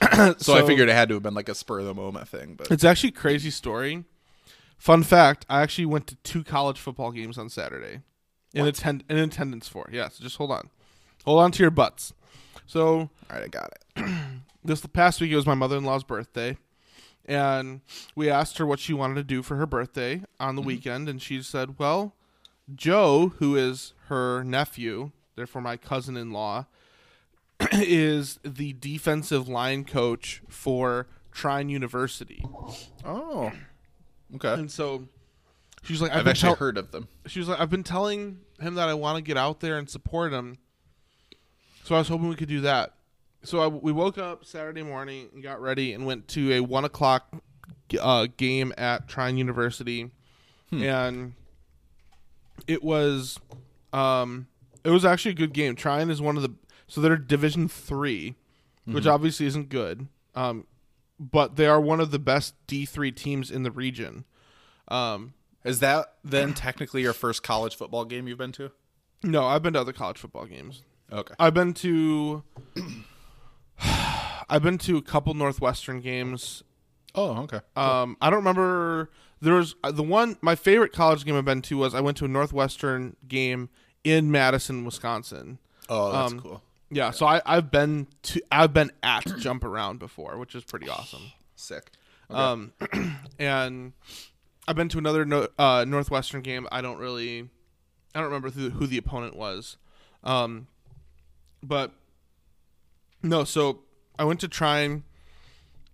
so, 0.38 0.56
I 0.56 0.66
figured 0.66 0.88
it 0.88 0.92
had 0.92 1.08
to 1.10 1.14
have 1.14 1.22
been 1.22 1.34
like 1.34 1.48
a 1.48 1.54
spur 1.54 1.80
of 1.80 1.86
the 1.86 1.94
moment 1.94 2.28
thing. 2.28 2.54
But 2.54 2.70
It's 2.70 2.84
actually 2.84 3.10
a 3.10 3.12
crazy 3.12 3.50
story. 3.50 4.04
Fun 4.78 5.02
fact: 5.02 5.46
I 5.48 5.62
actually 5.62 5.86
went 5.86 6.06
to 6.08 6.16
two 6.16 6.42
college 6.42 6.78
football 6.78 7.12
games 7.12 7.36
on 7.36 7.50
Saturday, 7.50 8.00
in 8.54 8.66
attend 8.66 9.04
in 9.08 9.18
attendance 9.18 9.68
for. 9.68 9.88
Yeah, 9.92 10.08
so 10.08 10.24
just 10.24 10.36
hold 10.38 10.50
on, 10.50 10.70
hold 11.24 11.40
on 11.40 11.52
to 11.52 11.62
your 11.62 11.70
butts. 11.70 12.14
So 12.66 12.88
all 12.98 13.10
right, 13.30 13.44
I 13.44 13.48
got 13.48 13.72
it. 13.96 14.06
this 14.64 14.84
past 14.86 15.20
week 15.20 15.30
it 15.30 15.36
was 15.36 15.46
my 15.46 15.54
mother-in-law's 15.54 16.04
birthday 16.04 16.56
and 17.26 17.80
we 18.14 18.28
asked 18.28 18.58
her 18.58 18.66
what 18.66 18.78
she 18.78 18.92
wanted 18.92 19.14
to 19.14 19.22
do 19.22 19.42
for 19.42 19.56
her 19.56 19.66
birthday 19.66 20.22
on 20.38 20.56
the 20.56 20.62
weekend 20.62 21.08
and 21.08 21.22
she 21.22 21.42
said 21.42 21.78
well 21.78 22.14
joe 22.74 23.32
who 23.38 23.56
is 23.56 23.94
her 24.08 24.42
nephew 24.42 25.12
therefore 25.40 25.62
my 25.62 25.76
cousin-in-law 25.76 26.66
is 27.72 28.38
the 28.44 28.72
defensive 28.74 29.48
line 29.48 29.84
coach 29.84 30.42
for 30.48 31.06
trine 31.32 31.68
university 31.68 32.44
Oh, 33.04 33.50
okay. 34.36 34.52
and 34.54 34.70
so 34.70 35.08
she's 35.82 36.00
like 36.02 36.10
i've, 36.12 36.18
I've 36.20 36.26
actually 36.28 36.48
tell- 36.50 36.56
heard 36.56 36.76
of 36.78 36.90
them. 36.90 37.08
she 37.26 37.38
was 37.38 37.48
like, 37.48 37.58
I've 37.60 37.70
been 37.70 37.82
telling 37.84 38.40
him 38.60 38.74
that 38.74 38.88
I 38.88 38.94
want 38.94 39.16
to 39.16 39.22
get 39.22 39.36
out 39.38 39.60
there 39.60 39.78
and 39.78 39.88
support 39.88 40.32
him. 40.32 40.58
So 41.84 41.94
I 41.94 41.98
was 41.98 42.08
hoping 42.08 42.28
we 42.28 42.36
could 42.36 42.48
do 42.48 42.60
that. 42.60 42.92
So 43.42 43.60
I, 43.60 43.66
we 43.68 43.90
woke 43.90 44.18
up 44.18 44.44
Saturday 44.44 44.82
morning 44.82 45.30
and 45.32 45.42
got 45.42 45.62
ready 45.62 45.94
and 45.94 46.04
went 46.04 46.28
to 46.28 46.52
a 46.52 46.60
one 46.60 46.84
o'clock 46.84 47.34
uh, 47.98 48.26
game 48.36 48.74
at 48.76 49.08
Trine 49.08 49.38
University, 49.38 50.10
and 50.70 51.32
it 52.66 52.82
was, 52.84 53.38
um, 53.94 54.46
it 54.84 54.90
was 54.90 55.04
actually 55.04 55.32
a 55.32 55.34
good 55.34 55.52
game. 55.52 55.74
Trine 55.76 56.10
is 56.10 56.20
one 56.20 56.36
of 56.36 56.42
the 56.42 56.54
so 56.86 57.00
they're 57.00 57.16
Division 57.16 57.68
three, 57.68 58.36
which 58.84 59.06
obviously 59.06 59.46
isn't 59.46 59.68
good, 59.68 60.08
um, 60.34 60.66
but 61.18 61.56
they 61.56 61.66
are 61.66 61.80
one 61.80 62.00
of 62.00 62.10
the 62.10 62.18
best 62.18 62.54
D 62.66 62.84
three 62.84 63.12
teams 63.12 63.50
in 63.50 63.62
the 63.62 63.70
region. 63.70 64.24
Um, 64.88 65.34
Is 65.64 65.78
that 65.80 66.14
then 66.24 66.52
technically 66.54 67.02
your 67.02 67.12
first 67.12 67.42
college 67.42 67.76
football 67.76 68.04
game 68.04 68.26
you've 68.26 68.38
been 68.38 68.52
to? 68.52 68.72
no, 69.22 69.44
I've 69.46 69.62
been 69.62 69.74
to 69.74 69.80
other 69.80 69.92
college 69.92 70.18
football 70.18 70.46
games. 70.46 70.82
Okay. 71.12 71.34
I've 71.38 71.54
been 71.54 71.74
to 71.74 72.42
I've 74.48 74.62
been 74.62 74.78
to 74.78 74.96
a 74.96 75.02
couple 75.02 75.34
Northwestern 75.34 76.00
games. 76.00 76.62
Oh, 77.14 77.42
okay. 77.42 77.60
Um, 77.76 78.16
I 78.20 78.30
don't 78.30 78.38
remember 78.38 79.10
there 79.40 79.54
was 79.54 79.74
uh, 79.82 79.90
the 79.90 80.02
one 80.02 80.38
my 80.42 80.54
favorite 80.54 80.92
college 80.92 81.24
game 81.24 81.36
I've 81.36 81.44
been 81.44 81.62
to 81.62 81.76
was 81.76 81.94
I 81.94 82.00
went 82.00 82.16
to 82.18 82.24
a 82.24 82.28
Northwestern 82.28 83.16
game 83.28 83.68
in 84.04 84.30
Madison, 84.30 84.84
Wisconsin. 84.84 85.58
oh, 85.88 86.12
that's 86.12 86.32
um, 86.32 86.40
cool. 86.40 86.62
Yeah, 86.90 87.12
so 87.12 87.26
I, 87.26 87.40
I've 87.46 87.70
been 87.70 88.08
to 88.22 88.42
I've 88.50 88.74
been 88.74 88.90
at 89.02 89.24
Jump 89.38 89.64
Around 89.64 90.00
before, 90.00 90.38
which 90.38 90.54
is 90.54 90.64
pretty 90.64 90.88
awesome. 90.88 91.32
Sick. 91.54 91.90
Um, 92.28 92.72
and 93.38 93.92
I've 94.66 94.76
been 94.76 94.88
to 94.90 94.98
another 94.98 95.24
no, 95.24 95.48
uh, 95.58 95.84
Northwestern 95.86 96.42
game. 96.42 96.66
I 96.70 96.80
don't 96.80 96.98
really, 96.98 97.48
I 98.14 98.18
don't 98.18 98.24
remember 98.24 98.50
who, 98.50 98.70
who 98.70 98.86
the 98.86 98.98
opponent 98.98 99.36
was, 99.36 99.76
um, 100.24 100.66
but 101.62 101.92
no. 103.22 103.44
So 103.44 103.80
I 104.18 104.24
went 104.24 104.40
to 104.40 104.48
Trine 104.48 105.04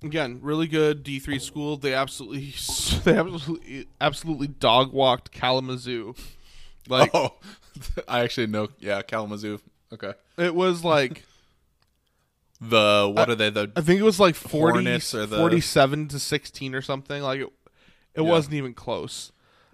again. 0.02 0.40
Really 0.42 0.66
good 0.66 1.02
D 1.02 1.18
three 1.18 1.38
school. 1.38 1.76
They 1.76 1.94
absolutely, 1.94 2.54
they 3.04 3.18
absolutely, 3.18 3.88
absolutely 4.00 4.48
dog 4.48 4.92
walked 4.92 5.30
Kalamazoo. 5.30 6.14
Like 6.88 7.10
oh, 7.14 7.34
I 8.08 8.20
actually 8.20 8.46
know. 8.48 8.68
Yeah, 8.78 9.02
Kalamazoo. 9.02 9.60
Okay. 9.92 10.12
it 10.38 10.54
was 10.54 10.84
like 10.84 11.24
The 12.60 13.12
what 13.14 13.28
are 13.28 13.34
they? 13.34 13.50
The 13.50 13.70
I 13.76 13.82
think 13.82 14.00
it 14.00 14.04
was 14.04 14.18
like 14.18 14.34
40, 14.34 14.78
or 14.88 15.26
the- 15.26 15.36
47 15.36 16.08
to 16.08 16.18
sixteen 16.18 16.74
or 16.74 16.80
something. 16.80 17.22
Like 17.22 17.40
it, 17.40 17.52
it 18.14 18.22
Yeah. 18.22 18.22
wasn't 18.22 18.54
even 18.54 18.72
close. 18.72 19.30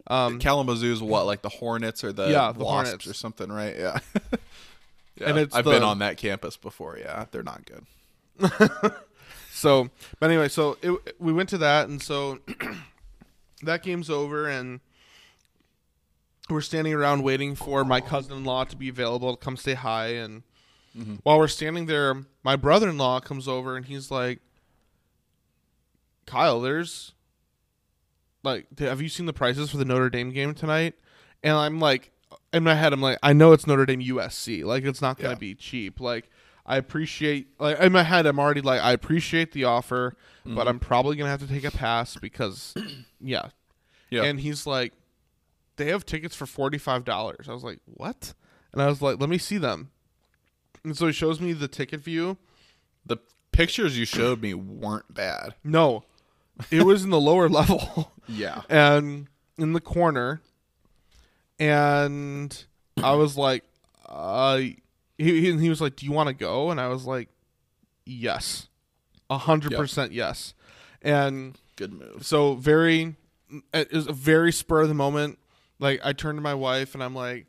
Um, 0.08 0.40
Kalamazoo's 0.40 1.00
what? 1.00 1.26
Like 1.26 1.42
the 1.42 1.48
Hornets 1.48 2.02
or 2.02 2.12
the 2.12 2.28
Yeah, 2.28 2.50
the 2.50 2.64
Wasps 2.64 2.88
Hornets. 2.90 3.06
or 3.06 3.14
something, 3.14 3.52
right? 3.52 3.76
Yeah. 3.78 3.98
yeah. 5.16 5.28
And 5.28 5.38
it's 5.38 5.54
I've 5.54 5.64
the- 5.64 5.70
been 5.70 5.84
on 5.84 6.00
that 6.00 6.16
campus 6.16 6.56
before. 6.56 6.98
Yeah, 6.98 7.26
they're 7.30 7.44
not 7.44 7.62
good. 7.66 7.86
So, 9.52 9.90
but 10.18 10.30
anyway, 10.30 10.48
so 10.48 10.76
it, 10.82 11.14
we 11.20 11.32
went 11.32 11.50
to 11.50 11.58
that, 11.58 11.88
and 11.88 12.02
so 12.02 12.40
that 13.62 13.82
game's 13.84 14.10
over, 14.10 14.48
and 14.48 14.80
we're 16.52 16.60
standing 16.60 16.92
around 16.94 17.22
waiting 17.22 17.54
for 17.54 17.84
my 17.84 18.00
cousin-in-law 18.00 18.64
to 18.64 18.76
be 18.76 18.88
available 18.88 19.36
to 19.36 19.42
come 19.42 19.56
say 19.56 19.74
hi. 19.74 20.08
And 20.08 20.42
mm-hmm. 20.96 21.16
while 21.22 21.38
we're 21.38 21.48
standing 21.48 21.86
there, 21.86 22.24
my 22.42 22.56
brother-in-law 22.56 23.20
comes 23.20 23.48
over, 23.48 23.76
and 23.76 23.86
he's 23.86 24.10
like, 24.10 24.40
"Kyle, 26.26 26.60
there's 26.60 27.14
like, 28.42 28.66
have 28.78 29.00
you 29.00 29.08
seen 29.08 29.26
the 29.26 29.32
prices 29.32 29.70
for 29.70 29.76
the 29.76 29.84
Notre 29.84 30.10
Dame 30.10 30.32
game 30.32 30.54
tonight?" 30.54 30.94
And 31.42 31.54
I'm 31.54 31.80
like, 31.80 32.12
in 32.52 32.62
my 32.62 32.74
head, 32.74 32.92
I'm 32.92 33.02
like, 33.02 33.18
I 33.22 33.32
know 33.32 33.52
it's 33.52 33.66
Notre 33.66 33.86
Dame 33.86 34.00
USC, 34.00 34.64
like 34.64 34.84
it's 34.84 35.02
not 35.02 35.18
gonna 35.18 35.30
Yeah. 35.34 35.38
be 35.38 35.54
cheap, 35.54 36.00
like. 36.00 36.28
I 36.64 36.76
appreciate 36.76 37.48
like 37.58 37.80
in 37.80 37.90
my 37.90 38.04
head 38.04 38.24
I'm 38.24 38.38
already 38.38 38.60
like 38.60 38.80
I 38.80 38.92
appreciate 38.92 39.50
the 39.50 39.64
offer, 39.64 40.14
but 40.44 40.50
mm-hmm. 40.50 40.68
I'm 40.68 40.78
probably 40.78 41.16
gonna 41.16 41.28
have 41.28 41.40
to 41.40 41.48
take 41.48 41.64
a 41.64 41.72
pass 41.72 42.16
because 42.16 42.72
yeah. 43.20 43.48
Yeah. 44.10 44.22
And 44.22 44.38
he's 44.38 44.64
like, 44.64 44.92
They 45.76 45.86
have 45.86 46.04
tickets 46.06 46.34
for 46.36 46.46
forty 46.46 46.78
five 46.78 47.04
dollars. 47.04 47.48
I 47.48 47.52
was 47.52 47.64
like, 47.64 47.78
What? 47.86 48.34
And 48.72 48.80
I 48.82 48.86
was 48.86 49.00
like, 49.02 49.20
Let 49.20 49.28
me 49.28 49.38
see 49.38 49.58
them. 49.58 49.90
And 50.84 50.96
so 50.96 51.06
he 51.06 51.12
shows 51.12 51.40
me 51.40 51.52
the 51.52 51.68
ticket 51.68 52.00
view. 52.00 52.36
the 53.06 53.18
pictures 53.52 53.98
you 53.98 54.04
showed 54.04 54.40
me 54.42 54.54
weren't 54.54 55.12
bad. 55.12 55.54
No. 55.62 56.04
It 56.70 56.82
was 56.84 57.04
in 57.04 57.10
the 57.10 57.20
lower 57.20 57.48
level. 57.48 58.12
Yeah. 58.28 58.62
and 58.70 59.26
in 59.58 59.72
the 59.72 59.80
corner 59.80 60.40
and 61.58 62.64
I 63.02 63.14
was 63.14 63.36
like, 63.36 63.64
uh 64.08 64.56
he, 64.58 64.76
he, 65.18 65.56
he 65.58 65.68
was 65.68 65.80
like, 65.80 65.96
"Do 65.96 66.06
you 66.06 66.12
want 66.12 66.28
to 66.28 66.32
go?" 66.34 66.70
And 66.70 66.80
I 66.80 66.88
was 66.88 67.04
like, 67.04 67.28
"Yes, 68.04 68.68
a 69.30 69.38
hundred 69.38 69.72
percent 69.72 70.12
yes." 70.12 70.54
And 71.02 71.58
Good 71.76 71.92
move. 71.92 72.24
so 72.26 72.54
very, 72.54 73.16
it 73.74 73.92
was 73.92 74.06
a 74.06 74.12
very 74.12 74.52
spur 74.52 74.82
of 74.82 74.88
the 74.88 74.94
moment. 74.94 75.38
Like 75.82 76.00
I 76.04 76.12
turned 76.12 76.38
to 76.38 76.42
my 76.42 76.54
wife 76.54 76.94
and 76.94 77.02
I'm 77.02 77.14
like, 77.14 77.46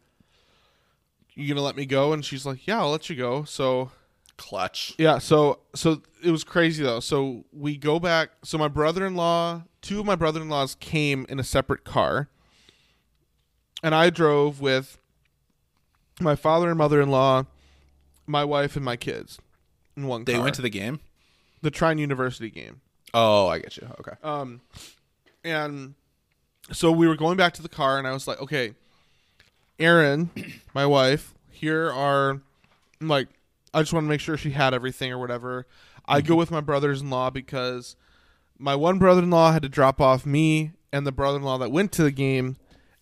"You 1.35 1.47
gonna 1.47 1.61
let 1.65 1.75
me 1.75 1.85
go?" 1.85 2.11
And 2.13 2.25
she's 2.25 2.45
like, 2.45 2.65
"Yeah, 2.67 2.79
I'll 2.81 2.89
let 2.91 3.09
you 3.09 3.15
go." 3.15 3.43
So 3.43 3.91
Clutch. 4.37 4.95
yeah, 4.97 5.19
so 5.19 5.59
so 5.75 6.01
it 6.23 6.31
was 6.31 6.43
crazy 6.43 6.83
though. 6.83 6.99
So 6.99 7.45
we 7.53 7.77
go 7.77 7.99
back. 7.99 8.31
So 8.43 8.57
my 8.57 8.67
brother-in-law, 8.67 9.63
two 9.81 9.99
of 9.99 10.05
my 10.07 10.15
brother-in-laws 10.15 10.75
came 10.79 11.25
in 11.29 11.39
a 11.39 11.43
separate 11.43 11.83
car, 11.83 12.29
and 13.83 13.93
I 13.93 14.09
drove 14.09 14.59
with 14.59 14.97
my 16.19 16.35
father 16.35 16.69
and 16.69 16.77
mother-in-law, 16.77 17.45
my 18.25 18.43
wife, 18.43 18.75
and 18.75 18.83
my 18.83 18.95
kids 18.95 19.37
in 19.95 20.07
one 20.07 20.23
They 20.25 20.33
car. 20.33 20.43
went 20.43 20.55
to 20.55 20.61
the 20.63 20.69
game. 20.71 20.99
the 21.61 21.69
Trine 21.71 21.97
University 21.99 22.49
game. 22.49 22.81
Oh, 23.13 23.47
I 23.47 23.59
get 23.59 23.77
you. 23.77 23.87
Okay. 23.99 24.13
Um, 24.23 24.61
and 25.43 25.93
so 26.71 26.91
we 26.91 27.07
were 27.07 27.15
going 27.15 27.37
back 27.37 27.53
to 27.53 27.61
the 27.61 27.69
car, 27.69 27.97
and 27.97 28.07
I 28.07 28.11
was 28.11 28.27
like, 28.27 28.41
okay, 28.41 28.73
Erin, 29.79 30.29
my 30.73 30.85
wife, 30.85 31.33
here 31.51 31.91
are 31.91 32.41
like, 33.01 33.27
I 33.73 33.81
just 33.81 33.93
want 33.93 34.05
to 34.05 34.09
make 34.09 34.21
sure 34.21 34.37
she 34.37 34.51
had 34.51 34.73
everything 34.73 35.11
or 35.11 35.17
whatever. 35.17 35.65
I 36.05 36.21
go 36.21 36.33
mm-hmm. 36.33 36.39
with 36.39 36.51
my 36.51 36.61
brothers 36.61 37.01
in 37.01 37.09
law 37.09 37.29
because 37.29 37.95
my 38.59 38.75
one 38.75 38.99
brother-in-law 38.99 39.51
had 39.51 39.61
to 39.63 39.69
drop 39.69 39.99
off 39.99 40.25
me 40.25 40.71
and 40.91 41.07
the 41.07 41.11
brother-in-law 41.11 41.57
that 41.59 41.71
went 41.71 41.91
to 41.93 42.03
the 42.03 42.11
game 42.11 42.57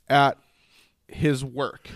at 0.07 0.38
his 1.07 1.43
work 1.43 1.89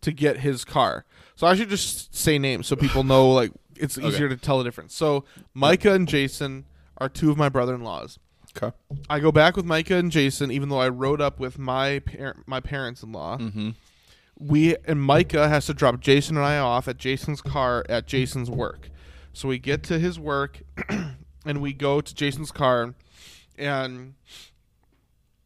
to 0.00 0.12
get 0.12 0.38
his 0.38 0.64
car. 0.64 1.04
So 1.36 1.46
I 1.46 1.54
should 1.54 1.68
just 1.68 2.14
say 2.14 2.38
names 2.38 2.66
so 2.66 2.76
people 2.76 3.04
know 3.04 3.30
like 3.30 3.52
it's 3.76 3.98
easier 3.98 4.28
to 4.28 4.36
tell 4.36 4.58
the 4.58 4.64
difference. 4.64 4.94
So 4.94 5.24
Micah 5.54 5.94
and 5.94 6.08
Jason 6.08 6.66
are 6.98 7.08
two 7.08 7.30
of 7.30 7.36
my 7.36 7.48
brother-in-laws. 7.48 8.18
Okay. 8.56 8.74
I 9.08 9.18
go 9.20 9.32
back 9.32 9.56
with 9.56 9.64
Micah 9.64 9.96
and 9.96 10.12
Jason, 10.12 10.50
even 10.50 10.68
though 10.68 10.80
I 10.80 10.88
rode 10.88 11.20
up 11.20 11.40
with 11.40 11.58
my 11.58 12.00
par- 12.00 12.36
my 12.46 12.60
parents 12.60 13.02
in 13.02 13.12
law. 13.12 13.38
Mm-hmm. 13.38 13.70
We 14.38 14.76
and 14.84 15.00
Micah 15.00 15.48
has 15.48 15.66
to 15.66 15.74
drop 15.74 16.00
Jason 16.00 16.36
and 16.36 16.44
I 16.44 16.58
off 16.58 16.88
at 16.88 16.98
Jason's 16.98 17.40
car 17.40 17.84
at 17.88 18.06
Jason's 18.06 18.50
work. 18.50 18.90
So 19.32 19.48
we 19.48 19.58
get 19.58 19.82
to 19.84 19.98
his 19.98 20.18
work, 20.20 20.62
and 21.46 21.62
we 21.62 21.72
go 21.72 22.00
to 22.00 22.14
Jason's 22.14 22.52
car, 22.52 22.94
and 23.56 24.14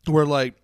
we're 0.07 0.25
like, 0.25 0.55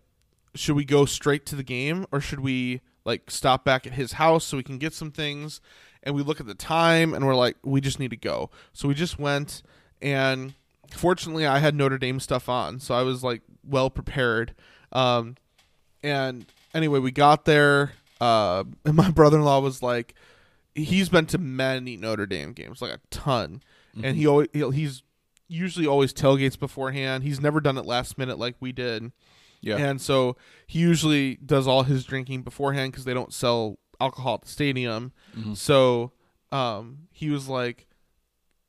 should 0.55 0.75
we 0.75 0.85
go 0.85 1.05
straight 1.05 1.47
to 1.47 1.57
the 1.57 1.63
game 1.63 2.07
or 2.11 2.21
should 2.21 2.41
we 2.41 2.81
like 3.05 3.31
stop 3.31 3.65
back 3.65 3.87
at 3.87 3.95
his 3.95 4.13
house 4.13 4.45
so 4.45 4.57
we 4.57 4.63
can 4.63 4.79
get 4.79 4.93
some 4.93 5.11
things? 5.11 5.61
And 6.03 6.17
we 6.17 6.23
look 6.23 6.41
at 6.41 6.47
the 6.49 6.55
time, 6.55 7.15
and 7.15 7.25
we're 7.25 7.37
like, 7.37 7.57
we 7.63 7.81
just 7.81 8.01
need 8.01 8.11
to 8.11 8.17
go. 8.17 8.51
So 8.73 8.89
we 8.89 8.95
just 8.95 9.21
went 9.21 9.63
and 10.01 10.55
fortunately 10.93 11.47
I 11.47 11.59
had 11.59 11.75
Notre 11.75 11.99
Dame 11.99 12.21
stuff 12.21 12.49
on, 12.49 12.81
so 12.81 12.95
I 12.95 13.03
was 13.03 13.23
like 13.23 13.43
well 13.65 13.91
prepared. 13.91 14.55
Um, 14.93 15.37
and 16.03 16.47
anyway, 16.75 16.99
we 16.99 17.11
got 17.11 17.45
there. 17.45 17.93
Uh, 18.21 18.65
and 18.85 18.95
my 18.95 19.11
brother-in-law 19.11 19.61
was 19.61 19.83
like, 19.83 20.15
he's 20.75 21.09
been 21.09 21.27
to 21.27 21.39
many 21.39 21.97
Notre 21.97 22.27
Dame 22.27 22.53
games, 22.53 22.81
like 22.81 22.93
a 22.93 23.01
ton, 23.11 23.63
and 24.03 24.17
he 24.17 24.27
always 24.27 24.49
he'll, 24.53 24.71
he's 24.71 25.03
usually 25.49 25.87
always 25.87 26.13
tailgates 26.13 26.59
beforehand. 26.59 27.25
He's 27.25 27.41
never 27.41 27.61
done 27.61 27.77
it 27.77 27.85
last 27.85 28.17
minute 28.17 28.39
like 28.39 28.57
we 28.59 28.73
did. 28.73 29.13
Yeah. 29.61 29.77
And 29.77 30.01
so 30.01 30.37
he 30.67 30.81
usually 30.81 31.37
does 31.37 31.67
all 31.69 31.85
his 31.85 32.05
drinking 32.05 32.43
beforehand 32.43 32.93
because 32.93 33.05
they 33.05 33.15
don't 33.15 33.33
sell 33.33 33.79
alcohol 34.01 34.35
at 34.35 34.43
the 34.43 34.49
stadium. 34.49 35.13
So 35.55 36.13
um, 36.51 37.07
he 37.13 37.31
was 37.31 37.49
like, 37.49 37.87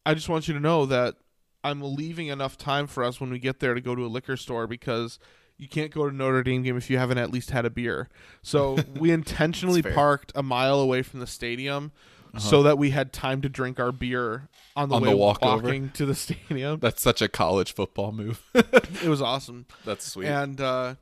I 0.05 0.13
just 0.13 0.29
want 0.29 0.47
you 0.47 0.53
to 0.53 0.59
know 0.59 0.85
that 0.85 1.15
I'm 1.63 1.81
leaving 1.81 2.27
enough 2.27 2.57
time 2.57 2.87
for 2.87 3.03
us 3.03 3.19
when 3.21 3.29
we 3.31 3.39
get 3.39 3.59
there 3.59 3.73
to 3.73 3.81
go 3.81 3.95
to 3.95 4.05
a 4.05 4.07
liquor 4.07 4.35
store 4.37 4.67
because 4.67 5.19
you 5.57 5.67
can't 5.67 5.91
go 5.91 6.09
to 6.09 6.15
Notre 6.15 6.43
Dame 6.43 6.63
game 6.63 6.75
if 6.77 6.89
you 6.89 6.97
haven't 6.97 7.17
at 7.19 7.31
least 7.31 7.51
had 7.51 7.65
a 7.65 7.69
beer. 7.69 8.09
So 8.41 8.77
we 8.99 9.11
intentionally. 9.11 9.81
Uh-huh. 9.83 9.93
parked 9.93 10.31
a 10.35 10.43
mile 10.43 10.79
away 10.79 11.01
from 11.03 11.19
the 11.19 11.27
stadium 11.27 11.91
so 12.39 12.63
that 12.63 12.79
we 12.79 12.89
had 12.89 13.13
time 13.13 13.41
to 13.43 13.49
drink 13.49 13.79
our 13.79 13.91
beer 13.91 14.49
on 14.75 14.89
the 14.89 14.95
On 14.95 15.03
way 15.03 15.11
the 15.11 15.15
walk 15.17 15.43
over? 15.43 15.63
walking 15.65 15.91
to 15.91 16.05
the 16.07 16.15
stadium. 16.15 16.79
That's 16.79 16.99
such 17.01 17.21
a 17.21 17.27
college 17.27 17.73
football 17.75 18.11
move. 18.11 18.41
it 18.55 19.03
was 19.07 19.21
awesome. 19.21 19.67
That's 19.85 20.05
sweet. 20.07 20.27
And 20.27 20.59
uh, 20.59 20.95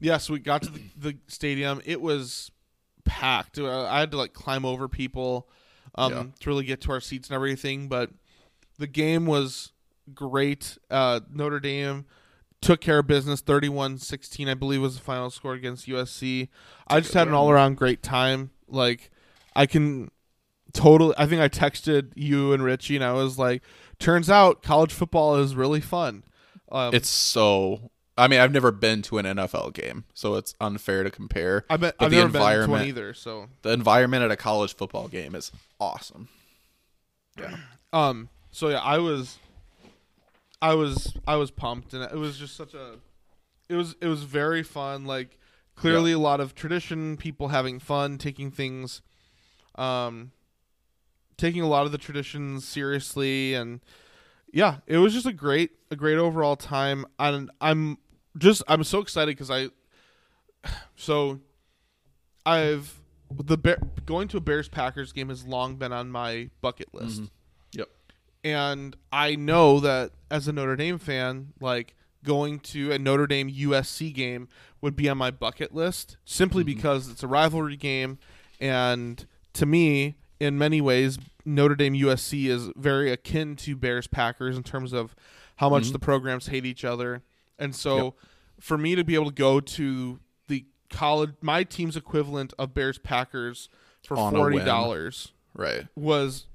yeah, 0.00 0.16
so 0.18 0.32
we 0.32 0.40
got 0.40 0.62
to 0.62 0.70
the, 0.70 0.80
the 0.96 1.16
stadium. 1.28 1.80
It 1.84 2.00
was 2.00 2.50
packed. 3.04 3.58
Uh, 3.60 3.86
I 3.86 4.00
had 4.00 4.10
to 4.10 4.16
like 4.16 4.32
climb 4.32 4.64
over 4.64 4.88
people 4.88 5.48
um, 5.94 6.12
Yeah. 6.12 6.24
to 6.40 6.50
really 6.50 6.64
get 6.64 6.80
to 6.82 6.92
our 6.92 7.00
seats 7.00 7.28
and 7.28 7.34
everything. 7.36 7.86
But 7.88 8.10
the 8.78 8.88
game 8.88 9.26
was 9.26 9.71
great. 10.14 10.78
Uh, 10.90 11.20
Notre 11.32 11.60
Dame 11.60 12.06
took 12.60 12.80
care 12.80 13.00
of 13.00 13.08
business 13.08 13.42
31-16 13.42 14.48
i 14.48 14.54
believe 14.54 14.80
was 14.80 14.94
the 14.94 15.02
final 15.02 15.30
score 15.30 15.52
against 15.54 15.88
usc 15.88 16.48
i 16.86 17.00
just 17.00 17.12
had 17.12 17.26
an 17.26 17.34
all-around 17.34 17.76
great 17.76 18.04
time 18.04 18.52
like 18.68 19.10
i 19.56 19.66
can 19.66 20.08
totally 20.72 21.12
i 21.18 21.26
think 21.26 21.42
i 21.42 21.48
texted 21.48 22.12
you 22.14 22.52
and 22.52 22.62
richie 22.62 22.94
and 22.94 23.04
i 23.04 23.10
was 23.12 23.36
like 23.36 23.64
turns 23.98 24.30
out 24.30 24.62
college 24.62 24.92
football 24.92 25.34
is 25.34 25.56
really 25.56 25.80
fun 25.80 26.22
um, 26.72 26.94
it's 26.94 27.08
so. 27.08 27.90
I 28.16 28.28
mean, 28.28 28.40
I've 28.40 28.52
never 28.52 28.72
been 28.72 29.02
to 29.02 29.18
an 29.18 29.26
NFL 29.26 29.74
game, 29.74 30.04
so 30.14 30.34
it's 30.34 30.54
unfair 30.60 31.02
to 31.02 31.10
compare. 31.10 31.64
I 31.70 31.76
bet 31.76 31.96
but 31.98 32.06
I've 32.06 32.10
the 32.10 32.16
never 32.16 32.32
been 32.32 32.64
to 32.64 32.70
one 32.70 32.86
either. 32.86 33.14
So, 33.14 33.48
the 33.62 33.70
environment 33.72 34.24
at 34.24 34.30
a 34.30 34.36
college 34.36 34.74
football 34.74 35.08
game 35.08 35.34
is 35.34 35.52
awesome. 35.78 36.28
Yeah. 37.38 37.56
um, 37.92 38.28
so 38.50 38.68
yeah, 38.68 38.80
I 38.80 38.98
was, 38.98 39.38
I 40.62 40.74
was, 40.74 41.14
I 41.26 41.36
was 41.36 41.50
pumped, 41.50 41.92
and 41.92 42.02
it 42.02 42.16
was 42.16 42.38
just 42.38 42.56
such 42.56 42.72
a, 42.72 42.94
it 43.68 43.74
was, 43.74 43.96
it 44.00 44.06
was 44.06 44.22
very 44.22 44.62
fun. 44.62 45.04
Like 45.04 45.38
clearly 45.74 46.12
a 46.12 46.18
lot 46.18 46.40
of 46.40 46.54
tradition, 46.54 47.16
people 47.16 47.48
having 47.48 47.78
fun, 47.78 48.16
taking 48.16 48.50
things, 48.50 49.02
um, 49.74 50.32
taking 51.36 51.62
a 51.62 51.68
lot 51.68 51.84
of 51.84 51.92
the 51.92 51.98
traditions 51.98 52.66
seriously, 52.66 53.54
and 53.54 53.80
yeah, 54.52 54.76
it 54.86 54.98
was 54.98 55.12
just 55.12 55.26
a 55.26 55.32
great, 55.32 55.72
a 55.90 55.96
great 55.96 56.16
overall 56.16 56.56
time. 56.56 57.04
And 57.18 57.50
I'm 57.60 57.98
just, 58.38 58.62
I'm 58.68 58.84
so 58.84 59.00
excited 59.00 59.36
because 59.36 59.50
I, 59.50 59.68
so 60.96 61.40
I've 62.46 63.00
the 63.38 63.56
Bear, 63.56 63.78
going 64.04 64.28
to 64.28 64.36
a 64.36 64.40
Bears 64.40 64.68
Packers 64.68 65.12
game 65.12 65.28
has 65.28 65.46
long 65.46 65.76
been 65.76 65.92
on 65.92 66.10
my 66.10 66.50
bucket 66.60 66.92
list. 66.92 67.22
Yep. 67.22 67.30
And 68.44 68.96
I 69.12 69.36
know 69.36 69.80
that 69.80 70.12
as 70.30 70.48
a 70.48 70.52
Notre 70.52 70.76
Dame 70.76 70.98
fan, 70.98 71.52
like 71.60 71.94
going 72.24 72.60
to 72.60 72.92
a 72.92 72.98
Notre 72.98 73.26
Dame 73.26 73.50
USC 73.50 74.12
game 74.12 74.48
would 74.80 74.96
be 74.96 75.08
on 75.08 75.18
my 75.18 75.30
bucket 75.30 75.74
list 75.74 76.16
simply 76.24 76.62
mm-hmm. 76.62 76.74
because 76.74 77.08
it's 77.08 77.22
a 77.22 77.28
rivalry 77.28 77.76
game. 77.76 78.18
And 78.60 79.24
to 79.54 79.66
me 79.66 80.16
in 80.40 80.58
many 80.58 80.80
ways 80.80 81.18
Notre 81.44 81.74
Dame 81.74 81.94
USC 81.94 82.46
is 82.46 82.70
very 82.76 83.10
akin 83.10 83.56
to 83.56 83.76
Bears 83.76 84.06
Packers 84.06 84.56
in 84.56 84.62
terms 84.62 84.92
of 84.92 85.14
how 85.56 85.68
much 85.68 85.84
mm-hmm. 85.84 85.92
the 85.92 85.98
programs 85.98 86.48
hate 86.48 86.64
each 86.64 86.84
other. 86.84 87.22
And 87.58 87.74
so 87.74 88.14
for 88.60 88.78
me 88.78 88.94
to 88.94 89.04
be 89.04 89.14
able 89.14 89.26
to 89.26 89.34
go 89.34 89.60
to 89.60 90.18
the 90.48 90.64
college 90.90 91.30
my 91.40 91.64
team's 91.64 91.96
equivalent 91.96 92.52
of 92.58 92.74
Bears 92.74 92.98
Packers 92.98 93.68
for 94.04 94.16
On 94.16 94.32
forty 94.32 94.58
dollars 94.58 95.32
Right. 95.54 95.86
was 95.94 96.46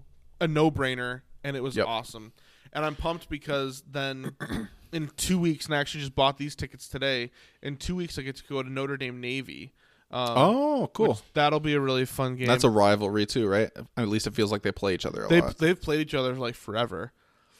a 0.41 0.47
no 0.47 0.71
brainer 0.71 1.21
and 1.43 1.55
it 1.55 1.63
was 1.63 1.75
Yep. 1.75 1.87
awesome. 1.87 2.33
And 2.73 2.85
I'm 2.85 2.95
pumped 2.95 3.29
because 3.29 3.83
then 3.89 4.35
in 4.91 5.09
two 5.17 5.39
weeks, 5.39 5.65
and 5.65 5.75
I 5.75 5.79
actually 5.79 6.01
just 6.01 6.15
bought 6.15 6.37
these 6.37 6.55
tickets 6.55 6.87
today. 6.87 7.31
In 7.61 7.77
two 7.77 7.95
weeks, 7.95 8.19
I 8.19 8.21
get 8.23 8.35
to 8.37 8.43
go 8.43 8.61
to 8.61 8.69
Notre 8.69 8.97
Dame 8.97 9.19
Navy. 9.21 9.71
Um, 10.11 10.33
Oh, 10.37 10.89
cool. 10.93 11.19
that'll 11.33 11.59
be 11.59 11.73
a 11.73 11.79
really 11.79 12.05
fun 12.05 12.35
game. 12.35 12.47
That's 12.47 12.63
a 12.63 12.69
rivalry 12.69 13.25
too, 13.25 13.47
right? 13.47 13.69
At 13.97 14.07
least 14.07 14.27
it 14.27 14.33
feels 14.35 14.51
like 14.51 14.61
they 14.61 14.71
play 14.71 14.93
each 14.93 15.05
other 15.05 15.25
a 15.25 15.27
they 15.27 15.41
lot. 15.41 15.57
they've 15.57 15.79
played 15.81 15.99
each 16.01 16.13
other 16.13 16.33
like 16.35 16.55
forever. 16.55 17.11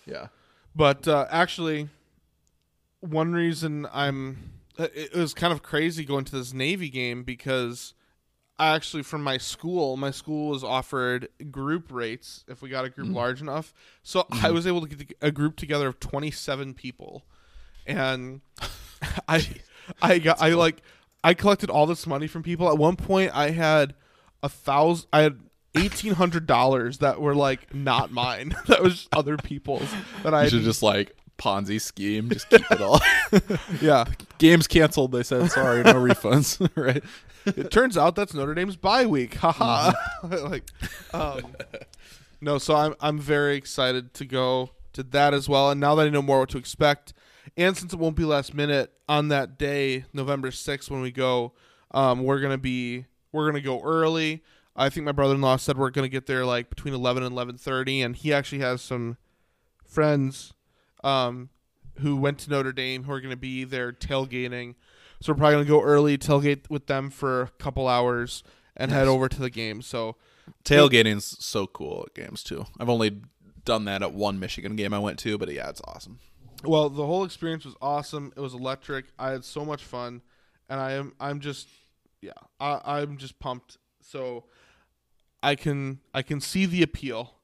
yeah. 0.05 0.27
But 0.75 1.07
uh, 1.07 1.25
actually, 1.31 1.89
one 2.99 3.33
reason 3.33 3.87
I'm 3.91 4.51
it 4.77 5.13
was 5.15 5.33
kind 5.33 5.51
of 5.51 5.63
crazy 5.63 6.05
going 6.05 6.23
to 6.25 6.31
this 6.37 6.53
Navy 6.53 6.89
game 6.89 7.23
because 7.23 7.93
actually 8.59 9.03
from 9.03 9.23
my 9.23 9.37
school, 9.37 9.97
my 9.97 10.11
school 10.11 10.49
was 10.49 10.63
offered 10.63 11.29
group 11.51 11.91
rates 11.91 12.43
if 12.47 12.61
we 12.61 12.69
got 12.69 12.85
a 12.85 12.89
group 12.89 13.09
mm. 13.09 13.15
large 13.15 13.41
enough. 13.41 13.73
So 14.03 14.23
mm. 14.23 14.43
I 14.43 14.51
was 14.51 14.65
able 14.65 14.85
to 14.85 14.95
get 14.95 15.17
a 15.21 15.31
group 15.31 15.55
together 15.55 15.87
of 15.87 15.99
27 15.99 16.73
people, 16.73 17.25
and 17.85 18.41
I 19.27 19.45
I 20.01 20.19
got 20.19 20.41
I 20.41 20.49
like 20.49 20.81
I 21.23 21.33
collected 21.33 21.69
all 21.69 21.85
this 21.85 22.07
money 22.07 22.27
from 22.27 22.43
people. 22.43 22.69
At 22.69 22.77
one 22.77 22.95
point, 22.95 23.31
I 23.33 23.51
had 23.51 23.95
a 24.43 24.49
thousand. 24.49 25.07
I 25.13 25.21
had. 25.21 25.39
Eighteen 25.75 26.13
hundred 26.13 26.47
dollars 26.47 26.99
that 26.99 27.21
were 27.21 27.35
like 27.35 27.71
not 27.71 28.09
mine. 28.09 28.55
that 28.67 28.81
was 28.81 29.07
other 29.11 29.37
people's. 29.37 29.87
That 30.23 30.33
I 30.33 30.47
should 30.47 30.63
just 30.63 30.81
like 30.81 31.15
Ponzi 31.37 31.79
scheme, 31.79 32.29
just 32.29 32.49
keep 32.49 32.69
it 32.71 32.81
all. 32.81 32.99
yeah. 33.81 34.05
Game's 34.37 34.67
canceled. 34.67 35.11
They 35.11 35.23
said 35.23 35.51
sorry, 35.51 35.83
no 35.83 35.93
refunds. 35.93 36.67
right. 36.75 37.03
It 37.45 37.71
turns 37.71 37.97
out 37.97 38.15
that's 38.15 38.33
Notre 38.33 38.53
Dame's 38.53 38.75
bye 38.75 39.05
week. 39.05 39.35
Haha. 39.35 39.93
like, 40.23 40.69
um, 41.13 41.55
no. 42.41 42.57
So 42.57 42.75
I'm 42.75 42.95
I'm 42.99 43.19
very 43.19 43.55
excited 43.55 44.13
to 44.15 44.25
go 44.25 44.71
to 44.93 45.03
that 45.03 45.33
as 45.33 45.47
well. 45.47 45.69
And 45.69 45.79
now 45.79 45.95
that 45.95 46.07
I 46.07 46.09
know 46.09 46.21
more 46.21 46.39
what 46.39 46.49
to 46.49 46.57
expect, 46.57 47.13
and 47.55 47.77
since 47.77 47.93
it 47.93 47.99
won't 47.99 48.15
be 48.15 48.25
last 48.25 48.53
minute 48.53 48.91
on 49.07 49.29
that 49.29 49.57
day, 49.57 50.05
November 50.13 50.51
sixth, 50.51 50.91
when 50.91 51.01
we 51.01 51.11
go, 51.11 51.53
um, 51.91 52.23
we're 52.23 52.39
gonna 52.39 52.57
be 52.57 53.05
we're 53.31 53.47
gonna 53.47 53.61
go 53.61 53.81
early. 53.81 54.43
I 54.75 54.89
think 54.89 55.05
my 55.05 55.11
brother-in-law 55.11 55.57
said 55.57 55.77
we're 55.77 55.89
gonna 55.89 56.09
get 56.09 56.25
there 56.25 56.45
like 56.45 56.69
between 56.69 56.93
eleven 56.93 57.23
and 57.23 57.31
eleven 57.31 57.57
thirty, 57.57 58.01
and 58.01 58.15
he 58.15 58.33
actually 58.33 58.59
has 58.59 58.81
some 58.81 59.17
friends 59.85 60.53
um, 61.07 61.49
who 61.99 62.17
went 62.17 62.39
to 62.39 62.49
Notre 62.49 62.73
Dame 62.73 63.03
who 63.03 63.11
are 63.11 63.21
going 63.21 63.31
to 63.31 63.37
be 63.37 63.63
there 63.63 63.91
tailgating. 63.91 64.75
So 65.21 65.33
we're 65.33 65.37
probably 65.37 65.55
going 65.55 65.65
to 65.65 65.71
go 65.71 65.81
early, 65.81 66.17
tailgate 66.17 66.69
with 66.69 66.87
them 66.87 67.09
for 67.09 67.43
a 67.43 67.47
couple 67.57 67.87
hours, 67.87 68.43
and 68.75 68.91
head 68.91 69.07
over 69.07 69.27
to 69.27 69.39
the 69.39 69.49
game. 69.49 69.81
So 69.81 70.15
Tailgating's 70.63 71.43
so 71.43 71.65
cool 71.65 72.05
at 72.07 72.13
games 72.13 72.43
too. 72.43 72.65
I've 72.79 72.89
only 72.89 73.21
done 73.65 73.85
that 73.85 74.03
at 74.03 74.13
one 74.13 74.39
Michigan 74.39 74.75
game 74.75 74.93
I 74.93 74.99
went 74.99 75.17
to, 75.19 75.37
but 75.37 75.51
yeah, 75.51 75.69
it's 75.69 75.81
awesome. 75.85 76.19
Well, 76.63 76.89
the 76.89 77.05
whole 77.05 77.23
experience 77.23 77.65
was 77.65 77.75
awesome. 77.81 78.33
It 78.35 78.39
was 78.39 78.53
electric. 78.53 79.05
I 79.17 79.31
had 79.31 79.43
so 79.43 79.65
much 79.65 79.83
fun, 79.83 80.21
and 80.69 80.79
I 80.79 80.93
am 80.93 81.13
I'm 81.19 81.39
just 81.39 81.67
yeah 82.21 82.31
I, 82.59 82.79
I'm 82.83 83.17
just 83.17 83.39
pumped. 83.39 83.77
So 84.01 84.45
I 85.41 85.55
can 85.55 85.99
I 86.13 86.21
can 86.21 86.41
see 86.41 86.65
the 86.65 86.83
appeal, 86.83 87.36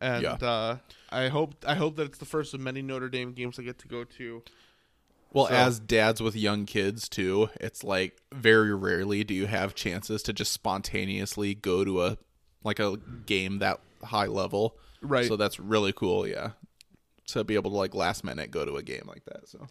and 0.00 0.22
Yeah. 0.22 0.32
uh, 0.34 0.78
I 1.10 1.28
hope 1.28 1.64
I 1.66 1.74
hope 1.74 1.96
that 1.96 2.04
it's 2.06 2.18
the 2.18 2.24
first 2.24 2.54
of 2.54 2.60
many 2.60 2.82
Notre 2.82 3.08
Dame 3.08 3.32
games 3.32 3.58
I 3.58 3.62
get 3.62 3.78
to 3.80 3.88
go 3.88 4.04
to. 4.04 4.42
Well, 5.32 5.46
So- 5.46 5.54
as 5.54 5.78
dads 5.80 6.20
with 6.20 6.34
young 6.34 6.66
kids 6.66 7.08
too, 7.08 7.50
it's 7.60 7.84
like 7.84 8.20
very 8.32 8.74
rarely 8.74 9.22
do 9.24 9.34
you 9.34 9.46
have 9.46 9.74
chances 9.74 10.22
to 10.24 10.32
just 10.32 10.52
spontaneously 10.52 11.54
go 11.54 11.84
to 11.84 12.02
a 12.02 12.18
like 12.64 12.78
a 12.78 12.96
game 13.26 13.58
that 13.60 13.80
high 14.04 14.26
level. 14.26 14.76
Right. 15.00 15.26
So 15.26 15.36
that's 15.36 15.58
really 15.60 15.92
cool, 15.92 16.26
yeah. 16.26 16.52
To 17.28 17.44
be 17.44 17.54
able 17.54 17.70
to 17.70 17.76
like 17.76 17.94
last 17.94 18.24
minute 18.24 18.50
go 18.50 18.64
to 18.64 18.76
a 18.76 18.82
game 18.82 19.04
like 19.06 19.24
that. 19.26 19.48
So 19.48 19.66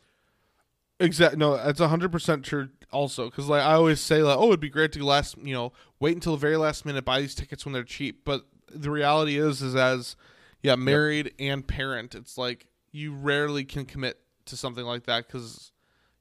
Exactly. 1.02 1.38
No, 1.40 1.56
that's 1.56 1.80
hundred 1.80 2.12
percent 2.12 2.44
true. 2.44 2.70
Also, 2.92 3.26
because 3.30 3.48
like 3.48 3.62
I 3.62 3.74
always 3.74 4.02
say, 4.02 4.22
like, 4.22 4.38
oh, 4.38 4.48
it'd 4.48 4.60
be 4.60 4.70
great 4.70 4.92
to 4.94 5.06
last, 5.06 5.38
you 5.38 5.54
know, 5.54 5.72
wait 6.00 6.14
until 6.16 6.34
the 6.34 6.40
very 6.40 6.58
last 6.58 6.86
minute, 6.86 7.06
buy 7.06 7.22
these 7.22 7.36
tickets 7.36 7.66
when 7.66 7.72
they're 7.74 7.84
cheap. 7.84 8.26
But 8.26 8.46
the 8.74 8.92
reality 8.92 9.38
is, 9.38 9.62
is 9.62 9.76
as 9.76 10.16
yeah, 10.62 10.76
married 10.76 11.34
and 11.40 11.66
parent, 11.66 12.16
it's 12.16 12.38
like 12.38 12.68
you 12.92 13.14
rarely 13.14 13.64
can 13.66 13.86
commit 13.86 14.20
to 14.46 14.58
something 14.58 14.84
like 14.86 15.06
that 15.06 15.28
because 15.28 15.72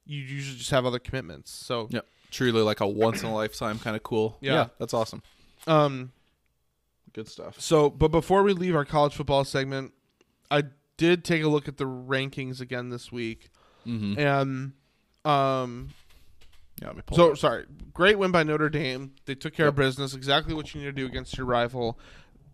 you 0.05 0.21
usually 0.21 0.59
just 0.59 0.71
have 0.71 0.85
other 0.87 0.99
commitments. 0.99 1.51
So, 1.51 1.89
yeah 1.91 2.01
Truly 2.31 2.61
like 2.61 2.81
a 2.81 2.87
once 2.87 3.23
in 3.23 3.29
a 3.29 3.35
lifetime 3.35 3.79
kind 3.79 3.97
of 3.97 4.03
cool. 4.03 4.37
Yeah. 4.43 4.67
that's 4.79 4.93
awesome. 4.93 5.23
um, 5.67 6.13
Good 7.15 7.27
stuff. 7.27 7.59
so 7.61 7.89
but 7.89 8.09
before 8.09 8.43
we 8.43 8.53
leave 8.53 8.77
our 8.77 8.85
college 8.85 9.15
football 9.15 9.45
segment, 9.45 9.93
I 10.51 10.65
did 10.99 11.25
take 11.25 11.43
a 11.43 11.49
look 11.49 11.69
at 11.69 11.79
the 11.79 11.85
rankings 11.87 12.61
again 12.61 12.91
this 12.91 13.11
week, 13.11 13.49
Mm-hmm. 13.87 14.19
and 14.19 14.73
um, 15.25 15.89
Yeah, 16.83 16.89
let 16.89 16.97
me 16.97 17.03
pull 17.07 17.17
So 17.17 17.35
sorry, 17.35 17.65
great 17.95 18.19
win 18.19 18.31
by 18.31 18.43
Notre 18.43 18.69
Dame. 18.69 19.13
They 19.25 19.35
took 19.35 19.55
care 19.55 19.69
of 19.69 19.77
business. 19.77 20.15
Exactly 20.15 20.53
what 20.53 20.75
you 20.75 20.81
need 20.83 20.87
to 20.89 20.93
do 20.93 21.07
against 21.07 21.37
your 21.39 21.47
rival. 21.47 21.99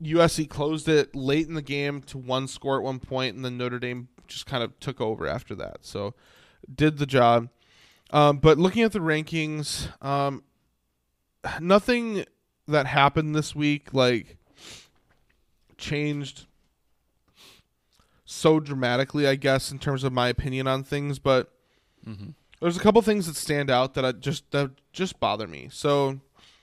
USC 0.03 0.49
closed 0.49 0.89
it 0.89 1.15
late 1.15 1.49
in 1.49 1.55
the 1.55 1.63
game 1.63 2.03
to 2.03 2.19
one 2.19 2.49
score 2.49 2.77
at 2.77 2.83
one 2.83 3.01
point, 3.01 3.37
and 3.37 3.45
then 3.45 3.57
Notre 3.57 3.79
Dame 3.79 4.09
just 4.27 4.47
kind 4.47 4.63
of 4.63 4.79
took 4.81 5.01
over 5.01 5.27
after 5.27 5.55
that. 5.57 5.79
So 5.83 6.15
did 6.73 6.99
the 6.99 7.07
job. 7.07 7.49
Um, 8.11 8.39
but 8.39 8.59
looking 8.59 8.83
at 8.83 8.93
the 8.93 9.01
rankings, 9.01 9.89
um, 10.05 10.45
nothing 11.61 12.25
that 12.69 12.87
happened 12.87 13.35
this 13.35 13.55
week 13.55 13.93
like 13.93 14.37
changed 15.77 16.47
so 18.25 18.61
dramatically, 18.61 19.27
I 19.27 19.35
guess, 19.35 19.71
in 19.71 19.79
terms 19.79 20.05
of 20.05 20.13
my 20.13 20.29
opinion 20.29 20.67
on 20.67 20.83
things. 20.85 21.19
But 21.19 21.53
there's 22.61 22.77
a 22.77 22.81
couple 22.81 23.03
things 23.03 23.27
that 23.27 23.37
stand 23.37 23.71
out 23.71 23.95
that 23.95 24.05
I 24.05 24.13
just 24.13 24.51
that 24.53 24.71
just 24.93 25.21
bother 25.21 25.47
me. 25.47 25.69
So 25.71 26.21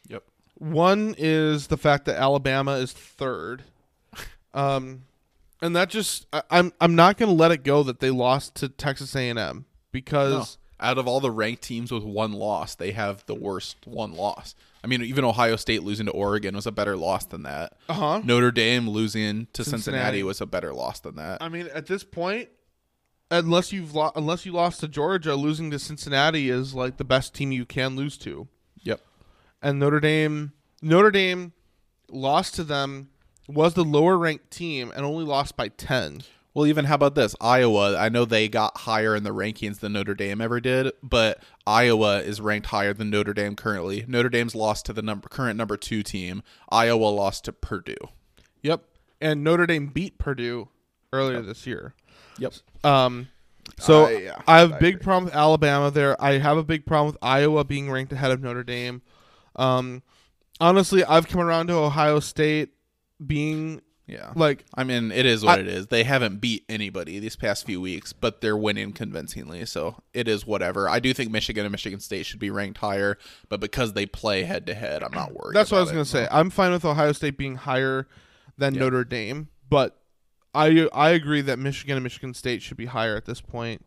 Yep. 0.08 0.24
One 0.62 1.16
is 1.18 1.68
the 1.68 1.78
fact 1.78 2.06
that 2.06 2.18
Alabama 2.18 2.74
is 2.74 2.94
third, 2.94 3.64
um, 4.54 5.04
and 5.62 5.76
that 5.76 5.90
just 5.90 6.28
I, 6.32 6.44
I'm 6.52 6.72
I'm 6.80 6.96
not 6.96 7.18
going 7.18 7.30
to 7.30 7.36
let 7.36 7.52
it 7.52 7.64
go 7.64 7.84
that 7.84 8.00
they 8.00 8.12
lost 8.12 8.56
to 8.56 8.70
Texas 8.70 9.16
A&M 9.16 9.36
No. 9.38 9.64
because 9.92 10.58
Out 10.80 10.98
of 10.98 11.08
all 11.08 11.20
the 11.20 11.32
ranked 11.32 11.64
teams 11.64 11.92
with 11.92 12.04
one 12.04 12.34
loss, 12.34 12.76
they 12.76 12.92
have 12.92 13.26
the 13.26 13.36
worst 13.36 13.78
one 13.86 14.14
loss. 14.14 14.56
I 14.84 14.88
mean, 14.88 15.04
even 15.04 15.24
Ohio 15.24 15.56
State 15.56 15.84
losing 15.84 16.08
to 16.08 16.12
Oregon 16.12 16.56
was 16.56 16.66
a 16.66 16.72
better 16.72 16.98
loss 16.98 17.26
than 17.26 17.44
that. 17.44 17.74
uh 17.90 17.94
huh. 17.94 18.22
Notre 18.24 18.52
Dame 18.52 18.90
losing 18.90 19.48
to 19.54 19.64
Cincinnati. 19.64 19.84
Cincinnati. 19.84 20.24
was 20.24 20.42
a 20.42 20.46
better 20.48 20.74
loss 20.74 21.00
than 21.00 21.16
that. 21.16 21.42
I 21.42 21.50
mean, 21.50 21.70
at 21.74 21.86
this 21.86 22.04
point, 22.04 22.50
unless 23.30 23.72
you've 23.72 23.94
lo- 23.96 24.12
unless 24.16 24.46
you 24.46 24.52
lost 24.54 24.80
to 24.82 24.88
Georgia, 24.88 25.36
losing 25.36 25.72
to 25.72 25.80
Cincinnati 25.80 26.50
is 26.50 26.74
like 26.74 26.98
the 26.98 27.04
best 27.04 27.34
team 27.34 27.52
you 27.52 27.66
can 27.66 27.96
lose 27.96 28.18
to. 28.20 28.48
Yep. 29.62 29.70
and 29.70 29.80
Notre 29.80 30.00
Dame 30.00 30.54
Notre 30.82 31.12
Dame 31.12 31.54
lost 32.10 32.56
to 32.56 32.64
them 32.64 33.10
was 33.48 33.74
the 33.74 33.84
lower 33.84 34.18
ranked 34.18 34.52
team 34.52 34.92
and 34.96 35.06
only 35.06 35.24
lost 35.26 35.56
by 35.58 35.68
10. 35.70 36.22
Well, 36.54 36.66
even 36.66 36.86
how 36.86 36.96
about 36.96 37.16
this? 37.16 37.34
Iowa, 37.40 37.98
I 37.98 38.10
know 38.10 38.26
they 38.26 38.50
got 38.50 38.80
higher 38.80 39.16
in 39.16 39.24
the 39.24 39.30
rankings 39.34 39.80
than 39.80 39.94
Notre 39.94 40.14
Dame 40.14 40.42
ever 40.42 40.60
did, 40.60 40.92
but 41.02 41.42
Iowa 41.66 42.20
is 42.22 42.42
ranked 42.42 42.68
higher 42.68 42.94
than 42.94 43.10
Notre 43.10 43.34
Dame 43.34 43.56
currently. 43.56 44.04
Notre 44.08 44.28
Dame's 44.30 44.54
lost 44.56 44.86
to 44.88 44.94
the 44.94 45.02
number 45.02 45.30
current 45.30 45.58
number 45.58 45.78
2 45.78 46.04
team. 46.04 46.44
Iowa 46.70 47.06
lost 47.06 47.46
to 47.46 47.54
Purdue. 47.54 47.96
Yep. 48.64 48.84
And 49.22 49.44
Notre 49.44 49.66
Dame 49.66 49.88
beat 49.88 50.18
Purdue 50.18 50.68
earlier 51.14 51.42
this 51.42 51.66
year. 51.66 51.94
Yep. 52.40 52.54
Um 52.84 53.30
so 53.80 54.06
I- 54.08 54.12
yeah, 54.12 54.42
I 54.48 54.60
have 54.60 54.72
a 54.72 54.76
I 54.76 54.80
big 54.80 55.02
problem 55.02 55.26
with 55.26 55.36
Alabama 55.36 55.90
there. 55.92 56.22
I 56.22 56.38
have 56.40 56.58
a 56.58 56.64
big 56.64 56.86
problem 56.86 57.08
with 57.14 57.18
Iowa 57.22 57.64
being 57.64 57.90
ranked 57.90 58.12
ahead 58.12 58.32
of 58.32 58.42
Notre 58.42 58.64
Dame. 58.64 59.02
Um 59.56 60.04
honestly, 60.60 61.04
I've 61.04 61.28
come 61.28 61.42
around 61.42 61.68
to 61.68 61.74
Ohio 61.74 62.20
State 62.20 62.70
being 63.26 63.82
Yeah. 64.08 64.34
like 64.36 64.66
I 64.74 64.84
mean, 64.84 65.12
it 65.12 65.26
is 65.26 65.44
what 65.44 65.60
I- 65.60 65.62
it 65.62 65.68
is. 65.68 65.88
They 65.88 66.04
haven't 66.04 66.42
beat 66.42 66.66
anybody 66.68 67.20
these 67.20 67.36
past 67.36 67.66
few 67.66 67.80
weeks, 67.80 68.12
but 68.14 68.42
they're 68.42 68.58
winning 68.58 68.92
convincingly. 68.94 69.66
So 69.66 70.02
it 70.14 70.28
is 70.28 70.46
whatever. 70.46 70.90
I 70.90 71.00
do 71.00 71.14
think 71.14 71.32
Michigan 71.32 71.66
and 71.66 71.72
Michigan 71.72 72.00
State 72.00 72.26
should 72.26 72.40
be 72.40 72.50
ranked 72.50 72.80
higher, 72.80 73.18
but 73.50 73.60
because 73.60 73.94
they 73.94 74.06
play 74.06 74.44
head 74.44 74.66
to 74.68 74.74
head, 74.74 75.04
I'm 75.04 75.14
not 75.14 75.34
worried. 75.34 75.56
That's 75.56 75.72
what 75.72 75.78
I 75.78 75.82
was 75.82 75.92
going 75.92 76.04
to 76.04 76.10
say. 76.10 76.28
I'm 76.32 76.50
fine 76.50 76.72
with 76.72 76.84
Ohio 76.84 77.12
State 77.14 77.38
being 77.38 77.56
higher 77.56 78.08
than 78.58 78.74
Yeah. 78.74 78.82
Notre 78.82 79.04
Dame, 79.06 79.48
but 79.70 79.98
I 80.54 80.90
I 80.94 81.12
agree 81.12 81.42
that 81.42 81.58
Michigan 81.60 81.96
and 81.96 82.04
Michigan 82.04 82.34
State 82.34 82.62
should 82.62 82.76
be 82.78 82.88
higher 82.88 83.16
at 83.16 83.26
this 83.26 83.40
point. 83.40 83.86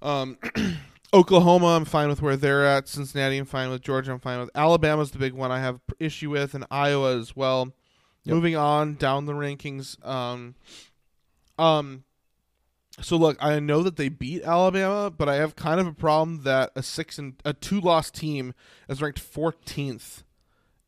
Um, 0.00 0.38
Oklahoma, 1.14 1.68
I'm 1.76 1.84
fine 1.84 2.08
with 2.08 2.20
where 2.20 2.36
they're 2.36 2.66
at. 2.66 2.88
Cincinnati, 2.88 3.36
I'm 3.38 3.44
fine 3.46 3.70
with. 3.70 3.82
Georgia, 3.82 4.12
I'm 4.12 4.18
fine 4.18 4.40
with. 4.40 4.50
Alabama's 4.54 5.12
the 5.12 5.18
big 5.18 5.32
one 5.32 5.52
I 5.52 5.60
have 5.60 5.80
issue 6.00 6.30
with, 6.30 6.54
and 6.54 6.66
Iowa 6.70 7.16
as 7.16 7.36
well. 7.36 7.72
Yep. 8.24 8.34
Moving 8.34 8.56
on 8.56 8.94
down 8.94 9.26
the 9.26 9.32
rankings, 9.34 10.04
um, 10.06 10.54
um, 11.58 12.04
so 13.00 13.16
look, 13.16 13.36
I 13.40 13.58
know 13.60 13.82
that 13.82 13.96
they 13.96 14.08
beat 14.08 14.42
Alabama, 14.44 15.10
but 15.10 15.28
I 15.28 15.36
have 15.36 15.56
kind 15.56 15.78
of 15.80 15.86
a 15.86 15.92
problem 15.92 16.42
that 16.44 16.70
a 16.74 16.82
six 16.82 17.18
and 17.18 17.34
a 17.44 17.52
two 17.52 17.80
loss 17.80 18.10
team 18.10 18.54
is 18.88 19.02
ranked 19.02 19.20
14th 19.20 20.22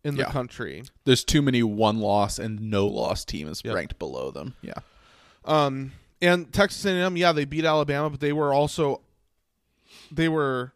in 0.04 0.14
the 0.16 0.22
Yeah. 0.22 0.30
country. 0.30 0.84
There's 1.04 1.24
too 1.24 1.42
many 1.42 1.62
one 1.62 1.98
loss 1.98 2.38
and 2.38 2.60
no 2.70 2.86
loss 2.86 3.24
teams 3.24 3.60
Yep. 3.64 3.74
ranked 3.74 3.98
below 3.98 4.30
them. 4.30 4.54
Yeah. 4.62 4.74
Um, 5.44 5.92
and 6.22 6.52
Texas 6.52 6.84
A&M, 6.86 7.16
yeah, 7.16 7.32
they 7.32 7.44
beat 7.44 7.64
Alabama, 7.64 8.08
but 8.10 8.20
they 8.20 8.32
were 8.32 8.54
also 8.54 9.02
they 10.10 10.28
were 10.28 10.72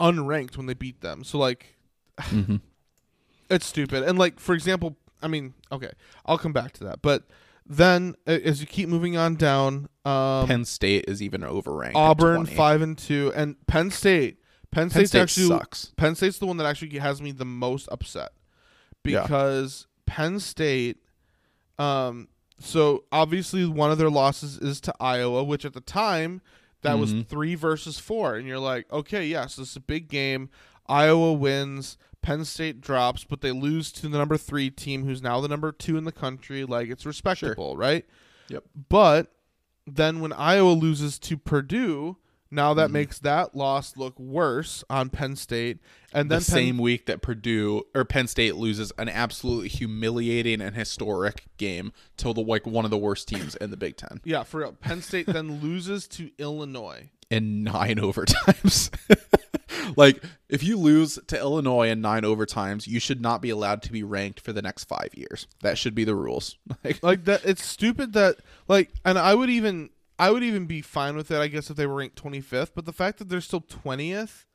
unranked 0.00 0.56
when 0.56 0.66
they 0.66 0.74
beat 0.74 1.00
them. 1.00 1.24
So 1.24 1.38
like, 1.38 1.76
it's 3.50 3.66
stupid. 3.66 4.02
And 4.02 4.18
like 4.18 4.40
for 4.40 4.54
example, 4.54 4.96
I 5.22 5.28
mean, 5.28 5.54
okay, 5.72 5.90
I'll 6.24 6.38
come 6.38 6.52
back 6.52 6.72
to 6.74 6.84
that, 6.84 7.02
but 7.02 7.24
then 7.68 8.14
as 8.26 8.60
you 8.60 8.66
keep 8.66 8.88
moving 8.88 9.16
on 9.16 9.34
down, 9.34 9.88
um, 10.04 10.46
Penn 10.46 10.64
State 10.64 11.06
is 11.08 11.20
even 11.22 11.40
overranked. 11.40 11.92
Auburn 11.96 12.46
five 12.46 12.80
and 12.82 12.96
two, 12.96 13.32
and 13.34 13.56
Penn 13.66 13.90
State. 13.90 14.38
Penn 14.70 14.90
Penn 14.90 14.90
State's 14.90 15.10
State 15.10 15.20
actually 15.22 15.48
sucks. 15.48 15.92
Penn 15.96 16.14
State's 16.14 16.38
the 16.38 16.46
one 16.46 16.58
that 16.58 16.66
actually 16.66 16.98
has 16.98 17.20
me 17.22 17.32
the 17.32 17.44
most 17.44 17.88
upset 17.90 18.30
Yeah. 19.04 19.22
because 19.22 19.86
Penn 20.06 20.38
State. 20.38 20.98
Um, 21.78 22.28
so 22.58 23.04
obviously 23.12 23.66
one 23.66 23.90
of 23.90 23.98
their 23.98 24.10
losses 24.10 24.58
is 24.58 24.80
to 24.82 24.94
Iowa, 25.00 25.44
which 25.44 25.64
at 25.64 25.72
the 25.72 25.80
time 25.80 26.40
that 26.86 26.98
was 26.98 27.12
Mhm. 27.14 27.26
three 27.26 27.54
versus 27.54 27.98
four, 27.98 28.36
and 28.36 28.46
you're 28.46 28.58
like, 28.58 28.90
okay, 28.92 29.26
yes, 29.26 29.56
this 29.56 29.70
is 29.70 29.76
a 29.76 29.80
big 29.80 30.08
game. 30.08 30.48
Iowa 30.86 31.32
wins. 31.32 31.98
Penn 32.22 32.44
State 32.44 32.80
drops, 32.80 33.22
but 33.24 33.40
they 33.40 33.52
lose 33.52 33.92
to 33.92 34.02
the 34.08 34.18
number 34.18 34.36
three 34.36 34.68
team, 34.70 35.04
who's 35.04 35.22
now 35.22 35.40
the 35.40 35.46
number 35.48 35.70
two 35.70 35.96
in 35.96 36.04
the 36.04 36.10
country. 36.12 36.64
Like 36.64 36.88
it's 36.88 37.06
respectable, 37.06 37.76
right? 37.76 38.04
Yep. 38.48 38.64
But 38.88 39.32
then 39.86 40.20
when 40.20 40.32
Iowa 40.32 40.70
loses 40.72 41.18
to 41.20 41.36
Purdue, 41.36 42.16
now 42.50 42.70
Mm-hmm. 42.70 42.78
that 42.78 42.90
makes 42.90 43.18
that 43.20 43.54
loss 43.56 43.96
look 43.96 44.18
worse 44.18 44.84
on 44.88 45.10
Penn 45.10 45.36
State. 45.36 45.78
And 46.12 46.30
then 46.30 46.38
the 46.40 46.44
Penn- 46.46 46.54
same 46.54 46.78
week 46.78 47.06
that 47.06 47.20
Purdue 47.22 47.82
or 47.94 48.04
Penn 48.04 48.26
State 48.26 48.56
loses 48.56 48.92
an 48.98 49.08
absolutely 49.08 49.68
humiliating 49.68 50.60
and 50.60 50.74
historic 50.76 51.44
game 51.58 51.92
to 52.18 52.32
the 52.32 52.40
like 52.40 52.66
one 52.66 52.84
of 52.84 52.90
the 52.90 52.96
worst 52.98 53.28
teams 53.28 53.54
in 53.56 53.70
the 53.70 53.76
Big 53.76 53.96
Ten 53.96 54.20
yeah, 54.24 54.42
for 54.42 54.60
real. 54.60 54.72
Penn 54.72 55.02
State 55.02 55.26
then 55.26 55.60
loses 55.62 56.06
to 56.08 56.30
Illinois. 56.38 57.10
in 57.30 57.62
nine 57.64 57.96
overtimes. 57.98 58.90
like 59.96 60.22
if 60.48 60.62
you 60.62 60.78
lose 60.78 61.18
to 61.26 61.38
Illinois 61.38 61.88
in 61.90 62.00
nine 62.00 62.22
overtimes, 62.22 62.86
you 62.86 63.00
should 63.00 63.20
not 63.20 63.42
be 63.42 63.50
allowed 63.50 63.82
to 63.82 63.92
be 63.92 64.02
ranked 64.02 64.40
for 64.40 64.52
the 64.52 64.62
next 64.62 64.84
five 64.84 65.10
years. 65.14 65.46
That 65.62 65.76
should 65.78 65.94
be 65.94 66.04
the 66.04 66.14
rules. 66.14 66.56
Like, 66.84 67.02
Like 67.02 67.24
that 67.24 67.44
it's 67.44 67.64
stupid 67.64 68.12
that 68.14 68.36
like 68.68 68.90
and 69.04 69.18
I 69.18 69.34
would 69.34 69.50
even 69.50 69.90
I 70.18 70.30
would 70.30 70.42
even 70.42 70.66
be 70.66 70.80
fine 70.80 71.16
with 71.16 71.30
it, 71.30 71.38
I 71.38 71.48
guess, 71.48 71.70
if 71.70 71.76
they 71.76 71.86
were 71.86 71.96
ranked 71.96 72.16
twenty 72.16 72.40
fifth, 72.40 72.74
but 72.74 72.84
the 72.86 72.92
fact 72.92 73.18
that 73.18 73.28
they're 73.28 73.40
still 73.40 73.60
twentieth 73.60 74.46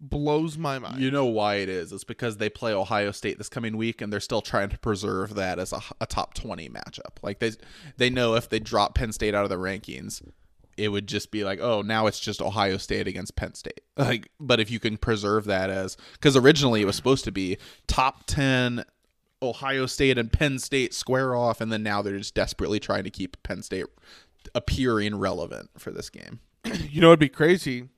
blows 0.00 0.56
my 0.56 0.78
mind. 0.78 1.00
you 1.00 1.10
know 1.10 1.26
why 1.26 1.56
it 1.56 1.68
is? 1.68 1.92
It's 1.92 2.04
because 2.04 2.36
they 2.36 2.48
play 2.48 2.72
Ohio 2.72 3.10
State 3.10 3.38
this 3.38 3.48
coming 3.48 3.76
week, 3.76 4.00
and 4.00 4.12
they're 4.12 4.20
still 4.20 4.42
trying 4.42 4.68
to 4.70 4.78
preserve 4.78 5.34
that 5.34 5.58
as 5.58 5.72
a, 5.72 5.80
a 6.00 6.06
top 6.06 6.34
twenty 6.34 6.68
matchup. 6.68 7.22
Like 7.22 7.38
they 7.38 7.52
they 7.96 8.10
know 8.10 8.34
if 8.34 8.48
they 8.48 8.58
drop 8.60 8.94
Penn 8.94 9.12
State 9.12 9.34
out 9.34 9.44
of 9.44 9.50
the 9.50 9.56
rankings, 9.56 10.22
it 10.76 10.88
would 10.88 11.06
just 11.06 11.30
be 11.30 11.44
like, 11.44 11.60
oh, 11.60 11.82
now 11.82 12.06
it's 12.06 12.20
just 12.20 12.40
Ohio 12.40 12.76
State 12.76 13.06
against 13.06 13.36
Penn 13.36 13.54
State. 13.54 13.80
Like, 13.98 14.30
but 14.38 14.60
if 14.60 14.70
you 14.70 14.78
can 14.78 14.96
preserve 14.96 15.44
that 15.46 15.70
as 15.70 15.96
because 16.12 16.36
originally 16.36 16.82
it 16.82 16.84
was 16.84 16.94
supposed 16.94 17.24
to 17.24 17.32
be 17.32 17.58
top 17.88 18.24
ten 18.26 18.84
Ohio 19.42 19.86
State 19.86 20.18
and 20.18 20.32
Penn 20.32 20.60
State 20.60 20.94
square 20.94 21.34
off, 21.34 21.60
and 21.60 21.72
then 21.72 21.82
now 21.82 22.00
they're 22.00 22.18
just 22.18 22.34
desperately 22.34 22.78
trying 22.78 23.02
to 23.02 23.10
keep 23.10 23.42
Penn 23.42 23.62
State 23.62 23.86
appearing 24.54 25.16
relevant 25.18 25.70
for 25.78 25.90
this 25.90 26.10
game. 26.10 26.40
You 26.90 27.00
know 27.00 27.08
what'd 27.08 27.20
be 27.20 27.28
crazy 27.28 27.88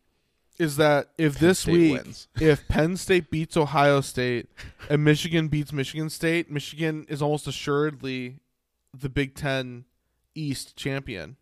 is 0.58 0.76
that 0.76 1.08
if 1.16 1.38
this 1.38 1.60
State 1.60 1.72
week 1.72 1.92
wins. 1.94 2.28
if 2.40 2.68
Penn 2.68 2.96
State 2.96 3.30
beats 3.30 3.56
Ohio 3.56 4.00
State 4.02 4.48
and 4.90 5.02
Michigan 5.02 5.48
beats 5.48 5.72
Michigan 5.72 6.10
State, 6.10 6.50
Michigan 6.50 7.06
is 7.08 7.22
almost 7.22 7.46
assuredly 7.46 8.36
the 8.96 9.08
Big 9.08 9.34
10 9.34 9.84
East 10.34 10.76
champion. 10.76 11.36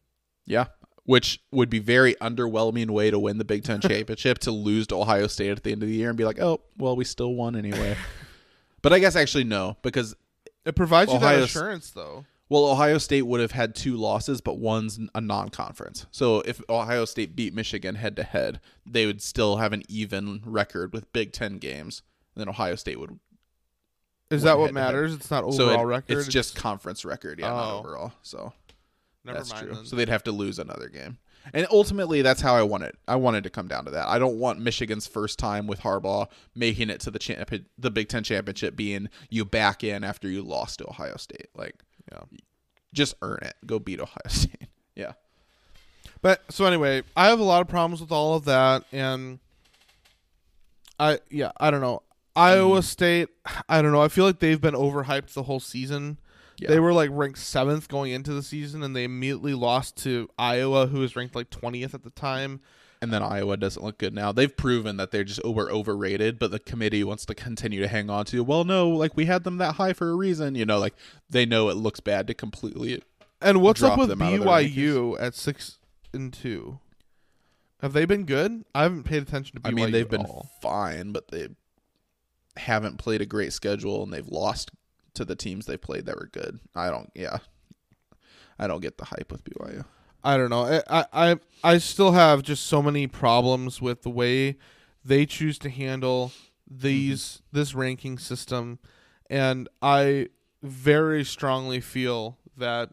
Yeah. 0.47 0.66
Which 1.05 1.40
would 1.51 1.68
be 1.68 1.78
very 1.80 2.14
underwhelming 2.16 2.90
way 2.90 3.10
to 3.10 3.18
win 3.18 3.39
the 3.39 3.44
Big 3.44 3.64
Ten 3.64 3.80
championship 3.82 4.39
to 4.40 4.51
lose 4.52 4.86
to 4.89 4.97
Ohio 4.97 5.26
State 5.26 5.51
at 5.51 5.64
the 5.64 5.72
end 5.72 5.82
of 5.82 5.89
the 5.89 5.94
year 5.94 6.10
and 6.10 6.16
be 6.18 6.24
like, 6.24 6.39
oh, 6.39 6.60
well, 6.76 6.94
we 6.97 7.05
still 7.05 7.35
won 7.35 7.56
anyway. 7.56 7.97
but 8.82 8.93
I 8.93 8.98
guess 9.01 9.16
actually 9.16 9.44
no, 9.44 9.76
because 9.82 10.14
It 10.64 10.76
provides 10.76 11.10
you 11.10 11.16
Ohio 11.16 11.36
that 11.39 11.43
S- 11.44 11.51
assurance 11.51 11.90
though. 11.90 12.24
Well, 12.49 12.65
Ohio 12.66 12.99
State 12.99 13.23
would 13.23 13.41
have 13.41 13.53
had 13.53 13.75
two 13.75 13.97
losses, 13.97 14.41
but 14.41 14.59
one's 14.59 14.99
a 15.15 15.20
non-conference. 15.20 16.07
So 16.11 16.41
if 16.41 16.61
Ohio 16.69 17.05
State 17.05 17.37
beat 17.37 17.55
Michigan 17.55 17.97
head 17.97 18.16
to 18.16 18.23
head, 18.23 18.61
they 18.87 19.07
would 19.07 19.20
still 19.23 19.57
have 19.57 19.73
an 19.73 19.83
even 19.89 20.43
record 20.45 20.93
with 20.93 21.12
Big 21.12 21.33
Ten 21.33 21.59
games. 21.59 22.03
And 22.35 22.41
then 22.41 22.49
Ohio 22.49 22.75
State 22.77 22.99
would. 23.01 23.19
Is 24.31 24.43
that 24.43 24.59
what 24.59 24.75
matters? 24.75 25.15
It's 25.15 25.31
not 25.31 25.45
overall 25.45 25.57
so 25.57 25.81
it- 25.81 25.85
record. 25.85 26.19
It's 26.19 26.29
just 26.29 26.55
conference 26.55 27.05
record, 27.05 27.39
yeah, 27.41 27.49
not 27.49 27.75
Oh. 27.75 27.79
overall. 27.79 28.12
So 28.23 28.53
never 29.25 29.39
that's 29.39 29.53
mind. 29.53 29.66
true. 29.66 29.75
then. 29.75 29.85
So 29.87 29.97
they'd 29.97 30.09
have 30.09 30.25
to 30.25 30.33
lose 30.33 30.59
another 30.59 30.89
game. 30.89 31.19
And 31.55 31.66
ultimately, 31.70 32.20
that's 32.20 32.43
how 32.43 32.55
I 32.55 32.62
want 32.62 32.83
it. 32.85 32.95
I 33.07 33.16
wanted 33.16 33.43
to 33.45 33.51
come 33.51 33.69
down 33.69 33.87
to 33.87 33.91
that. 33.93 34.07
I 34.07 34.19
don't 34.19 34.39
want 34.39 34.61
Michigan's 34.61 35.07
first 35.07 35.39
time 35.39 35.66
with 35.66 35.81
Harbaugh 35.81 36.29
making 36.55 36.91
it 36.91 37.01
to 37.01 37.11
the 37.11 37.19
champion, 37.19 37.65
the 37.79 37.91
Big 37.91 38.09
Ten 38.11 38.23
championship, 38.23 38.77
being 38.77 39.09
you 39.31 39.47
back 39.47 39.83
in 39.83 40.05
after 40.05 40.29
you 40.29 40.43
lost 40.43 40.81
to 40.81 40.87
Ohio 40.89 41.16
State. 41.16 41.49
Like, 41.55 41.77
Yeah. 42.10 42.39
just 42.93 43.14
earn 43.22 43.39
it. 43.43 43.55
Go 43.66 43.78
beat 43.78 44.01
Ohio 44.01 44.16
State. 44.28 44.68
Yeah. 44.94 45.12
But 46.20 46.43
so 46.51 46.64
anyway, 46.64 47.02
I 47.16 47.28
have 47.28 47.40
a 47.40 47.44
lot 47.44 47.60
of 47.60 47.68
problems 47.68 48.01
with 48.01 48.10
all 48.10 48.35
of 48.35 48.44
that, 48.47 48.85
and 48.93 49.39
I 50.98 51.20
yeah, 51.30 51.52
I 51.59 51.70
don't 51.70 51.80
know. 51.80 52.02
Iowa 52.35 52.80
mm. 52.80 52.85
State, 52.85 53.28
I 53.68 53.82
don't 53.82 53.93
know. 53.93 54.02
I 54.02 54.09
feel 54.09 54.24
like 54.24 54.40
they've 54.40 54.60
been 54.60 54.74
overhyped 54.74 55.32
the 55.35 55.44
whole 55.44 55.60
season. 55.60 56.18
Yeah. 56.59 56.70
They 56.70 56.80
were 56.80 56.93
like 56.93 57.10
ranked 57.12 57.39
seventh 57.39 57.89
going 57.89 58.12
into 58.12 58.32
the 58.32 58.43
season, 58.43 58.82
and 58.82 58.94
they 58.94 59.05
immediately 59.05 59.55
lost 59.55 59.97
to 59.98 60.28
Iowa, 60.39 60.89
who 60.89 61.01
was 61.01 61.14
ranked 61.14 61.36
like 61.36 61.51
twentieth 61.51 61.94
at 61.94 62.02
the 62.02 62.10
time. 62.10 62.60
And 63.01 63.12
then 63.12 63.23
Iowa 63.23 63.57
doesn't 63.57 63.83
look 63.83 63.99
good 63.99 64.12
now. 64.12 64.33
They've 64.33 64.55
proven 64.55 64.97
that 64.97 65.12
they're 65.12 65.23
just 65.23 65.41
over 65.45 65.70
overrated, 65.70 66.39
but 66.39 66.51
the 66.51 66.59
committee 66.59 67.05
wants 67.05 67.25
to 67.27 67.35
continue 67.35 67.81
to 67.81 67.89
hang 67.89 68.11
on 68.11 68.25
to. 68.27 68.43
Well, 68.43 68.65
no, 68.65 68.89
like 68.89 69.16
we 69.16 69.27
had 69.27 69.45
them 69.45 69.59
that 69.59 69.77
high 69.77 69.93
for 69.93 70.11
a 70.11 70.15
reason. 70.16 70.57
You 70.57 70.66
know, 70.66 70.79
like 70.79 70.95
they 71.31 71.47
know 71.47 71.69
it 71.69 71.77
looks 71.77 72.01
bad 72.01 72.27
to 72.27 72.35
completely. 72.35 73.03
And 73.41 73.62
what's 73.62 73.83
up 73.83 73.99
with 73.99 74.09
them 74.09 74.20
out 74.20 74.35
of 74.35 74.41
BYU 74.41 75.16
at 75.20 75.35
six 75.35 75.79
and 76.12 76.33
two? 76.33 76.81
Have 77.81 77.93
they 77.93 78.05
been 78.05 78.25
good? 78.25 78.65
I 78.75 78.83
haven't 78.83 79.05
paid 79.05 79.23
attention 79.23 79.55
to 79.57 79.62
BYU. 79.62 79.69
I 79.69 79.70
mean, 79.70 79.93
they've 79.93 80.11
been 80.11 80.27
all. 80.27 80.51
fine, 80.61 81.12
but 81.12 81.29
they 81.29 81.49
haven't 82.57 82.97
played 82.97 83.20
a 83.20 83.27
great 83.27 83.53
schedule, 83.53 84.03
and 84.03 84.12
they've 84.12 84.27
lost 84.27 84.73
to 85.15 85.25
the 85.25 85.37
teams 85.37 85.66
they 85.66 85.77
played 85.77 86.07
that 86.07 86.16
were 86.16 86.31
good. 86.33 86.59
I 86.75 86.91
don't. 86.91 87.11
Yeah, 87.15 87.39
I 88.59 88.66
don't 88.66 88.81
get 88.81 88.99
the 88.99 89.05
hype 89.05 89.31
with 89.31 89.45
BYU. 89.45 89.85
I 90.24 90.36
don't 90.36 90.51
know. 90.51 90.81
I, 90.89 91.05
I 91.12 91.36
I 91.62 91.78
still 91.78 92.12
have 92.12 92.43
just 92.43 92.66
so 92.66 92.82
many 92.82 93.07
problems 93.07 93.81
with 93.81 94.03
the 94.03 94.11
way 94.11 94.57
they 95.05 95.27
choose 95.27 95.59
to 95.61 95.70
handle 95.70 96.32
these 96.70 97.23
mm-hmm. 97.23 97.59
this 97.59 97.74
ranking 97.74 98.19
system, 98.19 98.78
and 99.31 99.69
I 99.81 100.28
very 100.62 101.24
strongly 101.24 101.81
feel 101.81 102.36
that 102.57 102.90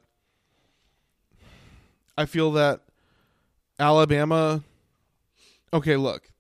I 2.18 2.26
feel 2.26 2.52
that 2.54 2.82
Alabama. 3.80 4.64
Okay, 5.74 5.98
look. 5.98 6.32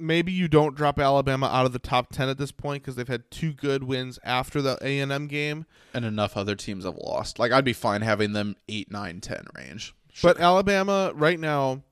Maybe 0.00 0.30
you 0.30 0.46
don't 0.46 0.76
drop 0.76 1.00
Alabama 1.00 1.46
out 1.46 1.66
of 1.66 1.72
the 1.72 1.80
top 1.80 2.12
ten 2.12 2.28
at 2.28 2.38
this 2.38 2.52
point 2.52 2.84
because 2.84 2.94
they've 2.94 3.08
had 3.08 3.28
two 3.32 3.52
good 3.52 3.82
wins 3.82 4.20
after 4.22 4.62
the 4.62 4.78
A 4.80 5.00
and 5.00 5.10
M 5.10 5.26
game. 5.26 5.66
And 5.92 6.04
enough 6.04 6.36
other 6.36 6.54
teams 6.54 6.84
have 6.84 6.96
lost. 6.96 7.40
Like 7.40 7.50
I'd 7.50 7.64
be 7.64 7.72
fine 7.72 8.02
having 8.02 8.32
them 8.32 8.54
eight, 8.68 8.92
nine, 8.92 9.20
ten 9.20 9.44
range. 9.56 9.96
But 10.22 10.40
Alabama 10.40 11.12
right 11.14 11.38
now 11.38 11.82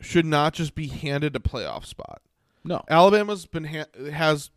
should 0.00 0.26
not 0.26 0.54
just 0.54 0.74
be 0.74 0.88
handed 0.88 1.36
a 1.36 1.40
playoff 1.40 1.84
spot. 1.84 2.22
No, 2.64 2.82
Alabama's 2.88 3.46
been 3.46 3.64
ha- 3.64 4.10
has 4.12 4.50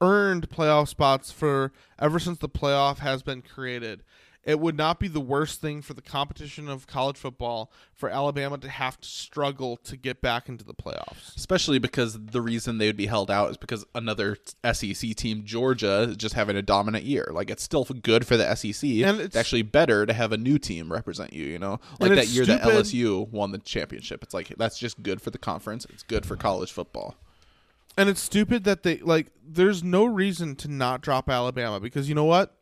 earned 0.00 0.48
playoff 0.48 0.88
spots 0.88 1.32
for 1.32 1.72
ever 1.98 2.18
since 2.18 2.38
the 2.38 2.48
playoff 2.48 2.98
has 2.98 3.22
been 3.22 3.42
created. 3.42 4.02
It 4.48 4.60
would 4.60 4.78
not 4.78 4.98
be 4.98 5.08
the 5.08 5.20
worst 5.20 5.60
thing 5.60 5.82
for 5.82 5.92
the 5.92 6.00
competition 6.00 6.68
of 6.70 6.86
college 6.86 7.18
football 7.18 7.70
for 7.92 8.08
Alabama 8.08 8.56
to 8.56 8.68
have 8.70 8.98
to 8.98 9.06
struggle 9.06 9.76
to 9.84 9.94
get 9.94 10.22
back 10.22 10.48
into 10.48 10.64
the 10.64 10.72
playoffs. 10.72 11.36
especially 11.36 11.78
because 11.78 12.18
the 12.18 12.40
reason 12.40 12.78
they 12.78 12.86
would 12.86 12.96
be 12.96 13.04
held 13.06 13.30
out 13.30 13.50
is 13.50 13.58
because 13.58 13.84
another 13.94 14.38
SEC 14.72 15.14
team, 15.14 15.42
Georgia, 15.44 16.06
is 16.08 16.16
just 16.16 16.34
having 16.34 16.56
a 16.56 16.62
dominant 16.62 17.04
year. 17.04 17.28
Like 17.30 17.50
it's 17.50 17.62
still 17.62 17.84
good 17.84 18.26
for 18.26 18.38
the 18.38 18.54
SEC. 18.54 18.82
And 18.88 19.18
it's, 19.18 19.26
it's- 19.26 19.36
actually 19.36 19.60
better 19.62 20.06
to 20.06 20.14
have 20.14 20.32
a 20.32 20.38
new 20.38 20.58
team 20.58 20.90
represent 20.90 21.34
you. 21.34 21.44
You 21.44 21.58
know, 21.58 21.78
like 22.00 22.14
that 22.14 22.28
year 22.28 22.46
that 22.46 22.62
LSU 22.62 23.28
won 23.30 23.52
the 23.52 23.58
championship. 23.58 24.22
It's 24.22 24.32
like 24.32 24.54
that's 24.56 24.78
just 24.78 25.02
good 25.02 25.20
for 25.20 25.28
the 25.28 25.38
conference. 25.38 25.86
It's 25.90 26.02
good 26.02 26.24
for 26.24 26.36
college 26.36 26.72
football. 26.72 27.16
And 27.98 28.08
it's 28.08 28.22
stupid 28.22 28.64
that 28.64 28.82
they 28.82 28.96
like 28.98 29.26
there's 29.46 29.84
no 29.84 30.06
reason 30.06 30.56
to 30.56 30.68
not 30.68 31.02
drop 31.02 31.28
Alabama 31.28 31.80
because 31.80 32.08
you 32.08 32.14
know 32.14 32.24
what? 32.24 32.54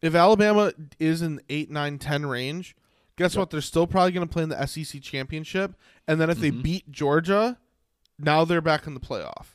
If 0.00 0.14
Alabama 0.14 0.72
is 0.98 1.22
in 1.22 1.40
8 1.48 1.70
9 1.70 1.98
10 1.98 2.26
range, 2.26 2.76
guess 3.16 3.36
what? 3.36 3.50
They're 3.50 3.60
still 3.60 3.86
probably 3.86 4.12
going 4.12 4.26
to 4.26 4.32
play 4.32 4.42
in 4.42 4.48
the 4.48 4.66
SEC 4.66 5.02
championship 5.02 5.74
and 6.06 6.20
then 6.20 6.30
if 6.30 6.38
they 6.38 6.50
mm-hmm. 6.50 6.62
beat 6.62 6.90
Georgia, 6.90 7.58
now 8.18 8.44
they're 8.44 8.60
back 8.60 8.86
in 8.86 8.94
the 8.94 9.00
playoff. 9.00 9.46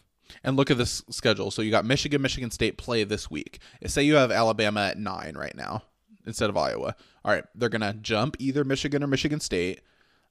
And 0.44 0.56
look 0.56 0.72
at 0.72 0.78
this 0.78 1.04
schedule. 1.10 1.52
So 1.52 1.62
you 1.62 1.72
got 1.72 1.86
Michigan, 1.86 2.22
Michigan 2.22 2.52
State 2.52 2.78
play 2.78 3.04
this 3.04 3.30
week. 3.30 3.60
Say 3.86 4.04
you 4.04 4.16
have 4.16 4.32
Alabama 4.32 4.82
at 4.82 4.98
nine 4.98 5.36
right 5.36 5.56
now 5.56 5.84
instead 6.26 6.50
of 6.50 6.58
Iowa. 6.58 6.96
All 7.26 7.34
right, 7.34 7.44
they're 7.56 7.70
gonna 7.70 7.94
jump 7.94 8.36
either 8.40 8.64
Michigan 8.64 9.04
or 9.04 9.08
Michigan 9.08 9.40
State. 9.40 9.82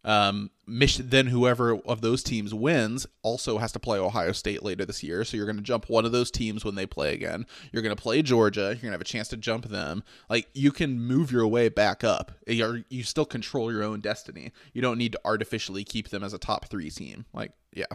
Um, 0.04 0.50
Mich- 0.66 0.96
then 0.96 1.26
whoever 1.28 1.76
of 1.76 2.00
those 2.00 2.22
teams 2.22 2.52
wins 2.52 3.06
also 3.22 3.58
has 3.58 3.72
to 3.72 3.78
play 3.78 3.98
Ohio 3.98 4.32
State 4.32 4.62
later 4.62 4.84
this 4.84 5.02
year. 5.02 5.24
So 5.24 5.36
you're 5.36 5.46
gonna 5.46 5.60
jump 5.60 5.88
one 5.88 6.04
of 6.04 6.12
those 6.12 6.30
teams 6.30 6.64
when 6.64 6.74
they 6.74 6.86
play 6.86 7.14
again. 7.14 7.46
You're 7.72 7.82
gonna 7.82 7.96
play 7.96 8.22
Georgia. 8.22 8.68
You're 8.68 8.82
gonna 8.82 8.92
have 8.92 9.00
a 9.00 9.04
chance 9.04 9.28
to 9.28 9.36
jump 9.36 9.66
them. 9.66 10.02
Like 10.28 10.48
you 10.54 10.72
can 10.72 11.00
move 11.00 11.30
your 11.30 11.46
way 11.46 11.68
back 11.68 12.02
up. 12.02 12.32
You're, 12.46 12.82
you 12.88 13.04
still 13.04 13.24
control 13.24 13.72
your 13.72 13.82
own 13.84 14.00
destiny. 14.00 14.52
You 14.72 14.82
don't 14.82 14.98
need 14.98 15.12
to 15.12 15.20
artificially 15.24 15.84
keep 15.84 16.08
them 16.08 16.24
as 16.24 16.32
a 16.32 16.38
top 16.38 16.66
three 16.68 16.90
team. 16.90 17.26
Like 17.32 17.52
yeah. 17.72 17.86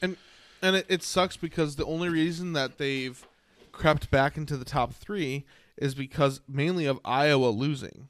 And 0.00 0.16
and 0.62 0.76
it, 0.76 0.86
it 0.88 1.02
sucks 1.02 1.36
because 1.36 1.76
the 1.76 1.86
only 1.86 2.08
reason 2.08 2.52
that 2.52 2.78
they've 2.78 3.26
crept 3.72 4.10
back 4.10 4.36
into 4.36 4.56
the 4.56 4.64
top 4.64 4.92
3 4.92 5.44
is 5.76 5.94
because 5.94 6.40
mainly 6.46 6.86
of 6.86 7.00
Iowa 7.04 7.48
losing. 7.48 8.08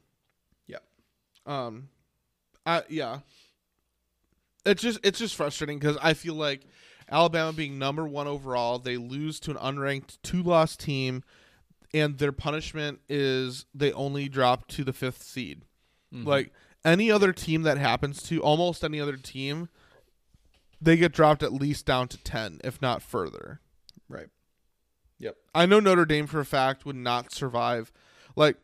Yeah. 0.67 0.79
Um, 1.45 1.89
I 2.65 2.83
yeah. 2.89 3.19
It's 4.65 4.81
just 4.81 4.99
it's 5.03 5.19
just 5.19 5.35
frustrating 5.35 5.79
because 5.79 5.97
I 6.01 6.13
feel 6.13 6.35
like 6.35 6.65
Alabama 7.09 7.51
being 7.53 7.79
number 7.79 8.05
one 8.05 8.27
overall, 8.27 8.79
they 8.79 8.97
lose 8.97 9.39
to 9.41 9.51
an 9.51 9.57
unranked 9.57 10.17
two 10.23 10.43
loss 10.43 10.75
team, 10.77 11.23
and 11.93 12.17
their 12.17 12.31
punishment 12.31 13.01
is 13.09 13.65
they 13.73 13.91
only 13.93 14.29
drop 14.29 14.67
to 14.69 14.83
the 14.83 14.93
fifth 14.93 15.23
seed. 15.23 15.65
Mm-hmm. 16.13 16.27
Like 16.27 16.53
any 16.85 17.11
other 17.11 17.33
team 17.33 17.63
that 17.63 17.77
happens 17.77 18.21
to 18.23 18.41
almost 18.41 18.83
any 18.83 18.99
other 18.99 19.17
team, 19.17 19.69
they 20.81 20.97
get 20.97 21.11
dropped 21.11 21.43
at 21.43 21.53
least 21.53 21.85
down 21.85 22.07
to 22.09 22.17
ten, 22.17 22.59
if 22.63 22.81
not 22.81 23.01
further. 23.01 23.59
Right. 24.07 24.27
Yep. 25.19 25.37
I 25.53 25.65
know 25.65 25.79
Notre 25.79 26.05
Dame 26.05 26.27
for 26.27 26.39
a 26.39 26.45
fact 26.45 26.85
would 26.85 26.95
not 26.95 27.31
survive. 27.31 27.91
Like, 28.35 28.57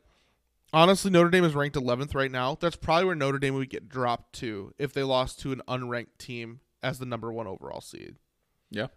honestly, 0.78 1.10
Notre 1.10 1.30
Dame 1.30 1.44
is 1.44 1.56
ranked 1.56 1.76
11th 1.76 2.14
right 2.14 2.32
now. 2.32 2.56
That's 2.60 2.76
probably 2.76 3.06
where 3.06 3.16
Notre 3.16 3.40
Dame 3.40 3.56
would 3.56 3.70
get 3.70 3.90
dropped 3.90 4.34
to 4.34 4.74
if 4.78 4.94
they 4.94 5.04
lost 5.04 5.40
to 5.42 5.52
an 5.52 5.62
unranked 5.68 6.18
team 6.20 6.60
as 6.84 7.00
the 7.00 7.06
number 7.06 7.32
one 7.34 7.48
overall 7.48 7.82
seed. 7.82 8.16
Yeah. 8.70 8.88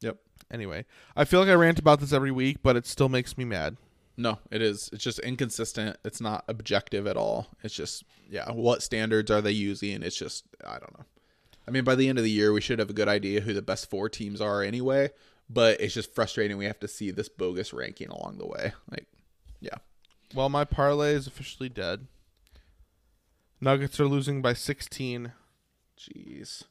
Yep. 0.00 0.18
Anyway, 0.50 0.84
I 1.16 1.24
feel 1.24 1.40
like 1.40 1.48
I 1.48 1.54
rant 1.54 1.78
about 1.78 2.00
this 2.00 2.12
every 2.12 2.30
week, 2.30 2.58
but 2.62 2.76
it 2.76 2.86
still 2.86 3.08
makes 3.08 3.36
me 3.36 3.44
mad. 3.44 3.76
No, 4.16 4.38
it 4.50 4.62
is. 4.62 4.88
It's 4.92 5.02
just 5.02 5.18
inconsistent. 5.20 5.96
It's 6.04 6.20
not 6.20 6.44
objective 6.46 7.06
at 7.06 7.16
all. 7.16 7.48
It's 7.64 7.74
just, 7.74 8.04
yeah, 8.30 8.50
what 8.52 8.82
standards 8.82 9.30
are 9.30 9.40
they 9.40 9.52
using? 9.52 10.02
It's 10.02 10.16
just, 10.16 10.44
I 10.64 10.78
don't 10.78 10.96
know. 10.98 11.06
I 11.66 11.70
mean, 11.70 11.82
by 11.84 11.94
the 11.94 12.08
end 12.08 12.18
of 12.18 12.24
the 12.24 12.30
year, 12.30 12.52
we 12.52 12.60
should 12.60 12.78
have 12.78 12.90
a 12.90 12.94
good 12.94 13.08
idea 13.08 13.40
who 13.40 13.52
the 13.52 13.62
best 13.62 13.90
four 13.90 14.08
teams 14.08 14.40
are 14.40 14.62
anyway, 14.62 15.10
but 15.48 15.80
it's 15.80 15.94
just 15.94 16.14
frustrating. 16.14 16.56
We 16.56 16.66
have 16.66 16.80
to 16.80 16.88
see 16.88 17.10
this 17.10 17.28
bogus 17.28 17.72
ranking 17.72 18.08
along 18.08 18.38
the 18.38 18.46
way. 18.46 18.72
Like, 18.90 19.06
yeah. 19.60 19.78
Well, 20.34 20.48
my 20.48 20.64
parlay 20.64 21.12
is 21.12 21.26
officially 21.26 21.68
dead. 21.68 22.06
Nuggets 23.60 24.00
are 24.00 24.06
losing 24.06 24.42
by 24.42 24.54
16. 24.54 25.32
Jeez. 25.98 26.64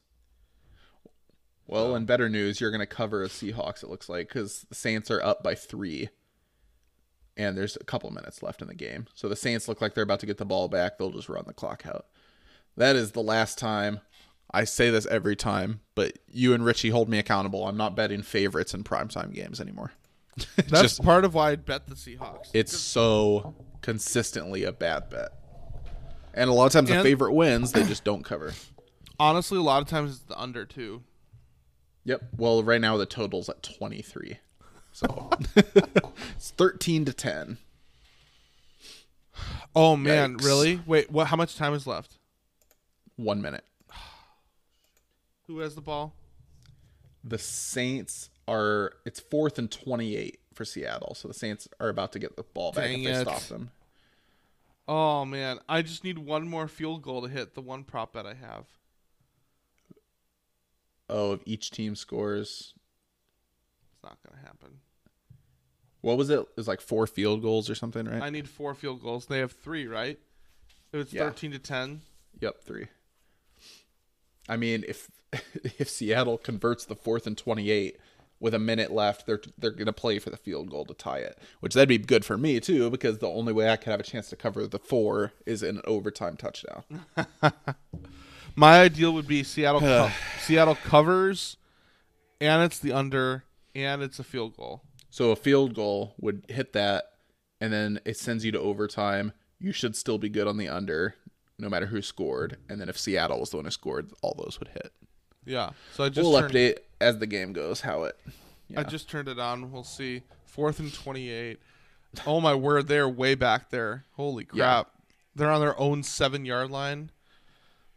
Well, 1.66 1.94
in 1.94 2.04
better 2.04 2.28
news, 2.28 2.60
you're 2.60 2.70
going 2.70 2.80
to 2.80 2.86
cover 2.86 3.22
a 3.22 3.28
Seahawks, 3.28 3.82
it 3.82 3.88
looks 3.88 4.08
like, 4.08 4.28
because 4.28 4.66
the 4.68 4.74
Saints 4.74 5.10
are 5.10 5.22
up 5.22 5.42
by 5.42 5.54
three. 5.54 6.08
and 7.34 7.56
there's 7.56 7.76
a 7.76 7.84
couple 7.84 8.10
minutes 8.10 8.42
left 8.42 8.60
in 8.60 8.68
the 8.68 8.74
game. 8.74 9.06
So 9.14 9.26
the 9.26 9.36
Saints 9.36 9.66
look 9.66 9.80
like 9.80 9.94
they're 9.94 10.04
about 10.04 10.20
to 10.20 10.26
get 10.26 10.36
the 10.36 10.44
ball 10.44 10.68
back. 10.68 10.98
They'll 10.98 11.10
just 11.10 11.30
run 11.30 11.44
the 11.46 11.54
clock 11.54 11.86
out. 11.86 12.06
That 12.76 12.94
is 12.94 13.12
the 13.12 13.22
last 13.22 13.58
time. 13.58 14.00
I 14.52 14.64
say 14.64 14.90
this 14.90 15.06
every 15.06 15.34
time, 15.34 15.80
but 15.94 16.18
you 16.28 16.52
and 16.52 16.62
Richie 16.62 16.90
hold 16.90 17.08
me 17.08 17.18
accountable. 17.18 17.66
I'm 17.66 17.76
not 17.78 17.96
betting 17.96 18.20
favorites 18.22 18.74
in 18.74 18.84
primetime 18.84 19.32
games 19.32 19.62
anymore. 19.62 19.92
That's 20.56 20.82
just 20.82 21.02
part 21.02 21.24
of 21.24 21.34
why 21.34 21.50
I 21.52 21.56
bet 21.56 21.86
the 21.86 21.94
Seahawks. 21.94 22.48
it's 22.54 22.76
so 22.76 23.54
consistently 23.82 24.64
a 24.64 24.72
bad 24.72 25.10
bet. 25.10 25.30
And 26.34 26.48
a 26.48 26.52
lot 26.52 26.66
of 26.66 26.72
times 26.72 26.88
the 26.88 26.94
And- 26.96 27.02
favorite 27.04 27.32
wins, 27.34 27.72
they 27.72 27.84
just 27.84 28.04
don't 28.04 28.24
cover. 28.24 28.52
Honestly, 29.20 29.58
a 29.58 29.62
lot 29.62 29.82
of 29.82 29.88
times 29.88 30.12
it's 30.12 30.20
the 30.24 30.38
under 30.40 30.64
too. 30.64 31.02
Yep. 32.04 32.22
Well, 32.36 32.62
right 32.64 32.80
now 32.80 32.96
the 32.96 33.06
total's 33.06 33.48
at 33.48 33.62
23. 33.62 34.38
So 34.92 35.30
it's 35.56 36.50
13 36.52 37.04
to 37.06 37.12
10. 37.12 37.58
Oh 39.74 39.96
man, 39.96 40.36
Yikes. 40.36 40.44
really? 40.44 40.80
Wait, 40.86 41.10
what? 41.10 41.28
How 41.28 41.36
much 41.36 41.56
time 41.56 41.72
is 41.72 41.86
left? 41.86 42.18
One 43.16 43.40
minute. 43.40 43.64
Who 45.46 45.60
has 45.60 45.74
the 45.74 45.80
ball? 45.80 46.14
The 47.24 47.38
Saints 47.38 48.28
are 48.48 48.92
it's 49.04 49.20
fourth 49.20 49.58
and 49.58 49.70
28 49.70 50.38
for 50.54 50.64
Seattle. 50.64 51.14
So 51.14 51.28
the 51.28 51.34
Saints 51.34 51.68
are 51.80 51.88
about 51.88 52.12
to 52.12 52.18
get 52.18 52.36
the 52.36 52.42
ball 52.42 52.72
back 52.72 52.84
Dang 52.84 53.02
if 53.04 53.14
they 53.14 53.20
it. 53.20 53.28
stop 53.28 53.42
them. 53.42 53.70
Oh 54.88 55.24
man, 55.24 55.58
I 55.68 55.82
just 55.82 56.02
need 56.04 56.18
one 56.18 56.48
more 56.48 56.66
field 56.68 57.02
goal 57.02 57.22
to 57.22 57.28
hit 57.28 57.54
the 57.54 57.60
one 57.60 57.84
prop 57.84 58.12
bet 58.14 58.26
I 58.26 58.34
have. 58.34 58.66
Oh, 61.08 61.32
if 61.32 61.40
each 61.46 61.70
team 61.70 61.94
scores. 61.94 62.74
It's 63.92 64.02
not 64.02 64.18
gonna 64.26 64.42
happen. 64.42 64.80
What 66.00 66.16
was 66.18 66.30
it? 66.30 66.40
It 66.40 66.48
was 66.56 66.66
like 66.68 66.80
four 66.80 67.06
field 67.06 67.42
goals 67.42 67.70
or 67.70 67.74
something, 67.74 68.06
right? 68.06 68.22
I 68.22 68.30
need 68.30 68.48
four 68.48 68.74
field 68.74 69.02
goals. 69.02 69.26
They 69.26 69.38
have 69.38 69.52
three, 69.52 69.86
right? 69.86 70.18
It 70.92 70.96
was 70.96 71.12
Yeah. 71.12 71.24
thirteen 71.24 71.52
to 71.52 71.58
ten. 71.58 72.00
Yep, 72.40 72.64
three. 72.64 72.86
I 74.48 74.56
mean, 74.56 74.84
if 74.88 75.08
if 75.78 75.88
Seattle 75.88 76.38
converts 76.38 76.84
the 76.84 76.96
fourth 76.96 77.26
and 77.26 77.38
twenty 77.38 77.70
eight 77.70 77.98
with 78.42 78.52
a 78.54 78.58
minute 78.58 78.90
left, 78.90 79.24
they're 79.24 79.40
they're 79.56 79.70
gonna 79.70 79.92
play 79.92 80.18
for 80.18 80.28
the 80.30 80.36
field 80.36 80.68
goal 80.68 80.84
to 80.84 80.94
tie 80.94 81.18
it, 81.18 81.38
which 81.60 81.74
that'd 81.74 81.88
be 81.88 81.96
good 81.96 82.24
for 82.24 82.36
me 82.36 82.58
too, 82.60 82.90
because 82.90 83.18
the 83.18 83.28
only 83.28 83.52
way 83.52 83.70
I 83.70 83.76
could 83.76 83.90
have 83.92 84.00
a 84.00 84.02
chance 84.02 84.28
to 84.30 84.36
cover 84.36 84.66
the 84.66 84.80
four 84.80 85.32
is 85.46 85.62
an 85.62 85.80
overtime 85.84 86.36
touchdown. 86.36 86.82
My 88.56 88.80
ideal 88.80 89.12
would 89.14 89.28
be 89.28 89.44
Seattle. 89.44 89.80
co- 89.80 90.10
Seattle 90.40 90.74
covers, 90.74 91.56
and 92.40 92.62
it's 92.64 92.80
the 92.80 92.92
under, 92.92 93.44
and 93.74 94.02
it's 94.02 94.18
a 94.18 94.24
field 94.24 94.56
goal. 94.56 94.82
So 95.08 95.30
a 95.30 95.36
field 95.36 95.74
goal 95.74 96.14
would 96.20 96.44
hit 96.48 96.72
that, 96.72 97.04
and 97.60 97.72
then 97.72 98.00
it 98.04 98.16
sends 98.18 98.44
you 98.44 98.52
to 98.52 98.60
overtime. 98.60 99.32
You 99.60 99.72
should 99.72 99.94
still 99.94 100.18
be 100.18 100.28
good 100.28 100.48
on 100.48 100.56
the 100.56 100.68
under, 100.68 101.14
no 101.58 101.68
matter 101.68 101.86
who 101.86 102.02
scored. 102.02 102.56
And 102.68 102.80
then 102.80 102.88
if 102.88 102.98
Seattle 102.98 103.38
was 103.40 103.50
the 103.50 103.56
one 103.56 103.66
who 103.66 103.70
scored, 103.70 104.10
all 104.20 104.34
those 104.36 104.58
would 104.58 104.68
hit. 104.68 104.92
Yeah. 105.44 105.70
So 105.94 106.04
I 106.04 106.08
just 106.08 106.28
we'll 106.28 106.40
turned, 106.40 106.52
update 106.52 106.76
as 107.00 107.18
the 107.18 107.26
game 107.26 107.52
goes 107.52 107.80
how 107.80 108.04
it. 108.04 108.16
I 108.76 108.82
just 108.84 109.10
turned 109.10 109.28
it 109.28 109.38
on. 109.38 109.70
We'll 109.72 109.84
see. 109.84 110.22
Fourth 110.46 110.78
and 110.78 110.92
twenty-eight. 110.92 111.58
Oh 112.26 112.40
my 112.40 112.54
word! 112.54 112.88
They're 112.88 113.08
way 113.08 113.34
back 113.34 113.70
there. 113.70 114.04
Holy 114.16 114.46
Yeah. 114.52 114.82
crap! 114.84 114.90
They're 115.34 115.50
on 115.50 115.60
their 115.60 115.78
own 115.80 116.02
seven-yard 116.02 116.70
line. 116.70 117.10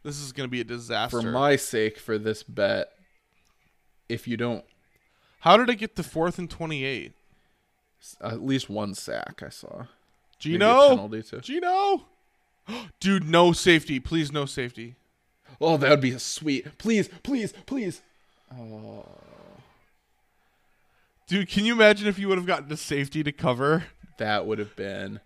This 0.02 0.20
is 0.20 0.32
going 0.32 0.46
to 0.46 0.50
be 0.50 0.60
a 0.60 0.64
disaster. 0.64 1.20
for 1.20 1.30
my 1.30 1.56
sake 1.56 1.98
for 1.98 2.16
this 2.16 2.42
bet 2.42 2.92
if 4.08 4.28
you 4.28 4.36
don't 4.36 4.64
How 5.40 5.56
did 5.56 5.68
it 5.68 5.76
get 5.76 5.96
to 5.96 6.02
fourth 6.02 6.38
and 6.38 6.48
twenty-eight? 6.50 7.12
at 8.20 8.40
least 8.40 8.70
one 8.70 8.94
sack 8.94 9.42
i 9.44 9.48
saw 9.48 9.86
Geno. 10.38 11.08
Geno. 11.40 12.04
Dude, 13.00 13.24
no 13.24 13.52
safety. 13.52 13.98
Please, 13.98 14.30
no 14.30 14.44
safety. 14.44 14.94
Oh 15.60 15.76
that 15.76 15.90
would 15.90 16.00
be 16.00 16.12
a 16.12 16.18
sweet 16.18 16.78
please 16.78 17.08
please 17.22 17.52
please 17.66 18.02
Oh. 18.56 19.04
Dude, 21.26 21.48
can 21.48 21.64
you 21.64 21.72
imagine 21.72 22.06
if 22.06 22.16
you 22.18 22.28
would 22.28 22.38
have 22.38 22.46
gotten 22.46 22.68
to 22.68 22.76
safety 22.76 23.24
to 23.24 23.32
cover? 23.32 23.86
that 24.18 24.46
would 24.46 24.58
have 24.58 24.74
been 24.76 25.20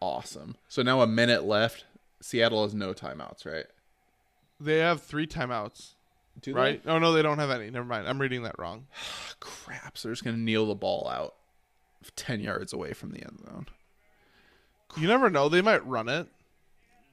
awesome 0.00 0.56
so 0.68 0.80
now 0.82 1.00
a 1.02 1.06
minute 1.06 1.44
left 1.44 1.84
seattle 2.20 2.62
has 2.62 2.74
no 2.74 2.94
timeouts 2.94 3.44
right 3.44 3.66
They 4.60 4.78
have 4.78 5.02
three 5.02 5.26
timeouts, 5.26 5.90
Do 6.40 6.54
right? 6.54 6.80
Oh 6.86 6.98
no, 6.98 7.12
they 7.12 7.20
don't 7.22 7.38
have 7.38 7.50
any. 7.50 7.68
Never 7.70 7.84
mind. 7.84 8.08
I'm 8.08 8.18
reading 8.20 8.42
that 8.44 8.58
wrong. 8.58 8.86
crap 9.40 9.98
so 9.98 10.08
they're 10.08 10.14
just 10.14 10.24
gonna 10.24 10.36
kneel 10.38 10.66
the 10.66 10.74
ball 10.74 11.08
out 11.08 11.34
10 12.16 12.40
yards 12.40 12.72
away 12.72 12.92
from 12.94 13.10
the 13.10 13.20
end 13.22 13.38
zone 13.44 13.66
You 14.96 15.08
never 15.08 15.28
know. 15.28 15.48
They 15.48 15.60
might 15.62 15.84
run 15.86 16.08
it. 16.08 16.26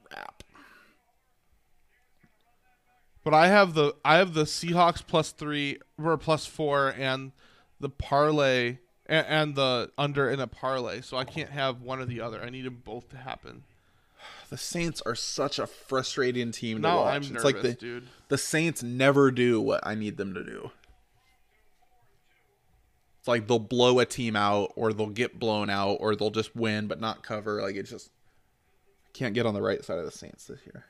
crap 0.09 0.43
But 3.23 3.33
I 3.33 3.47
have 3.47 3.73
the 3.73 3.95
I 4.03 4.17
have 4.17 4.33
the 4.33 4.43
Seahawks 4.45 5.05
plus 5.05 5.31
three 5.31 5.77
or 6.01 6.17
plus 6.17 6.45
four 6.45 6.93
and 6.97 7.31
the 7.79 7.89
parlay 7.89 8.77
and, 9.05 9.25
and 9.27 9.55
the 9.55 9.91
under 9.97 10.29
in 10.29 10.39
a 10.39 10.47
parlay. 10.47 11.01
So 11.01 11.17
I 11.17 11.25
can't 11.25 11.49
have 11.49 11.81
one 11.81 11.99
or 11.99 12.05
the 12.05 12.21
other. 12.21 12.41
I 12.41 12.49
need 12.49 12.65
them 12.65 12.81
both 12.83 13.09
to 13.09 13.17
happen. 13.17 13.63
the 14.49 14.57
saints 14.57 15.01
are 15.05 15.15
such 15.15 15.59
a 15.59 15.67
frustrating 15.67 16.51
team 16.51 16.77
to 16.77 16.81
Now 16.81 16.97
watch 17.01 17.13
I'm 17.15 17.21
it's 17.21 17.29
nervous, 17.31 17.43
like 17.43 17.61
the, 17.61 17.73
dude. 17.73 18.07
the 18.29 18.37
saints 18.37 18.81
never 18.83 19.31
do 19.31 19.61
what 19.61 19.79
i 19.85 19.95
need 19.95 20.17
them 20.17 20.33
to 20.33 20.43
do 20.43 20.71
It's 23.19 23.27
like 23.27 23.47
they'll 23.47 23.59
blow 23.59 23.99
a 23.99 24.05
team 24.05 24.35
out, 24.35 24.71
or 24.75 24.91
they'll 24.93 25.07
get 25.07 25.39
blown 25.39 25.69
out, 25.69 25.97
or 25.99 26.15
they'll 26.15 26.31
just 26.31 26.55
win 26.55 26.87
but 26.87 26.99
not 26.99 27.21
cover. 27.23 27.61
Like 27.61 27.75
it's 27.75 27.89
just 27.89 28.09
can't 29.13 29.33
get 29.33 29.45
on 29.45 29.53
the 29.53 29.61
right 29.61 29.83
side 29.83 29.99
of 29.99 30.05
the 30.05 30.11
Saints 30.11 30.45
this 30.45 30.59
year. 30.65 30.85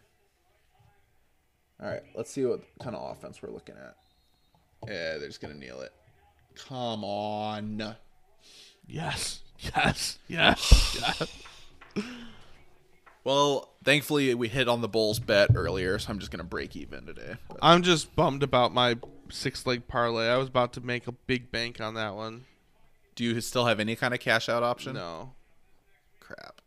All 1.81 1.89
right, 1.89 2.03
let's 2.15 2.29
see 2.31 2.45
what 2.45 2.61
kind 2.81 2.95
of 2.95 3.11
offense 3.11 3.41
we're 3.41 3.51
looking 3.51 3.75
at. 3.75 3.95
Yeah, 4.87 5.17
they're 5.17 5.27
just 5.27 5.41
gonna 5.41 5.53
kneel 5.53 5.81
it. 5.81 5.93
Come 6.55 7.03
on. 7.03 7.95
Yes. 8.87 9.41
Yes. 9.75 10.19
Yes. 10.27 10.97
yes. 11.97 12.03
Well, 13.23 13.73
thankfully 13.83 14.33
we 14.33 14.47
hit 14.47 14.67
on 14.69 14.81
the 14.81 14.87
Bulls 14.87 15.19
bet 15.19 15.51
earlier, 15.53 15.99
so 15.99 16.09
I'm 16.09 16.19
just 16.19 16.31
gonna 16.31 16.43
break 16.43 16.75
even 16.75 17.05
today. 17.05 17.35
But 17.49 17.59
I'm 17.61 17.83
just 17.83 18.15
bummed 18.15 18.43
about 18.43 18.73
my 18.73 18.97
six 19.29 19.65
leg 19.65 19.87
parlay. 19.87 20.27
I 20.27 20.37
was 20.37 20.47
about 20.47 20.73
to 20.73 20.81
make 20.81 21.07
a 21.07 21.11
big 21.11 21.51
bank 21.51 21.79
on 21.81 21.93
that 21.95 22.15
one. 22.15 22.45
do 23.15 23.23
you 23.23 23.39
still 23.41 23.65
have 23.65 23.79
any 23.79 23.95
kind 23.95 24.13
of 24.13 24.19
cash 24.19 24.49
out 24.49 24.63
option? 24.63 24.93
No. 24.93 25.33
Crap. 26.19 26.61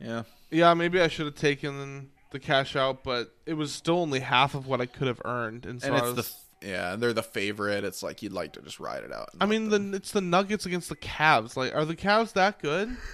Yeah. 0.00 0.22
Yeah, 0.50 0.72
maybe 0.74 1.00
I 1.00 1.08
should 1.08 1.26
have 1.26 1.34
taken 1.34 2.10
the 2.30 2.40
cash 2.40 2.76
out, 2.76 3.02
but 3.02 3.34
it 3.46 3.54
was 3.54 3.72
still 3.72 3.98
only 3.98 4.20
half 4.20 4.54
of 4.54 4.66
what 4.66 4.80
I 4.80 4.86
could 4.86 5.08
have 5.08 5.22
earned, 5.24 5.66
and 5.66 5.80
so 5.80 5.88
and 5.88 5.96
it's 5.96 6.16
was, 6.16 6.44
the 6.60 6.68
yeah, 6.68 6.92
and 6.92 7.02
they're 7.02 7.12
the 7.12 7.22
favorite. 7.22 7.84
It's 7.84 8.02
like 8.02 8.22
you'd 8.22 8.32
like 8.32 8.54
to 8.54 8.62
just 8.62 8.80
ride 8.80 9.04
it 9.04 9.12
out. 9.12 9.30
I 9.40 9.46
mean, 9.46 9.70
them- 9.70 9.90
the 9.92 9.96
it's 9.96 10.12
the 10.12 10.20
Nuggets 10.20 10.66
against 10.66 10.88
the 10.88 10.96
Cavs. 10.96 11.56
Like, 11.56 11.74
are 11.74 11.84
the 11.84 11.96
Cavs 11.96 12.32
that 12.34 12.60
good? 12.60 12.96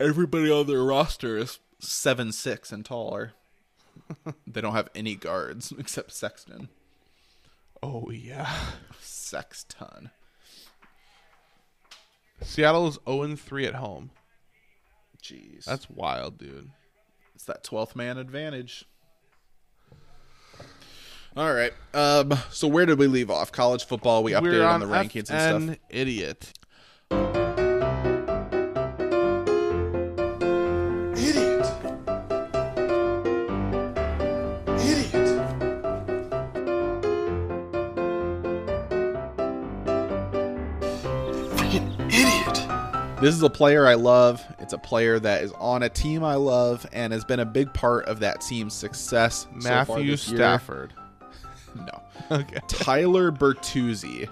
everybody 0.00 0.50
on 0.50 0.66
their 0.66 0.82
roster 0.82 1.36
is 1.36 1.58
seven 1.80 2.32
six 2.32 2.72
and 2.72 2.84
taller. 2.84 3.32
they 4.46 4.60
don't 4.60 4.74
have 4.74 4.90
any 4.94 5.14
guards 5.14 5.72
except 5.78 6.12
Sexton. 6.12 6.68
Oh 7.82 8.10
yeah. 8.10 8.52
Sexton. 9.00 10.10
Seattle 12.40 12.86
is 12.86 12.98
0 13.08 13.34
3 13.34 13.66
at 13.66 13.74
home. 13.74 14.10
Jeez. 15.22 15.64
That's 15.64 15.90
wild, 15.90 16.38
dude. 16.38 16.70
It's 17.38 17.44
that 17.44 17.62
twelfth 17.62 17.94
man 17.94 18.18
advantage. 18.18 18.84
All 21.36 21.54
right. 21.54 21.72
Um. 21.94 22.32
So 22.50 22.66
where 22.66 22.84
did 22.84 22.98
we 22.98 23.06
leave 23.06 23.30
off? 23.30 23.52
College 23.52 23.86
football. 23.86 24.24
We 24.24 24.32
updated 24.32 24.42
We're 24.42 24.66
on, 24.66 24.80
the 24.80 24.86
rankings 24.86 25.30
and 25.30 25.62
stuff. 25.62 25.78
Idiot. 25.88 26.52
This 43.28 43.36
is 43.36 43.42
a 43.42 43.50
player 43.50 43.86
I 43.86 43.92
love. 43.92 44.42
It's 44.58 44.72
a 44.72 44.78
player 44.78 45.18
that 45.18 45.42
is 45.42 45.52
on 45.58 45.82
a 45.82 45.88
team 45.90 46.24
I 46.24 46.36
love 46.36 46.86
and 46.94 47.12
has 47.12 47.26
been 47.26 47.40
a 47.40 47.44
big 47.44 47.70
part 47.74 48.06
of 48.06 48.20
that 48.20 48.40
team's 48.40 48.72
success. 48.72 49.46
so 49.60 49.68
Matthew 49.68 50.04
year. 50.04 50.16
Stafford. 50.16 50.94
No. 51.76 52.02
Okay. 52.38 52.58
Tyler 52.68 53.30
Bertuzzi 53.30 54.26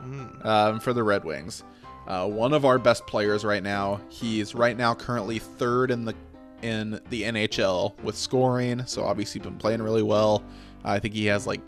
um, 0.46 0.80
for 0.80 0.94
the 0.94 1.02
Red 1.02 1.24
Wings. 1.24 1.62
Uh, 2.06 2.26
one 2.26 2.54
of 2.54 2.64
our 2.64 2.78
best 2.78 3.06
players 3.06 3.44
right 3.44 3.62
now. 3.62 4.00
He's 4.08 4.54
right 4.54 4.74
now 4.74 4.94
currently 4.94 5.40
third 5.40 5.90
in 5.90 6.06
the 6.06 6.14
in 6.62 6.98
the 7.10 7.24
NHL 7.24 8.00
with 8.00 8.16
scoring. 8.16 8.86
So 8.86 9.04
obviously 9.04 9.42
been 9.42 9.58
playing 9.58 9.82
really 9.82 10.02
well. 10.02 10.42
I 10.86 10.98
think 11.00 11.12
he 11.12 11.26
has 11.26 11.46
like 11.46 11.60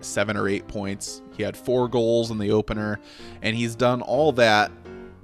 seven 0.00 0.36
or 0.36 0.46
eight 0.46 0.68
points. 0.68 1.22
He 1.36 1.42
had 1.42 1.56
four 1.56 1.88
goals 1.88 2.30
in 2.30 2.36
the 2.36 2.50
opener, 2.50 3.00
and 3.40 3.56
he's 3.56 3.74
done 3.74 4.02
all 4.02 4.32
that 4.32 4.70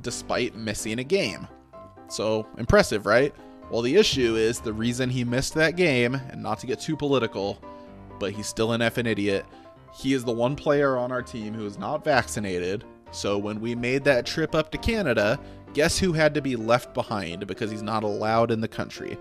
despite 0.07 0.55
missing 0.55 1.01
a 1.01 1.05
game. 1.05 1.49
So 2.09 2.47
impressive, 2.59 3.07
right? 3.07 3.35
Well, 3.73 3.83
the 3.83 3.97
issue 3.97 4.37
is 4.37 4.61
the 4.61 4.73
reason 4.73 5.11
he 5.11 5.25
missed 5.25 5.55
that 5.55 5.75
game, 5.75 6.15
and 6.15 6.41
not 6.41 6.61
to 6.61 6.69
get 6.69 6.79
too 6.79 6.97
political, 6.97 7.61
but 8.21 8.31
he's 8.31 8.47
still 8.47 8.71
an 8.71 8.81
effing 8.81 9.09
idiot. 9.09 9.45
He 9.93 10.15
is 10.15 10.23
the 10.23 10.31
one 10.33 10.55
player 10.55 10.97
on 10.97 11.11
our 11.11 11.23
team 11.23 11.53
who 11.55 11.67
is 11.67 11.77
not 11.77 12.05
vaccinated. 12.05 12.85
So 13.11 13.37
when 13.37 13.61
we 13.61 13.75
made 13.75 14.05
that 14.05 14.25
trip 14.25 14.55
up 14.55 14.71
to 14.71 14.79
Canada, 14.79 15.41
guess 15.75 15.99
who 15.99 16.13
had 16.13 16.35
to 16.35 16.41
be 16.41 16.55
left 16.55 16.95
behind 16.95 17.45
because 17.49 17.73
he's 17.73 17.83
not 17.83 18.05
allowed 18.05 18.53
in 18.53 18.61
the 18.61 18.69
country? 18.69 19.19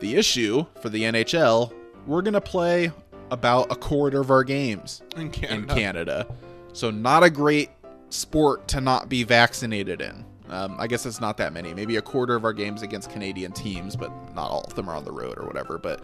The 0.00 0.16
issue 0.16 0.66
for 0.82 0.90
the 0.90 1.04
NHL, 1.04 1.72
we're 2.06 2.20
going 2.20 2.34
to 2.34 2.40
play 2.42 2.92
about 3.30 3.72
a 3.72 3.76
quarter 3.76 4.20
of 4.20 4.30
our 4.30 4.44
games 4.44 5.02
In 5.16 5.30
Canada. 5.30 5.72
in 5.72 5.78
Canada. 5.78 6.26
So 6.74 6.90
not 6.90 7.22
a 7.24 7.30
great 7.30 7.70
sport 8.10 8.68
to 8.68 8.80
not 8.80 9.08
be 9.08 9.24
vaccinated 9.24 10.00
in. 10.00 10.24
Um, 10.48 10.76
I 10.78 10.86
guess 10.86 11.06
it's 11.06 11.20
not 11.20 11.36
that 11.38 11.52
many. 11.52 11.74
Maybe 11.74 11.96
a 11.96 12.02
quarter 12.02 12.36
of 12.36 12.44
our 12.44 12.52
games 12.52 12.82
against 12.82 13.10
Canadian 13.10 13.52
teams, 13.52 13.96
but 13.96 14.10
not 14.34 14.50
all 14.50 14.62
of 14.62 14.74
them 14.74 14.88
are 14.88 14.94
on 14.94 15.04
the 15.04 15.12
road 15.12 15.38
or 15.38 15.46
whatever. 15.46 15.78
But 15.78 16.02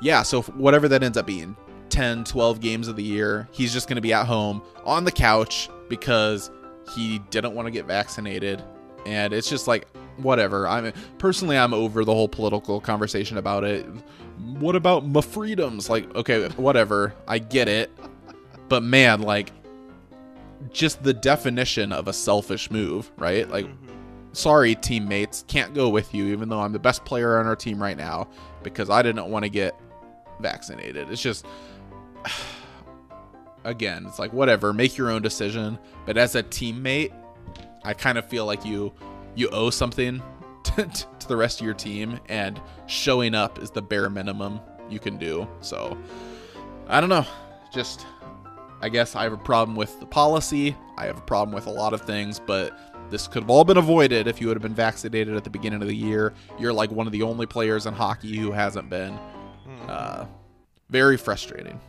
yeah, 0.00 0.22
so 0.22 0.42
whatever 0.42 0.88
that 0.88 1.02
ends 1.02 1.18
up 1.18 1.26
being, 1.26 1.56
10, 1.88 2.24
12 2.24 2.60
games 2.60 2.88
of 2.88 2.96
the 2.96 3.02
year, 3.02 3.48
he's 3.50 3.72
just 3.72 3.88
going 3.88 3.96
to 3.96 4.02
be 4.02 4.12
at 4.12 4.26
home 4.26 4.62
on 4.84 5.04
the 5.04 5.12
couch 5.12 5.68
because 5.88 6.50
he 6.94 7.18
didn't 7.30 7.54
want 7.54 7.66
to 7.66 7.72
get 7.72 7.86
vaccinated. 7.86 8.62
And 9.06 9.32
it's 9.32 9.48
just 9.48 9.66
like, 9.66 9.88
whatever. 10.18 10.68
I'm 10.68 10.92
personally, 11.18 11.56
I'm 11.56 11.74
over 11.74 12.04
the 12.04 12.14
whole 12.14 12.28
political 12.28 12.80
conversation 12.80 13.38
about 13.38 13.64
it. 13.64 13.86
What 14.38 14.76
about 14.76 15.06
my 15.06 15.20
freedoms? 15.20 15.90
Like, 15.90 16.14
okay, 16.14 16.48
whatever. 16.50 17.14
I 17.26 17.38
get 17.38 17.68
it. 17.68 17.90
But 18.68 18.82
man, 18.82 19.22
like, 19.22 19.52
just 20.72 21.02
the 21.02 21.14
definition 21.14 21.92
of 21.92 22.08
a 22.08 22.12
selfish 22.12 22.70
move, 22.70 23.10
right? 23.16 23.48
Like, 23.48 23.66
sorry, 24.32 24.74
teammates, 24.74 25.44
can't 25.48 25.74
go 25.74 25.88
with 25.88 26.14
you, 26.14 26.26
even 26.26 26.48
though 26.48 26.60
I'm 26.60 26.72
the 26.72 26.78
best 26.78 27.04
player 27.04 27.38
on 27.38 27.46
our 27.46 27.56
team 27.56 27.82
right 27.82 27.96
now 27.96 28.28
because 28.62 28.90
I 28.90 29.02
didn't 29.02 29.28
want 29.30 29.44
to 29.44 29.48
get 29.48 29.74
vaccinated. 30.40 31.10
It's 31.10 31.22
just, 31.22 31.46
again, 33.64 34.06
it's 34.06 34.18
like 34.18 34.32
whatever, 34.32 34.72
make 34.72 34.96
your 34.96 35.10
own 35.10 35.22
decision. 35.22 35.78
But 36.06 36.16
as 36.16 36.34
a 36.34 36.42
teammate, 36.42 37.12
I 37.82 37.94
kind 37.94 38.18
of 38.18 38.26
feel 38.26 38.46
like 38.46 38.64
you 38.64 38.92
you 39.36 39.48
owe 39.50 39.70
something 39.70 40.20
to, 40.64 40.86
to 40.86 41.28
the 41.28 41.36
rest 41.36 41.60
of 41.60 41.64
your 41.64 41.74
team, 41.74 42.18
and 42.28 42.60
showing 42.86 43.34
up 43.34 43.58
is 43.60 43.70
the 43.70 43.82
bare 43.82 44.10
minimum 44.10 44.60
you 44.88 44.98
can 44.98 45.16
do. 45.16 45.48
So, 45.60 45.96
I 46.88 47.00
don't 47.00 47.08
know, 47.08 47.26
just 47.72 48.06
I 48.80 48.88
guess 48.88 49.14
I 49.14 49.24
have 49.24 49.32
a 49.32 49.38
problem 49.38 49.76
with 49.76 50.00
the 50.00 50.06
policy. 50.06 50.76
I 50.96 51.06
have 51.06 51.18
a 51.18 51.22
problem 51.22 51.54
with 51.54 51.66
a 51.66 51.70
lot 51.70 51.92
of 51.92 52.02
things, 52.02 52.40
but 52.40 52.78
this 53.10 53.26
could 53.26 53.42
have 53.42 53.50
all 53.50 53.64
been 53.64 53.76
avoided 53.76 54.26
if 54.26 54.40
you 54.40 54.46
would 54.46 54.56
have 54.56 54.62
been 54.62 54.74
vaccinated 54.74 55.36
at 55.36 55.44
the 55.44 55.50
beginning 55.50 55.82
of 55.82 55.88
the 55.88 55.94
year. 55.94 56.32
You're 56.58 56.72
like 56.72 56.90
one 56.90 57.06
of 57.06 57.12
the 57.12 57.22
only 57.22 57.46
players 57.46 57.86
in 57.86 57.92
hockey 57.92 58.36
who 58.36 58.52
hasn't 58.52 58.88
been. 58.88 59.18
Uh, 59.88 60.26
very 60.88 61.16
frustrating. 61.16 61.80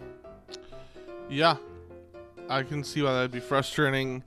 Yeah, 1.30 1.56
I 2.50 2.64
can 2.64 2.84
see 2.84 3.02
why 3.02 3.14
that'd 3.14 3.32
be 3.32 3.40
frustrating, 3.40 4.24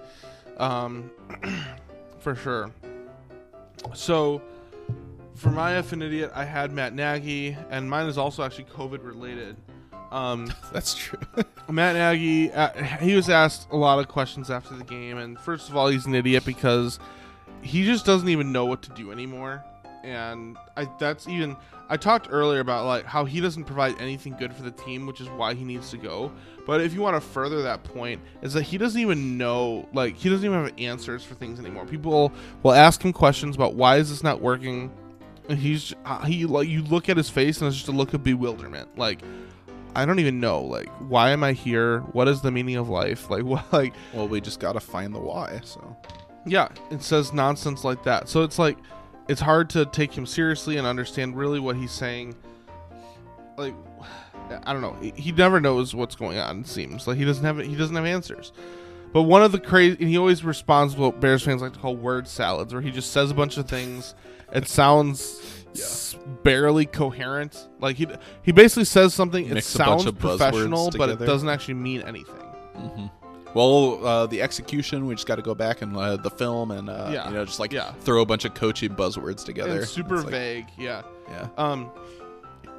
um, 0.56 1.10
for 2.18 2.34
sure. 2.34 2.70
So, 3.92 4.40
for 5.34 5.50
my 5.50 5.74
F 5.74 5.92
idiot, 5.92 6.30
I 6.34 6.44
had 6.44 6.72
Matt 6.72 6.94
Nagy, 6.94 7.56
and 7.70 7.90
mine 7.90 8.06
is 8.06 8.16
also 8.16 8.42
actually 8.42 8.64
COVID 8.64 9.04
related. 9.04 9.56
Um, 10.14 10.52
That's 10.72 10.94
true. 10.94 11.18
Matt 11.68 11.96
Nagy, 11.96 12.52
uh, 12.52 12.70
he 12.98 13.16
was 13.16 13.28
asked 13.28 13.68
a 13.72 13.76
lot 13.76 13.98
of 13.98 14.06
questions 14.08 14.48
after 14.48 14.74
the 14.76 14.84
game, 14.84 15.18
and 15.18 15.38
first 15.38 15.68
of 15.68 15.76
all, 15.76 15.88
he's 15.88 16.06
an 16.06 16.14
idiot 16.14 16.44
because 16.44 17.00
he 17.62 17.84
just 17.84 18.06
doesn't 18.06 18.28
even 18.28 18.52
know 18.52 18.64
what 18.64 18.80
to 18.82 18.90
do 18.90 19.10
anymore. 19.10 19.64
And 20.04 20.56
I, 20.76 20.88
that's 20.98 21.26
even 21.26 21.56
I 21.88 21.96
talked 21.96 22.28
earlier 22.30 22.60
about 22.60 22.84
like 22.84 23.06
how 23.06 23.24
he 23.24 23.40
doesn't 23.40 23.64
provide 23.64 23.98
anything 24.00 24.36
good 24.38 24.54
for 24.54 24.62
the 24.62 24.70
team, 24.70 25.06
which 25.06 25.20
is 25.20 25.28
why 25.30 25.54
he 25.54 25.64
needs 25.64 25.90
to 25.90 25.96
go. 25.96 26.30
But 26.66 26.82
if 26.82 26.94
you 26.94 27.00
want 27.00 27.16
to 27.16 27.20
further 27.20 27.62
that 27.62 27.82
point, 27.82 28.20
is 28.42 28.52
that 28.52 28.62
he 28.62 28.78
doesn't 28.78 29.00
even 29.00 29.36
know, 29.36 29.88
like 29.94 30.14
he 30.14 30.28
doesn't 30.28 30.44
even 30.44 30.62
have 30.62 30.74
answers 30.78 31.24
for 31.24 31.34
things 31.34 31.58
anymore. 31.58 31.86
People 31.86 32.32
will 32.62 32.72
ask 32.72 33.02
him 33.02 33.12
questions 33.12 33.56
about 33.56 33.74
why 33.74 33.96
is 33.96 34.10
this 34.10 34.22
not 34.22 34.40
working, 34.42 34.92
and 35.48 35.58
he's 35.58 35.94
uh, 36.04 36.24
he 36.24 36.44
like 36.44 36.68
you 36.68 36.82
look 36.82 37.08
at 37.08 37.16
his 37.16 37.30
face 37.30 37.60
and 37.60 37.68
it's 37.68 37.76
just 37.76 37.88
a 37.88 37.92
look 37.92 38.14
of 38.14 38.22
bewilderment, 38.22 38.96
like. 38.96 39.20
I 39.96 40.04
don't 40.04 40.18
even 40.18 40.40
know. 40.40 40.62
Like, 40.62 40.88
why 41.08 41.30
am 41.30 41.44
I 41.44 41.52
here? 41.52 42.00
What 42.12 42.28
is 42.28 42.40
the 42.40 42.50
meaning 42.50 42.76
of 42.76 42.88
life? 42.88 43.30
Like, 43.34 43.44
what? 43.44 43.72
Like, 43.72 43.94
well, 44.12 44.28
we 44.28 44.40
just 44.40 44.60
gotta 44.60 44.80
find 44.80 45.14
the 45.14 45.18
why. 45.18 45.60
So 45.64 45.96
yeah, 46.46 46.68
it 46.90 47.02
says 47.02 47.32
nonsense 47.32 47.84
like 47.84 48.02
that. 48.04 48.28
So 48.28 48.42
it's 48.42 48.58
like, 48.58 48.78
it's 49.28 49.40
hard 49.40 49.70
to 49.70 49.86
take 49.86 50.16
him 50.16 50.26
seriously 50.26 50.76
and 50.76 50.86
understand 50.86 51.36
really 51.36 51.58
what 51.58 51.76
he's 51.76 51.92
saying. 51.92 52.34
Like, 53.56 53.74
I 54.64 54.72
don't 54.72 54.82
know. 54.82 54.96
He, 55.00 55.10
he 55.16 55.32
never 55.32 55.60
knows 55.60 55.94
what's 55.94 56.16
going 56.16 56.38
on. 56.38 56.60
It 56.60 56.66
seems 56.66 57.06
like 57.06 57.16
he 57.16 57.24
doesn't 57.24 57.44
have 57.44 57.58
he 57.58 57.76
doesn't 57.76 57.96
have 57.96 58.04
answers. 58.04 58.52
But 59.12 59.22
one 59.22 59.42
of 59.44 59.52
the 59.52 59.60
crazy, 59.60 59.96
and 60.00 60.08
he 60.08 60.18
always 60.18 60.44
responds 60.44 60.94
to 60.94 61.00
what 61.00 61.20
Bears 61.20 61.44
fans 61.44 61.62
like 61.62 61.72
to 61.74 61.78
call 61.78 61.96
word 61.96 62.26
salads, 62.26 62.72
where 62.72 62.82
he 62.82 62.90
just 62.90 63.12
says 63.12 63.30
a 63.30 63.34
bunch 63.34 63.56
of 63.56 63.68
things. 63.68 64.14
It 64.52 64.68
sounds 64.68 65.63
s- 65.74 66.16
barely 66.42 66.86
coherent. 66.86 67.68
Like 67.80 67.96
he 67.96 68.06
he 68.42 68.52
basically 68.52 68.84
says 68.84 69.14
something. 69.14 69.46
It 69.46 69.54
Mix 69.54 69.66
sounds 69.66 70.10
professional, 70.12 70.90
but 70.96 71.08
it 71.10 71.18
doesn't 71.20 71.48
actually 71.48 71.74
mean 71.74 72.02
anything. 72.02 73.10
Well, 73.54 74.04
uh, 74.04 74.26
the 74.26 74.42
execution, 74.42 75.06
we 75.06 75.14
just 75.14 75.28
got 75.28 75.36
to 75.36 75.42
go 75.42 75.54
back 75.54 75.80
and 75.80 75.96
uh, 75.96 76.16
the 76.16 76.30
film 76.30 76.72
and 76.72 76.90
uh, 76.90 77.10
Yeah. 77.12 77.28
you 77.28 77.34
know 77.34 77.44
just 77.44 77.60
like 77.60 77.72
Yeah. 77.72 77.92
throw 78.00 78.20
a 78.22 78.26
bunch 78.26 78.44
of 78.44 78.54
coaching 78.54 78.90
buzzwords 78.96 79.44
together. 79.44 79.78
And 79.78 79.86
super 79.88 80.16
It's 80.16 80.24
like- 80.24 80.32
vague. 80.32 80.66
Yeah. 80.76 81.02
Yeah. 81.30 81.48
Um, 81.56 81.90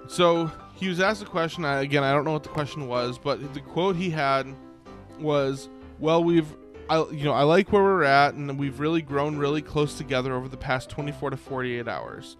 so 0.08 0.52
he 0.76 0.90
was 0.90 1.00
asked 1.00 1.22
a 1.24 1.26
question. 1.26 1.64
I, 1.64 1.82
again, 1.82 2.04
I 2.04 2.12
don't 2.12 2.26
know 2.26 2.34
what 2.34 2.44
the 2.44 2.50
question 2.50 2.88
was, 2.88 3.18
but 3.18 3.54
the 3.54 3.62
quote 3.62 3.96
he 3.96 4.10
had 4.10 4.48
was, 5.20 5.70
"Well, 6.00 6.24
we've, 6.24 6.54
I, 6.90 7.06
you 7.10 7.24
know, 7.24 7.32
I 7.32 7.44
like 7.44 7.72
where 7.72 7.82
we're 7.82 8.04
at, 8.04 8.34
and 8.34 8.60
we've 8.60 8.80
really 8.82 9.02
grown 9.02 9.38
really 9.38 9.62
close 9.62 9.98
together 9.98 10.34
over 10.36 10.50
the 10.50 10.58
past 10.58 10.90
24 10.90 11.30
to 11.32 11.38
48 11.38 11.88
hours." 11.88 12.36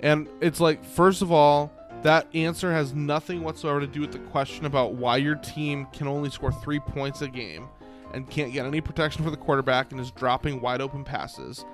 And 0.00 0.28
it's 0.40 0.60
like, 0.60 0.84
first 0.84 1.22
of 1.22 1.32
all, 1.32 1.72
that 2.02 2.28
answer 2.34 2.72
has 2.72 2.94
nothing 2.94 3.42
whatsoever 3.42 3.80
to 3.80 3.86
do 3.86 4.00
with 4.00 4.12
the 4.12 4.18
question 4.18 4.66
about 4.66 4.94
why 4.94 5.16
your 5.16 5.34
team 5.34 5.86
can 5.92 6.06
only 6.06 6.30
score 6.30 6.52
three 6.52 6.78
points 6.78 7.22
a 7.22 7.28
game 7.28 7.68
and 8.14 8.30
can't 8.30 8.52
get 8.52 8.64
any 8.64 8.80
protection 8.80 9.24
for 9.24 9.30
the 9.30 9.36
quarterback 9.36 9.90
and 9.90 10.00
is 10.00 10.10
dropping 10.12 10.60
wide 10.60 10.80
open 10.80 11.04
passes. 11.04 11.64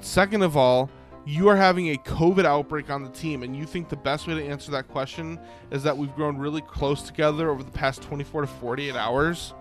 Second 0.00 0.42
of 0.42 0.56
all, 0.56 0.90
you 1.24 1.48
are 1.48 1.56
having 1.56 1.90
a 1.90 1.96
COVID 1.96 2.44
outbreak 2.44 2.90
on 2.90 3.04
the 3.04 3.10
team, 3.10 3.44
and 3.44 3.56
you 3.56 3.64
think 3.64 3.88
the 3.88 3.96
best 3.96 4.26
way 4.26 4.34
to 4.34 4.44
answer 4.44 4.72
that 4.72 4.88
question 4.88 5.38
is 5.70 5.82
that 5.84 5.96
we've 5.96 6.14
grown 6.16 6.36
really 6.36 6.62
close 6.62 7.02
together 7.02 7.48
over 7.48 7.62
the 7.62 7.70
past 7.70 8.02
24 8.02 8.42
to 8.42 8.46
48 8.48 8.96
hours? 8.96 9.54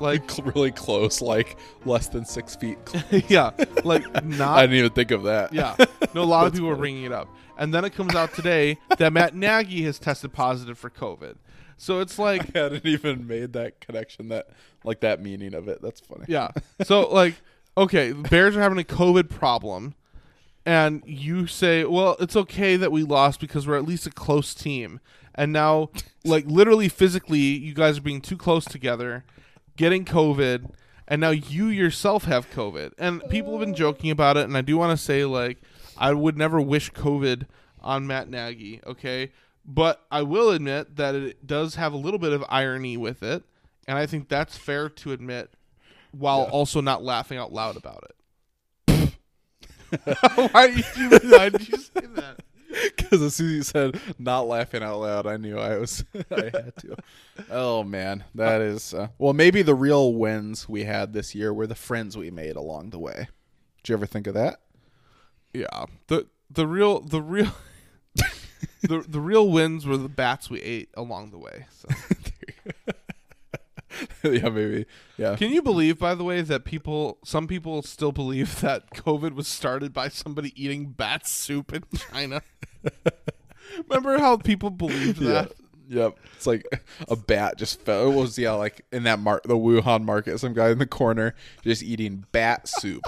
Like, 0.00 0.22
really 0.54 0.72
close, 0.72 1.22
like 1.22 1.56
less 1.84 2.08
than 2.08 2.24
six 2.24 2.56
feet. 2.56 2.78
yeah, 3.28 3.50
like 3.84 4.24
not. 4.24 4.58
I 4.58 4.62
didn't 4.62 4.78
even 4.78 4.90
think 4.90 5.12
of 5.12 5.22
that. 5.22 5.52
Yeah, 5.52 5.76
no, 6.14 6.22
a 6.22 6.24
lot 6.24 6.46
of 6.46 6.52
people 6.52 6.68
are 6.68 6.76
bringing 6.76 7.04
it 7.04 7.12
up. 7.12 7.28
And 7.56 7.72
then 7.72 7.84
it 7.84 7.94
comes 7.94 8.14
out 8.14 8.34
today 8.34 8.78
that 8.98 9.12
Matt 9.12 9.34
Nagy 9.34 9.82
has 9.82 9.98
tested 9.98 10.32
positive 10.32 10.78
for 10.78 10.90
COVID. 10.90 11.36
So 11.76 12.00
it's 12.00 12.18
like, 12.18 12.54
I 12.56 12.60
hadn't 12.60 12.86
even 12.86 13.26
made 13.26 13.54
that 13.54 13.80
connection. 13.80 14.28
That 14.28 14.48
like 14.84 15.00
that 15.00 15.20
meaning 15.20 15.54
of 15.54 15.68
it. 15.68 15.82
That's 15.82 16.00
funny. 16.00 16.24
Yeah. 16.28 16.50
So 16.84 17.08
like, 17.12 17.34
okay, 17.76 18.12
Bears 18.12 18.56
are 18.56 18.60
having 18.62 18.78
a 18.78 18.84
COVID 18.84 19.28
problem, 19.28 19.94
and 20.64 21.02
you 21.06 21.46
say, 21.46 21.84
well, 21.84 22.16
it's 22.20 22.36
okay 22.36 22.76
that 22.76 22.92
we 22.92 23.02
lost 23.02 23.40
because 23.40 23.66
we're 23.66 23.76
at 23.76 23.84
least 23.84 24.06
a 24.06 24.10
close 24.10 24.54
team. 24.54 25.00
And 25.34 25.52
now, 25.52 25.90
like 26.24 26.46
literally 26.46 26.88
physically, 26.88 27.40
you 27.40 27.74
guys 27.74 27.98
are 27.98 28.02
being 28.02 28.20
too 28.20 28.36
close 28.36 28.64
together, 28.64 29.24
getting 29.76 30.04
COVID, 30.04 30.70
and 31.08 31.20
now 31.20 31.30
you 31.30 31.66
yourself 31.66 32.24
have 32.24 32.50
COVID. 32.50 32.92
And 32.98 33.28
people 33.28 33.52
have 33.52 33.60
been 33.60 33.74
oh. 33.74 33.76
joking 33.76 34.10
about 34.10 34.36
it, 34.36 34.44
and 34.44 34.56
I 34.56 34.60
do 34.60 34.76
want 34.76 34.96
to 34.96 35.04
say 35.04 35.24
like, 35.24 35.58
I 35.96 36.12
would 36.12 36.36
never 36.36 36.60
wish 36.60 36.92
COVID 36.92 37.46
on 37.80 38.06
Matt 38.06 38.28
Nagy. 38.28 38.80
Okay. 38.86 39.32
But 39.64 40.04
I 40.10 40.22
will 40.22 40.50
admit 40.50 40.96
that 40.96 41.14
it 41.14 41.46
does 41.46 41.76
have 41.76 41.92
a 41.92 41.96
little 41.96 42.18
bit 42.18 42.32
of 42.32 42.44
irony 42.48 42.96
with 42.96 43.22
it, 43.22 43.44
and 43.86 43.96
I 43.96 44.06
think 44.06 44.28
that's 44.28 44.56
fair 44.56 44.88
to 44.88 45.12
admit 45.12 45.54
while 46.10 46.42
also 46.50 46.80
not 46.80 47.04
laughing 47.04 47.38
out 47.38 47.52
loud 47.52 47.76
about 47.76 48.04
it. 48.04 48.16
why, 50.52 50.68
did 50.68 50.84
you, 50.96 51.10
why 51.30 51.48
did 51.48 51.68
you 51.68 51.76
say 51.76 52.06
that? 52.14 52.40
Because 52.96 53.20
as 53.20 53.34
soon 53.34 53.48
as 53.48 53.52
you 53.52 53.62
said 53.62 54.00
not 54.18 54.48
laughing 54.48 54.82
out 54.82 55.00
loud, 55.00 55.26
I 55.26 55.36
knew 55.36 55.58
I 55.58 55.76
was. 55.76 56.06
I 56.30 56.44
had 56.44 56.74
to. 56.78 56.96
Oh 57.50 57.84
man, 57.84 58.24
that 58.34 58.62
is. 58.62 58.94
Uh, 58.94 59.08
well, 59.18 59.34
maybe 59.34 59.60
the 59.60 59.74
real 59.74 60.14
wins 60.14 60.70
we 60.70 60.84
had 60.84 61.12
this 61.12 61.34
year 61.34 61.52
were 61.52 61.66
the 61.66 61.74
friends 61.74 62.16
we 62.16 62.30
made 62.30 62.56
along 62.56 62.88
the 62.88 62.98
way. 62.98 63.28
Did 63.82 63.90
you 63.90 63.94
ever 63.94 64.06
think 64.06 64.26
of 64.26 64.32
that? 64.32 64.60
Yeah. 65.52 65.86
The 66.08 66.26
the 66.50 66.66
real 66.66 67.00
the 67.00 67.22
real 67.22 67.52
the 68.82 69.04
the 69.06 69.20
real 69.20 69.48
wins 69.48 69.86
were 69.86 69.96
the 69.96 70.08
bats 70.08 70.50
we 70.50 70.60
ate 70.60 70.90
along 70.94 71.30
the 71.30 71.38
way. 71.38 71.66
So 71.70 71.88
yeah, 74.24 74.48
maybe. 74.48 74.86
Yeah. 75.16 75.36
Can 75.36 75.50
you 75.50 75.62
believe, 75.62 75.98
by 75.98 76.14
the 76.14 76.24
way, 76.24 76.40
that 76.42 76.64
people, 76.64 77.18
some 77.24 77.46
people 77.46 77.82
still 77.82 78.12
believe 78.12 78.60
that 78.60 78.90
COVID 78.90 79.34
was 79.34 79.48
started 79.48 79.92
by 79.92 80.08
somebody 80.08 80.52
eating 80.62 80.86
bat 80.86 81.26
soup 81.26 81.72
in 81.72 81.84
China? 82.10 82.42
Remember 83.88 84.18
how 84.18 84.36
people 84.36 84.70
believed 84.70 85.20
yeah. 85.20 85.32
that? 85.32 85.52
Yep. 85.88 86.18
It's 86.36 86.46
like 86.46 86.64
a 87.08 87.16
bat 87.16 87.58
just 87.58 87.80
fell. 87.82 88.10
It 88.10 88.14
was 88.14 88.38
yeah, 88.38 88.52
like 88.52 88.84
in 88.92 89.02
that 89.04 89.18
mark, 89.18 89.42
the 89.44 89.56
Wuhan 89.56 90.04
market, 90.04 90.38
some 90.38 90.54
guy 90.54 90.70
in 90.70 90.78
the 90.78 90.86
corner 90.86 91.34
just 91.62 91.82
eating 91.82 92.24
bat 92.32 92.68
soup. 92.68 93.02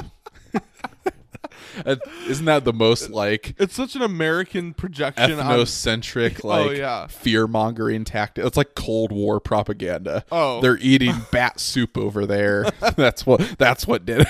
Uh, 1.85 1.97
Isn't 2.29 2.45
that 2.47 2.65
the 2.65 2.73
most 2.73 3.11
like 3.11 3.55
It's 3.59 3.75
such 3.75 3.95
an 3.97 4.03
American 4.03 4.75
projection. 4.75 5.39
on- 5.39 5.59
ethnocentric, 5.59 6.45
like 6.45 6.67
Oh, 6.67 6.71
yeah. 6.71 7.07
fear 7.07 7.47
mongering 7.47 8.05
tactic? 8.05 8.45
It's 8.45 8.57
like 8.57 8.75
Cold 8.75 9.13
War 9.13 9.41
propaganda. 9.41 10.25
Oh. 10.33 10.61
they're 10.61 10.79
eating 10.79 11.15
bat 11.33 11.59
soup 11.61 11.97
over 11.99 12.27
there. 12.27 12.65
that's 12.97 13.25
what. 13.27 13.41
That's 13.59 13.87
what 13.87 14.05
did 14.05 14.27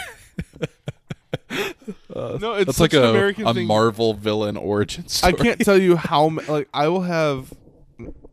it. 0.61 0.71
no, 2.15 2.55
it's 2.55 2.81
like 2.81 2.93
a, 2.95 3.11
American 3.11 3.47
a 3.47 3.55
thing. 3.55 3.67
Marvel 3.67 4.15
villain 4.15 4.57
origin 4.57 5.05
I 5.23 5.33
can't 5.33 5.61
tell 5.61 5.79
you 5.79 5.97
how 5.97 6.31
like 6.49 6.69
I 6.73 6.89
will 6.89 7.03
have 7.03 7.53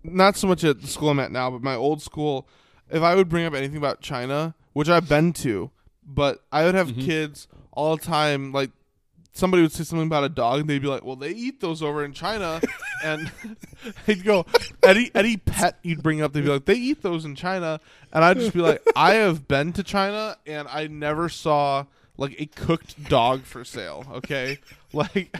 not 0.04 0.36
so 0.38 0.48
much 0.48 0.64
at 0.64 0.82
the 0.82 0.88
school 0.88 1.10
I'm 1.10 1.20
at 1.20 1.32
now, 1.32 1.52
but 1.52 1.62
my 1.62 1.76
old 1.76 2.02
school. 2.02 2.48
If 2.90 3.02
I 3.04 3.16
would 3.16 3.30
bring 3.30 3.46
up 3.46 3.54
anything 3.54 3.78
about 3.78 4.02
China, 4.02 4.54
which 4.74 4.90
I've 4.90 5.08
been 5.08 5.32
to, 5.34 5.72
but 6.06 6.44
I 6.52 6.66
would 6.66 6.76
have 6.76 6.90
Mm-hmm. 6.90 7.02
kids 7.06 7.48
all 7.72 7.96
the 7.96 8.04
time. 8.04 8.52
Like 8.52 8.72
somebody 9.34 9.64
would 9.64 9.72
say 9.72 9.84
something 9.84 10.08
about 10.08 10.24
a 10.24 10.30
dog, 10.30 10.62
and 10.62 10.70
they'd 10.70 10.82
be 10.82 10.88
like, 10.88 11.04
"Well, 11.04 11.16
they 11.16 11.32
eat 11.32 11.62
those 11.62 11.82
over 11.82 12.04
in 12.04 12.14
China," 12.14 12.62
and 13.04 13.32
they'd 14.06 14.24
go, 14.24 14.46
"Any 14.84 15.12
any 15.16 15.38
pet 15.38 15.80
you'd 15.84 16.04
bring 16.04 16.22
up, 16.22 16.34
they'd 16.34 16.44
be 16.44 16.50
like, 16.50 16.66
they 16.66 16.76
eat 16.76 17.02
those 17.02 17.26
in 17.26 17.36
China," 17.36 17.80
and 18.12 18.24
I'd 18.24 18.38
just 18.38 18.54
be 18.54 18.62
like, 18.62 18.82
"I 18.96 19.16
have 19.16 19.48
been 19.48 19.74
to 19.74 19.84
China, 19.84 20.38
and 20.46 20.68
I 20.68 20.88
never 20.88 21.30
saw." 21.30 21.86
Like 22.18 22.40
a 22.40 22.46
cooked 22.46 23.06
dog 23.06 23.46
for 23.46 23.64
sale, 23.64 24.06
okay? 24.12 24.60
Like 24.94 25.36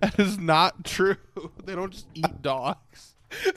that 0.00 0.18
is 0.18 0.38
not 0.38 0.82
true. 0.84 1.18
They 1.62 1.76
don't 1.76 1.92
just 1.92 2.06
eat 2.14 2.42
dogs. 2.42 3.15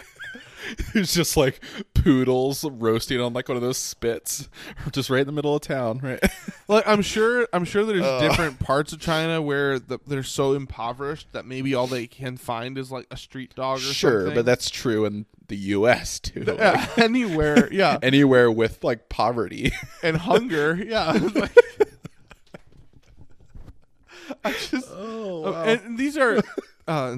It's 0.93 1.13
just 1.15 1.35
like 1.35 1.59
poodles 1.95 2.63
roasting 2.63 3.19
on 3.19 3.33
like 3.33 3.47
one 3.47 3.55
of 3.55 3.63
those 3.63 3.77
spits, 3.77 4.49
just 4.91 5.09
right 5.09 5.21
in 5.21 5.25
the 5.25 5.31
middle 5.33 5.55
of 5.55 5.61
town, 5.61 5.99
right? 5.99 6.19
Like 6.67 6.87
I'm 6.87 7.01
sure, 7.01 7.47
I'm 7.51 7.65
sure 7.65 7.83
there's 7.83 8.21
different 8.21 8.59
parts 8.59 8.93
of 8.93 8.99
China 8.99 9.41
where 9.41 9.79
the, 9.79 9.97
they're 10.05 10.21
so 10.21 10.53
impoverished 10.53 11.29
that 11.31 11.43
maybe 11.43 11.73
all 11.73 11.87
they 11.87 12.05
can 12.05 12.37
find 12.37 12.77
is 12.77 12.91
like 12.91 13.07
a 13.09 13.17
street 13.17 13.55
dog 13.55 13.77
or 13.77 13.81
sure, 13.81 14.19
something. 14.19 14.35
but 14.35 14.45
that's 14.45 14.69
true 14.69 15.05
in 15.05 15.25
the 15.47 15.57
U.S. 15.57 16.19
too. 16.19 16.43
Like, 16.43 16.99
anywhere, 16.99 17.73
yeah, 17.73 17.97
anywhere 18.03 18.51
with 18.51 18.83
like 18.83 19.09
poverty. 19.09 19.71
and 20.03 20.17
hunger, 20.17 20.75
yeah. 20.75 21.13
Like- 21.33 21.57
I 24.43 24.51
just, 24.51 24.89
oh, 24.91 25.51
and 25.65 25.97
these 25.97 26.17
are, 26.17 26.43
uh, 26.87 27.17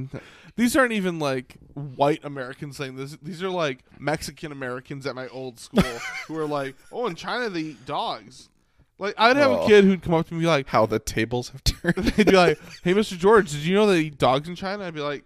these 0.55 0.75
aren't 0.75 0.93
even 0.93 1.19
like 1.19 1.57
white 1.73 2.23
Americans 2.23 2.77
saying 2.77 2.95
this. 2.95 3.17
These 3.21 3.41
are 3.43 3.49
like 3.49 3.83
Mexican 3.99 4.51
Americans 4.51 5.05
at 5.05 5.15
my 5.15 5.27
old 5.29 5.59
school 5.59 5.83
who 6.27 6.37
are 6.37 6.47
like, 6.47 6.75
oh, 6.91 7.07
in 7.07 7.15
China 7.15 7.49
they 7.49 7.61
eat 7.61 7.85
dogs. 7.85 8.49
Like 8.99 9.15
I'd 9.17 9.37
have 9.37 9.51
a 9.51 9.65
kid 9.65 9.83
who'd 9.83 10.03
come 10.03 10.13
up 10.13 10.27
to 10.27 10.33
me 10.33 10.37
and 10.37 10.43
be 10.43 10.47
like, 10.47 10.67
How 10.67 10.85
the 10.85 10.99
tables 10.99 11.49
have 11.49 11.63
turned. 11.63 11.95
they'd 11.97 12.27
be 12.27 12.35
like, 12.35 12.59
"Hey, 12.83 12.93
Mr. 12.93 13.17
George, 13.17 13.51
did 13.51 13.61
you 13.61 13.73
know 13.73 13.87
they 13.87 14.01
eat 14.01 14.19
dogs 14.19 14.47
in 14.47 14.55
China?" 14.55 14.85
I'd 14.85 14.93
be 14.93 15.01
like, 15.01 15.23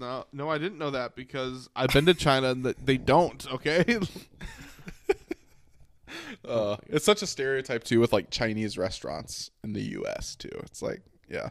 "No, 0.00 0.24
no, 0.32 0.50
I 0.50 0.58
didn't 0.58 0.78
know 0.78 0.90
that 0.90 1.14
because 1.14 1.68
I've 1.76 1.90
been 1.90 2.06
to 2.06 2.14
China 2.14 2.50
and 2.50 2.64
th- 2.64 2.76
they 2.84 2.96
don't." 2.96 3.46
Okay, 3.52 4.00
Uh, 6.46 6.76
it's 6.88 7.04
such 7.04 7.22
a 7.22 7.26
stereotype 7.26 7.84
too 7.84 8.00
with 8.00 8.12
like 8.12 8.30
Chinese 8.30 8.76
restaurants 8.76 9.50
in 9.62 9.72
the 9.72 9.82
U.S. 9.82 10.36
too. 10.36 10.50
It's 10.64 10.82
like, 10.82 11.02
yeah, 11.28 11.48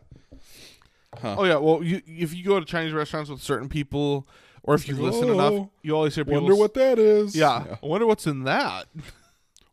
oh 1.23 1.43
yeah. 1.43 1.57
Well, 1.57 1.83
you, 1.83 2.01
if 2.07 2.33
you 2.33 2.43
go 2.43 2.59
to 2.59 2.65
Chinese 2.65 2.93
restaurants 2.93 3.29
with 3.29 3.41
certain 3.41 3.69
people, 3.69 4.27
or 4.63 4.75
if 4.75 4.87
you 4.87 4.95
like, 4.95 5.13
listen 5.13 5.29
"Oh, 5.29 5.33
enough, 5.33 5.69
you 5.81 5.95
always 5.95 6.15
hear 6.15 6.25
people. 6.25 6.41
wonder 6.41 6.55
what 6.55 6.73
that 6.75 6.99
is. 6.99 7.35
Yeah, 7.35 7.77
I 7.81 7.85
wonder 7.85 8.05
what's 8.07 8.27
in 8.27 8.43
that. 8.43 8.87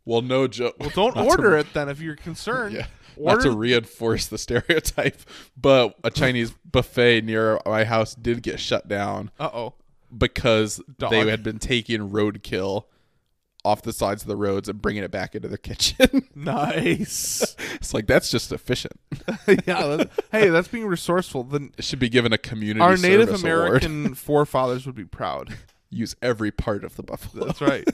Well, 0.06 0.22
no 0.22 0.48
joke. 0.48 0.76
Well, 0.80 0.90
don't 0.94 1.14
Not 1.14 1.22
to- 1.24 1.28
order 1.28 1.56
it 1.58 1.72
then 1.74 1.88
if 1.88 2.00
you're 2.00 2.16
concerned. 2.16 2.74
Yeah. 3.16 3.34
Not 3.34 3.42
to 3.42 3.50
reinforce 3.50 4.28
the 4.28 4.38
stereotype, 4.38 5.18
but 5.54 5.94
a 6.02 6.10
Chinese 6.10 6.52
buffet 6.64 7.20
near 7.22 7.60
my 7.66 7.84
house 7.84 8.14
did 8.14 8.42
get 8.42 8.58
shut 8.58 8.88
down 8.88 9.30
Uh 9.38 9.50
oh. 9.52 9.74
because 10.16 10.80
Dog. 10.98 11.10
they 11.10 11.28
had 11.28 11.42
been 11.42 11.58
taking 11.58 12.08
roadkill 12.08 12.84
off 13.64 13.82
the 13.82 13.92
sides 13.92 14.22
of 14.22 14.28
the 14.28 14.36
roads 14.36 14.68
and 14.68 14.80
bringing 14.80 15.02
it 15.02 15.10
back 15.10 15.34
into 15.34 15.48
their 15.48 15.58
kitchen. 15.58 16.28
Nice. 16.34 17.54
it's 17.74 17.92
like 17.92 18.06
that's 18.06 18.30
just 18.30 18.50
efficient. 18.52 18.94
yeah. 19.66 19.86
That, 19.96 20.10
hey, 20.32 20.48
that's 20.48 20.68
being 20.68 20.86
resourceful. 20.86 21.44
The, 21.44 21.70
It 21.76 21.84
should 21.84 21.98
be 21.98 22.08
given 22.08 22.32
a 22.32 22.38
community. 22.38 22.80
our 22.80 22.96
Native. 22.96 23.28
American 23.30 24.14
forefathers 24.14 24.86
would 24.86 24.94
be 24.94 25.04
proud. 25.04 25.54
use 25.90 26.16
every 26.22 26.50
part 26.50 26.82
of 26.84 26.96
the 26.96 27.02
buffalo. 27.02 27.46
That's 27.46 27.60
right. 27.60 27.86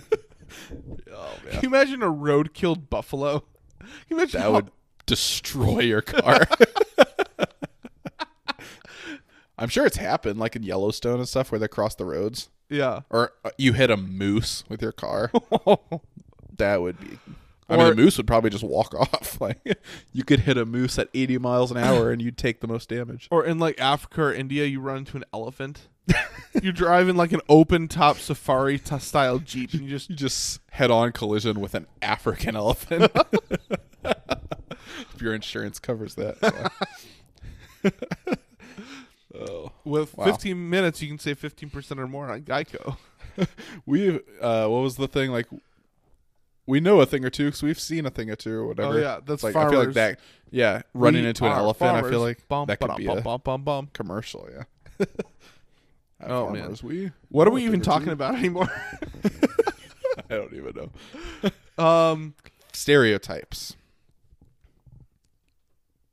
Oh, 1.12 1.28
Can 1.51 1.60
you 1.62 1.68
imagine 1.68 2.02
a 2.02 2.10
road 2.10 2.55
killed 2.55 2.88
buffalo? 2.88 3.40
Can 3.80 3.88
you 4.10 4.16
imagine 4.16 4.40
That 4.40 4.47
how- 4.47 4.52
would 4.52 4.70
destroy 5.06 5.80
your 5.80 6.02
car. 6.02 6.47
I'm 9.59 9.69
sure 9.69 9.87
it's 9.87 9.97
happened, 9.97 10.39
like 10.39 10.55
in 10.57 10.62
Yellowstone 10.62 11.19
and 11.19 11.28
stuff, 11.28 11.51
where 11.51 11.59
they 11.59 11.69
cross 11.69 11.95
the 11.95 12.05
roads, 12.05 12.51
yeah. 12.69 13.01
or 13.11 13.33
uh, 13.45 13.51
you 13.57 13.73
hit 13.73 13.91
a 13.91 13.97
moose 13.97 14.65
with 14.69 14.83
your 14.83 14.93
car. 14.93 15.31
that 16.59 16.81
would 16.83 17.01
be. 17.01 17.19
I 17.69 17.74
Or- 17.74 17.78
mean, 17.78 17.93
a 17.93 17.95
moose 17.97 18.16
would 18.16 18.27
probably 18.28 18.51
just 18.51 18.62
walk 18.62 18.95
off. 18.99 19.41
Like 19.41 19.59
you 20.12 20.24
could 20.24 20.41
hit 20.41 20.57
a 20.59 20.65
moose 20.66 20.99
at 20.99 21.09
80 21.15 21.39
miles 21.39 21.70
an 21.70 21.78
hour, 21.78 22.11
and 22.11 22.20
you'd 22.23 22.37
take 22.39 22.61
the 22.61 22.69
most 22.69 22.89
damage. 22.89 23.28
Or 23.31 23.45
in 23.45 23.59
like 23.59 23.81
Africa 23.81 24.23
or 24.23 24.33
India, 24.35 24.65
you 24.66 24.81
run 24.81 24.99
into 24.99 25.16
an 25.16 25.24
elephant. 25.33 25.89
you 26.62 26.70
drive 26.70 27.09
in 27.09 27.16
like 27.16 27.33
an 27.33 27.41
open 27.49 27.89
top 27.89 28.19
safari 28.19 28.78
t- 28.78 28.99
style 29.01 29.39
jeep, 29.41 29.73
and 29.73 29.83
you 29.83 29.91
just 29.91 30.09
You 30.11 30.15
just 30.16 30.61
head-on 30.70 31.11
collision 31.12 31.59
with 31.61 31.74
an 31.74 31.87
African 32.01 32.55
elephant. 32.55 33.11
if 34.05 35.20
your 35.20 35.35
insurance 35.35 35.78
covers 35.81 36.15
that. 36.15 36.37
yeah. 37.83 37.91
Oh. 39.39 39.73
with 39.85 40.17
Wow. 40.17 40.25
15 40.27 40.71
minutes, 40.71 41.03
you 41.03 41.09
can 41.09 41.19
save 41.19 41.39
15 41.39 41.71
percent 41.71 42.01
or 42.01 42.07
more 42.07 42.31
on 42.31 42.43
Geico. 42.43 42.97
we 43.87 44.17
uh 44.41 44.67
what 44.67 44.81
was 44.81 44.97
the 44.97 45.07
thing 45.09 45.31
like 45.31 45.47
we 46.67 46.81
know 46.81 47.01
a 47.03 47.07
thing 47.07 47.23
or 47.25 47.29
two 47.31 47.45
because 47.47 47.63
we've 47.63 47.79
seen 47.79 48.07
a 48.07 48.11
thing 48.11 48.31
or 48.31 48.37
two 48.37 48.53
or 48.55 48.67
whatever 48.67 48.95
Oh, 48.95 48.97
yeah, 48.97 49.21
that's 49.25 49.43
like 49.45 49.55
i 49.55 49.69
feel 49.69 49.85
like 49.85 49.93
that 49.95 50.19
yeah 50.51 50.81
running 50.95 51.23
We 51.25 51.29
into 51.29 51.45
an 51.45 51.53
elephant 51.53 51.91
i 51.91 52.09
feel 52.09 52.21
like 52.21 52.49
Bum, 52.49 52.67
that 52.69 52.81
could 52.81 52.97
be 52.97 53.07
bum, 53.07 53.19
a 53.19 53.21
bum, 53.21 53.41
bum, 53.45 53.63
bum. 53.63 53.89
commercial 53.93 54.49
yeah 54.51 55.05
Oh, 56.27 56.49
man. 56.49 56.75
we 56.83 57.13
What 57.29 57.47
are 57.47 57.51
we 57.51 57.65
even 57.67 57.83
talking 57.83 58.07
two. 58.07 58.13
about 58.13 58.37
anymore? 58.37 58.71
i 60.31 60.35
don't 60.35 60.55
even 60.55 60.91
know 61.77 61.85
um, 61.85 62.35
stereotypes 62.73 63.77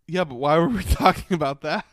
yeah, 0.08 0.26
but 0.26 0.36
why 0.36 0.58
were 0.58 0.68
we 0.68 0.84
talking 0.84 1.34
about 1.34 1.62
that? 1.62 1.86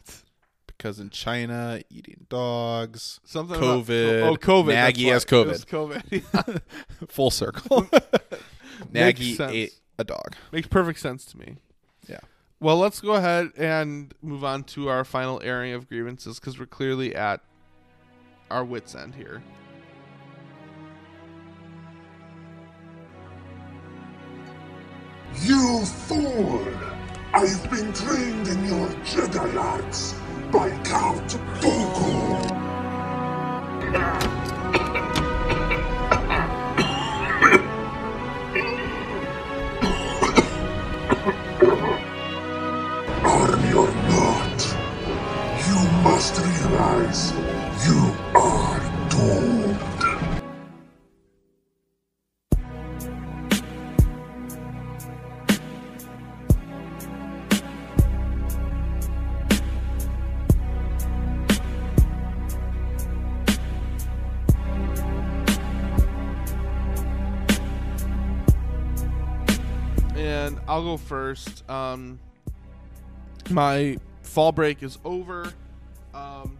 Because 0.80 0.98
in 0.98 1.10
china 1.10 1.80
eating 1.90 2.26
dogs 2.30 3.20
Something 3.24 3.56
about- 3.56 3.84
covid 3.84 4.22
oh, 4.22 4.36
COVID. 4.36 4.66
that's 4.68 4.96
nagy 4.98 5.04
why. 5.06 5.12
has 5.12 5.24
It 5.24 5.46
was 5.46 5.64
covid 5.66 6.06
COVID. 6.32 6.62
Full 7.08 7.30
circle 7.30 7.86
nagy 8.92 9.34
sense. 9.34 9.52
ate 9.52 9.72
a 9.98 10.04
dog 10.04 10.34
Makes 10.52 10.68
perfect 10.68 10.98
sense 11.00 11.24
to 11.26 11.38
me. 11.38 11.56
yeah 12.08 12.20
Well, 12.60 12.78
let's 12.78 13.00
go 13.00 13.12
ahead 13.14 13.50
and 13.56 14.14
move 14.22 14.42
on 14.44 14.64
to 14.74 14.88
our 14.88 15.04
final 15.04 15.40
airing 15.44 15.72
of 15.74 15.86
grievances 15.88 16.40
because 16.40 16.58
we're 16.58 16.64
clearly 16.66 17.14
at 17.14 17.40
our 18.50 18.64
wits' 18.64 18.94
end 18.94 19.14
here. 19.14 19.42
You 25.42 25.84
fool! 25.84 26.66
I've 27.32 27.62
been 27.70 27.92
trained 27.92 28.48
in 28.48 28.64
your 28.64 28.88
Jedi 29.06 29.54
arts 29.56 30.14
by 30.52 30.70
Count 30.82 31.38
you 45.66 45.80
must 46.02 46.38
realize 46.38 47.32
you 47.86 48.00
are 48.34 48.80
doomed. 49.10 49.69
I'll 70.80 70.86
go 70.86 70.96
first. 70.96 71.68
Um, 71.68 72.18
my 73.50 73.98
fall 74.22 74.50
break 74.50 74.82
is 74.82 74.98
over. 75.04 75.52
Um, 76.14 76.58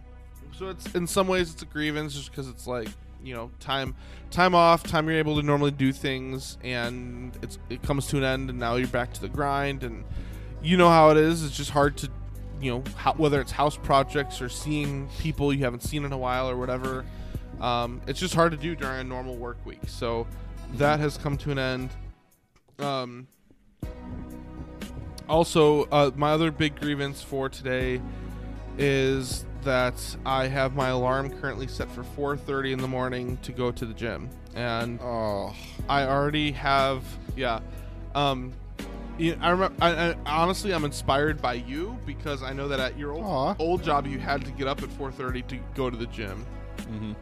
so 0.55 0.69
it's 0.69 0.93
in 0.93 1.07
some 1.07 1.27
ways 1.27 1.51
it's 1.51 1.63
a 1.63 1.65
grievance 1.65 2.13
just 2.13 2.29
because 2.29 2.47
it's 2.47 2.67
like 2.67 2.87
you 3.23 3.33
know 3.33 3.49
time 3.59 3.95
time 4.29 4.53
off 4.53 4.83
time 4.83 5.07
you're 5.07 5.17
able 5.17 5.35
to 5.35 5.41
normally 5.41 5.71
do 5.71 5.91
things 5.91 6.57
and 6.63 7.35
it's 7.41 7.57
it 7.69 7.81
comes 7.81 8.07
to 8.07 8.17
an 8.17 8.23
end 8.23 8.49
and 8.49 8.59
now 8.59 8.75
you're 8.75 8.87
back 8.87 9.11
to 9.13 9.21
the 9.21 9.29
grind 9.29 9.83
and 9.83 10.03
you 10.61 10.77
know 10.77 10.89
how 10.89 11.09
it 11.09 11.17
is 11.17 11.43
it's 11.43 11.55
just 11.55 11.71
hard 11.71 11.97
to 11.97 12.09
you 12.59 12.71
know 12.71 12.83
how, 12.95 13.13
whether 13.13 13.41
it's 13.41 13.51
house 13.51 13.77
projects 13.77 14.41
or 14.41 14.49
seeing 14.49 15.07
people 15.19 15.53
you 15.53 15.63
haven't 15.63 15.83
seen 15.83 16.05
in 16.05 16.11
a 16.11 16.17
while 16.17 16.49
or 16.49 16.57
whatever 16.57 17.05
um, 17.59 18.01
it's 18.07 18.19
just 18.19 18.33
hard 18.33 18.51
to 18.51 18.57
do 18.57 18.75
during 18.75 18.99
a 19.01 19.03
normal 19.03 19.35
work 19.35 19.63
week 19.65 19.81
so 19.87 20.25
that 20.75 20.99
has 20.99 21.17
come 21.17 21.37
to 21.37 21.51
an 21.51 21.59
end 21.59 21.89
um, 22.79 23.27
also 25.29 25.85
uh, 25.85 26.11
my 26.15 26.31
other 26.31 26.51
big 26.51 26.79
grievance 26.79 27.21
for 27.21 27.49
today 27.49 28.01
is 28.77 29.45
that 29.63 30.17
I 30.25 30.47
have 30.47 30.75
my 30.75 30.89
alarm 30.89 31.29
currently 31.39 31.67
set 31.67 31.89
for 31.91 32.03
4:30 32.03 32.73
in 32.73 32.79
the 32.79 32.87
morning 32.87 33.37
to 33.43 33.51
go 33.51 33.71
to 33.71 33.85
the 33.85 33.93
gym, 33.93 34.29
and 34.55 34.99
Oh, 35.01 35.53
I 35.87 36.03
already 36.05 36.51
have 36.53 37.03
yeah. 37.35 37.59
Um, 38.15 38.53
you 39.17 39.37
I 39.39 39.51
remember. 39.51 39.75
I, 39.81 40.09
I, 40.09 40.15
honestly, 40.25 40.73
I'm 40.73 40.83
inspired 40.83 41.41
by 41.41 41.53
you 41.53 41.97
because 42.05 42.43
I 42.43 42.53
know 42.53 42.67
that 42.67 42.79
at 42.79 42.97
your 42.97 43.11
old, 43.13 43.55
old 43.59 43.83
job 43.83 44.07
you 44.07 44.19
had 44.19 44.43
to 44.45 44.51
get 44.51 44.67
up 44.67 44.81
at 44.81 44.89
4:30 44.89 45.47
to 45.49 45.57
go 45.75 45.89
to 45.89 45.95
the 45.97 46.07
gym, 46.07 46.45
Mhm. 46.77 47.15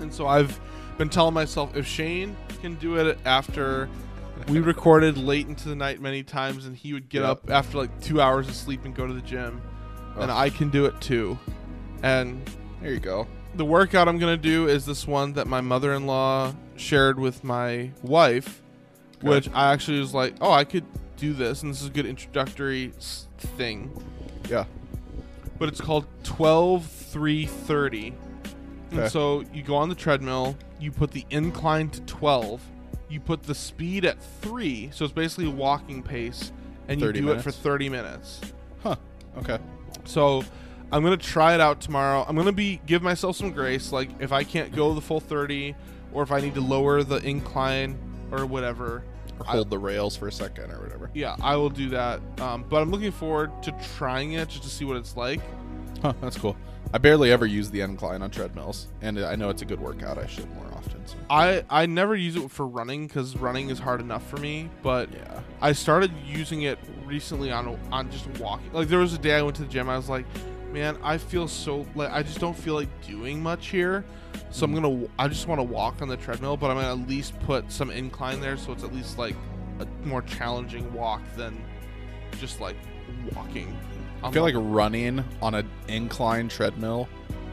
and 0.00 0.14
so 0.14 0.26
I've 0.26 0.58
been 0.98 1.08
telling 1.08 1.34
myself 1.34 1.76
if 1.76 1.86
Shane 1.86 2.36
can 2.62 2.76
do 2.76 2.96
it 2.96 3.18
after. 3.24 3.88
We 4.48 4.60
recorded 4.60 5.16
late 5.16 5.46
into 5.48 5.68
the 5.68 5.74
night 5.74 6.00
many 6.00 6.22
times, 6.22 6.66
and 6.66 6.76
he 6.76 6.92
would 6.92 7.08
get 7.08 7.22
Yep. 7.22 7.30
up 7.30 7.50
after 7.50 7.78
like 7.78 8.00
two 8.02 8.20
hours 8.20 8.46
of 8.48 8.54
sleep 8.54 8.84
and 8.84 8.94
go 8.94 9.06
to 9.06 9.12
the 9.14 9.22
gym, 9.22 9.62
and 10.16 10.30
I 10.30 10.50
can 10.50 10.68
do 10.70 10.84
it 10.84 11.00
too. 11.00 11.38
And 12.02 12.42
there 12.82 12.92
you 12.92 13.00
go. 13.00 13.26
the 13.56 13.64
workout 13.64 14.08
I'm 14.08 14.18
gonna 14.18 14.36
do 14.36 14.66
is 14.68 14.84
this 14.84 15.06
one 15.06 15.34
that 15.34 15.46
my 15.46 15.60
mother-in-law 15.60 16.52
shared 16.74 17.20
with 17.20 17.44
my 17.44 17.92
wife, 18.02 18.60
Okay. 19.18 19.28
which 19.28 19.48
I 19.54 19.72
actually 19.72 20.00
was 20.00 20.12
like, 20.12 20.34
oh, 20.40 20.50
I 20.50 20.64
could 20.64 20.84
do 21.16 21.32
this, 21.32 21.62
and 21.62 21.72
this 21.72 21.80
is 21.80 21.86
a 21.86 21.90
good 21.92 22.04
introductory 22.04 22.90
thing. 23.38 23.92
Yeah. 24.50 24.64
But 25.56 25.68
it's 25.68 25.80
called 25.80 26.06
12 26.24 26.84
3 26.84 27.46
30. 27.46 28.12
Okay. 28.92 29.02
And 29.02 29.10
so 29.12 29.44
you 29.54 29.62
go 29.62 29.76
on 29.76 29.88
the 29.88 29.94
treadmill, 29.94 30.56
you 30.80 30.90
put 30.90 31.12
the 31.12 31.24
incline 31.30 31.88
to 31.90 32.00
12, 32.02 32.60
you 33.14 33.20
put 33.20 33.44
the 33.44 33.54
speed 33.54 34.04
at 34.04 34.20
3, 34.42 34.90
so 34.92 35.04
it's 35.04 35.14
basically 35.14 35.46
walking 35.48 36.02
pace, 36.02 36.52
and 36.88 37.00
you 37.00 37.06
30 37.06 37.20
do 37.20 37.30
it 37.32 37.40
for 37.40 37.50
30 37.52 37.88
minutes. 37.88 38.40
Huh. 38.82 38.96
Okay. 39.38 39.58
So 40.04 40.42
I'm 40.92 41.02
gonna 41.02 41.16
try 41.16 41.54
it 41.54 41.60
out 41.60 41.80
tomorrow. 41.80 42.24
I'm 42.28 42.36
gonna 42.36 42.52
be 42.52 42.80
give 42.86 43.02
myself 43.02 43.36
some 43.36 43.52
grace. 43.52 43.92
Like 43.92 44.10
if 44.20 44.32
I 44.32 44.44
can't 44.44 44.74
go 44.74 44.92
the 44.92 45.00
full 45.00 45.20
30, 45.20 45.74
or 46.12 46.22
if 46.22 46.30
I 46.32 46.40
need 46.40 46.54
to 46.56 46.60
lower 46.60 47.02
the 47.02 47.16
incline 47.26 47.96
or 48.30 48.44
whatever, 48.46 49.02
Or 49.38 49.46
hold 49.46 49.70
the 49.70 49.78
rails 49.78 50.16
for 50.16 50.28
a 50.28 50.32
second 50.32 50.70
or 50.72 50.80
whatever. 50.82 51.10
yeah, 51.14 51.36
I 51.40 51.56
will 51.56 51.70
do 51.70 51.88
that. 51.90 52.20
Um, 52.40 52.64
but 52.68 52.82
I'm 52.82 52.90
looking 52.90 53.12
forward 53.12 53.50
to 53.62 53.72
trying 53.96 54.32
it 54.32 54.48
just 54.48 54.64
to 54.64 54.68
see 54.68 54.84
what 54.84 54.96
it's 54.96 55.16
like. 55.16 55.40
Huh. 56.02 56.12
That's 56.20 56.36
cool. 56.36 56.56
I 56.92 56.98
barely 56.98 57.32
ever 57.32 57.46
use 57.46 57.70
the 57.70 57.80
incline 57.80 58.22
on 58.22 58.30
treadmills, 58.30 58.86
and 59.02 59.18
I 59.18 59.34
know 59.36 59.48
it's 59.48 59.62
a 59.62 59.64
good 59.64 59.80
workout. 59.80 60.18
I 60.18 60.26
should 60.26 60.48
more 60.54 60.66
often. 60.74 60.93
So. 61.06 61.16
I 61.30 61.64
I 61.70 61.86
never 61.86 62.14
use 62.14 62.36
it 62.36 62.50
for 62.50 62.66
running 62.66 63.06
because 63.06 63.36
running 63.36 63.70
is 63.70 63.78
hard 63.78 64.00
enough 64.00 64.26
for 64.28 64.36
me. 64.38 64.70
But 64.82 65.12
Yeah. 65.12 65.40
I 65.60 65.72
started 65.72 66.12
using 66.24 66.62
it 66.62 66.78
recently 67.04 67.50
on 67.50 67.78
on 67.92 68.10
just 68.10 68.26
walking. 68.38 68.72
Like 68.72 68.88
there 68.88 68.98
was 68.98 69.14
a 69.14 69.18
day 69.18 69.34
I 69.34 69.42
went 69.42 69.56
to 69.56 69.62
the 69.62 69.68
gym. 69.68 69.88
I 69.88 69.96
was 69.96 70.08
like, 70.08 70.26
man, 70.72 70.98
I 71.02 71.18
feel 71.18 71.48
so 71.48 71.86
like 71.94 72.10
I 72.10 72.22
just 72.22 72.40
don't 72.40 72.56
feel 72.56 72.74
like 72.74 72.88
doing 73.06 73.42
much 73.42 73.68
here. 73.68 74.04
So 74.50 74.64
I'm 74.64 74.74
mm. 74.74 74.82
gonna 74.82 75.08
I 75.18 75.28
just 75.28 75.46
want 75.46 75.58
to 75.58 75.64
walk 75.64 76.02
on 76.02 76.08
the 76.08 76.16
treadmill, 76.16 76.56
but 76.56 76.70
I'm 76.70 76.76
gonna 76.76 77.02
at 77.02 77.08
least 77.08 77.38
put 77.40 77.70
some 77.70 77.90
incline 77.90 78.40
there, 78.40 78.56
so 78.56 78.72
it's 78.72 78.84
at 78.84 78.94
least 78.94 79.18
like 79.18 79.36
a 79.80 79.86
more 80.06 80.22
challenging 80.22 80.92
walk 80.92 81.22
than 81.36 81.62
just 82.38 82.60
like 82.60 82.76
walking. 83.34 83.76
I 84.22 84.30
feel 84.30 84.42
like 84.42 84.54
running 84.56 85.22
on 85.42 85.54
an 85.54 85.70
incline 85.86 86.48
treadmill 86.48 87.08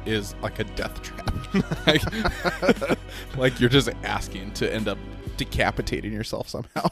is 0.06 0.36
like 0.42 0.60
a 0.60 0.64
death 0.64 1.02
trap. 1.02 1.32
like, 1.88 2.98
like 3.38 3.60
you're 3.60 3.70
just 3.70 3.90
asking 4.04 4.52
to 4.54 4.72
end 4.72 4.88
up 4.88 4.98
decapitating 5.38 6.12
yourself 6.14 6.50
somehow. 6.50 6.88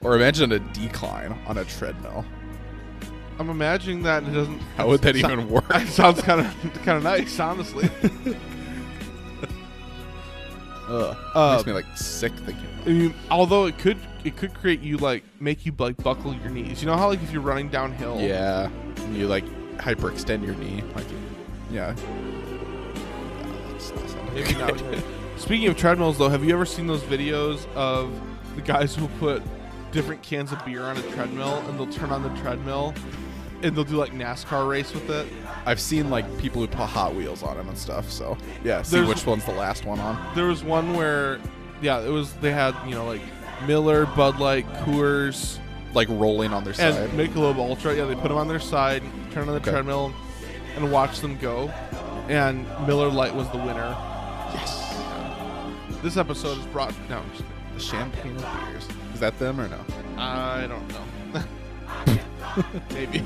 Or 0.00 0.14
imagine 0.14 0.52
a 0.52 0.58
decline 0.58 1.38
on 1.46 1.58
a 1.58 1.64
treadmill. 1.64 2.24
I'm 3.38 3.50
imagining 3.50 4.02
that 4.02 4.22
and 4.24 4.32
it 4.32 4.38
doesn't. 4.38 4.58
How 4.76 4.88
would 4.88 5.00
that 5.02 5.16
sound- 5.16 5.32
even 5.32 5.48
work? 5.50 5.64
It 5.70 5.88
sounds 5.88 6.20
kind 6.22 6.40
of 6.40 6.72
kind 6.84 6.98
of 6.98 7.02
nice, 7.02 7.38
honestly. 7.38 7.88
Ugh. 10.88 11.16
Uh, 11.34 11.54
makes 11.56 11.66
me 11.66 11.72
like 11.72 11.96
sick 11.96 12.32
thinking. 12.32 12.64
About 12.64 12.86
I 12.88 12.90
mean, 12.90 13.14
although 13.30 13.66
it 13.66 13.78
could 13.78 13.98
it 14.24 14.36
could 14.36 14.54
create 14.54 14.80
you 14.80 14.96
like 14.96 15.22
make 15.40 15.66
you 15.66 15.72
like 15.78 15.96
buckle 15.98 16.34
your 16.34 16.50
knees. 16.50 16.80
You 16.80 16.86
know 16.86 16.96
how 16.96 17.08
like 17.08 17.22
if 17.22 17.30
you're 17.30 17.42
running 17.42 17.68
downhill. 17.68 18.18
Yeah, 18.20 18.70
and 18.96 19.16
you 19.16 19.28
like 19.28 19.44
hyperextend 19.76 20.44
your 20.44 20.54
knee. 20.54 20.82
Like, 20.94 21.06
yeah. 21.70 21.94
Yeah, 21.94 23.72
that's 23.72 23.90
not 23.94 24.08
sounding 24.10 24.34
Maybe 24.34 24.54
not. 24.54 24.76
good. 24.78 25.02
Speaking 25.36 25.68
of 25.68 25.76
treadmills, 25.76 26.18
though, 26.18 26.28
have 26.28 26.44
you 26.44 26.52
ever 26.52 26.66
seen 26.66 26.86
those 26.86 27.02
videos 27.02 27.66
of 27.74 28.10
the 28.56 28.62
guys 28.62 28.94
who 28.94 29.06
put 29.20 29.42
different 29.92 30.22
cans 30.22 30.52
of 30.52 30.64
beer 30.64 30.82
on 30.82 30.96
a 30.96 31.02
treadmill 31.12 31.58
and 31.68 31.78
they'll 31.78 31.86
turn 31.92 32.10
on 32.10 32.22
the 32.22 32.40
treadmill 32.40 32.92
and 33.62 33.74
they'll 33.74 33.84
do 33.84 33.96
like 33.96 34.12
NASCAR 34.12 34.68
race 34.68 34.92
with 34.92 35.08
it? 35.10 35.26
I've 35.64 35.80
seen 35.80 36.10
like 36.10 36.24
people 36.38 36.60
who 36.60 36.66
put 36.66 36.86
Hot 36.86 37.14
Wheels 37.14 37.42
on 37.42 37.56
them 37.56 37.68
and 37.68 37.78
stuff. 37.78 38.10
So 38.10 38.36
yeah, 38.64 38.82
see 38.82 38.96
There's- 38.96 39.08
which 39.08 39.26
one's 39.26 39.44
the 39.44 39.52
last 39.52 39.84
one 39.84 40.00
on. 40.00 40.34
There 40.34 40.46
was 40.46 40.64
one 40.64 40.94
where, 40.94 41.38
yeah, 41.80 42.00
it 42.00 42.10
was 42.10 42.32
they 42.34 42.50
had 42.52 42.74
you 42.86 42.94
know 42.94 43.06
like 43.06 43.22
Miller, 43.66 44.06
Bud 44.06 44.38
Light, 44.40 44.66
Coors, 44.84 45.58
Like 45.94 46.08
rolling 46.10 46.52
on 46.52 46.64
their 46.64 46.74
side. 46.74 46.94
and 46.94 47.10
side. 47.10 47.18
Michelob 47.30 47.56
Ultra. 47.58 47.94
Yeah, 47.96 48.04
they 48.06 48.14
put 48.14 48.28
them 48.28 48.36
on 48.38 48.48
their 48.48 48.60
side, 48.60 49.02
turn 49.32 49.42
on 49.48 49.54
the 49.54 49.60
Okay. 49.60 49.70
treadmill, 49.70 50.12
and 50.82 50.90
watch 50.92 51.20
them 51.20 51.36
go. 51.38 51.68
And 52.28 52.66
Miller 52.86 53.08
Lite 53.08 53.34
was 53.34 53.48
the 53.50 53.56
winner. 53.58 53.96
yes. 54.54 54.94
This 56.02 56.16
episode 56.16 56.58
is 56.58 56.66
brought. 56.66 56.94
No, 57.08 57.18
I'm. 57.18 57.30
The 57.74 57.80
champagne 57.80 58.36
of 58.36 58.42
beers. 58.66 58.88
Is 59.14 59.20
that 59.20 59.38
them 59.38 59.60
or 59.60 59.68
no? 59.68 59.78
I 60.16 60.66
don't 60.66 60.88
know. 60.88 61.42
Maybe. 62.92 63.22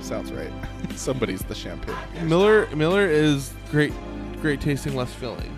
Sounds 0.00 0.30
right. 0.32 0.52
Somebody's 0.96 1.42
the 1.42 1.54
champagne. 1.54 1.94
Miller 2.28 2.66
Miller 2.74 3.06
is 3.06 3.52
great, 3.70 3.92
great 4.40 4.60
tasting, 4.60 4.94
less 4.96 5.12
filling. 5.12 5.56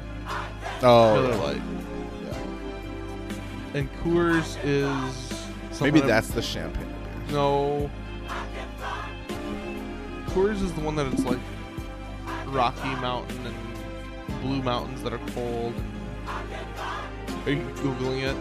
Oh, 0.82 1.14
Miller. 1.22 1.36
Light. 1.36 1.62
Yeah. 2.24 3.78
And 3.78 3.92
Coors 4.02 4.56
is 4.64 5.80
Maybe 5.80 6.00
that's 6.00 6.28
the 6.28 6.42
champagne 6.42 6.86
beers. 6.86 7.32
no. 7.32 7.90
Coors 10.34 10.62
is 10.62 10.72
the 10.72 10.80
one 10.80 10.96
that 10.96 11.06
it's 11.12 11.24
like 11.24 11.38
Rocky 12.46 12.88
Mountain 13.00 13.46
and 13.46 14.40
Blue 14.42 14.62
Mountains 14.62 15.02
that 15.02 15.12
are 15.12 15.20
cold. 15.34 15.74
Are 17.46 17.50
you 17.50 17.58
googling 17.76 18.22
it? 18.22 18.36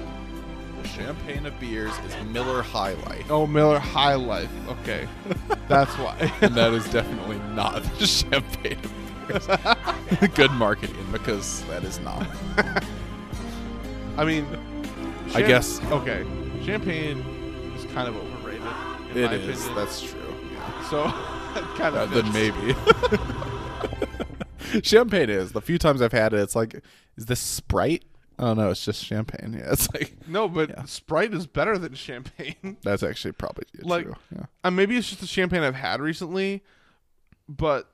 The 0.82 0.88
champagne 0.88 1.46
of 1.46 1.60
beers 1.60 1.94
is 2.08 2.16
Miller 2.28 2.62
High 2.62 2.94
Life. 2.94 3.30
Oh, 3.30 3.46
Miller 3.46 3.80
High 3.80 4.16
Life. 4.16 4.50
Okay, 4.70 5.08
that's 5.68 5.92
why. 5.98 6.32
and 6.42 6.56
that 6.56 6.74
is 6.74 6.90
definitely 6.90 7.40
not 7.56 7.84
the 8.00 8.08
champagne 8.08 8.80
of 9.30 9.48
beers. 9.48 10.30
Good 10.36 10.52
marketing 10.52 11.06
because 11.12 11.64
that 11.66 11.84
is 11.84 12.00
not. 12.00 12.26
I 14.18 14.26
mean, 14.26 14.46
I 15.36 15.42
guess- 15.42 15.82
Okay, 15.92 16.26
champagne 16.66 17.20
is 17.78 17.86
kind 17.94 18.08
of 18.08 18.16
overrated. 18.16 18.62
In 19.16 19.24
It 19.26 19.34
is. 19.34 19.60
Opinion. 19.66 19.76
That's 19.76 20.02
true. 20.02 20.36
so 20.90 21.04
kind 21.78 21.96
Uh, 21.96 22.04
of 22.04 22.12
then 22.12 22.32
maybe. 22.34 22.76
champagne 24.84 25.30
is. 25.30 25.52
The 25.52 25.62
few 25.62 25.78
times 25.78 26.02
I've 26.02 26.12
had 26.12 26.34
it, 26.34 26.40
it's 26.40 26.56
like, 26.56 26.82
is 27.18 27.26
this 27.26 27.40
Sprite? 27.40 28.04
Oh 28.40 28.54
no, 28.54 28.70
it's 28.72 28.84
just 28.84 29.04
champagne. 29.04 29.54
Yeah, 29.60 29.72
it's 29.74 29.94
like 29.94 30.16
No, 30.28 30.48
but 30.48 30.70
Yeah. 30.70 30.86
Sprite 30.86 31.34
is 31.34 31.46
better 31.46 31.78
than 31.78 31.94
champagne. 31.94 32.78
that's 32.84 33.04
actually 33.04 33.34
probably 33.34 33.66
Like- 33.82 34.06
true. 34.06 34.16
Yeah. 34.36 34.46
uh, 34.64 34.72
maybe 34.72 34.98
it's 34.98 35.10
just 35.10 35.22
the 35.22 35.28
champagne 35.28 35.62
I've 35.62 35.76
had 35.76 36.02
recently, 36.02 36.64
but 37.48 37.88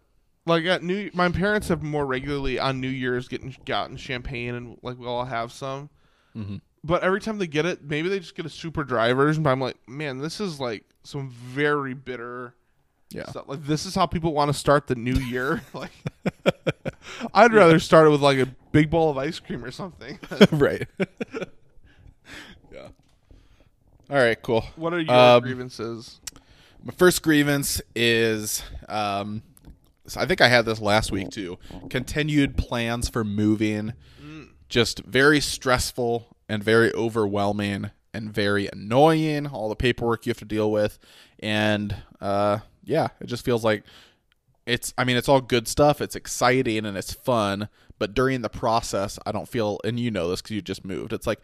like 0.45 0.63
at 0.65 0.83
New, 0.83 1.09
my 1.13 1.29
parents 1.29 1.67
have 1.67 1.83
more 1.83 2.05
regularly 2.05 2.57
on 2.59 2.79
New 2.79 2.87
Year's 2.87 3.27
getting 3.27 3.53
gotten 3.65 3.97
champagne, 3.97 4.55
and 4.55 4.77
like 4.81 4.97
we 4.97 5.05
all 5.05 5.25
have 5.25 5.51
some. 5.51 5.89
Mm-hmm. 6.37 6.57
But 6.85 7.03
every 7.03 7.19
time 7.19 7.37
they 7.37 7.47
get 7.47 7.65
it, 7.65 7.83
maybe 7.83 8.07
they 8.07 8.19
just 8.19 8.33
get 8.35 8.45
a 8.45 8.49
super 8.49 8.85
dry 8.85 9.11
version. 9.11 9.43
But 9.43 9.49
I'm 9.49 9.59
like, 9.59 9.75
man, 9.89 10.19
this 10.19 10.39
is 10.39 10.57
like 10.61 10.85
some 11.03 11.29
very 11.31 11.93
bitter. 11.93 12.53
Yeah. 13.09 13.25
stuff. 13.29 13.45
Like 13.47 13.63
this 13.65 13.85
is 13.85 13.95
how 13.95 14.05
people 14.05 14.33
want 14.33 14.49
to 14.51 14.53
start 14.57 14.87
the 14.87 14.95
new 14.95 15.13
year. 15.15 15.61
like, 15.73 15.91
I'd 17.33 17.53
rather 17.53 17.79
start 17.79 18.07
it 18.07 18.09
with 18.09 18.21
like 18.21 18.37
a 18.39 18.47
big 18.71 18.89
bowl 18.89 19.09
of 19.09 19.17
ice 19.17 19.39
cream 19.39 19.63
or 19.63 19.71
something. 19.71 20.19
right. 20.51 20.87
yeah. 22.71 22.87
All 24.09 24.17
right, 24.17 24.41
cool. 24.41 24.61
What 24.75 24.93
are 24.93 24.99
your 24.99 25.13
Um, 25.13 25.43
grievances? 25.43 26.19
My 26.83 26.93
first 26.93 27.21
grievance 27.21 27.81
is 27.95 28.63
um, 28.87 29.41
so 30.05 30.21
I 30.21 30.25
think 30.25 30.39
I 30.41 30.47
had 30.47 30.65
this 30.65 30.79
last 30.79 31.11
week 31.11 31.29
too. 31.29 31.57
Continued 31.89 32.55
plans 32.57 33.09
for 33.09 33.23
moving, 33.23 33.93
just 34.69 34.99
very 34.99 35.39
stressful 35.41 36.27
and 36.47 36.63
very 36.63 36.93
overwhelming 36.93 37.91
and 38.13 38.31
very 38.33 38.69
annoying. 38.71 39.47
All 39.47 39.67
the 39.69 39.75
paperwork 39.75 40.25
you 40.25 40.29
have 40.29 40.37
to 40.39 40.45
deal 40.45 40.71
with, 40.71 40.97
and 41.39 41.95
uh, 42.21 42.59
yeah, 42.87 43.09
it 43.19 43.27
just 43.27 43.45
feels 43.45 43.63
like 43.63 43.83
it's. 44.65 44.93
I 44.97 45.03
mean, 45.03 45.17
it's 45.17 45.29
all 45.29 45.41
good 45.41 45.67
stuff. 45.67 46.01
It's 46.01 46.15
exciting 46.15 46.85
and 46.85 46.97
it's 46.97 47.13
fun, 47.13 47.69
but 47.99 48.13
during 48.13 48.41
the 48.41 48.49
process, 48.49 49.19
I 49.25 49.31
don't 49.31 49.47
feel. 49.47 49.79
And 49.83 49.99
you 49.99 50.09
know 50.09 50.29
this 50.29 50.41
because 50.41 50.55
you 50.55 50.61
just 50.61 50.85
moved. 50.85 51.13
It's 51.13 51.27
like 51.27 51.39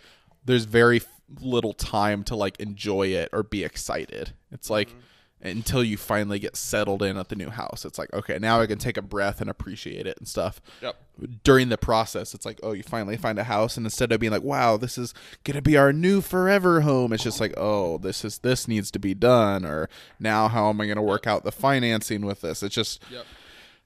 there's 0.45 0.65
very 0.65 1.01
little 1.41 1.73
time 1.73 2.23
to 2.25 2.35
like 2.35 2.59
enjoy 2.59 3.07
it 3.07 3.29
or 3.33 3.43
be 3.43 3.63
excited. 3.63 4.33
It's 4.51 4.69
like 4.69 4.89
mm-hmm. 4.89 4.99
Until 5.43 5.83
you 5.83 5.97
finally 5.97 6.39
get 6.39 6.55
settled 6.55 7.03
in 7.03 7.17
at 7.17 7.27
the 7.27 7.35
new 7.35 7.49
house. 7.49 7.83
It's 7.83 7.99
like, 7.99 8.11
okay, 8.13 8.39
now 8.39 8.61
I 8.61 8.65
can 8.65 8.77
take 8.77 8.95
a 8.95 9.01
breath 9.01 9.41
and 9.41 9.49
appreciate 9.49 10.07
it 10.07 10.17
and 10.17 10.27
stuff. 10.27 10.61
Yep. 10.81 10.95
During 11.43 11.69
the 11.69 11.77
process, 11.77 12.33
it's 12.33 12.45
like, 12.45 12.59
oh, 12.63 12.71
you 12.71 12.81
finally 12.81 13.17
find 13.17 13.37
a 13.37 13.43
house 13.43 13.75
and 13.75 13.85
instead 13.85 14.11
of 14.11 14.21
being 14.21 14.31
like, 14.31 14.41
wow, 14.41 14.77
this 14.77 14.97
is 14.97 15.13
going 15.43 15.55
to 15.55 15.61
be 15.61 15.75
our 15.75 15.91
new 15.91 16.21
forever 16.21 16.81
home, 16.81 17.11
it's 17.11 17.23
just 17.23 17.41
like, 17.41 17.53
oh, 17.57 17.97
this 17.97 18.23
is 18.23 18.39
this 18.39 18.67
needs 18.67 18.89
to 18.91 18.99
be 18.99 19.13
done 19.13 19.65
or 19.65 19.89
now 20.19 20.47
how 20.47 20.69
am 20.69 20.79
I 20.79 20.85
going 20.85 20.95
to 20.95 21.01
work 21.01 21.27
out 21.27 21.43
the 21.43 21.51
financing 21.51 22.25
with 22.25 22.41
this? 22.41 22.63
It's 22.63 22.73
just 22.73 23.03
Yep. 23.11 23.25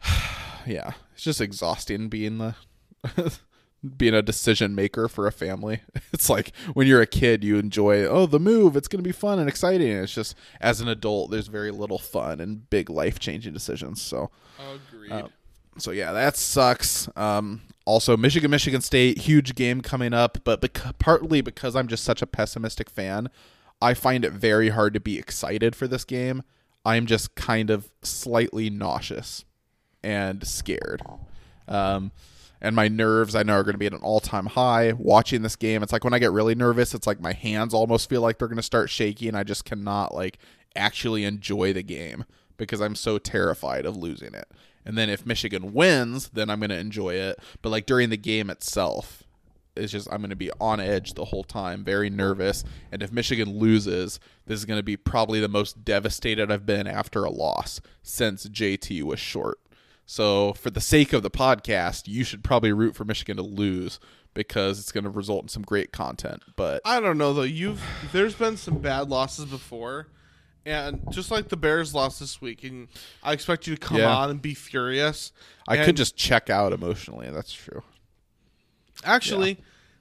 yeah, 0.68 0.92
it's 1.14 1.24
just 1.24 1.42
exhausting 1.42 2.08
being 2.08 2.38
the 2.38 2.56
being 3.96 4.14
a 4.14 4.22
decision 4.22 4.74
maker 4.76 5.08
for 5.08 5.28
a 5.28 5.32
family. 5.32 5.82
It's 6.14 6.30
like 6.30 6.56
when 6.74 6.88
you're 6.88 7.02
a 7.02 7.08
kid, 7.08 7.44
you 7.44 7.58
enjoy 7.58 8.04
oh 8.06 8.26
the 8.26 8.40
move, 8.40 8.76
it's 8.76 8.88
going 8.88 9.04
to 9.04 9.08
be 9.08 9.12
fun 9.12 9.40
and 9.40 9.48
exciting. 9.48 9.90
And 9.92 10.04
it's 10.04 10.14
just 10.14 10.36
as 10.60 10.82
an 10.82 10.88
adult, 10.88 11.30
there's 11.30 11.48
very 11.48 11.70
little 11.70 12.00
fun 12.00 12.40
and 12.40 12.68
big 12.70 12.90
life 12.90 13.20
changing 13.20 13.54
decisions. 13.54 14.02
So 14.02 14.32
Agreed. 14.58 15.12
uh, 15.12 15.28
so 15.78 15.92
yeah, 15.92 16.12
that 16.14 16.36
sucks. 16.36 17.08
Um, 17.16 17.62
also, 17.86 18.18
Michigan, 18.18 18.50
Michigan 18.52 18.82
State, 18.82 19.20
huge 19.20 19.54
game 19.54 19.82
coming 19.82 20.14
up, 20.14 20.40
but 20.44 20.62
partly 20.98 21.42
because 21.42 21.76
I'm 21.76 21.88
just 21.88 22.04
such 22.04 22.22
a 22.22 22.28
pessimistic 22.28 22.90
fan, 22.90 23.30
I 23.82 23.94
find 23.94 24.26
it 24.26 24.34
very 24.34 24.70
hard 24.70 24.94
to 24.96 25.00
be 25.00 25.20
excited 25.20 25.76
for 25.76 25.88
this 25.88 26.04
game. 26.04 26.44
I'm 26.84 27.06
just 27.06 27.36
kind 27.36 27.70
of 27.70 27.92
slightly 28.02 28.70
nauseous 28.70 29.46
and 30.04 30.46
scared. 30.48 31.02
Um, 31.68 32.12
and 32.62 32.76
my 32.76 32.88
nerves, 32.88 33.36
I 33.36 33.44
know, 33.44 33.54
are 33.54 33.64
going 33.64 33.74
to 33.74 33.80
be 33.80 33.86
at 33.86 33.94
an 33.94 34.02
all 34.02 34.20
time 34.20 34.48
high 34.48 34.94
watching 34.94 35.42
this 35.42 35.56
game. 35.56 35.84
It's 35.84 35.94
like 35.94 36.04
when 36.04 36.14
I 36.14 36.20
get 36.20 36.32
really 36.32 36.56
nervous, 36.56 36.94
it's 36.94 37.08
like 37.08 37.20
my 37.22 37.34
hands 37.34 37.74
almost 37.74 38.10
feel 38.10 38.22
like 38.22 38.38
they're 38.38 38.48
going 38.48 38.58
to 38.58 38.64
start 38.64 38.90
shaking. 38.90 39.36
I 39.36 39.44
just 39.44 39.66
cannot 39.66 40.14
like 40.14 40.40
actually 40.76 41.24
enjoy 41.24 41.74
the 41.74 41.84
game 41.84 42.26
because 42.58 42.82
I'm 42.82 42.96
so 42.96 43.18
terrified 43.18 43.86
of 43.86 43.96
losing 43.96 44.34
it. 44.34 44.48
And 44.86 44.98
then 44.98 45.10
if 45.10 45.26
Michigan 45.26 45.74
wins, 45.74 46.30
then 46.30 46.50
I'm 46.50 46.60
going 46.60 46.70
to 46.70 46.80
enjoy 46.80 47.16
it. 47.16 47.40
But 47.62 47.70
like 47.70 47.86
during 47.86 48.10
the 48.10 48.18
game 48.18 48.50
itself, 48.50 49.24
it's 49.76 49.92
just 49.92 50.12
I'm 50.12 50.22
going 50.22 50.32
to 50.32 50.36
be 50.36 50.52
on 50.60 50.80
edge 50.80 51.14
the 51.14 51.26
whole 51.26 51.44
time, 51.44 51.84
very 51.84 52.10
nervous. 52.10 52.64
And 52.92 53.04
if 53.04 53.12
Michigan 53.12 53.60
loses, 53.60 54.20
this 54.46 54.60
is 54.60 54.66
going 54.66 54.80
to 54.80 54.84
be 54.84 54.98
probably 54.98 55.40
the 55.40 55.48
most 55.48 55.86
devastated 55.86 56.52
I've 56.52 56.66
been 56.66 56.88
after 56.88 57.24
a 57.24 57.30
loss 57.30 57.82
since 58.02 58.48
JT 58.48 59.04
was 59.04 59.20
short. 59.20 59.60
So, 60.10 60.54
for 60.54 60.70
the 60.70 60.80
sake 60.80 61.12
of 61.12 61.22
the 61.22 61.30
podcast, 61.30 62.08
you 62.08 62.24
should 62.24 62.42
probably 62.44 62.72
root 62.72 62.96
for 62.96 63.04
Michigan 63.04 63.36
to 63.38 63.44
lose 63.44 64.00
because 64.34 64.80
it's 64.80 64.92
going 64.94 65.04
to 65.04 65.10
result 65.10 65.44
in 65.44 65.50
some 65.50 65.64
great 65.64 65.92
content. 65.92 66.44
But 66.56 66.82
I 66.86 67.02
don't 67.02 67.18
know 67.18 67.34
though. 67.34 67.42
You've 67.42 67.84
there's 68.14 68.34
been 68.34 68.56
some 68.56 68.78
bad 68.80 69.10
losses 69.10 69.44
before, 69.46 70.08
and 70.66 71.02
just 71.12 71.30
like 71.30 71.50
the 71.50 71.58
Bears 71.58 71.94
lost 71.94 72.22
this 72.22 72.40
week, 72.42 72.64
and 72.64 72.88
I 73.22 73.34
expect 73.34 73.68
you 73.68 73.76
to 73.76 73.80
come 73.82 73.98
Yeah. 73.98 74.16
on 74.16 74.30
and 74.30 74.42
be 74.42 74.54
furious. 74.54 75.34
I 75.68 75.84
could 75.84 75.98
just 75.98 76.16
check 76.16 76.50
out 76.50 76.72
emotionally. 76.72 77.30
That's 77.30 77.52
true. 77.54 77.84
actually. 79.04 79.58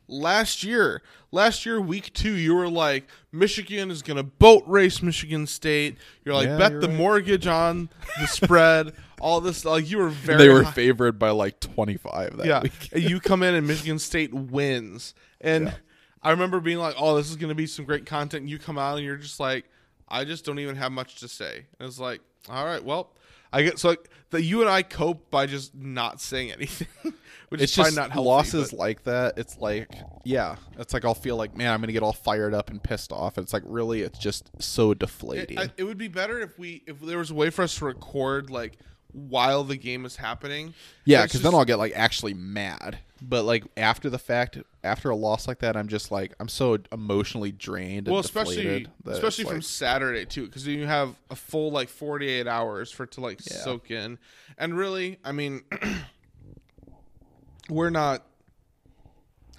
Last 0.08 0.62
year, 0.62 1.02
last 1.32 1.66
year, 1.66 1.80
week 1.80 2.12
two, 2.12 2.30
you 2.34 2.54
were 2.54 2.68
like, 2.68 3.08
Michigan 3.32 3.90
is 3.90 4.02
going 4.02 4.18
to 4.18 4.22
boat 4.22 4.62
race 4.64 5.02
Michigan 5.02 5.48
State. 5.48 5.96
You're 6.24 6.36
like, 6.36 6.46
Yeah, 6.46 6.58
bet 6.58 6.70
you're 6.70 6.80
the 6.80 6.86
right. 6.86 6.96
mortgage 6.96 7.48
on 7.48 7.88
the 8.20 8.26
spread. 8.28 8.92
all 9.20 9.40
this, 9.40 9.64
like, 9.64 9.90
you 9.90 9.98
were 9.98 10.08
very. 10.08 10.38
they 10.38 10.48
were 10.48 10.62
high- 10.62 10.70
favored 10.72 11.18
by 11.18 11.30
like 11.30 11.60
25 11.60 12.36
that 12.38 12.46
yeah. 12.46 12.62
week. 12.62 12.90
you 12.94 13.20
come 13.20 13.42
in 13.42 13.54
and 13.54 13.66
Michigan 13.66 13.98
State 13.98 14.32
wins. 14.34 15.14
And 15.40 15.74
I 16.22 16.30
remember 16.30 16.60
being 16.60 16.78
like, 16.78 16.94
oh, 16.98 17.16
this 17.16 17.30
is 17.30 17.36
going 17.36 17.48
to 17.50 17.54
be 17.54 17.66
some 17.66 17.84
great 17.84 18.06
content. 18.06 18.42
And 18.42 18.50
you 18.50 18.58
come 18.58 18.78
out 18.78 18.96
and 18.96 19.04
you're 19.06 19.16
just 19.16 19.40
like, 19.40 19.64
I 20.08 20.24
just 20.24 20.44
don't 20.44 20.58
even 20.58 20.76
have 20.76 20.92
much 20.92 21.16
to 21.16 21.28
say. 21.28 21.66
And 21.78 21.88
it's 21.88 21.98
like, 21.98 22.20
all 22.48 22.64
right, 22.64 22.82
well, 22.84 23.10
I 23.52 23.62
get 23.62 23.78
so 23.78 23.90
like, 23.90 24.08
that 24.30 24.42
you 24.42 24.60
and 24.60 24.68
I 24.70 24.82
cope 24.82 25.30
by 25.30 25.46
just 25.46 25.74
not 25.74 26.20
saying 26.20 26.52
anything, 26.52 26.88
which 27.48 27.60
it's 27.62 27.72
is 27.72 27.76
just 27.76 27.96
not 27.96 28.10
healthy, 28.10 28.28
losses 28.28 28.70
but- 28.70 28.78
like 28.78 29.04
that. 29.04 29.38
It's 29.38 29.58
like, 29.58 29.88
yeah, 30.24 30.56
it's 30.78 30.92
like 30.92 31.04
I'll 31.04 31.14
feel 31.14 31.36
like, 31.36 31.56
man, 31.56 31.72
I'm 31.72 31.80
gonna 31.80 31.92
get 31.92 32.02
all 32.02 32.12
fired 32.12 32.54
up 32.54 32.70
and 32.70 32.82
pissed 32.82 33.12
off. 33.12 33.38
It's 33.38 33.52
like, 33.52 33.62
really, 33.64 34.02
it's 34.02 34.18
just 34.18 34.50
so 34.60 34.94
deflating. 34.94 35.58
It, 35.58 35.60
I- 35.60 35.72
it 35.76 35.84
would 35.84 35.98
be 35.98 36.08
better 36.08 36.40
if 36.40 36.58
we 36.58 36.82
if 36.86 37.00
there 37.00 37.18
was 37.18 37.30
a 37.30 37.34
way 37.34 37.50
for 37.50 37.62
us 37.62 37.76
to 37.76 37.84
record 37.86 38.50
like 38.50 38.78
while 39.16 39.64
the 39.64 39.76
game 39.76 40.04
is 40.04 40.16
happening. 40.16 40.74
yeah, 41.06 41.22
because 41.24 41.40
then 41.42 41.54
I'll 41.54 41.64
get 41.64 41.78
like 41.78 41.92
actually 41.96 42.34
mad. 42.34 42.98
But 43.22 43.44
like 43.46 43.64
after 43.78 44.10
the 44.10 44.18
fact, 44.18 44.58
after 44.84 45.08
a 45.08 45.16
loss 45.16 45.48
like 45.48 45.60
that, 45.60 45.74
I'm 45.74 45.88
just 45.88 46.10
like, 46.10 46.34
I'm 46.38 46.48
so 46.48 46.76
emotionally 46.92 47.50
drained. 47.50 48.08
well, 48.08 48.16
and 48.16 48.24
especially 48.26 48.56
deflated 48.56 48.90
that 49.04 49.10
it's 49.12 49.18
especially 49.20 49.44
from 49.44 49.54
like- 49.54 49.62
Saturday 49.62 50.26
too, 50.26 50.44
because 50.46 50.66
you 50.66 50.86
have 50.86 51.14
a 51.30 51.34
full 51.36 51.70
like 51.70 51.88
forty 51.88 52.28
eight 52.28 52.46
hours 52.46 52.90
for 52.90 53.04
it 53.04 53.12
to 53.12 53.22
like 53.22 53.40
Yeah. 53.50 53.56
soak 53.58 53.90
in, 53.90 54.18
and 54.58 54.76
really, 54.76 55.18
I 55.24 55.32
mean, 55.32 55.62
we're 57.70 57.90
not. 57.90 58.22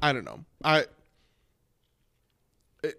I 0.04 0.14
don't 0.14 0.24
know. 0.26 0.46
I 0.64 0.86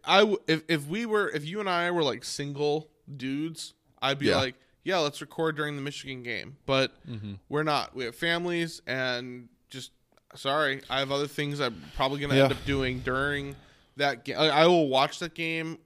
I 0.05 0.35
if 0.48 0.62
if 0.68 0.86
we 0.89 1.06
were 1.06 1.28
if 1.30 1.44
you 1.47 1.60
and 1.60 1.68
I 1.70 1.90
were 1.93 2.02
like 2.02 2.24
single 2.24 2.89
dudes, 3.16 3.74
I'd 4.02 4.18
be 4.18 4.26
Yeah. 4.26 4.36
like, 4.36 4.55
yeah, 4.84 4.98
let's 4.98 5.20
record 5.20 5.56
during 5.56 5.76
the 5.76 5.82
Michigan 5.82 6.22
game. 6.22 6.56
But 6.66 6.92
Mm-hmm. 7.09 7.34
we're 7.48 7.62
not. 7.64 7.94
We 7.94 8.05
have 8.05 8.14
families, 8.14 8.80
and 8.86 9.48
just 9.70 9.90
sorry, 10.34 10.82
I 10.90 10.98
have 11.00 11.10
other 11.12 11.26
things 11.26 11.60
I'm 11.60 11.82
probably 11.96 12.20
gonna 12.20 12.36
Yeah. 12.36 12.44
end 12.44 12.52
up 12.52 12.64
doing 12.64 13.00
during 13.00 13.56
that 13.96 14.24
game. 14.24 14.36
I 14.38 14.66
will 14.66 14.88
watch 14.88 15.18
that 15.18 15.34
game, 15.34 15.78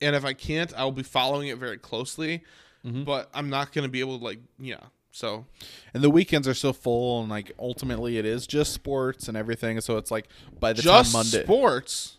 and 0.00 0.14
if 0.16 0.24
I 0.24 0.32
can't, 0.32 0.72
I 0.74 0.84
will 0.84 0.92
be 0.92 1.02
following 1.02 1.48
it 1.48 1.58
very 1.58 1.78
closely. 1.78 2.42
Mm-hmm. 2.84 3.04
But 3.04 3.28
I'm 3.34 3.50
not 3.50 3.72
gonna 3.72 3.88
be 3.88 4.00
able 4.00 4.18
to 4.18 4.24
like, 4.24 4.38
yeah. 4.58 4.78
So 5.10 5.46
and 5.94 6.04
the 6.04 6.10
weekends 6.10 6.46
are 6.46 6.52
so 6.54 6.74
full, 6.74 7.20
and 7.22 7.30
like 7.30 7.50
ultimately, 7.58 8.18
it 8.18 8.26
is 8.26 8.46
just 8.46 8.74
sports 8.74 9.28
and 9.28 9.36
everything. 9.36 9.80
So 9.80 9.96
it's 9.96 10.10
like 10.10 10.28
by 10.60 10.74
the 10.74 10.82
just 10.82 11.10
time 11.10 11.24
Monday, 11.24 11.42
sports. 11.44 12.16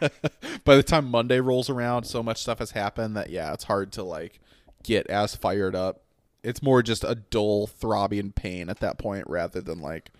by 0.64 0.76
the 0.76 0.82
time 0.82 1.10
Monday 1.10 1.40
rolls 1.40 1.68
around, 1.70 2.04
so 2.04 2.22
much 2.22 2.40
stuff 2.40 2.58
has 2.58 2.70
happened 2.70 3.16
that 3.16 3.30
yeah, 3.30 3.52
it's 3.52 3.64
hard 3.64 3.92
to 3.92 4.02
like 4.02 4.40
get 4.82 5.06
as 5.08 5.34
fired 5.36 5.74
up. 5.74 6.02
It's 6.42 6.62
more 6.62 6.82
just 6.82 7.04
a 7.04 7.14
dull, 7.14 7.66
throbbing 7.66 8.32
pain 8.32 8.68
at 8.68 8.80
that 8.80 8.98
point 8.98 9.24
rather 9.28 9.60
than 9.60 9.80
like 9.80 10.10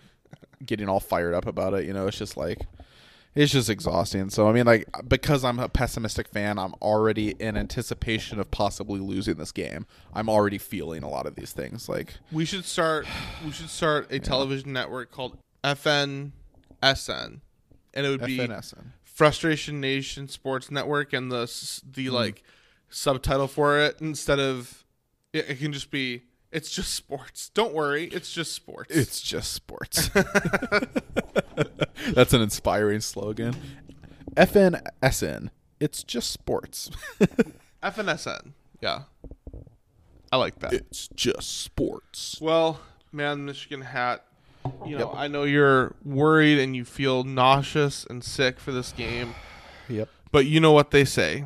getting 0.65 0.87
all 0.87 0.99
fired 0.99 1.33
up 1.33 1.45
about 1.45 1.73
it. 1.73 1.85
You 1.85 1.93
know, 1.93 2.07
it's 2.07 2.17
just 2.17 2.37
like 2.37 2.61
it's 3.35 3.51
just 3.51 3.69
exhausting. 3.69 4.29
So 4.29 4.47
I 4.47 4.53
mean, 4.53 4.65
like 4.65 4.87
because 5.07 5.43
I'm 5.43 5.59
a 5.59 5.69
pessimistic 5.69 6.27
fan, 6.27 6.59
I'm 6.59 6.73
already 6.81 7.31
in 7.31 7.57
anticipation 7.57 8.39
of 8.39 8.51
possibly 8.51 8.99
losing 8.99 9.35
this 9.35 9.51
game. 9.51 9.85
I'm 10.13 10.29
already 10.29 10.57
feeling 10.57 11.03
a 11.03 11.09
lot 11.09 11.25
of 11.25 11.35
these 11.35 11.51
things. 11.51 11.89
Like 11.89 12.15
We 12.31 12.45
should 12.45 12.65
start. 12.65 13.07
We 13.45 13.51
should 13.51 13.69
start 13.69 14.07
a 14.11 14.19
television 14.19 14.73
network 14.73 15.11
called 15.11 15.37
FNSN, 15.63 16.31
and 16.81 18.05
it 18.05 18.09
would 18.09 18.25
be 18.25 18.37
FNSN. 18.37 18.85
Frustration 19.03 19.79
Nation 19.79 20.27
Sports 20.27 20.71
Network, 20.71 21.13
and 21.13 21.31
the 21.31 21.45
the 21.91 22.07
mm. 22.07 22.11
like 22.11 22.43
subtitle 22.93 23.47
for 23.47 23.79
it 23.79 23.97
instead 23.99 24.39
of 24.39 24.85
it, 25.33 25.49
it 25.49 25.59
can 25.59 25.73
just 25.73 25.91
be 25.91 26.23
it's 26.51 26.69
just 26.69 26.93
sports. 26.93 27.49
Don't 27.49 27.73
worry, 27.73 28.05
it's 28.05 28.31
just 28.31 28.53
sports. 28.53 28.95
It's 28.95 29.19
just 29.21 29.51
sports. 29.53 30.09
That's 32.13 32.33
an 32.33 32.41
inspiring 32.41 32.99
slogan. 33.01 33.55
FNSN. 34.35 35.49
It's 35.79 36.03
just 36.03 36.31
sports. 36.31 36.89
FNSN. 37.83 38.51
Yeah, 38.81 39.03
I 40.31 40.37
like 40.37 40.59
that. 40.59 40.73
It's 40.73 41.07
just 41.15 41.61
sports. 41.61 42.37
Well, 42.41 42.79
man, 43.11 43.45
Michigan 43.45 43.81
hat. 43.81 44.25
You 44.85 44.97
know, 44.97 45.11
I 45.13 45.27
know 45.27 45.43
you're 45.43 45.93
worried 46.05 46.57
and 46.59 46.73
you 46.75 46.85
feel 46.85 47.23
nauseous 47.25 48.05
and 48.09 48.23
sick 48.23 48.59
for 48.61 48.71
this 48.71 48.93
game, 48.93 49.35
Yep. 49.89 50.07
but 50.31 50.45
you 50.45 50.61
know 50.61 50.71
what 50.71 50.91
they 50.91 51.03
say. 51.03 51.45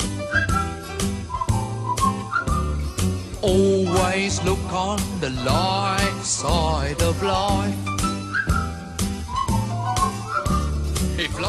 Always 3.43 4.43
look 4.43 4.59
on 4.71 4.99
the 5.19 5.31
light 5.43 6.21
side 6.21 7.01
of 7.01 7.23
life. 7.23 7.75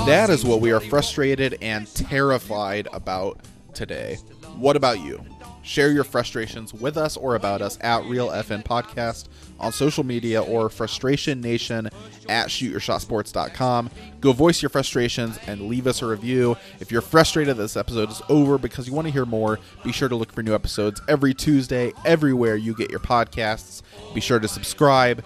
That 0.06 0.30
is 0.30 0.42
what 0.42 0.62
we 0.62 0.72
are 0.72 0.80
frustrated 0.80 1.58
and 1.60 1.86
terrified 1.94 2.88
about 2.94 3.40
today. 3.74 4.16
What 4.56 4.76
about 4.76 5.00
you? 5.00 5.22
Share 5.62 5.90
your 5.90 6.04
frustrations 6.04 6.74
with 6.74 6.96
us 6.96 7.16
or 7.16 7.36
about 7.36 7.62
us 7.62 7.78
at 7.80 8.04
Real 8.04 8.28
FN 8.28 8.64
Podcast 8.64 9.28
on 9.60 9.72
social 9.72 10.04
media 10.04 10.42
or 10.42 10.68
Frustration 10.68 11.40
Nation 11.40 11.88
at 12.28 12.48
shootyourshotsports.com. 12.48 13.90
Go 14.20 14.32
voice 14.32 14.60
your 14.60 14.70
frustrations 14.70 15.38
and 15.46 15.68
leave 15.68 15.86
us 15.86 16.02
a 16.02 16.06
review. 16.06 16.56
If 16.80 16.90
you're 16.90 17.00
frustrated 17.00 17.56
that 17.56 17.62
this 17.62 17.76
episode 17.76 18.10
is 18.10 18.20
over 18.28 18.58
because 18.58 18.88
you 18.88 18.92
want 18.92 19.06
to 19.06 19.12
hear 19.12 19.24
more, 19.24 19.60
be 19.84 19.92
sure 19.92 20.08
to 20.08 20.16
look 20.16 20.32
for 20.32 20.42
new 20.42 20.54
episodes 20.54 21.00
every 21.08 21.32
Tuesday, 21.32 21.92
everywhere 22.04 22.56
you 22.56 22.74
get 22.74 22.90
your 22.90 23.00
podcasts. 23.00 23.82
Be 24.14 24.20
sure 24.20 24.40
to 24.40 24.48
subscribe 24.48 25.24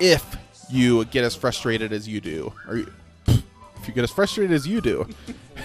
if 0.00 0.36
you 0.70 1.04
get 1.06 1.24
as 1.24 1.34
frustrated 1.34 1.92
as 1.92 2.08
you 2.08 2.20
do, 2.20 2.52
or 2.66 2.78
if 3.26 3.86
you 3.86 3.94
get 3.94 4.04
as 4.04 4.10
frustrated 4.10 4.52
as 4.52 4.66
you 4.66 4.80
do, 4.80 5.08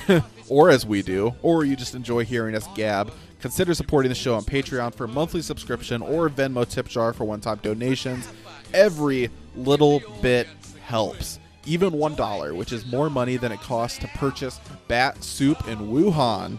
or 0.49 0.69
as 0.69 0.85
we 0.85 1.01
do, 1.01 1.33
or 1.41 1.65
you 1.65 1.75
just 1.75 1.95
enjoy 1.95 2.23
hearing 2.23 2.55
us 2.55 2.67
gab, 2.75 3.11
consider 3.43 3.73
supporting 3.73 4.07
the 4.07 4.15
show 4.15 4.35
on 4.35 4.41
Patreon 4.41 4.95
for 4.95 5.03
a 5.03 5.07
monthly 5.09 5.41
subscription 5.41 6.01
or 6.01 6.29
Venmo 6.29 6.65
tip 6.65 6.87
jar 6.87 7.11
for 7.11 7.25
one-time 7.25 7.59
donations. 7.61 8.25
Every 8.73 9.29
little 9.57 10.01
bit 10.21 10.47
helps. 10.85 11.39
Even 11.65 11.91
one 11.91 12.15
dollar, 12.15 12.55
which 12.55 12.71
is 12.71 12.85
more 12.85 13.09
money 13.09 13.35
than 13.35 13.51
it 13.51 13.59
costs 13.59 13.97
to 13.97 14.07
purchase 14.15 14.61
bat 14.87 15.21
soup 15.21 15.67
in 15.67 15.77
Wuhan, 15.77 16.57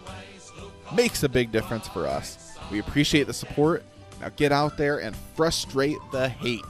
makes 0.95 1.23
a 1.23 1.29
big 1.29 1.51
difference 1.51 1.87
for 1.87 2.05
us. 2.05 2.55
We 2.71 2.77
appreciate 2.77 3.25
the 3.25 3.33
support. 3.33 3.83
Now 4.21 4.29
get 4.35 4.51
out 4.51 4.77
there 4.77 4.99
and 4.99 5.15
frustrate 5.35 5.97
the 6.11 6.29
hate. 6.29 6.61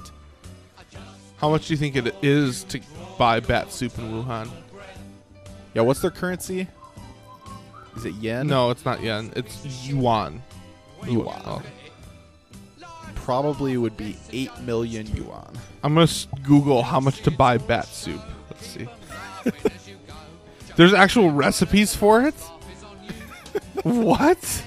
How 1.35 1.49
much 1.49 1.67
do 1.67 1.73
you 1.73 1.77
think 1.77 1.97
it 1.97 2.15
is 2.21 2.63
to 2.65 2.79
buy 3.17 3.41
bat 3.41 3.73
soup 3.73 3.97
in 3.99 4.05
Wuhan? 4.13 4.49
Yeah, 5.73 5.81
what's 5.81 5.99
their 5.99 6.09
currency? 6.09 6.69
Is 7.95 8.05
it 8.05 8.13
yen? 8.15 8.47
No, 8.47 8.69
it's 8.71 8.85
not 8.85 9.01
yen. 9.01 9.31
It's 9.35 9.65
yuan. 9.87 10.41
Yuan. 11.07 11.41
Oh. 11.45 11.61
Probably 13.15 13.77
would 13.77 13.97
be 13.97 14.17
8 14.31 14.59
million 14.61 15.07
yuan. 15.07 15.53
I'm 15.83 15.95
gonna 15.95 16.07
Google 16.43 16.83
how 16.83 16.99
much 16.99 17.21
to 17.23 17.31
buy 17.31 17.57
bat 17.57 17.85
soup. 17.87 18.21
Let's 18.51 18.67
see. 18.67 18.87
There's 20.75 20.93
actual 20.93 21.31
recipes 21.31 21.95
for 21.95 22.23
it. 22.23 22.33
what? 23.83 24.63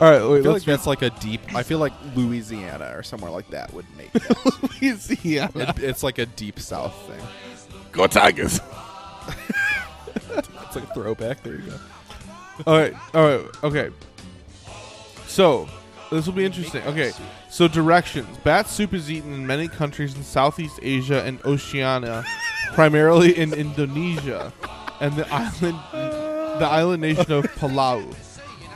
All 0.00 0.10
right, 0.10 0.22
wait. 0.26 0.38
I 0.38 0.42
feel 0.42 0.52
like 0.52 0.62
that's 0.64 0.86
like 0.86 1.02
a 1.02 1.10
deep. 1.10 1.40
I 1.54 1.62
feel 1.62 1.78
like 1.78 1.92
Louisiana 2.14 2.92
or 2.94 3.02
somewhere 3.02 3.30
like 3.30 3.50
that 3.50 3.72
would 3.74 3.84
make 3.98 4.12
that. 4.12 4.72
Louisiana. 4.80 5.74
It- 5.76 5.82
it's 5.82 6.02
like 6.02 6.18
a 6.18 6.26
deep 6.26 6.58
South 6.60 6.94
thing. 7.06 7.20
Go 7.92 8.06
Tigers! 8.06 8.60
It's 10.70 10.76
like 10.76 10.88
a 10.88 10.94
throwback. 10.94 11.42
There 11.42 11.54
you 11.56 11.62
go. 11.62 11.76
all 12.66 12.78
right, 12.78 12.94
all 13.12 13.24
right, 13.26 13.46
okay. 13.64 13.90
So 15.26 15.68
this 16.10 16.26
will 16.26 16.32
be 16.34 16.44
interesting. 16.44 16.82
Okay, 16.84 17.10
so 17.50 17.66
directions: 17.66 18.38
Bat 18.44 18.68
soup 18.68 18.94
is 18.94 19.10
eaten 19.10 19.32
in 19.32 19.46
many 19.46 19.66
countries 19.66 20.14
in 20.14 20.22
Southeast 20.22 20.78
Asia 20.82 21.24
and 21.24 21.44
Oceania, 21.44 22.24
primarily 22.74 23.36
in 23.36 23.52
Indonesia 23.52 24.52
and 25.00 25.14
the 25.16 25.26
island, 25.32 25.78
the 26.60 26.68
island 26.70 27.02
nation 27.02 27.32
of 27.32 27.44
Palau. 27.56 28.14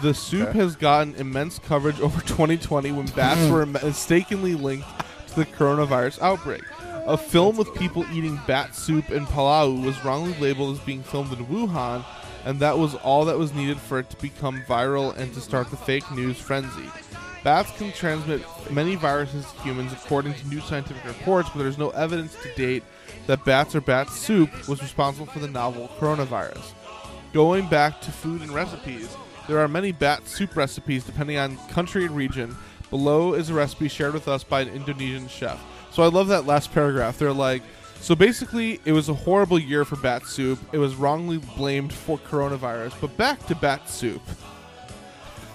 The 0.03 0.13
soup 0.15 0.49
Okay. 0.49 0.59
has 0.59 0.75
gotten 0.75 1.15
immense 1.15 1.61
coverage 1.61 2.01
over 2.01 2.21
2020 2.23 2.91
when 2.91 3.07
bats 3.07 3.49
were 3.53 3.65
mistakenly 3.65 4.55
linked 4.55 4.89
to 5.29 5.35
the 5.37 5.47
coronavirus 5.47 6.21
outbreak. 6.21 6.63
A 7.07 7.19
film 7.19 7.59
with 7.59 7.75
people 7.75 8.07
eating 8.15 8.41
bat 8.47 8.75
soup 8.75 9.11
in 9.11 9.27
Palau 9.27 9.85
was 9.85 10.03
wrongly 10.07 10.33
labeled 10.41 10.79
as 10.79 10.85
being 10.87 11.03
filmed 11.03 11.35
in 11.35 11.45
Wuhan, 11.45 12.03
and 12.47 12.59
that 12.61 12.79
was 12.79 12.95
all 12.95 13.27
that 13.27 13.37
was 13.39 13.53
needed 13.53 13.79
for 13.79 13.99
it 13.99 14.09
to 14.09 14.17
become 14.23 14.63
viral 14.63 15.15
and 15.19 15.33
to 15.35 15.41
start 15.43 15.71
the 15.71 15.77
fake 15.77 16.11
news 16.13 16.39
frenzy. 16.39 16.91
Bats 17.43 17.71
can 17.77 17.93
transmit 17.93 18.43
many 18.71 18.95
viruses 18.95 19.45
to 19.45 19.61
humans 19.61 19.93
according 19.93 20.33
to 20.33 20.49
new 20.49 20.61
scientific 20.61 21.05
reports, 21.05 21.51
but 21.51 21.59
there's 21.59 21.77
no 21.77 21.91
evidence 21.91 22.35
to 22.43 22.55
date 22.55 22.83
that 23.27 23.45
bats 23.45 23.75
or 23.75 23.83
bat 23.83 24.09
soup 24.09 24.67
was 24.67 24.81
responsible 24.81 25.27
for 25.27 25.41
the 25.41 25.49
novel 25.49 25.91
coronavirus. 25.99 26.73
Going 27.35 27.69
back 27.69 28.01
to 28.01 28.13
food 28.13 28.41
and 28.41 28.51
recipes, 28.53 29.15
there 29.47 29.59
are 29.59 29.69
many 29.69 29.93
bat 29.93 30.27
soup 30.27 30.57
recipes 30.57 31.05
depending 31.05 31.37
on 31.37 31.59
country 31.69 32.07
and 32.07 32.17
region. 32.17 32.57
Below 32.89 33.35
is 33.35 33.51
a 33.51 33.55
recipe 33.55 33.89
shared 33.89 34.15
with 34.15 34.27
us 34.27 34.43
by 34.43 34.63
an 34.63 34.69
Indonesian 34.71 35.29
chef. 35.29 35.61
So 35.95 36.03
I 36.03 36.09
love 36.09 36.27
that 36.29 36.45
last 36.45 36.73
paragraph. 36.73 37.19
They're 37.19 37.33
like, 37.33 37.63
so 38.01 38.15
basically, 38.17 38.81
it 38.85 38.91
was 38.93 39.09
a 39.09 39.15
horrible 39.15 39.59
year 39.61 39.85
for 39.85 39.95
bat 39.97 40.27
soup. 40.27 40.59
It 40.73 40.79
was 40.79 40.97
wrongly 40.97 41.39
blamed 41.57 41.93
for 41.93 42.19
coronavirus. 42.19 42.95
But 43.01 43.17
back 43.17 43.47
to 43.47 43.55
bat 43.55 43.89
soup. 43.89 44.21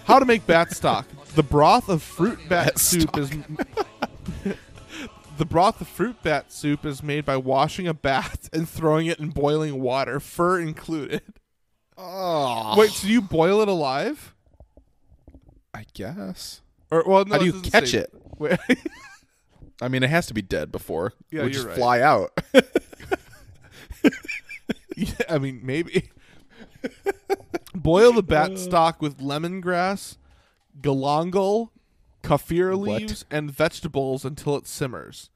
How 0.05 0.17
to 0.17 0.25
make 0.25 0.47
bat 0.47 0.71
stock. 0.71 1.05
The 1.35 1.43
broth 1.43 1.89
of 1.89 2.01
fruit 2.01 2.39
bat, 2.49 2.67
Bat 2.67 2.79
soup 2.79 3.17
is 3.17 3.29
the 5.37 5.45
broth 5.45 5.81
of 5.81 5.87
fruit 5.89 6.15
bat 6.23 6.51
soup 6.53 6.85
is 6.85 7.03
made 7.03 7.25
by 7.25 7.35
washing 7.37 7.85
a 7.87 7.93
bat 7.93 8.47
and 8.53 8.67
throwing 8.67 9.07
it 9.07 9.19
in 9.19 9.29
boiling 9.29 9.81
water, 9.81 10.19
fur 10.21 10.57
included. 10.59 11.21
Oh, 11.97 12.75
Wait, 12.77 12.91
so 12.91 13.07
you 13.09 13.21
boil 13.21 13.59
it 13.61 13.67
alive? 13.67 14.33
I 15.73 15.83
guess. 15.93 16.61
Or 16.89 17.03
well, 17.05 17.25
no, 17.25 17.33
How 17.33 17.39
do 17.39 17.45
you 17.45 17.61
catch 17.61 17.89
say- 17.89 18.05
it? 18.39 18.39
I 19.81 19.87
mean, 19.87 20.03
it 20.03 20.09
has 20.09 20.27
to 20.27 20.33
be 20.33 20.41
dead 20.41 20.71
before. 20.71 21.13
Yeah, 21.31 21.41
it 21.41 21.43
would 21.43 21.53
you're 21.53 21.63
just 21.63 21.67
right. 21.67 21.77
fly 21.77 22.01
out. 22.01 22.31
yeah, 24.95 25.13
I 25.29 25.37
mean, 25.37 25.61
maybe. 25.63 26.09
Boil 27.73 28.13
the 28.13 28.23
bat 28.23 28.51
uh. 28.51 28.57
stock 28.57 29.01
with 29.01 29.19
lemongrass, 29.19 30.17
galangal, 30.81 31.69
kaffir 32.23 32.77
What? 32.77 33.01
leaves, 33.01 33.25
and 33.31 33.51
vegetables 33.51 34.25
until 34.25 34.55
it 34.55 34.67
simmers. 34.67 35.29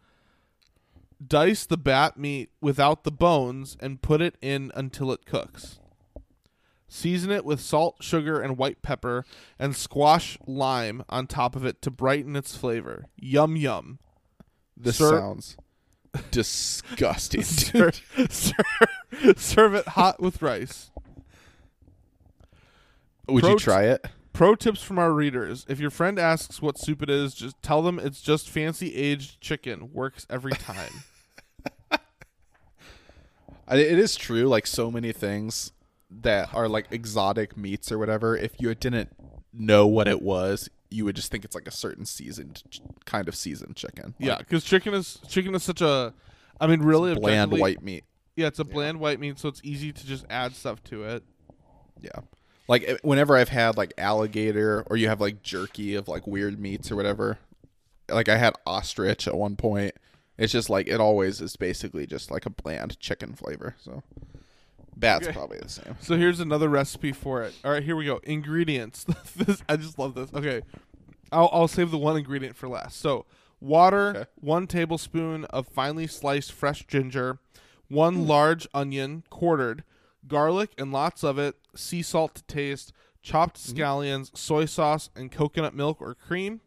Dice 1.26 1.66
the 1.66 1.78
bat 1.78 2.18
meat 2.18 2.50
without 2.60 3.04
the 3.04 3.12
bones 3.12 3.78
and 3.80 4.02
put 4.02 4.22
it 4.22 4.36
in 4.42 4.72
until 4.76 5.12
it 5.12 5.26
cooks. 5.26 5.80
Season 6.88 7.32
it 7.32 7.46
with 7.46 7.60
salt, 7.60 7.98
sugar, 8.02 8.40
and 8.40 8.58
white 8.58 8.82
pepper, 8.82 9.26
and 9.58 9.76
squash 9.76 10.38
lime 10.46 11.04
on 11.10 11.26
top 11.28 11.56
of 11.56 11.66
it 11.66 11.82
to 11.82 11.90
brighten 11.90 12.36
its 12.36 12.56
flavor. 12.56 13.06
Yum 13.16 13.56
yum. 13.56 14.00
This 14.76 14.98
Sir- 14.98 15.20
sounds 15.20 15.56
disgusting. 16.32 17.44
serve, 17.44 19.76
it 19.76 19.88
hot 19.90 20.22
with 20.22 20.42
rice. 20.42 20.92
Would 23.28 23.42
Pro- 23.42 23.52
you 23.52 23.60
try 23.60 23.84
it? 23.84 24.06
Pro 24.34 24.56
tips 24.56 24.82
from 24.82 25.00
our 25.00 25.12
readers: 25.12 25.66
If 25.70 25.80
your 25.80 25.90
friend 25.90 26.20
asks 26.20 26.62
what 26.62 26.78
soup 26.78 27.02
it 27.04 27.10
is, 27.10 27.34
just 27.34 27.62
tell 27.62 27.82
them 27.82 28.00
it's 28.00 28.22
just 28.22 28.50
fancy 28.50 28.96
aged 28.96 29.42
chicken. 29.42 29.92
Works 29.94 30.26
every 30.30 30.54
time. 30.54 31.04
I, 33.68 33.78
it 33.78 34.00
is 34.00 34.16
true. 34.16 34.48
Like 34.48 34.68
so 34.68 34.92
many 34.92 35.12
things 35.12 35.72
that 36.10 36.54
are 36.54 36.68
like 36.68 36.88
exotic 36.92 37.56
meats 37.56 37.92
or 37.92 37.98
whatever. 37.98 38.36
If 38.36 38.60
you 38.60 38.74
didn't 38.76 39.10
know 39.54 39.88
what 39.88 40.08
it 40.08 40.22
was, 40.22 40.70
you 40.94 41.06
would 41.06 41.16
just 41.16 41.32
think 41.32 41.44
it's 41.44 41.56
like 41.56 41.68
a 41.68 41.72
certain 41.72 42.06
seasoned 42.06 42.64
ch- 42.70 42.82
kind 43.06 43.28
of 43.28 43.36
seasoned 43.36 43.76
chicken. 43.76 44.14
yeah, 44.20 44.38
because 44.38 44.64
chicken 44.64 44.94
is 44.94 45.20
chicken 45.28 45.56
is 45.56 45.64
such 45.64 45.82
a, 45.82 46.14
I 46.60 46.68
mean, 46.68 46.82
really 46.82 47.16
bland 47.16 47.52
white 47.52 47.82
meat. 47.82 48.04
Yeah, 48.36 48.48
it's 48.48 48.60
a 48.60 48.64
bland 48.64 49.00
white 49.00 49.20
meat, 49.20 49.40
so 49.40 49.48
it's 49.50 49.62
easy 49.64 49.92
to 49.92 50.06
just 50.06 50.26
add 50.30 50.56
stuff 50.56 50.84
to 50.86 51.04
it. 51.04 51.24
Yeah. 52.00 52.20
Like 52.68 52.84
eh, 52.88 52.98
whenever 53.02 53.36
I've 53.36 53.50
had 53.50 53.78
like 53.78 53.94
alligator 53.98 54.84
or 54.88 54.98
you 54.98 55.08
have 55.08 55.22
like 55.22 55.44
jerky 55.44 55.96
of 55.96 56.08
like 56.08 56.26
weird 56.28 56.60
meats 56.60 56.92
or 56.92 56.96
whatever. 56.96 57.38
Like 58.10 58.30
I 58.30 58.38
had 58.38 58.54
ostrich 58.66 59.28
at 59.28 59.36
one 59.36 59.56
point. 59.56 59.96
It's 60.38 60.52
just 60.52 60.70
like 60.70 60.88
it 60.88 61.00
always 61.00 61.42
is 61.42 61.56
basically 61.56 62.08
just 62.08 62.32
like 62.32 62.46
a 62.46 62.50
bland 62.50 63.00
chicken 63.00 63.34
flavor. 63.34 63.76
So 63.80 64.04
bat's 64.96 65.28
Okay. 65.28 65.36
probably 65.36 65.60
the 65.60 65.70
same. 65.70 65.96
So 66.00 66.18
here's 66.18 66.40
another 66.40 66.70
recipe 66.70 67.12
for 67.12 67.44
it. 67.44 67.54
All 67.64 67.72
right, 67.72 67.84
here 67.84 67.96
we 67.96 68.06
go. 68.06 68.20
Ingredients. 68.24 69.06
this 69.36 69.64
I 69.68 69.78
just 69.78 69.98
love 70.00 70.16
this. 70.16 70.34
Okay, 70.34 70.62
I'll 71.32 71.50
I'll 71.52 71.68
save 71.68 71.92
the 71.92 71.98
one 71.98 72.18
ingredient 72.18 72.56
for 72.56 72.68
last. 72.68 73.00
So 73.00 73.26
water, 73.60 74.10
Okay. 74.10 74.26
one 74.36 74.68
tablespoon 74.68 75.46
of 75.46 75.68
finely 75.68 76.08
sliced 76.08 76.52
fresh 76.52 76.86
ginger, 76.88 77.40
one 77.88 78.16
hmm. 78.16 78.28
large 78.28 78.68
onion, 78.74 79.24
quartered, 79.30 79.84
garlic 80.28 80.72
and 80.78 80.92
lots 80.92 81.24
of 81.24 81.38
it, 81.38 81.56
sea 81.76 82.02
salt 82.02 82.36
to 82.36 82.44
taste, 82.44 82.94
chopped 83.22 83.58
mm-hmm. 83.58 83.78
scallions, 83.78 84.38
soy 84.38 84.66
sauce, 84.66 85.10
and 85.16 85.32
coconut 85.32 85.74
milk 85.74 86.02
or 86.02 86.16
cream. 86.16 86.62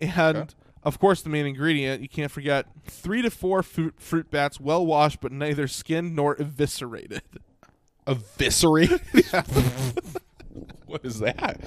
And 0.00 0.54
of 0.84 0.98
course, 0.98 1.22
the 1.22 1.30
main 1.30 1.46
ingredient 1.46 2.02
you 2.02 2.08
can't 2.08 2.30
forget: 2.30 2.66
three 2.86 3.22
to 3.22 3.30
four 3.30 3.62
fruit, 3.62 3.94
fruit 3.98 4.30
bats, 4.30 4.60
well 4.60 4.84
washed 4.84 5.20
but 5.20 5.32
neither 5.32 5.66
skinned 5.66 6.14
nor 6.14 6.36
eviscerated. 6.40 7.22
Eviscerate. 8.06 8.90
what 10.86 11.04
is 11.04 11.20
that? 11.20 11.60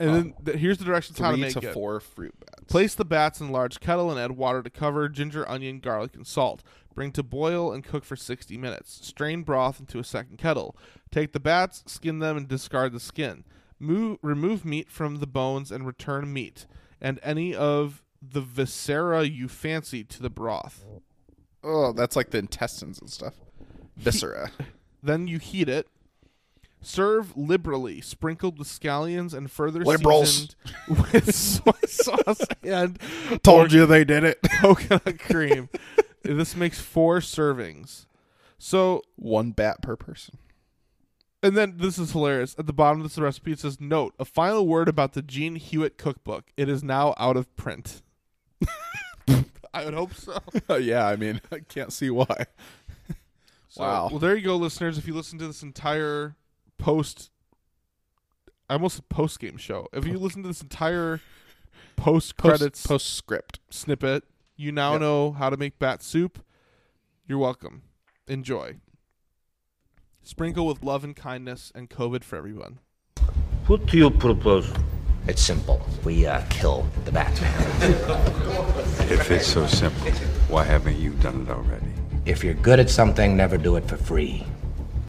And 0.00 0.14
then 0.14 0.34
th- 0.44 0.58
here's 0.58 0.78
the 0.78 0.84
directions 0.84 1.18
how 1.18 1.30
to 1.30 1.36
Three 1.36 1.42
make 1.42 1.52
to 1.60 1.68
it. 1.68 1.72
four 1.74 2.00
fruit 2.00 2.34
bats. 2.40 2.64
Place 2.72 2.94
the 2.94 3.04
bats 3.04 3.40
in 3.40 3.48
a 3.48 3.52
large 3.52 3.80
kettle 3.80 4.10
and 4.10 4.18
add 4.18 4.32
water 4.32 4.62
to 4.62 4.70
cover, 4.70 5.08
ginger, 5.08 5.48
onion, 5.48 5.80
garlic, 5.80 6.14
and 6.14 6.26
salt. 6.26 6.62
Bring 6.94 7.12
to 7.12 7.22
boil 7.22 7.72
and 7.72 7.84
cook 7.84 8.04
for 8.04 8.16
60 8.16 8.56
minutes. 8.56 9.06
Strain 9.06 9.42
broth 9.42 9.78
into 9.80 9.98
a 9.98 10.04
second 10.04 10.38
kettle. 10.38 10.76
Take 11.10 11.32
the 11.32 11.40
bats, 11.40 11.84
skin 11.86 12.18
them, 12.18 12.36
and 12.36 12.48
discard 12.48 12.92
the 12.92 13.00
skin. 13.00 13.44
Move, 13.78 14.18
remove 14.22 14.64
meat 14.64 14.90
from 14.90 15.16
the 15.16 15.26
bones 15.26 15.70
and 15.70 15.86
return 15.86 16.32
meat 16.32 16.66
and 17.00 17.18
any 17.22 17.54
of 17.54 18.02
the 18.20 18.40
viscera 18.40 19.24
you 19.24 19.48
fancy 19.48 20.02
to 20.04 20.22
the 20.22 20.30
broth. 20.30 20.84
Oh, 21.62 21.92
that's 21.92 22.16
like 22.16 22.30
the 22.30 22.38
intestines 22.38 23.00
and 23.00 23.10
stuff. 23.10 23.34
Viscera. 23.96 24.50
Then 25.02 25.26
you 25.26 25.38
heat 25.38 25.68
it. 25.68 25.88
Serve 26.80 27.36
liberally, 27.36 28.00
sprinkled 28.00 28.56
with 28.58 28.68
scallions 28.68 29.34
and 29.34 29.50
further 29.50 29.84
Liberals. 29.84 30.54
seasoned 30.88 31.12
with 31.12 31.34
soy 31.34 31.72
sauce 31.86 32.46
and 32.62 32.98
Told 33.42 33.72
you 33.72 33.84
they 33.84 34.04
did 34.04 34.22
it. 34.22 34.38
coconut 34.60 35.18
cream. 35.18 35.68
this 36.22 36.54
makes 36.54 36.80
four 36.80 37.18
servings. 37.18 38.06
So, 38.58 39.02
One 39.16 39.50
bat 39.50 39.82
per 39.82 39.96
person. 39.96 40.38
And 41.42 41.56
then 41.56 41.74
this 41.78 41.98
is 41.98 42.12
hilarious. 42.12 42.54
At 42.58 42.66
the 42.66 42.72
bottom 42.72 43.00
of 43.00 43.04
this 43.08 43.18
recipe, 43.18 43.52
it 43.52 43.60
says, 43.60 43.80
"Note: 43.80 44.14
A 44.18 44.24
final 44.24 44.66
word 44.66 44.88
about 44.88 45.12
the 45.12 45.22
Gene 45.22 45.56
Hewitt 45.56 45.98
cookbook. 45.98 46.46
It 46.56 46.68
is 46.68 46.82
now 46.82 47.14
out 47.18 47.36
of 47.36 47.54
print." 47.56 48.02
I 49.74 49.84
would 49.84 49.94
hope 49.94 50.14
so. 50.14 50.38
yeah, 50.78 51.06
I 51.06 51.16
mean, 51.16 51.40
I 51.52 51.60
can't 51.60 51.92
see 51.92 52.10
why. 52.10 52.46
So, 53.70 53.82
Wow. 53.82 54.08
Well, 54.10 54.18
there 54.18 54.34
you 54.34 54.42
go, 54.42 54.56
listeners. 54.56 54.96
If 54.96 55.06
you 55.06 55.12
listen 55.12 55.38
to 55.40 55.46
this 55.46 55.62
entire 55.62 56.36
post, 56.78 57.30
I 58.70 58.72
almost 58.72 59.06
post 59.10 59.38
game 59.40 59.58
show. 59.58 59.88
If 59.92 60.06
you 60.06 60.18
listen 60.18 60.40
to 60.42 60.48
this 60.48 60.62
entire 60.62 61.20
post 61.94 62.38
credits 62.38 62.86
Post, 62.86 62.88
postscript. 62.88 63.60
snippet, 63.68 64.24
you 64.56 64.72
now 64.72 64.92
Yep. 64.92 65.00
know 65.02 65.32
how 65.32 65.50
to 65.50 65.58
make 65.58 65.78
bat 65.78 66.02
soup. 66.02 66.42
You're 67.26 67.36
welcome. 67.38 67.82
Enjoy. 68.26 68.76
Sprinkle 70.22 70.66
with 70.66 70.82
love 70.82 71.04
and 71.04 71.16
kindness 71.16 71.72
and 71.74 71.88
COVID 71.88 72.22
for 72.24 72.36
everyone. 72.36 72.80
What 73.66 73.86
do 73.86 73.96
you 73.96 74.10
propose? 74.10 74.70
It's 75.26 75.42
simple. 75.42 75.80
We 76.04 76.26
uh, 76.26 76.42
kill 76.48 76.86
the 77.04 77.12
Batman. 77.12 77.54
If 79.10 79.30
it's 79.30 79.46
so 79.46 79.66
simple, 79.66 80.10
why 80.48 80.64
haven't 80.64 80.98
you 80.98 81.12
done 81.12 81.46
it 81.46 81.50
already? 81.50 81.86
If 82.26 82.44
you're 82.44 82.52
good 82.54 82.78
at 82.78 82.90
something, 82.90 83.36
never 83.36 83.56
do 83.56 83.76
it 83.76 83.88
for 83.88 83.96
free. 83.96 84.44